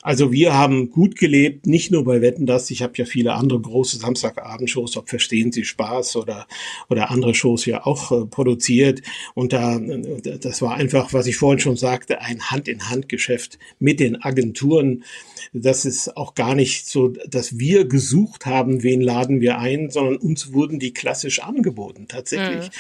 Also 0.07 0.31
wir 0.31 0.55
haben 0.55 0.93
gut 0.93 1.19
gelebt, 1.19 1.67
nicht 1.67 1.91
nur 1.91 2.05
bei 2.05 2.21
Wetten 2.21 2.47
das. 2.47 2.71
Ich 2.71 2.81
habe 2.81 2.93
ja 2.95 3.05
viele 3.05 3.33
andere 3.33 3.61
große 3.61 3.97
Samstagabendshows, 3.97 4.97
ob 4.97 5.09
Verstehen 5.09 5.51
Sie 5.51 5.65
Spaß 5.65 6.15
oder 6.15 6.47
oder 6.89 7.11
andere 7.11 7.35
Shows 7.35 7.67
ja 7.67 7.85
auch 7.85 8.13
äh, 8.13 8.25
produziert. 8.25 9.03
Und 9.35 9.53
da 9.53 9.81
das 9.81 10.63
war 10.63 10.77
einfach, 10.77 11.13
was 11.13 11.27
ich 11.27 11.37
vorhin 11.37 11.59
schon 11.59 11.77
sagte, 11.77 12.21
ein 12.21 12.41
Hand-in-Hand-Geschäft 12.41 13.59
mit 13.81 13.99
den 13.99 14.23
Agenturen 14.23 15.03
das 15.53 15.85
ist 15.85 16.17
auch 16.17 16.35
gar 16.35 16.55
nicht 16.55 16.87
so, 16.87 17.09
dass 17.09 17.59
wir 17.59 17.87
gesucht 17.87 18.47
haben, 18.47 18.83
wen 18.83 19.01
laden 19.01 19.41
wir 19.41 19.59
ein, 19.59 19.91
sondern 19.91 20.17
uns 20.17 20.53
wurden 20.53 20.79
die 20.79 20.93
klassisch 20.93 21.41
angeboten, 21.41 22.07
tatsächlich. 22.09 22.71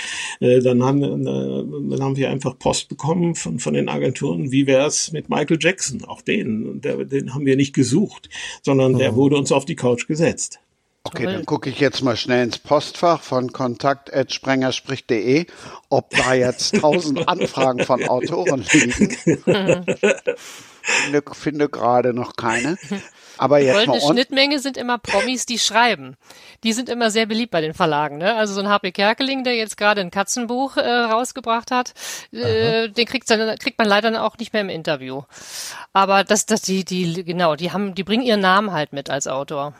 Mhm. 0.41 0.47
Äh, 0.47 0.61
dann, 0.61 0.83
haben, 0.83 1.03
äh, 1.03 1.91
dann 1.91 2.03
haben 2.03 2.17
wir 2.17 2.31
einfach 2.31 2.59
Post 2.59 2.89
bekommen 2.89 3.35
von, 3.35 3.59
von 3.59 3.75
den 3.75 3.89
Agenturen, 3.89 4.53
wie 4.53 4.67
wäre 4.67 4.87
es 4.87 5.13
mit 5.13 5.29
Michael 5.29 5.59
Jackson, 5.61 6.05
auch 6.05 6.23
den, 6.23 6.81
der, 6.81 7.05
den 7.05 7.35
haben 7.35 7.47
wir 7.47 7.57
nicht 7.57 7.75
gesucht, 7.75 8.29
sondern 8.63 8.93
mhm. 8.93 8.99
der 8.99 9.15
wurde 9.15 9.37
uns 9.37 9.53
auf 9.53 9.65
die 9.65 9.77
Couch 9.77 10.07
gesetzt. 10.07 10.61
Okay, 11.07 11.25
dann 11.25 11.47
gucke 11.47 11.71
ich 11.71 11.79
jetzt 11.79 12.03
mal 12.03 12.17
schnell 12.17 12.43
ins 12.43 12.59
Postfach 12.59 13.23
von 13.23 13.53
kontakt.sprengerspricht.de, 13.53 15.47
ob 15.89 16.11
da 16.11 16.35
jetzt 16.35 16.75
tausend 16.81 17.29
Anfragen 17.29 17.85
von 17.85 18.03
Autoren 18.09 18.65
liegen. 18.73 19.17
finde, 20.87 21.23
finde 21.33 21.69
gerade 21.69 22.13
noch 22.13 22.37
keine. 22.37 22.77
Aber 23.39 23.59
jetzt 23.59 23.75
Goldene 23.75 23.99
mal 23.99 24.13
Schnittmenge 24.13 24.59
sind 24.59 24.77
immer 24.77 24.99
Promis, 24.99 25.47
die 25.47 25.59
schreiben. 25.59 26.17
Die 26.65 26.73
sind 26.73 26.89
immer 26.89 27.11
sehr 27.11 27.27
beliebt 27.27 27.51
bei 27.51 27.61
den 27.61 27.75
Verlagen. 27.75 28.19
Ne? 28.19 28.35
Also 28.35 28.55
so 28.55 28.61
ein 28.61 28.69
HP 28.69 28.93
Kerkeling, 28.93 29.45
der 29.45 29.57
jetzt 29.57 29.77
gerade 29.77 30.01
ein 30.01 30.11
Katzenbuch 30.11 30.77
äh, 30.77 30.89
rausgebracht 30.89 31.71
hat, 31.71 31.93
äh, 32.33 32.89
den 32.89 33.07
kriegt, 33.07 33.31
dann, 33.31 33.59
kriegt 33.59 33.79
man 33.79 33.89
leider 33.89 34.25
auch 34.25 34.39
nicht 34.39 34.53
mehr 34.53 34.63
im 34.63 34.69
Interview. 34.69 35.23
Aber 35.93 36.25
das, 36.25 36.47
das, 36.47 36.63
die, 36.63 36.85
die, 36.85 37.25
genau, 37.25 37.57
die 37.57 37.73
haben, 37.73 37.95
die 37.95 38.05
bringen 38.05 38.25
ihren 38.25 38.41
Namen 38.41 38.73
halt 38.73 38.93
mit 38.93 39.11
als 39.11 39.27
Autor. 39.27 39.75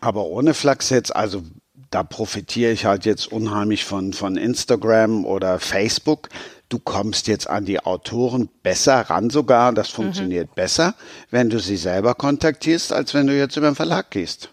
Aber 0.00 0.24
ohne 0.24 0.54
Flachs 0.54 0.90
jetzt, 0.90 1.14
also 1.14 1.42
da 1.90 2.02
profitiere 2.02 2.72
ich 2.72 2.84
halt 2.84 3.04
jetzt 3.04 3.30
unheimlich 3.30 3.84
von, 3.84 4.12
von 4.12 4.36
Instagram 4.36 5.24
oder 5.24 5.58
Facebook 5.58 6.28
du 6.68 6.78
kommst 6.78 7.28
jetzt 7.28 7.48
an 7.48 7.64
die 7.64 7.80
Autoren 7.80 8.48
besser 8.62 9.02
ran 9.02 9.30
sogar, 9.30 9.72
das 9.72 9.90
mhm. 9.90 9.94
funktioniert 9.94 10.50
mhm. 10.50 10.54
besser, 10.54 10.94
wenn 11.30 11.50
du 11.50 11.58
sie 11.58 11.76
selber 11.76 12.14
kontaktierst, 12.14 12.92
als 12.92 13.14
wenn 13.14 13.26
du 13.26 13.36
jetzt 13.36 13.56
über 13.56 13.70
den 13.70 13.76
Verlag 13.76 14.10
gehst. 14.10 14.50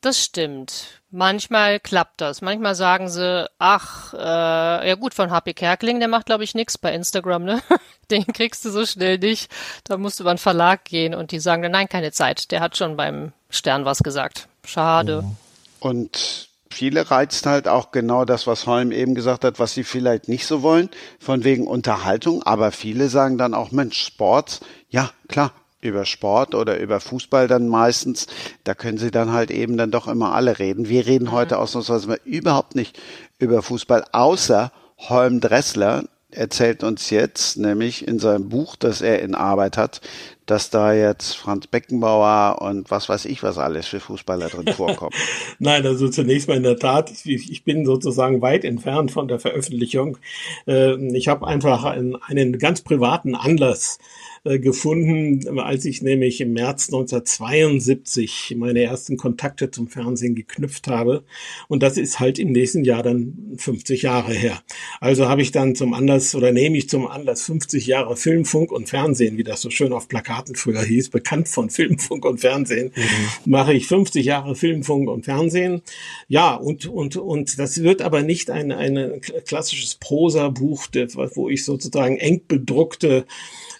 Das 0.00 0.22
stimmt. 0.22 1.00
Manchmal 1.10 1.80
klappt 1.80 2.20
das. 2.20 2.42
Manchmal 2.42 2.74
sagen 2.74 3.08
sie, 3.08 3.48
ach, 3.58 4.12
äh, 4.12 4.88
ja 4.88 4.94
gut, 4.96 5.14
von 5.14 5.30
HP 5.30 5.54
Kerkeling, 5.54 5.98
der 5.98 6.08
macht, 6.08 6.26
glaube 6.26 6.44
ich, 6.44 6.54
nichts 6.54 6.76
bei 6.76 6.92
Instagram, 6.92 7.44
ne? 7.44 7.62
Den 8.10 8.26
kriegst 8.26 8.66
du 8.66 8.70
so 8.70 8.84
schnell 8.84 9.18
nicht. 9.18 9.50
Da 9.84 9.96
musst 9.96 10.18
du 10.18 10.24
über 10.24 10.30
einen 10.30 10.38
Verlag 10.38 10.84
gehen 10.84 11.14
und 11.14 11.30
die 11.30 11.38
sagen, 11.38 11.62
nein, 11.70 11.88
keine 11.88 12.12
Zeit. 12.12 12.50
Der 12.50 12.60
hat 12.60 12.76
schon 12.76 12.98
beim 12.98 13.32
Stern 13.48 13.86
was 13.86 14.02
gesagt. 14.02 14.46
Schade. 14.66 15.24
Und 15.80 16.50
viele 16.74 17.10
reizt 17.10 17.46
halt 17.46 17.68
auch 17.68 17.90
genau 17.90 18.24
das, 18.24 18.46
was 18.46 18.66
Holm 18.66 18.92
eben 18.92 19.14
gesagt 19.14 19.44
hat, 19.44 19.58
was 19.58 19.72
sie 19.72 19.84
vielleicht 19.84 20.28
nicht 20.28 20.46
so 20.46 20.62
wollen, 20.62 20.90
von 21.18 21.44
wegen 21.44 21.66
Unterhaltung. 21.66 22.42
Aber 22.42 22.72
viele 22.72 23.08
sagen 23.08 23.38
dann 23.38 23.54
auch, 23.54 23.70
Mensch, 23.70 23.98
Sport, 23.98 24.60
ja, 24.90 25.10
klar, 25.28 25.52
über 25.80 26.04
Sport 26.04 26.54
oder 26.54 26.78
über 26.80 26.98
Fußball 26.98 27.46
dann 27.46 27.68
meistens, 27.68 28.26
da 28.64 28.74
können 28.74 28.98
sie 28.98 29.10
dann 29.10 29.32
halt 29.32 29.50
eben 29.50 29.76
dann 29.76 29.90
doch 29.90 30.08
immer 30.08 30.34
alle 30.34 30.58
reden. 30.58 30.88
Wir 30.88 31.06
reden 31.06 31.26
mhm. 31.26 31.32
heute 31.32 31.58
ausnahmsweise 31.58 32.08
mal 32.08 32.20
überhaupt 32.24 32.74
nicht 32.74 32.98
über 33.38 33.62
Fußball, 33.62 34.04
außer 34.12 34.72
Holm 34.98 35.40
Dressler 35.40 36.04
erzählt 36.36 36.82
uns 36.82 37.10
jetzt, 37.10 37.56
nämlich 37.56 38.06
in 38.06 38.18
seinem 38.18 38.48
Buch, 38.48 38.76
das 38.76 39.00
er 39.00 39.22
in 39.22 39.34
Arbeit 39.34 39.76
hat, 39.76 40.00
dass 40.46 40.70
da 40.70 40.92
jetzt 40.92 41.36
Franz 41.36 41.66
Beckenbauer 41.66 42.60
und 42.60 42.90
was 42.90 43.08
weiß 43.08 43.24
ich 43.24 43.42
was 43.42 43.56
alles 43.56 43.86
für 43.86 44.00
Fußballer 44.00 44.48
drin 44.48 44.66
vorkommen. 44.76 45.12
Nein, 45.58 45.86
also 45.86 46.08
zunächst 46.08 46.48
mal 46.48 46.56
in 46.56 46.62
der 46.62 46.78
Tat, 46.78 47.10
ich, 47.10 47.50
ich 47.50 47.64
bin 47.64 47.86
sozusagen 47.86 48.42
weit 48.42 48.64
entfernt 48.64 49.10
von 49.10 49.28
der 49.28 49.38
Veröffentlichung. 49.38 50.18
Ähm, 50.66 51.14
ich 51.14 51.28
habe 51.28 51.46
einfach 51.46 51.84
einen, 51.84 52.16
einen 52.16 52.58
ganz 52.58 52.82
privaten 52.82 53.34
Anlass 53.34 53.98
äh, 54.46 54.58
gefunden, 54.58 55.58
als 55.58 55.86
ich 55.86 56.02
nämlich 56.02 56.38
im 56.42 56.52
März 56.52 56.88
1972 56.88 58.54
meine 58.58 58.82
ersten 58.82 59.16
Kontakte 59.16 59.70
zum 59.70 59.88
Fernsehen 59.88 60.34
geknüpft 60.34 60.86
habe. 60.86 61.24
Und 61.66 61.82
das 61.82 61.96
ist 61.96 62.20
halt 62.20 62.38
im 62.38 62.52
nächsten 62.52 62.84
Jahr 62.84 63.02
dann 63.02 63.54
50 63.56 64.02
Jahre 64.02 64.34
her. 64.34 64.60
Also 65.00 65.30
habe 65.30 65.40
ich 65.40 65.50
dann 65.50 65.74
zum 65.74 65.94
Anlass 65.94 66.34
oder 66.34 66.52
nehme 66.52 66.76
ich 66.76 66.90
zum 66.90 67.06
Anlass 67.06 67.40
50 67.40 67.86
Jahre 67.86 68.18
Film, 68.18 68.44
Funk 68.44 68.70
und 68.70 68.86
Fernsehen, 68.86 69.38
wie 69.38 69.44
das 69.44 69.62
so 69.62 69.70
schön 69.70 69.94
auf 69.94 70.08
Plakaten 70.08 70.56
früher 70.56 70.82
hieß, 70.82 71.08
bekannt 71.08 71.48
von 71.48 71.70
Film, 71.70 71.98
Funk 71.98 72.26
und 72.26 72.38
Fernsehen, 72.42 72.92
mhm. 72.94 73.50
mache 73.50 73.72
ich 73.72 73.86
50 73.86 74.26
Jahre 74.26 74.56
Film, 74.56 74.82
Funk 74.82 75.08
und 75.08 75.24
Fernsehen. 75.24 75.80
Ja, 76.28 76.54
und, 76.54 76.84
und, 76.84 77.16
und 77.16 77.58
das 77.58 77.82
wird 77.82 78.02
aber 78.02 78.22
nicht 78.22 78.50
ein, 78.50 78.72
ein 78.72 79.22
klassisches 79.46 79.94
Prosa-Buch, 79.94 80.88
wo 81.34 81.48
ich 81.48 81.64
sozusagen 81.64 82.18
eng 82.18 82.42
bedruckte 82.46 83.24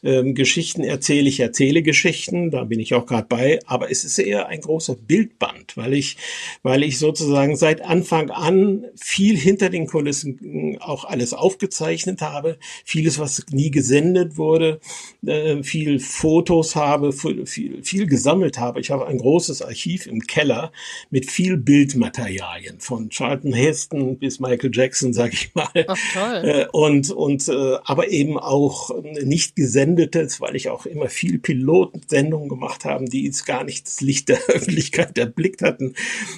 ähm, 0.05 0.35
Geschichten 0.35 0.85
erzähle. 0.85 1.29
Ich 1.29 1.41
erzähle 1.41 1.83
Geschichten, 1.83 2.51
da 2.51 2.65
bin 2.65 2.79
ich 2.79 2.95
auch 2.95 3.07
gerade 3.07 3.27
bei, 3.27 3.59
aber 3.67 3.91
es 3.91 4.05
ist 4.05 4.19
eher 4.19 4.49
ein 4.49 4.61
großer 4.61 4.95
Bildband, 4.95 5.77
weil 5.77 5.95
ich, 5.95 6.19
weil 6.63 6.83
ich 6.83 6.99
sozusagen 6.99 7.57
seit 7.57 7.81
Anfang 7.81 8.31
an 8.31 8.85
viel 8.97 9.37
hinter 9.37 9.71
den 9.71 9.87
Kulissen 9.87 10.77
auch 10.81 11.05
alles 11.05 11.33
aufgezeichnet 11.33 12.21
habe, 12.21 12.59
vieles, 12.85 13.19
was 13.19 13.47
nie 13.51 13.71
gesendet 13.71 14.37
wurde, 14.37 14.81
äh, 15.27 15.63
viel 15.63 15.99
Fotos 15.99 16.77
habe, 16.77 17.13
viel, 17.13 17.83
viel 17.83 18.07
gesammelt 18.07 18.59
habe. 18.59 18.81
Ich 18.81 18.91
habe 18.91 19.07
ein 19.07 19.19
großes 19.19 19.63
Archiv 19.63 20.07
im 20.07 20.21
Keller 20.21 20.71
mit 21.11 21.31
viel 21.31 21.57
Bildmaterialien 21.57 22.79
von 22.81 23.09
Charlton 23.09 23.55
Heston 23.55 24.19
bis 24.19 24.39
Michael 24.39 24.71
Jackson, 24.73 25.15
sag 25.15 25.33
ich 25.33 25.55
mal. 25.55 25.69
Ach, 25.87 25.97
toll. 26.13 26.43
Äh, 26.45 26.67
und, 26.73 27.11
und, 27.11 27.49
äh, 27.49 27.77
aber 27.85 28.11
eben 28.11 28.39
auch 28.39 28.91
nicht 29.23 29.57
gesendet 29.57 29.94
Gesendetes, 29.95 30.41
weil 30.41 30.57
ich 30.57 30.69
auch 30.69 30.87
immer 30.87 31.09
viel 31.09 31.39
Pilotensendungen 31.39 32.49
gemacht 32.49 32.85
habe, 32.85 33.05
die 33.07 33.25
jetzt 33.25 33.47
gar 33.47 33.65
nicht 33.65 33.87
das 33.87 34.01
Licht 34.01 34.29
der 34.29 34.39
Öffentlichkeit 34.49 35.17
erblickt 35.19 35.63
hatten. 35.63 35.95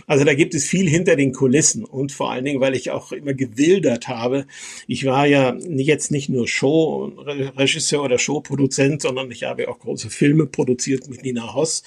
Also 0.06 0.24
da 0.24 0.34
gibt 0.34 0.54
es 0.54 0.64
viel 0.64 0.88
hinter 0.88 1.16
den 1.16 1.32
Kulissen 1.32 1.84
und 1.84 2.12
vor 2.12 2.30
allen 2.30 2.44
Dingen, 2.44 2.60
weil 2.60 2.74
ich 2.74 2.90
auch 2.90 3.12
immer 3.12 3.34
gewildert 3.34 4.08
habe. 4.08 4.46
Ich 4.86 5.04
war 5.04 5.26
ja 5.26 5.56
jetzt 5.58 6.10
nicht 6.10 6.28
nur 6.28 6.46
Showregisseur 6.46 8.02
oder 8.02 8.18
Showproduzent, 8.18 9.02
sondern 9.02 9.30
ich 9.30 9.44
habe 9.44 9.68
auch 9.68 9.78
große 9.78 10.10
Filme 10.10 10.46
produziert 10.46 11.08
mit 11.08 11.22
Nina 11.22 11.54
Hoss 11.54 11.82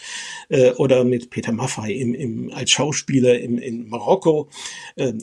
äh, 0.50 0.72
oder 0.72 1.04
mit 1.04 1.30
Peter 1.30 1.52
Maffay 1.52 1.94
im, 2.00 2.14
im, 2.14 2.52
als 2.52 2.72
Schauspieler 2.72 3.40
im, 3.40 3.58
in 3.58 3.88
Marokko. 3.90 4.50
Äh, 4.96 5.14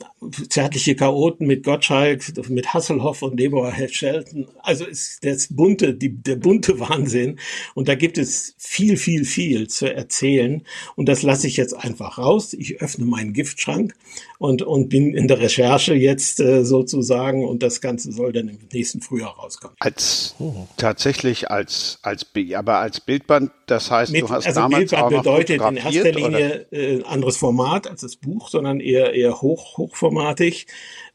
zärtliche 0.49 0.95
Chaoten 0.95 1.47
mit 1.47 1.63
Gottschalk, 1.63 2.23
mit 2.49 2.73
Hasselhoff 2.73 3.21
und 3.21 3.39
Deborah 3.39 3.73
Shelton. 3.87 4.47
Also 4.59 4.85
ist 4.85 5.23
das 5.23 5.47
bunte, 5.49 5.93
die, 5.93 6.09
der 6.09 6.36
bunte 6.39 6.79
Wahnsinn. 6.79 7.39
Und 7.73 7.87
da 7.87 7.95
gibt 7.95 8.17
es 8.17 8.55
viel, 8.57 8.97
viel, 8.97 9.25
viel 9.25 9.67
zu 9.67 9.93
erzählen. 9.93 10.63
Und 10.95 11.07
das 11.07 11.23
lasse 11.23 11.47
ich 11.47 11.57
jetzt 11.57 11.73
einfach 11.73 12.17
raus. 12.17 12.53
Ich 12.53 12.81
öffne 12.81 13.05
meinen 13.05 13.33
Giftschrank 13.33 13.93
und, 14.39 14.61
und 14.61 14.89
bin 14.89 15.15
in 15.15 15.27
der 15.27 15.39
Recherche 15.39 15.93
jetzt 15.93 16.39
äh, 16.39 16.63
sozusagen. 16.63 17.45
Und 17.45 17.63
das 17.63 17.81
Ganze 17.81 18.11
soll 18.11 18.33
dann 18.33 18.49
im 18.49 18.59
nächsten 18.71 19.01
Frühjahr 19.01 19.35
rauskommen. 19.35 19.75
Als 19.79 20.35
tatsächlich 20.77 21.49
als, 21.49 21.99
als, 22.01 22.25
aber 22.55 22.77
als 22.77 23.01
Bildband, 23.01 23.51
das 23.65 23.91
heißt, 23.91 24.11
Mit, 24.11 24.23
du 24.23 24.29
hast 24.29 24.45
also 24.45 24.61
damals 24.61 24.91
Bildband 24.91 25.03
auch 25.03 25.11
noch 25.11 25.23
bedeutet 25.23 25.61
in 25.61 25.77
erster 25.77 26.11
Linie 26.11 26.65
äh, 26.71 27.03
anderes 27.03 27.37
Format 27.37 27.87
als 27.87 28.01
das 28.01 28.15
Buch, 28.15 28.49
sondern 28.49 28.79
eher, 28.79 29.13
eher 29.13 29.41
hoch, 29.41 29.77
hochformatig, 29.77 30.67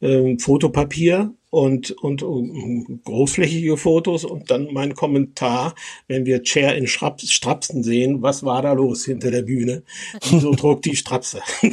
äh, 0.03 0.36
Fotopapier 0.38 1.32
und, 1.53 1.90
und, 1.90 2.22
und 2.22 3.05
großflächige 3.05 3.76
Fotos 3.76 4.24
und 4.24 4.50
dann 4.50 4.68
mein 4.72 4.94
Kommentar, 4.94 5.74
wenn 6.09 6.24
wir 6.24 6.42
Chair 6.42 6.76
in 6.76 6.86
Strapsen 6.86 7.82
sehen, 7.82 8.22
was 8.22 8.42
war 8.42 8.62
da 8.62 8.72
los 8.72 9.05
hinter 9.05 9.30
der 9.30 9.42
Bühne? 9.42 9.82
Wieso 10.30 10.55
trug 10.55 10.80
die 10.82 10.96
Strapse? 10.96 11.40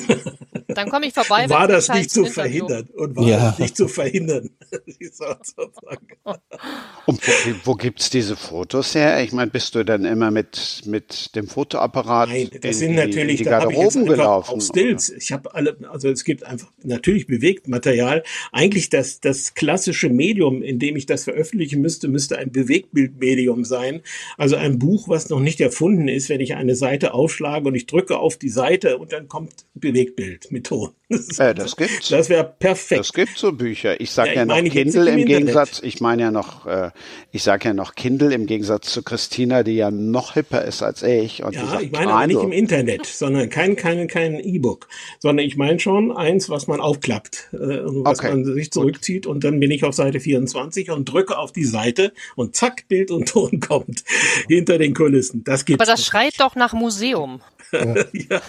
Dann 0.68 0.90
komme 0.90 1.08
ich 1.08 1.14
vorbei. 1.14 1.50
War 1.50 1.68
das 1.68 1.90
nicht 1.90 2.12
zu 2.12 2.26
verhindern? 2.26 2.88
Und 2.96 3.16
war 3.16 3.28
ja. 3.28 3.38
das 3.38 3.60
nicht 3.60 3.76
zu 3.76 3.88
verhindern? 3.88 4.52
und 7.08 7.28
wo, 7.28 7.32
wo 7.64 7.74
gibt's 7.74 8.12
diese 8.12 8.36
Fotos 8.36 8.94
her? 8.94 9.24
Ich 9.24 9.32
meine, 9.32 9.50
bist 9.50 9.74
du 9.74 9.84
dann 9.84 10.06
immer 10.06 10.30
mit, 10.30 10.84
mit 10.86 11.36
dem 11.36 11.48
Fotoapparat 11.48 12.30
Nein, 12.30 12.50
das 12.62 12.76
in, 12.76 12.88
sind 12.90 12.96
natürlich, 12.96 13.38
die, 13.38 13.44
die 13.46 13.50
Garderoben 13.50 14.06
gelaufen? 14.06 14.58
Auch 14.58 14.62
Stills. 14.62 15.10
Ich 15.10 15.32
habe 15.32 15.56
alle, 15.56 15.76
also 15.90 16.10
es 16.10 16.24
gibt 16.24 16.44
einfach 16.44 16.72
natürlich 16.84 17.26
Bewegtmaterial. 18.20 18.24
Eigentlich 18.52 18.90
das, 18.90 19.20
das 19.20 19.54
klassische 19.54 20.10
Medium, 20.10 20.62
in 20.62 20.80
dem 20.80 20.96
ich 20.96 21.06
das 21.06 21.24
veröffentlichen 21.24 21.82
müsste, 21.82 22.08
müsste 22.08 22.38
ein 22.38 22.52
Bewegtbildmedium 22.52 23.64
sein. 23.64 24.02
Also 24.38 24.56
ein 24.56 24.80
Buch, 24.80 25.10
was 25.10 25.30
noch 25.30 25.40
nicht 25.40 25.62
erfunden 25.62 26.08
ist, 26.08 26.30
wenn 26.30 26.42
ich 26.42 26.56
eine 26.56 26.76
Seite 26.76 27.14
aufschlage 27.14 27.68
und 27.68 27.76
ich 27.76 27.86
drücke 27.86 28.18
auf 28.18 28.38
die 28.38 28.50
Seite 28.50 28.98
und 28.98 29.12
dann 29.12 29.28
kommt 29.28 29.66
Bewegtbild 29.74 30.52
mit 30.52 30.68
Ton. 30.68 30.90
Das, 31.10 31.40
äh, 31.40 31.56
das 31.56 31.76
gibt's. 31.76 32.10
Das 32.10 32.30
wäre 32.30 32.44
perfekt. 32.44 33.00
Das 33.00 33.14
gibt 33.14 33.36
so 33.36 33.52
Bücher. 33.52 34.00
Ich 34.00 34.12
sage 34.12 34.30
ja, 34.30 34.36
ja 34.36 34.46
noch 34.46 34.64
Kindle 34.64 35.10
im, 35.10 35.20
im 35.20 35.26
Gegensatz, 35.26 35.82
ich 35.84 36.02
meine 36.02 36.22
ja 36.22 36.32
noch, 36.32 36.68
äh, 36.68 36.92
ich 37.32 37.42
sage 37.42 37.70
ja 37.70 37.74
noch 37.74 37.96
Kindle 37.96 38.32
im 38.32 38.46
Gegensatz 38.46 38.92
zu 38.92 39.02
Christina, 39.02 39.64
die 39.64 39.76
ja 39.76 39.90
noch 39.90 40.36
hipper 40.36 40.64
ist 40.66 40.84
als 40.84 41.02
ich. 41.02 41.44
Und 41.44 41.56
ja, 41.56 41.80
ich 41.80 41.92
meine 41.92 42.14
aber 42.14 42.28
nicht 42.28 42.44
im 42.44 42.52
Internet, 42.52 43.08
sondern 43.08 43.50
kein 43.50 43.76
kein 43.76 44.08
kein 44.08 44.40
E-Book, 44.40 44.88
sondern 45.18 45.48
ich 45.48 45.58
meine 45.58 45.80
schon 45.80 46.16
eins, 46.16 46.48
was 46.48 46.68
man 46.68 46.80
aufklappt, 46.80 47.50
äh, 47.54 47.80
was 48.10 48.20
okay. 48.20 48.30
man 48.30 48.46
sich 48.46 48.72
zurückzieht 48.72 49.26
und 49.26 49.44
dann 49.44 49.60
bin 49.60 49.72
ich 49.72 49.84
auf 49.84 49.96
Seite 49.96 50.20
24 50.20 50.92
und 50.92 51.06
drücke 51.06 51.38
auf 51.38 51.52
die 51.52 51.66
Seite 51.66 52.14
und 52.36 52.56
zack, 52.56 52.88
Bild 52.88 53.12
und 53.12 53.30
Ton 53.30 53.60
kommt 53.60 54.04
hinter 54.48 54.78
den 54.78 54.94
Kulissen. 54.94 55.44
Das 55.44 55.66
gibt's. 55.66 55.82
Aber 55.82 55.92
das 55.92 56.06
schreit 56.06 56.40
doch 56.40 56.56
nach 56.56 56.74
Museum. 56.74 57.42
ja, 57.72 58.42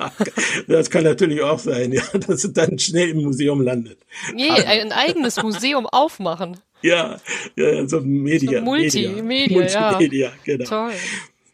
das 0.66 0.88
kann 0.88 1.04
natürlich 1.04 1.42
auch 1.42 1.58
sein, 1.58 1.92
ja, 1.92 2.02
dass 2.26 2.44
es 2.44 2.52
dann 2.52 2.78
schnell 2.78 3.10
im 3.10 3.22
Museum 3.22 3.60
landet. 3.60 3.98
Nee, 4.34 4.50
ein 4.50 4.92
eigenes 4.92 5.42
Museum 5.42 5.86
aufmachen. 5.86 6.56
Ja, 6.82 7.18
ja 7.56 7.86
so 7.86 8.00
Media. 8.00 8.60
So 8.60 8.64
Multimedia, 8.64 9.22
Media, 9.22 9.90
Multimedia, 9.90 10.28
ja. 10.28 10.34
genau. 10.44 10.64
Toll. 10.64 10.92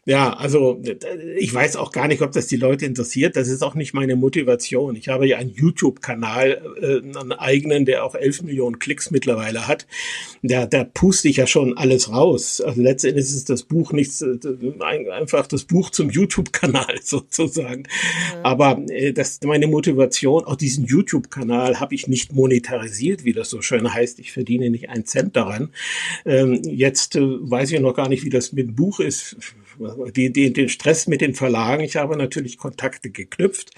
Ja, 0.07 0.31
also 0.31 0.81
ich 1.37 1.53
weiß 1.53 1.75
auch 1.75 1.91
gar 1.91 2.07
nicht, 2.07 2.21
ob 2.21 2.31
das 2.31 2.47
die 2.47 2.55
Leute 2.55 2.85
interessiert. 2.85 3.35
Das 3.35 3.49
ist 3.49 3.61
auch 3.61 3.75
nicht 3.75 3.93
meine 3.93 4.15
Motivation. 4.15 4.95
Ich 4.95 5.09
habe 5.09 5.27
ja 5.27 5.35
einen 5.35 5.49
YouTube-Kanal, 5.49 6.61
äh, 6.81 7.19
einen 7.19 7.33
eigenen, 7.33 7.83
der 7.83 8.05
auch 8.05 8.15
11 8.15 8.43
Millionen 8.43 8.79
Klicks 8.79 9.11
mittlerweile 9.11 9.67
hat. 9.67 9.85
Da, 10.43 10.65
da 10.65 10.85
puste 10.85 11.27
ich 11.27 11.35
ja 11.35 11.45
schon 11.45 11.77
alles 11.77 12.09
raus. 12.09 12.61
Also 12.61 12.81
letztendlich 12.81 13.25
ist 13.25 13.49
das 13.49 13.63
Buch 13.63 13.91
nichts, 13.91 14.21
äh, 14.21 14.37
einfach 15.11 15.45
das 15.45 15.65
Buch 15.65 15.89
zum 15.89 16.09
YouTube-Kanal 16.09 16.99
sozusagen. 17.03 17.81
Mhm. 17.81 18.45
Aber 18.45 18.81
äh, 18.87 19.11
das 19.11 19.41
meine 19.43 19.67
Motivation. 19.67 20.45
Auch 20.45 20.55
diesen 20.55 20.85
YouTube-Kanal 20.85 21.81
habe 21.81 21.95
ich 21.95 22.07
nicht 22.07 22.31
monetarisiert, 22.31 23.25
wie 23.25 23.33
das 23.33 23.49
so 23.49 23.61
schön 23.61 23.93
heißt. 23.93 24.19
Ich 24.19 24.31
verdiene 24.31 24.69
nicht 24.69 24.89
einen 24.89 25.05
Cent 25.05 25.35
daran. 25.35 25.73
Ähm, 26.25 26.61
jetzt 26.63 27.17
äh, 27.17 27.21
weiß 27.21 27.73
ich 27.73 27.81
noch 27.81 27.93
gar 27.93 28.07
nicht, 28.07 28.23
wie 28.23 28.29
das 28.29 28.53
mit 28.53 28.69
dem 28.69 28.75
Buch 28.75 29.01
ist 29.01 29.35
die, 30.15 30.31
die, 30.31 30.53
den 30.53 30.69
Stress 30.69 31.07
mit 31.07 31.21
den 31.21 31.33
Verlagen. 31.33 31.83
Ich 31.83 31.95
habe 31.95 32.17
natürlich 32.17 32.57
Kontakte 32.57 33.09
geknüpft 33.09 33.71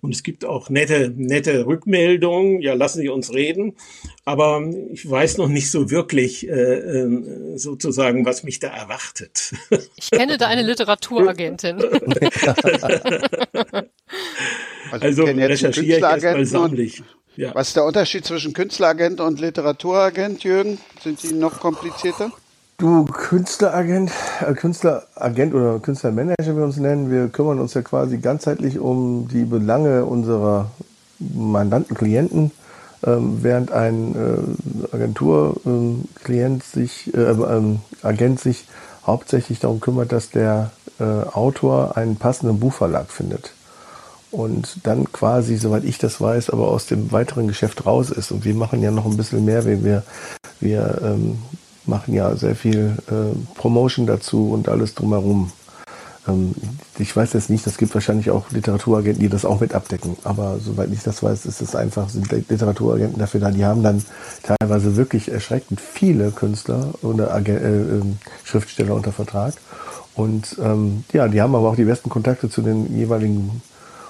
und 0.00 0.14
es 0.14 0.22
gibt 0.22 0.44
auch 0.44 0.70
nette, 0.70 1.12
nette 1.16 1.66
Rückmeldungen. 1.66 2.60
Ja, 2.60 2.74
lassen 2.74 3.00
Sie 3.00 3.08
uns 3.08 3.32
reden. 3.32 3.74
Aber 4.24 4.62
ich 4.92 5.08
weiß 5.08 5.38
noch 5.38 5.48
nicht 5.48 5.70
so 5.70 5.90
wirklich 5.90 6.48
äh, 6.48 6.52
äh 6.52 7.56
sozusagen, 7.56 8.24
was 8.24 8.42
mich 8.42 8.58
da 8.58 8.68
erwartet. 8.68 9.54
Ich 9.96 10.10
kenne 10.10 10.38
da 10.38 10.48
eine 10.48 10.62
Literaturagentin. 10.62 11.76
also, 14.90 15.24
also 15.24 15.24
recherchiere 15.24 15.98
ich 15.98 16.02
erstmal 16.02 16.44
sammlich. 16.44 17.02
Ja. 17.36 17.54
Was 17.54 17.68
ist 17.68 17.76
der 17.76 17.84
Unterschied 17.84 18.24
zwischen 18.24 18.52
Künstleragent 18.52 19.20
und 19.20 19.40
Literaturagent, 19.40 20.44
Jürgen? 20.44 20.78
Sind 21.02 21.22
die 21.22 21.32
noch 21.32 21.60
komplizierter? 21.60 22.32
Du 22.76 23.04
Künstleragent, 23.04 24.10
äh, 24.44 24.52
Künstleragent 24.52 25.54
oder 25.54 25.78
Künstlermanager, 25.78 26.34
wie 26.40 26.56
wir 26.56 26.64
uns 26.64 26.76
nennen, 26.76 27.08
wir 27.08 27.28
kümmern 27.28 27.60
uns 27.60 27.74
ja 27.74 27.82
quasi 27.82 28.18
ganzheitlich 28.18 28.80
um 28.80 29.28
die 29.28 29.44
Belange 29.44 30.04
unserer 30.04 30.72
Mandanten, 31.20 31.96
Klienten, 31.96 32.50
ähm, 33.06 33.38
während 33.42 33.70
ein 33.70 34.16
äh, 34.16 34.94
Agenturklient 34.94 35.62
ähm, 35.66 36.60
sich, 36.60 37.14
äh, 37.14 37.20
ähm, 37.20 37.78
Agent 38.02 38.40
sich 38.40 38.66
hauptsächlich 39.06 39.60
darum 39.60 39.78
kümmert, 39.78 40.10
dass 40.10 40.30
der 40.30 40.72
äh, 40.98 41.04
Autor 41.04 41.96
einen 41.96 42.16
passenden 42.16 42.58
Buchverlag 42.58 43.10
findet 43.10 43.52
und 44.32 44.78
dann 44.82 45.12
quasi, 45.12 45.56
soweit 45.56 45.84
ich 45.84 45.98
das 45.98 46.20
weiß, 46.20 46.50
aber 46.50 46.68
aus 46.68 46.86
dem 46.86 47.12
weiteren 47.12 47.46
Geschäft 47.46 47.86
raus 47.86 48.10
ist. 48.10 48.32
Und 48.32 48.44
wir 48.44 48.54
machen 48.54 48.82
ja 48.82 48.90
noch 48.90 49.06
ein 49.06 49.16
bisschen 49.16 49.44
mehr, 49.44 49.64
wenn 49.64 49.84
wir, 49.84 50.02
wir 50.58 51.00
ähm, 51.04 51.38
machen 51.86 52.14
ja 52.14 52.34
sehr 52.36 52.56
viel 52.56 52.96
äh, 53.08 53.36
Promotion 53.56 54.06
dazu 54.06 54.50
und 54.50 54.68
alles 54.68 54.94
drumherum. 54.94 55.52
Ähm, 56.26 56.54
ich 56.98 57.14
weiß 57.14 57.32
jetzt 57.32 57.50
nicht, 57.50 57.66
es 57.66 57.76
gibt 57.76 57.94
wahrscheinlich 57.94 58.30
auch 58.30 58.50
Literaturagenten, 58.50 59.20
die 59.20 59.28
das 59.28 59.44
auch 59.44 59.60
mit 59.60 59.74
abdecken. 59.74 60.16
Aber 60.24 60.58
soweit 60.58 60.90
ich 60.92 61.02
das 61.02 61.22
weiß, 61.22 61.46
ist 61.46 61.60
es 61.60 61.74
einfach, 61.74 62.08
sind 62.08 62.30
Literaturagenten 62.30 63.18
dafür 63.18 63.40
da. 63.40 63.50
Die 63.50 63.64
haben 63.64 63.82
dann 63.82 64.04
teilweise 64.42 64.96
wirklich 64.96 65.30
erschreckend 65.30 65.80
viele 65.80 66.30
Künstler 66.30 66.94
oder 67.02 67.34
Ag 67.34 67.48
äh, 67.48 67.56
äh, 67.56 68.02
Schriftsteller 68.44 68.94
unter 68.94 69.12
Vertrag. 69.12 69.54
Und 70.14 70.56
ähm, 70.62 71.04
ja, 71.12 71.28
die 71.28 71.42
haben 71.42 71.54
aber 71.54 71.68
auch 71.68 71.76
die 71.76 71.84
besten 71.84 72.08
Kontakte 72.08 72.48
zu 72.48 72.62
den 72.62 72.96
jeweiligen 72.96 73.62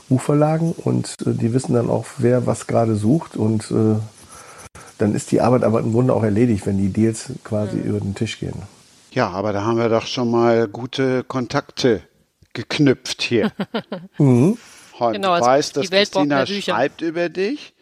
Buchverlagen 0.08 0.72
und 0.72 1.14
äh, 1.26 1.32
die 1.32 1.54
wissen 1.54 1.74
dann 1.74 1.88
auch, 1.88 2.04
wer 2.18 2.46
was 2.46 2.66
gerade 2.66 2.94
sucht 2.94 3.36
und 3.36 3.70
äh, 3.70 3.96
dann 4.98 5.14
ist 5.14 5.32
die 5.32 5.40
Arbeit 5.40 5.64
aber 5.64 5.80
im 5.80 5.92
Grunde 5.92 6.14
auch 6.14 6.22
erledigt, 6.22 6.66
wenn 6.66 6.78
die 6.78 6.92
Deals 6.92 7.32
quasi 7.42 7.76
mhm. 7.76 7.84
über 7.84 8.00
den 8.00 8.14
Tisch 8.14 8.38
gehen. 8.38 8.62
Ja, 9.12 9.30
aber 9.30 9.52
da 9.52 9.64
haben 9.64 9.78
wir 9.78 9.88
doch 9.88 10.06
schon 10.06 10.30
mal 10.30 10.66
gute 10.66 11.22
Kontakte 11.24 12.02
geknüpft 12.52 13.22
hier. 13.22 13.52
mhm. 14.18 14.58
Heute 14.98 15.18
genau, 15.18 15.32
also 15.32 15.46
weißt, 15.46 15.76
dass 15.76 15.90
Christina 15.90 16.46
schreibt 16.46 17.00
über 17.00 17.28
dich. 17.28 17.74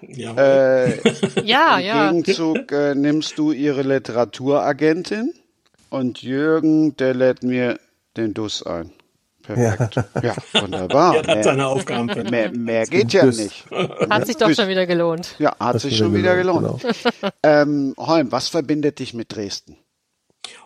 Ja, 0.00 0.34
äh, 0.34 0.98
ja. 1.44 1.78
Im 1.78 1.84
ja. 1.84 2.10
Gegenzug 2.10 2.72
äh, 2.72 2.94
nimmst 2.94 3.38
du 3.38 3.52
ihre 3.52 3.82
Literaturagentin 3.82 5.32
und 5.90 6.22
Jürgen, 6.22 6.96
der 6.96 7.14
lädt 7.14 7.42
mir 7.42 7.78
den 8.16 8.34
Duss 8.34 8.62
ein. 8.62 8.90
Perfekt. 9.46 9.96
Ja, 9.96 10.22
ja 10.22 10.60
wunderbar. 10.60 11.16
Er 11.16 11.36
hat 11.36 11.44
seine 11.44 11.66
Aufgaben. 11.66 12.06
Mehr, 12.30 12.50
mehr 12.50 12.86
geht 12.86 13.12
ja 13.12 13.26
nicht. 13.26 13.64
Hat 14.10 14.26
sich 14.26 14.36
doch 14.36 14.52
schon 14.52 14.68
wieder 14.68 14.86
gelohnt. 14.86 15.36
Ja, 15.38 15.54
hat 15.58 15.76
das 15.76 15.82
sich 15.82 15.96
schon 15.96 16.14
wieder 16.14 16.36
gelohnt. 16.36 16.82
gelohnt. 16.82 16.82
Genau. 17.20 17.32
Ähm, 17.42 17.94
Holm, 17.98 18.32
was 18.32 18.48
verbindet 18.48 18.98
dich 18.98 19.14
mit 19.14 19.34
Dresden? 19.34 19.76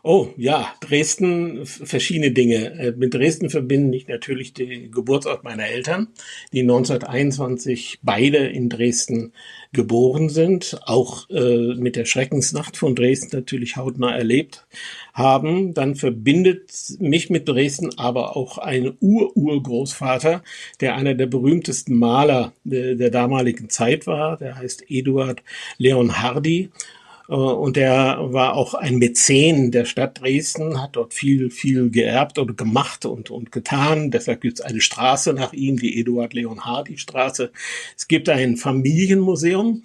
Oh 0.03 0.29
ja, 0.37 0.73
Dresden, 0.81 1.67
verschiedene 1.67 2.31
Dinge. 2.31 2.73
Äh, 2.79 2.93
mit 2.97 3.15
Dresden 3.15 3.51
verbinde 3.51 3.97
ich 3.97 4.09
natürlich 4.09 4.55
den 4.55 4.91
Geburtsort 4.91 5.45
meiner 5.45 5.67
Eltern, 5.67 6.09
die 6.53 6.61
1921 6.61 7.99
beide 8.03 8.39
in 8.39 8.69
Dresden 8.69 9.33
geboren 9.73 10.29
sind, 10.29 10.81
auch 10.87 11.29
äh, 11.31 11.75
mit 11.75 11.97
der 11.97 12.07
Schreckensnacht 12.07 12.77
von 12.77 12.95
Dresden 12.95 13.37
natürlich 13.37 13.77
hautnah 13.77 14.17
erlebt 14.17 14.67
haben. 15.13 15.75
Dann 15.75 15.95
verbindet 15.95 16.71
mich 17.01 17.29
mit 17.29 17.49
Dresden 17.49 17.91
aber 17.99 18.37
auch 18.37 18.59
ein 18.59 18.97
Ur-Urgroßvater, 19.01 20.43
der 20.81 20.95
einer 20.95 21.15
der 21.15 21.27
berühmtesten 21.27 21.95
Maler 21.97 22.53
der, 22.65 22.95
der 22.95 23.11
damaligen 23.11 23.69
Zeit 23.69 24.07
war. 24.07 24.39
Der 24.39 24.57
heißt 24.57 24.85
Eduard 24.89 25.43
Leon 25.77 26.23
Hardy 26.23 26.63
äh, 26.63 26.98
und 27.35 27.77
der 27.77 28.17
war 28.21 28.55
auch 28.55 28.73
ein 28.73 28.97
Mäzen 28.97 29.71
der 29.71 29.85
Stadt 29.85 30.23
Dresden, 30.23 30.81
hat 30.81 30.97
dort 30.97 31.13
viel, 31.13 31.51
viel 31.51 31.91
geerbt 31.91 32.39
oder 32.39 32.55
gemacht 32.55 33.05
und, 33.05 33.31
und 33.31 33.53
getan. 33.53 34.11
Deshalb 34.11 34.41
gibt 34.41 34.61
es 34.61 34.65
eine 34.65 34.81
Straße 34.81 35.35
nach 35.35 35.53
ihm, 35.53 35.79
die 35.79 36.01
Eduard 36.01 36.33
Leon 36.33 36.65
Hardy 36.65 36.97
Straße. 36.97 37.53
Es 37.97 38.09
gibt 38.09 38.31
ein 38.31 38.57
Familienmuseum, 38.57 39.83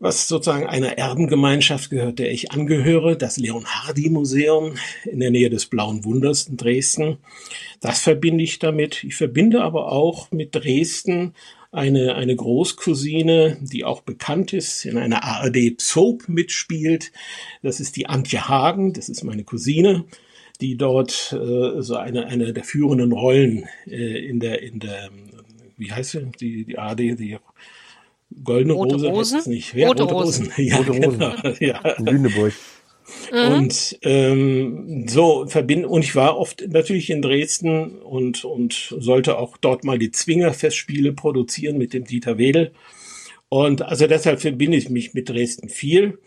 was 0.00 0.26
sozusagen 0.26 0.66
einer 0.66 0.98
Erbengemeinschaft 0.98 1.90
gehört, 1.90 2.18
der 2.18 2.32
ich 2.32 2.50
angehöre, 2.50 3.16
das 3.16 3.36
Leon 3.36 3.64
Hardy 3.64 4.10
Museum 4.10 4.74
in 5.04 5.20
der 5.20 5.30
Nähe 5.30 5.48
des 5.48 5.66
Blauen 5.66 6.04
Wunders 6.04 6.48
in 6.48 6.56
Dresden. 6.56 7.18
Das 7.80 8.00
verbinde 8.00 8.42
ich 8.42 8.58
damit. 8.58 9.04
Ich 9.04 9.14
verbinde 9.14 9.62
aber 9.62 9.92
auch 9.92 10.32
mit 10.32 10.56
Dresden 10.56 11.34
eine, 11.72 12.14
eine 12.14 12.36
Großcousine, 12.36 13.58
die 13.62 13.84
auch 13.84 14.02
bekannt 14.02 14.52
ist, 14.52 14.84
in 14.84 14.98
einer 14.98 15.24
ARD 15.24 15.80
Soap 15.80 16.28
mitspielt. 16.28 17.12
Das 17.62 17.80
ist 17.80 17.96
die 17.96 18.06
Antje 18.06 18.46
Hagen, 18.48 18.92
das 18.92 19.08
ist 19.08 19.24
meine 19.24 19.42
Cousine, 19.42 20.04
die 20.60 20.76
dort 20.76 21.32
äh, 21.32 21.80
so 21.80 21.96
eine, 21.96 22.26
eine 22.26 22.52
der 22.52 22.62
führenden 22.62 23.12
Rollen 23.12 23.64
äh, 23.86 24.26
in 24.26 24.38
der, 24.38 24.62
in 24.62 24.80
der, 24.80 25.08
wie 25.78 25.90
heißt 25.90 26.10
sie, 26.10 26.30
die, 26.38 26.64
die 26.66 26.78
ARD, 26.78 27.00
die 27.00 27.38
Goldene 28.44 28.74
Rote 28.74 28.94
Rose, 28.94 29.08
Rosen? 29.08 29.52
nicht. 29.52 29.74
Ja, 29.74 29.88
Rote, 29.88 30.04
Rote 30.04 30.14
Rosen. 30.14 30.46
Rosen. 30.46 30.64
Ja, 30.66 30.76
Rote 30.76 30.92
Rosen. 30.92 31.18
Genau. 31.18 31.54
Ja. 31.60 31.90
In 31.92 32.06
Lüneburg. 32.06 32.52
Mhm. 33.32 33.52
Und 33.52 33.98
ähm, 34.02 35.06
so 35.08 35.46
verbinden 35.46 35.84
und 35.86 36.04
ich 36.04 36.14
war 36.14 36.38
oft 36.38 36.64
natürlich 36.68 37.10
in 37.10 37.22
Dresden 37.22 37.98
und 37.98 38.44
und 38.44 38.94
sollte 38.98 39.38
auch 39.38 39.56
dort 39.56 39.84
mal 39.84 39.98
die 39.98 40.10
Zwingerfestspiele 40.10 41.12
produzieren 41.12 41.78
mit 41.78 41.92
dem 41.92 42.04
Dieter 42.04 42.38
Wedel. 42.38 42.72
Und 43.48 43.82
also 43.82 44.06
deshalb 44.06 44.40
verbinde 44.40 44.78
ich 44.78 44.88
mich 44.88 45.14
mit 45.14 45.28
Dresden 45.28 45.68
viel. 45.68 46.18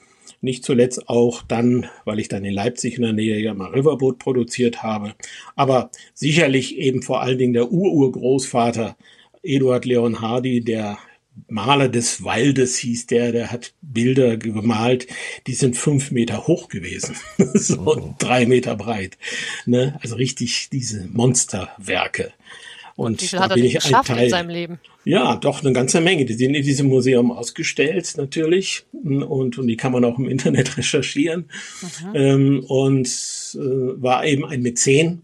Nicht 0.41 0.63
zuletzt 0.63 1.09
auch 1.09 1.41
dann, 1.41 1.87
weil 2.03 2.19
ich 2.19 2.27
dann 2.27 2.45
in 2.45 2.53
Leipzig 2.53 2.97
in 2.97 3.03
der 3.03 3.13
Nähe 3.13 3.39
ja 3.39 3.53
mal 3.53 3.71
Riverboat 3.71 4.19
produziert 4.19 4.83
habe. 4.83 5.15
Aber 5.55 5.89
sicherlich 6.13 6.77
eben 6.77 7.01
vor 7.01 7.21
allen 7.21 7.39
Dingen 7.39 7.53
der 7.53 7.71
Ururgroßvater 7.71 8.95
Eduard 9.41 9.85
Leon 9.85 10.21
Hardy, 10.21 10.61
der 10.61 10.97
Maler 11.47 11.89
des 11.89 12.23
Waldes 12.23 12.77
hieß 12.77 13.07
der, 13.07 13.31
der 13.31 13.51
hat 13.51 13.73
Bilder 13.81 14.37
gemalt, 14.37 15.07
die 15.47 15.53
sind 15.53 15.77
fünf 15.77 16.11
Meter 16.11 16.47
hoch 16.47 16.69
gewesen, 16.69 17.15
so 17.53 17.85
oh. 17.85 18.15
drei 18.17 18.45
Meter 18.45 18.75
breit. 18.75 19.17
Ne? 19.65 19.99
Also 20.01 20.15
richtig 20.15 20.69
diese 20.71 21.05
Monsterwerke. 21.11 22.33
Und 22.95 23.21
wie 23.21 23.27
viel 23.27 23.39
hat 23.39 23.51
er 23.51 23.57
denn 23.57 23.71
geschafft 23.71 24.09
in 24.09 24.29
seinem 24.29 24.49
Leben? 24.49 24.79
Ja, 25.03 25.35
doch 25.35 25.61
eine 25.61 25.73
ganze 25.73 25.99
Menge. 25.99 26.25
Die 26.25 26.33
sind 26.33 26.55
in 26.55 26.63
diesem 26.63 26.87
Museum 26.87 27.31
ausgestellt 27.31 28.13
natürlich 28.15 28.85
und, 28.93 29.57
und 29.57 29.67
die 29.67 29.75
kann 29.75 29.91
man 29.91 30.05
auch 30.05 30.17
im 30.17 30.29
Internet 30.29 30.77
recherchieren. 30.77 31.49
Mhm. 31.81 32.15
Ähm, 32.15 32.65
und 32.67 33.07
äh, 33.55 34.01
war 34.01 34.25
eben 34.25 34.45
ein 34.45 34.61
Mäzen 34.61 35.23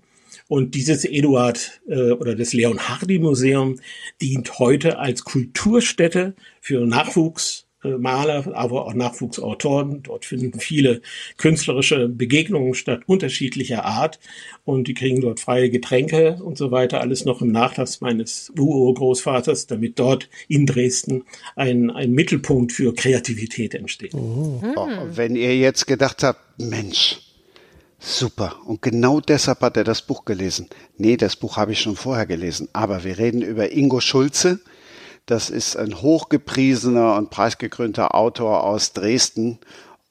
und 0.51 0.75
dieses 0.75 1.05
Eduard 1.05 1.79
äh, 1.87 2.11
oder 2.11 2.35
das 2.35 2.51
Leon 2.51 2.77
Hardy 2.77 3.19
Museum 3.19 3.79
dient 4.21 4.59
heute 4.59 4.99
als 4.99 5.23
Kulturstätte 5.23 6.35
für 6.59 6.85
Nachwuchsmaler, 6.85 8.53
aber 8.53 8.85
auch 8.85 8.93
Nachwuchsautoren. 8.93 10.03
Dort 10.03 10.25
finden 10.25 10.59
viele 10.59 11.03
künstlerische 11.37 12.09
Begegnungen 12.09 12.73
statt, 12.73 13.03
unterschiedlicher 13.05 13.85
Art. 13.85 14.19
Und 14.65 14.89
die 14.89 14.93
kriegen 14.93 15.21
dort 15.21 15.39
freie 15.39 15.69
Getränke 15.69 16.39
und 16.43 16.57
so 16.57 16.69
weiter. 16.69 16.99
Alles 16.99 17.23
noch 17.23 17.41
im 17.41 17.53
Nachlass 17.53 18.01
meines 18.01 18.51
Urgroßvaters, 18.59 19.67
damit 19.67 19.99
dort 19.99 20.27
in 20.49 20.65
Dresden 20.65 21.23
ein, 21.55 21.89
ein 21.91 22.11
Mittelpunkt 22.11 22.73
für 22.73 22.93
Kreativität 22.93 23.73
entsteht. 23.73 24.13
Oh. 24.15 24.61
Oh, 24.75 24.89
wenn 25.13 25.37
ihr 25.37 25.57
jetzt 25.57 25.87
gedacht 25.87 26.23
habt, 26.23 26.59
Mensch, 26.59 27.21
Super. 28.03 28.55
Und 28.65 28.81
genau 28.81 29.21
deshalb 29.21 29.61
hat 29.61 29.77
er 29.77 29.83
das 29.83 30.01
Buch 30.01 30.25
gelesen. 30.25 30.67
Nee, 30.97 31.17
das 31.17 31.35
Buch 31.35 31.57
habe 31.57 31.71
ich 31.71 31.81
schon 31.81 31.95
vorher 31.95 32.25
gelesen. 32.25 32.67
Aber 32.73 33.03
wir 33.03 33.19
reden 33.19 33.43
über 33.43 33.71
Ingo 33.71 34.01
Schulze. 34.01 34.59
Das 35.27 35.51
ist 35.51 35.77
ein 35.77 36.01
hochgepriesener 36.01 37.15
und 37.15 37.29
preisgekrönter 37.29 38.15
Autor 38.15 38.63
aus 38.63 38.93
Dresden. 38.93 39.59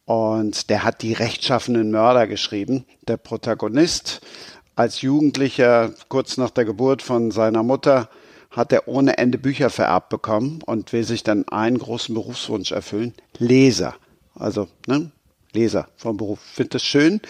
Und 0.04 0.70
der 0.70 0.84
hat 0.84 1.02
die 1.02 1.14
rechtschaffenen 1.14 1.90
Mörder 1.90 2.28
geschrieben. 2.28 2.84
Der 3.08 3.16
Protagonist 3.16 4.20
als 4.76 5.02
Jugendlicher, 5.02 5.92
kurz 6.08 6.36
nach 6.36 6.50
der 6.50 6.64
Geburt 6.64 7.02
von 7.02 7.32
seiner 7.32 7.64
Mutter, 7.64 8.08
hat 8.52 8.72
er 8.72 8.86
ohne 8.86 9.18
Ende 9.18 9.36
Bücher 9.36 9.68
vererbt 9.68 10.10
bekommen 10.10 10.60
und 10.64 10.92
will 10.92 11.04
sich 11.04 11.24
dann 11.24 11.46
einen 11.48 11.78
großen 11.78 12.14
Berufswunsch 12.14 12.70
erfüllen. 12.70 13.14
Leser. 13.38 13.96
Also, 14.34 14.68
ne, 14.86 15.10
Leser 15.52 15.88
vom 15.96 16.16
Beruf. 16.16 16.38
Finde 16.40 16.70
das 16.70 16.84
schön. 16.84 17.20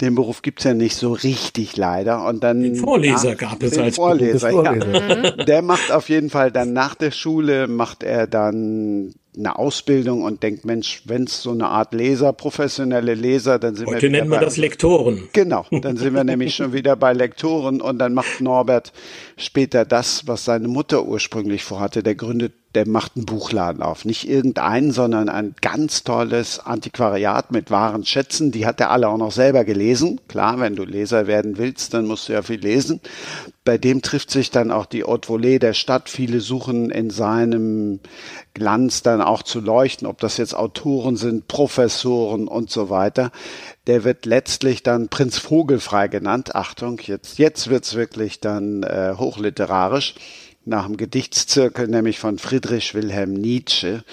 Den 0.00 0.14
Beruf 0.14 0.42
gibt's 0.42 0.64
ja 0.64 0.74
nicht 0.74 0.96
so 0.96 1.12
richtig 1.12 1.76
leider. 1.76 2.26
Und 2.26 2.44
dann 2.44 2.62
den 2.62 2.76
Vorleser 2.76 3.34
gab 3.34 3.62
es 3.62 3.78
als 3.78 3.96
Vorleser. 3.96 4.50
Vorleser. 4.50 5.24
Ja. 5.24 5.30
Der 5.44 5.62
macht 5.62 5.90
auf 5.90 6.08
jeden 6.08 6.30
Fall 6.30 6.50
dann 6.52 6.72
nach 6.72 6.94
der 6.94 7.10
Schule 7.10 7.68
macht 7.68 8.02
er 8.02 8.26
dann 8.26 9.14
eine 9.36 9.58
Ausbildung 9.58 10.22
und 10.22 10.42
denkt, 10.42 10.64
Mensch, 10.64 11.02
wenn 11.04 11.24
es 11.24 11.42
so 11.42 11.52
eine 11.52 11.68
Art 11.68 11.94
Leser, 11.94 12.32
professionelle 12.32 13.14
Leser, 13.14 13.58
dann 13.58 13.76
sind 13.76 13.86
Heute 13.86 14.02
wir. 14.02 14.08
Heute 14.08 14.10
nennen 14.10 14.30
wir 14.30 14.40
das 14.40 14.56
Lektoren. 14.56 15.28
Genau, 15.32 15.66
dann 15.70 15.96
sind 15.96 16.14
wir 16.14 16.24
nämlich 16.24 16.56
schon 16.56 16.72
wieder 16.72 16.96
bei 16.96 17.12
Lektoren 17.12 17.80
und 17.80 17.98
dann 17.98 18.12
macht 18.12 18.40
Norbert 18.40 18.92
später 19.36 19.84
das, 19.84 20.26
was 20.26 20.44
seine 20.44 20.68
Mutter 20.68 21.06
ursprünglich 21.06 21.62
vorhatte. 21.62 22.02
Der 22.02 22.16
gründet 22.16 22.52
der 22.74 22.86
macht 22.86 23.16
einen 23.16 23.26
Buchladen 23.26 23.82
auf. 23.82 24.04
Nicht 24.04 24.28
irgendeinen, 24.28 24.92
sondern 24.92 25.28
ein 25.28 25.56
ganz 25.60 26.04
tolles 26.04 26.60
Antiquariat 26.60 27.50
mit 27.50 27.70
wahren 27.70 28.04
Schätzen. 28.04 28.52
Die 28.52 28.64
hat 28.64 28.80
er 28.80 28.90
alle 28.90 29.08
auch 29.08 29.16
noch 29.16 29.32
selber 29.32 29.64
gelesen. 29.64 30.20
Klar, 30.28 30.60
wenn 30.60 30.76
du 30.76 30.84
Leser 30.84 31.26
werden 31.26 31.58
willst, 31.58 31.94
dann 31.94 32.06
musst 32.06 32.28
du 32.28 32.32
ja 32.32 32.42
viel 32.42 32.60
lesen. 32.60 33.00
Bei 33.64 33.76
dem 33.76 34.02
trifft 34.02 34.30
sich 34.30 34.52
dann 34.52 34.70
auch 34.70 34.86
die 34.86 35.02
Haute 35.02 35.28
Volée 35.28 35.58
der 35.58 35.74
Stadt. 35.74 36.08
Viele 36.08 36.40
suchen 36.40 36.90
in 36.90 37.10
seinem 37.10 37.98
Glanz 38.54 39.02
dann 39.02 39.20
auch 39.20 39.42
zu 39.42 39.60
leuchten, 39.60 40.06
ob 40.06 40.20
das 40.20 40.36
jetzt 40.36 40.54
Autoren 40.54 41.16
sind, 41.16 41.48
Professoren 41.48 42.46
und 42.46 42.70
so 42.70 42.88
weiter. 42.88 43.32
Der 43.88 44.04
wird 44.04 44.26
letztlich 44.26 44.84
dann 44.84 45.08
Prinz 45.08 45.38
Vogelfrei 45.38 46.06
genannt. 46.06 46.54
Achtung, 46.54 47.00
jetzt, 47.02 47.38
jetzt 47.38 47.68
wird's 47.68 47.96
wirklich 47.96 48.38
dann 48.38 48.84
äh, 48.84 49.14
hochliterarisch 49.16 50.14
nach 50.64 50.86
dem 50.86 50.96
Gedichtszirkel, 50.96 51.88
nämlich 51.88 52.18
von 52.18 52.38
Friedrich 52.38 52.94
Wilhelm 52.94 53.32
Nietzsche. 53.32 54.04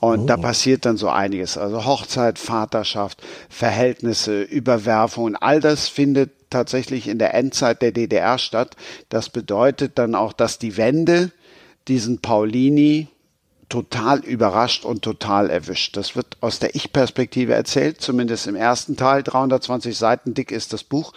Und 0.00 0.20
oh. 0.20 0.26
da 0.26 0.36
passiert 0.36 0.84
dann 0.84 0.96
so 0.96 1.08
einiges. 1.08 1.56
Also 1.56 1.84
Hochzeit, 1.84 2.38
Vaterschaft, 2.38 3.22
Verhältnisse, 3.48 4.42
Überwerfungen, 4.42 5.36
all 5.36 5.60
das 5.60 5.88
findet 5.88 6.50
tatsächlich 6.50 7.08
in 7.08 7.18
der 7.18 7.34
Endzeit 7.34 7.82
der 7.82 7.92
DDR 7.92 8.38
statt. 8.38 8.76
Das 9.08 9.28
bedeutet 9.28 9.98
dann 9.98 10.14
auch, 10.14 10.32
dass 10.32 10.58
die 10.58 10.76
Wende 10.76 11.32
diesen 11.88 12.20
Paulini 12.20 13.08
total 13.68 14.20
überrascht 14.20 14.84
und 14.84 15.02
total 15.02 15.50
erwischt. 15.50 15.96
Das 15.96 16.14
wird 16.14 16.36
aus 16.40 16.58
der 16.58 16.74
Ich-Perspektive 16.74 17.54
erzählt, 17.54 18.00
zumindest 18.00 18.46
im 18.46 18.56
ersten 18.56 18.96
Teil. 18.96 19.22
320 19.22 19.96
Seiten 19.96 20.34
dick 20.34 20.52
ist 20.52 20.72
das 20.72 20.84
Buch. 20.84 21.12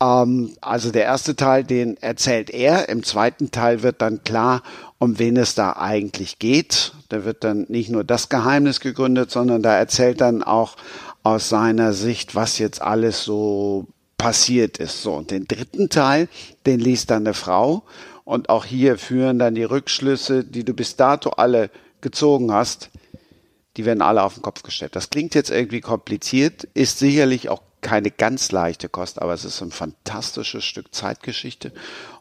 Ähm, 0.00 0.56
also 0.60 0.90
der 0.90 1.04
erste 1.04 1.36
Teil, 1.36 1.64
den 1.64 1.96
erzählt 1.96 2.50
er. 2.50 2.88
Im 2.88 3.02
zweiten 3.02 3.50
Teil 3.50 3.82
wird 3.82 4.02
dann 4.02 4.22
klar, 4.22 4.62
um 4.98 5.18
wen 5.18 5.36
es 5.36 5.54
da 5.54 5.74
eigentlich 5.74 6.38
geht. 6.38 6.92
Da 7.08 7.24
wird 7.24 7.44
dann 7.44 7.66
nicht 7.68 7.90
nur 7.90 8.04
das 8.04 8.28
Geheimnis 8.28 8.80
gegründet, 8.80 9.30
sondern 9.30 9.62
da 9.62 9.74
erzählt 9.76 10.20
dann 10.20 10.42
auch 10.42 10.76
aus 11.22 11.48
seiner 11.48 11.92
Sicht, 11.92 12.34
was 12.34 12.58
jetzt 12.58 12.80
alles 12.80 13.24
so 13.24 13.86
passiert 14.16 14.78
ist. 14.78 15.02
So, 15.02 15.14
und 15.14 15.30
den 15.30 15.46
dritten 15.46 15.88
Teil, 15.88 16.28
den 16.66 16.80
liest 16.80 17.10
dann 17.10 17.26
eine 17.26 17.34
Frau. 17.34 17.84
Und 18.24 18.50
auch 18.50 18.64
hier 18.64 18.98
führen 18.98 19.38
dann 19.38 19.54
die 19.54 19.64
Rückschlüsse, 19.64 20.44
die 20.44 20.64
du 20.64 20.74
bis 20.74 20.96
dato 20.96 21.30
alle 21.30 21.70
gezogen 22.00 22.52
hast, 22.52 22.90
die 23.76 23.84
werden 23.84 24.02
alle 24.02 24.22
auf 24.22 24.34
den 24.34 24.42
Kopf 24.42 24.62
gestellt. 24.62 24.96
Das 24.96 25.08
klingt 25.08 25.34
jetzt 25.34 25.50
irgendwie 25.50 25.80
kompliziert, 25.80 26.64
ist 26.74 26.98
sicherlich 26.98 27.48
auch 27.48 27.62
keine 27.80 28.10
ganz 28.10 28.52
leichte 28.52 28.88
Kost, 28.88 29.20
aber 29.22 29.34
es 29.34 29.44
ist 29.44 29.62
ein 29.62 29.70
fantastisches 29.70 30.64
Stück 30.64 30.94
Zeitgeschichte 30.94 31.72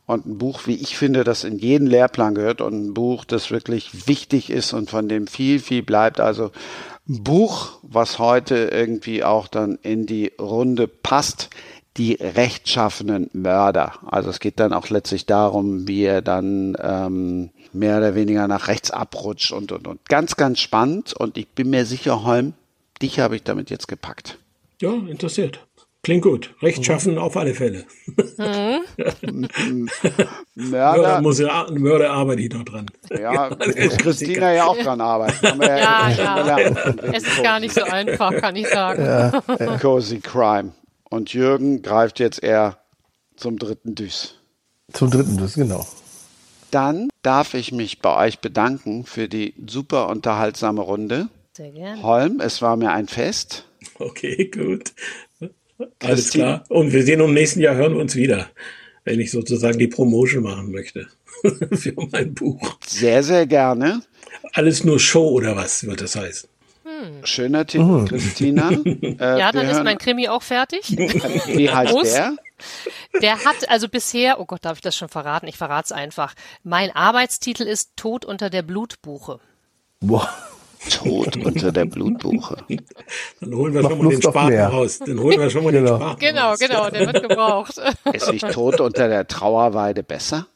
und 0.07 0.25
ein 0.25 0.37
Buch, 0.37 0.61
wie 0.65 0.75
ich 0.75 0.97
finde, 0.97 1.23
das 1.23 1.43
in 1.43 1.59
jeden 1.59 1.85
Lehrplan 1.85 2.33
gehört 2.33 2.61
und 2.61 2.73
ein 2.73 2.93
Buch, 2.93 3.25
das 3.25 3.51
wirklich 3.51 4.07
wichtig 4.07 4.49
ist 4.49 4.73
und 4.73 4.89
von 4.89 5.09
dem 5.09 5.27
viel, 5.27 5.59
viel 5.59 5.83
bleibt. 5.83 6.19
Also 6.19 6.51
ein 7.09 7.23
Buch, 7.23 7.79
was 7.81 8.17
heute 8.17 8.69
irgendwie 8.71 9.23
auch 9.23 9.47
dann 9.47 9.77
in 9.81 10.05
die 10.05 10.31
Runde 10.39 10.87
passt, 10.87 11.49
die 11.97 12.13
rechtschaffenen 12.13 13.29
Mörder. 13.33 13.93
Also 14.05 14.29
es 14.29 14.39
geht 14.39 14.59
dann 14.59 14.71
auch 14.71 14.89
letztlich 14.89 15.25
darum, 15.25 15.87
wie 15.87 16.03
er 16.03 16.21
dann 16.21 16.77
ähm, 16.79 17.49
mehr 17.73 17.97
oder 17.97 18.15
weniger 18.15 18.47
nach 18.47 18.67
rechts 18.67 18.91
abrutscht 18.91 19.51
und 19.51 19.71
und 19.71 19.87
und. 19.87 20.07
Ganz, 20.07 20.37
ganz 20.37 20.59
spannend 20.59 21.13
und 21.13 21.37
ich 21.37 21.49
bin 21.49 21.69
mir 21.69 21.85
sicher, 21.85 22.23
Holm, 22.23 22.53
dich 23.01 23.19
habe 23.19 23.35
ich 23.35 23.43
damit 23.43 23.69
jetzt 23.69 23.87
gepackt. 23.87 24.37
Ja, 24.81 24.93
interessiert. 24.93 25.67
Klingt 26.03 26.23
gut. 26.23 26.55
Rechtschaffen 26.61 27.13
mhm. 27.13 27.17
auf 27.17 27.35
alle 27.35 27.53
Fälle. 27.53 27.83
Mhm. 28.37 29.49
Mörder, 30.55 31.21
muss 31.21 31.39
ja, 31.39 31.67
Mörder 31.69 32.11
arbeite 32.11 32.43
ich 32.43 32.53
noch 32.53 32.63
dran. 32.63 32.85
Ja, 33.09 33.49
muss 33.49 33.97
Christina 33.97 34.53
ja 34.53 34.65
auch 34.67 34.77
dran 34.77 35.01
arbeiten. 35.01 35.61
Ja, 35.61 36.09
ja. 36.09 36.47
ja. 36.47 36.59
Es 37.11 37.23
ist 37.23 37.43
gar 37.43 37.59
nicht 37.59 37.73
so 37.73 37.83
einfach, 37.83 38.33
kann 38.37 38.55
ich 38.55 38.69
sagen. 38.69 39.03
Ja. 39.59 39.77
Cozy 39.79 40.19
Crime. 40.19 40.71
Und 41.09 41.33
Jürgen 41.33 41.81
greift 41.81 42.19
jetzt 42.19 42.41
eher 42.41 42.77
zum 43.35 43.59
dritten 43.59 43.95
Düs. 43.95 44.35
Zum 44.93 45.09
dritten 45.09 45.37
Düs, 45.37 45.55
genau. 45.55 45.85
Dann 46.71 47.09
darf 47.21 47.53
ich 47.53 47.71
mich 47.71 47.99
bei 47.99 48.27
euch 48.27 48.39
bedanken 48.39 49.05
für 49.05 49.27
die 49.27 49.53
super 49.67 50.07
unterhaltsame 50.07 50.81
Runde. 50.81 51.27
Sehr 51.57 51.71
gerne. 51.71 52.03
Holm, 52.03 52.39
es 52.39 52.61
war 52.61 52.77
mir 52.77 52.91
ein 52.91 53.07
Fest. 53.07 53.65
Okay, 53.97 54.51
gut. 54.53 54.93
Alles 56.03 56.29
klar. 56.29 56.63
Und 56.69 56.93
wir 56.93 57.01
sehen 57.01 57.19
uns 57.19 57.29
im 57.29 57.33
nächsten 57.33 57.61
Jahr, 57.61 57.73
hören 57.73 57.95
wir 57.95 57.99
uns 57.99 58.15
wieder, 58.15 58.47
wenn 59.05 59.19
ich 59.19 59.31
sozusagen 59.31 59.79
die 59.79 59.87
Promotion 59.87 60.43
machen 60.43 60.71
möchte 60.71 61.07
für 61.71 61.95
mein 62.11 62.35
Buch. 62.35 62.77
Sehr, 62.85 63.23
sehr 63.23 63.47
gerne. 63.47 64.03
Alles 64.53 64.83
nur 64.83 64.99
Show 64.99 65.29
oder 65.29 65.55
was 65.55 65.83
wird 65.83 65.99
das 65.99 66.15
heißen? 66.15 66.47
Hm. 66.83 67.25
Schöner 67.25 67.65
Titel, 67.65 68.03
oh. 68.03 68.05
Christina. 68.05 68.69
Äh, 69.19 69.39
ja, 69.39 69.51
dann 69.51 69.67
ist 69.67 69.83
mein 69.83 69.97
Krimi 69.97 70.27
auch 70.27 70.43
fertig. 70.43 70.91
Wie 70.95 71.71
heißt 71.71 71.91
Muss. 71.91 72.13
der? 72.13 72.35
Der 73.23 73.45
hat 73.45 73.67
also 73.67 73.89
bisher, 73.89 74.39
oh 74.39 74.45
Gott, 74.45 74.63
darf 74.63 74.77
ich 74.77 74.83
das 74.83 74.95
schon 74.95 75.09
verraten? 75.09 75.47
Ich 75.47 75.57
verrate 75.57 75.85
es 75.85 75.91
einfach. 75.91 76.35
Mein 76.61 76.95
Arbeitstitel 76.95 77.63
ist 77.63 77.93
Tod 77.95 78.25
unter 78.25 78.51
der 78.51 78.61
Blutbuche. 78.61 79.39
Boah. 80.01 80.31
Tod 80.89 81.37
unter 81.45 81.71
der 81.71 81.85
Blutbuche. 81.85 82.57
Dann 83.39 83.55
holen 83.55 83.73
wir 83.73 83.81
Macht 83.81 83.91
schon 83.91 84.03
mal 84.03 84.09
den 84.09 84.21
Spaten 84.21 84.59
raus. 84.59 84.99
Dann 84.99 85.19
holen 85.19 85.39
wir 85.39 85.49
schon 85.49 85.63
mal 85.63 85.71
genau. 85.71 85.97
den 85.97 86.01
Spaten 86.01 86.19
Genau, 86.19 86.49
raus. 86.49 86.59
genau, 86.59 86.89
der 86.89 87.13
wird 87.13 87.29
gebraucht. 87.29 87.81
Ist 88.13 88.31
nicht 88.31 88.51
Tod 88.51 88.79
unter 88.81 89.07
der 89.07 89.27
Trauerweide 89.27 90.03
besser? 90.03 90.47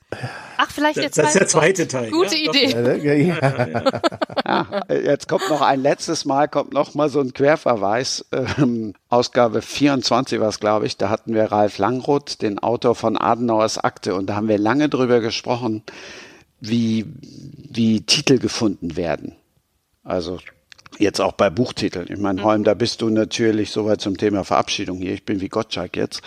Ach, 0.58 0.70
vielleicht 0.70 0.98
zweite. 0.98 1.22
Das 1.22 1.28
ist 1.30 1.40
der 1.40 1.48
zweite 1.48 1.88
Teil. 1.88 2.12
Gute 2.12 2.36
ja, 2.36 2.52
Idee. 2.52 2.70
Ja, 3.06 4.68
ja, 4.90 4.94
jetzt 4.94 5.30
kommt 5.30 5.50
noch 5.50 5.62
ein 5.62 5.82
letztes 5.82 6.26
Mal, 6.26 6.50
kommt 6.50 6.74
noch 6.74 6.94
mal 6.96 7.10
so 7.10 7.22
ein 7.22 7.34
Querverweis. 7.34 8.26
Ähm, 8.34 8.94
Ausgabe 9.10 9.62
24 9.62 10.40
war 10.40 10.50
es, 10.50 10.60
glaube 10.60 10.86
ich. 10.86 10.98
Da 10.98 11.10
hatten 11.10 11.34
wir 11.34 11.46
Ralf 11.46 11.78
Langroth, 11.78 12.42
den 12.42 12.60
Autor 12.60 12.96
von 12.96 13.18
Adenauers 13.18 13.78
Akte. 13.78 14.14
Und 14.14 14.28
da 14.28 14.36
haben 14.36 14.50
wir 14.50 14.58
lange 14.58 14.90
drüber 14.90 15.22
gesprochen, 15.22 15.82
wie, 16.60 17.06
wie 17.22 18.02
Titel 18.02 18.38
gefunden 18.38 18.98
werden. 18.98 19.36
Also 20.04 20.40
jetzt 20.98 21.20
auch 21.20 21.34
bei 21.34 21.50
Buchtiteln. 21.50 22.08
Ich 22.10 22.20
meine, 22.20 22.44
Holm, 22.44 22.64
da 22.64 22.74
bist 22.74 23.02
du 23.02 23.10
natürlich 23.10 23.72
soweit 23.72 24.02
zum 24.02 24.18
Thema 24.18 24.44
Verabschiedung 24.44 24.98
hier. 24.98 25.14
Ich 25.14 25.26
bin 25.26 25.42
wie 25.42 25.50
Gottschalk 25.50 25.96
jetzt. 25.96 26.22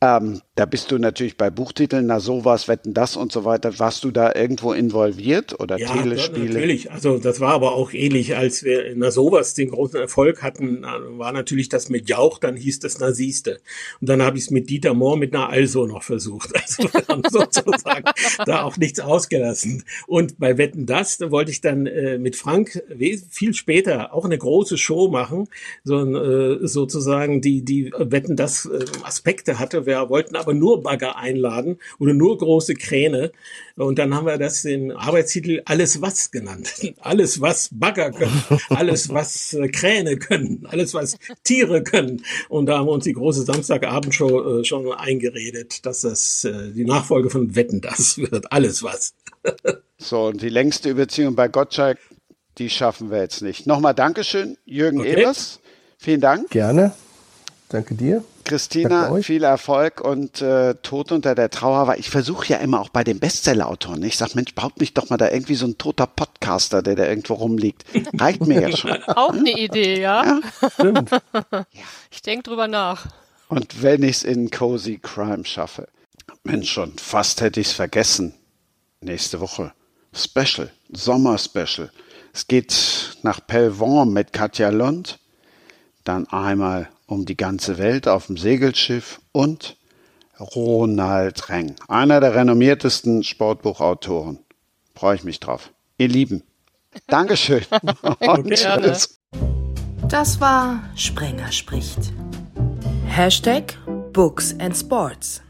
Ähm, 0.00 0.42
da 0.56 0.66
bist 0.66 0.92
du 0.92 0.98
natürlich 0.98 1.36
bei 1.36 1.50
Buchtiteln, 1.50 2.06
na 2.06 2.20
sowas, 2.20 2.68
wetten 2.68 2.94
das 2.94 3.16
und 3.16 3.32
so 3.32 3.44
weiter. 3.44 3.76
Warst 3.80 4.04
du 4.04 4.12
da 4.12 4.32
irgendwo 4.32 4.72
involviert 4.72 5.58
oder 5.58 5.78
ja, 5.78 5.92
Telespiele? 5.92 6.46
Ja, 6.46 6.52
natürlich. 6.52 6.92
Also 6.92 7.18
das 7.18 7.40
war 7.40 7.54
aber 7.54 7.72
auch 7.72 7.92
ähnlich, 7.92 8.36
als 8.36 8.62
wir 8.62 8.86
in 8.86 9.00
na 9.00 9.10
sowas 9.10 9.54
den 9.54 9.70
großen 9.70 9.98
Erfolg 9.98 10.42
hatten, 10.42 10.82
war 10.82 11.32
natürlich 11.32 11.68
das 11.68 11.88
mit 11.88 12.08
Jauch, 12.08 12.38
dann 12.38 12.54
hieß 12.54 12.78
das 12.78 13.00
na 13.00 13.10
siehste. 13.10 13.60
Und 14.00 14.08
dann 14.08 14.22
habe 14.22 14.38
ich 14.38 14.44
es 14.44 14.50
mit 14.50 14.70
Dieter 14.70 14.94
Mohr 14.94 15.16
mit 15.16 15.34
einer 15.34 15.48
Also 15.48 15.86
noch 15.86 16.02
versucht. 16.02 16.50
Also 16.64 16.84
wir 16.92 17.06
haben 17.08 17.22
sozusagen 17.28 18.04
da 18.46 18.62
auch 18.62 18.76
nichts 18.76 18.98
ausgelassen. 18.98 19.84
Und 20.06 20.38
bei 20.38 20.56
Wetten 20.56 20.86
das, 20.86 21.18
da 21.18 21.30
wollte 21.30 21.50
ich 21.50 21.60
dann 21.60 21.86
äh, 21.86 22.16
mit 22.18 22.36
Frank 22.36 22.82
viel 23.28 23.54
später 23.54 24.14
auch 24.14 24.24
eine 24.24 24.38
große 24.38 24.78
Show 24.78 25.08
machen, 25.08 25.48
so 25.82 26.00
äh, 26.00 26.66
sozusagen 26.66 27.40
die 27.40 27.62
die 27.62 27.92
Wetten 27.96 28.36
das 28.36 28.66
äh, 28.66 28.84
Aspekte 29.02 29.58
hatte. 29.58 29.84
Wir 29.84 30.08
wollten 30.08 30.36
aber 30.44 30.54
nur 30.54 30.82
Bagger 30.82 31.16
einladen 31.16 31.78
oder 31.98 32.14
nur 32.14 32.38
große 32.38 32.74
Kräne. 32.74 33.32
Und 33.76 33.98
dann 33.98 34.14
haben 34.14 34.26
wir 34.26 34.38
das 34.38 34.62
den 34.62 34.92
Arbeitstitel 34.92 35.62
Alles 35.64 36.00
was 36.00 36.30
genannt. 36.30 36.72
Alles 37.00 37.40
was 37.40 37.70
Bagger 37.72 38.12
können, 38.12 38.42
alles 38.68 39.08
was 39.08 39.54
äh, 39.54 39.68
Kräne 39.68 40.16
können, 40.16 40.66
alles 40.68 40.94
was 40.94 41.18
Tiere 41.42 41.82
können. 41.82 42.22
Und 42.48 42.66
da 42.66 42.78
haben 42.78 42.86
wir 42.86 42.92
uns 42.92 43.04
die 43.04 43.12
große 43.12 43.42
Samstagabendshow 43.42 44.60
äh, 44.60 44.64
schon 44.64 44.92
eingeredet, 44.92 45.84
dass 45.84 46.02
das 46.02 46.44
äh, 46.44 46.72
die 46.72 46.84
Nachfolge 46.84 47.30
von 47.30 47.56
Wetten 47.56 47.80
das 47.80 48.18
wird. 48.18 48.52
Alles 48.52 48.82
was. 48.82 49.14
so, 49.98 50.26
und 50.26 50.42
die 50.42 50.48
längste 50.48 50.90
Überziehung 50.90 51.34
bei 51.34 51.48
Gottschalk, 51.48 51.98
die 52.58 52.70
schaffen 52.70 53.10
wir 53.10 53.18
jetzt 53.18 53.42
nicht. 53.42 53.66
Nochmal 53.66 53.94
Dankeschön, 53.94 54.56
Jürgen 54.64 55.00
okay. 55.00 55.22
Evers. 55.22 55.60
Vielen 55.98 56.20
Dank. 56.20 56.50
Gerne. 56.50 56.92
Danke 57.68 57.94
dir. 57.94 58.24
Christina, 58.44 59.14
viel 59.22 59.42
Erfolg 59.42 60.00
und 60.00 60.40
äh, 60.40 60.74
Tod 60.76 61.12
unter 61.12 61.34
der 61.34 61.50
Trauer 61.50 61.86
war. 61.86 61.98
Ich 61.98 62.10
versuche 62.10 62.46
ja 62.48 62.58
immer 62.58 62.80
auch 62.80 62.88
bei 62.88 63.04
den 63.04 63.18
Bestseller-Autoren. 63.18 64.02
Ich 64.02 64.16
sag, 64.16 64.34
Mensch, 64.34 64.54
baut 64.54 64.78
mich 64.78 64.94
doch 64.94 65.10
mal 65.10 65.16
da 65.16 65.30
irgendwie 65.30 65.54
so 65.54 65.66
ein 65.66 65.78
toter 65.78 66.06
Podcaster, 66.06 66.82
der 66.82 66.94
da 66.94 67.06
irgendwo 67.06 67.34
rumliegt. 67.34 67.84
Reicht 68.18 68.46
mir 68.46 68.60
ja 68.60 68.76
schon. 68.76 69.02
Auch 69.08 69.32
eine 69.32 69.52
Idee, 69.58 70.00
ja? 70.00 70.24
ja? 70.24 70.40
Stimmt. 70.70 71.10
Ich 72.10 72.22
denke 72.22 72.44
drüber 72.44 72.68
nach. 72.68 73.06
Und 73.48 73.82
wenn 73.82 74.02
ich 74.02 74.16
es 74.16 74.24
in 74.24 74.50
Cozy 74.50 74.98
Crime 75.02 75.44
schaffe. 75.44 75.88
Mensch, 76.44 76.70
schon 76.70 76.96
fast 76.96 77.40
hätte 77.40 77.60
ich 77.60 77.68
es 77.68 77.72
vergessen. 77.72 78.34
Nächste 79.00 79.40
Woche. 79.40 79.72
Special, 80.12 80.70
Sommer-Special. 80.92 81.90
Es 82.32 82.46
geht 82.46 83.16
nach 83.22 83.44
Pelvorm 83.46 84.12
mit 84.12 84.32
Katja 84.32 84.70
Lund. 84.70 85.18
Dann 86.04 86.26
einmal 86.28 86.88
um 87.06 87.24
die 87.24 87.36
ganze 87.36 87.78
Welt 87.78 88.08
auf 88.08 88.26
dem 88.26 88.36
Segelschiff 88.36 89.20
und 89.32 89.76
Ronald 90.40 91.48
Reng, 91.48 91.76
einer 91.88 92.20
der 92.20 92.34
renommiertesten 92.34 93.22
Sportbuchautoren. 93.22 94.40
Freue 94.94 95.16
ich 95.16 95.24
mich 95.24 95.40
drauf. 95.40 95.70
Ihr 95.98 96.08
Lieben, 96.08 96.42
Dankeschön. 97.06 97.64
Das 100.08 100.38
war 100.38 100.82
Sprenger 100.96 101.50
spricht. 101.50 102.12
Hashtag 103.06 103.78
Books 104.12 104.54
and 104.60 104.76
Sports. 104.76 105.43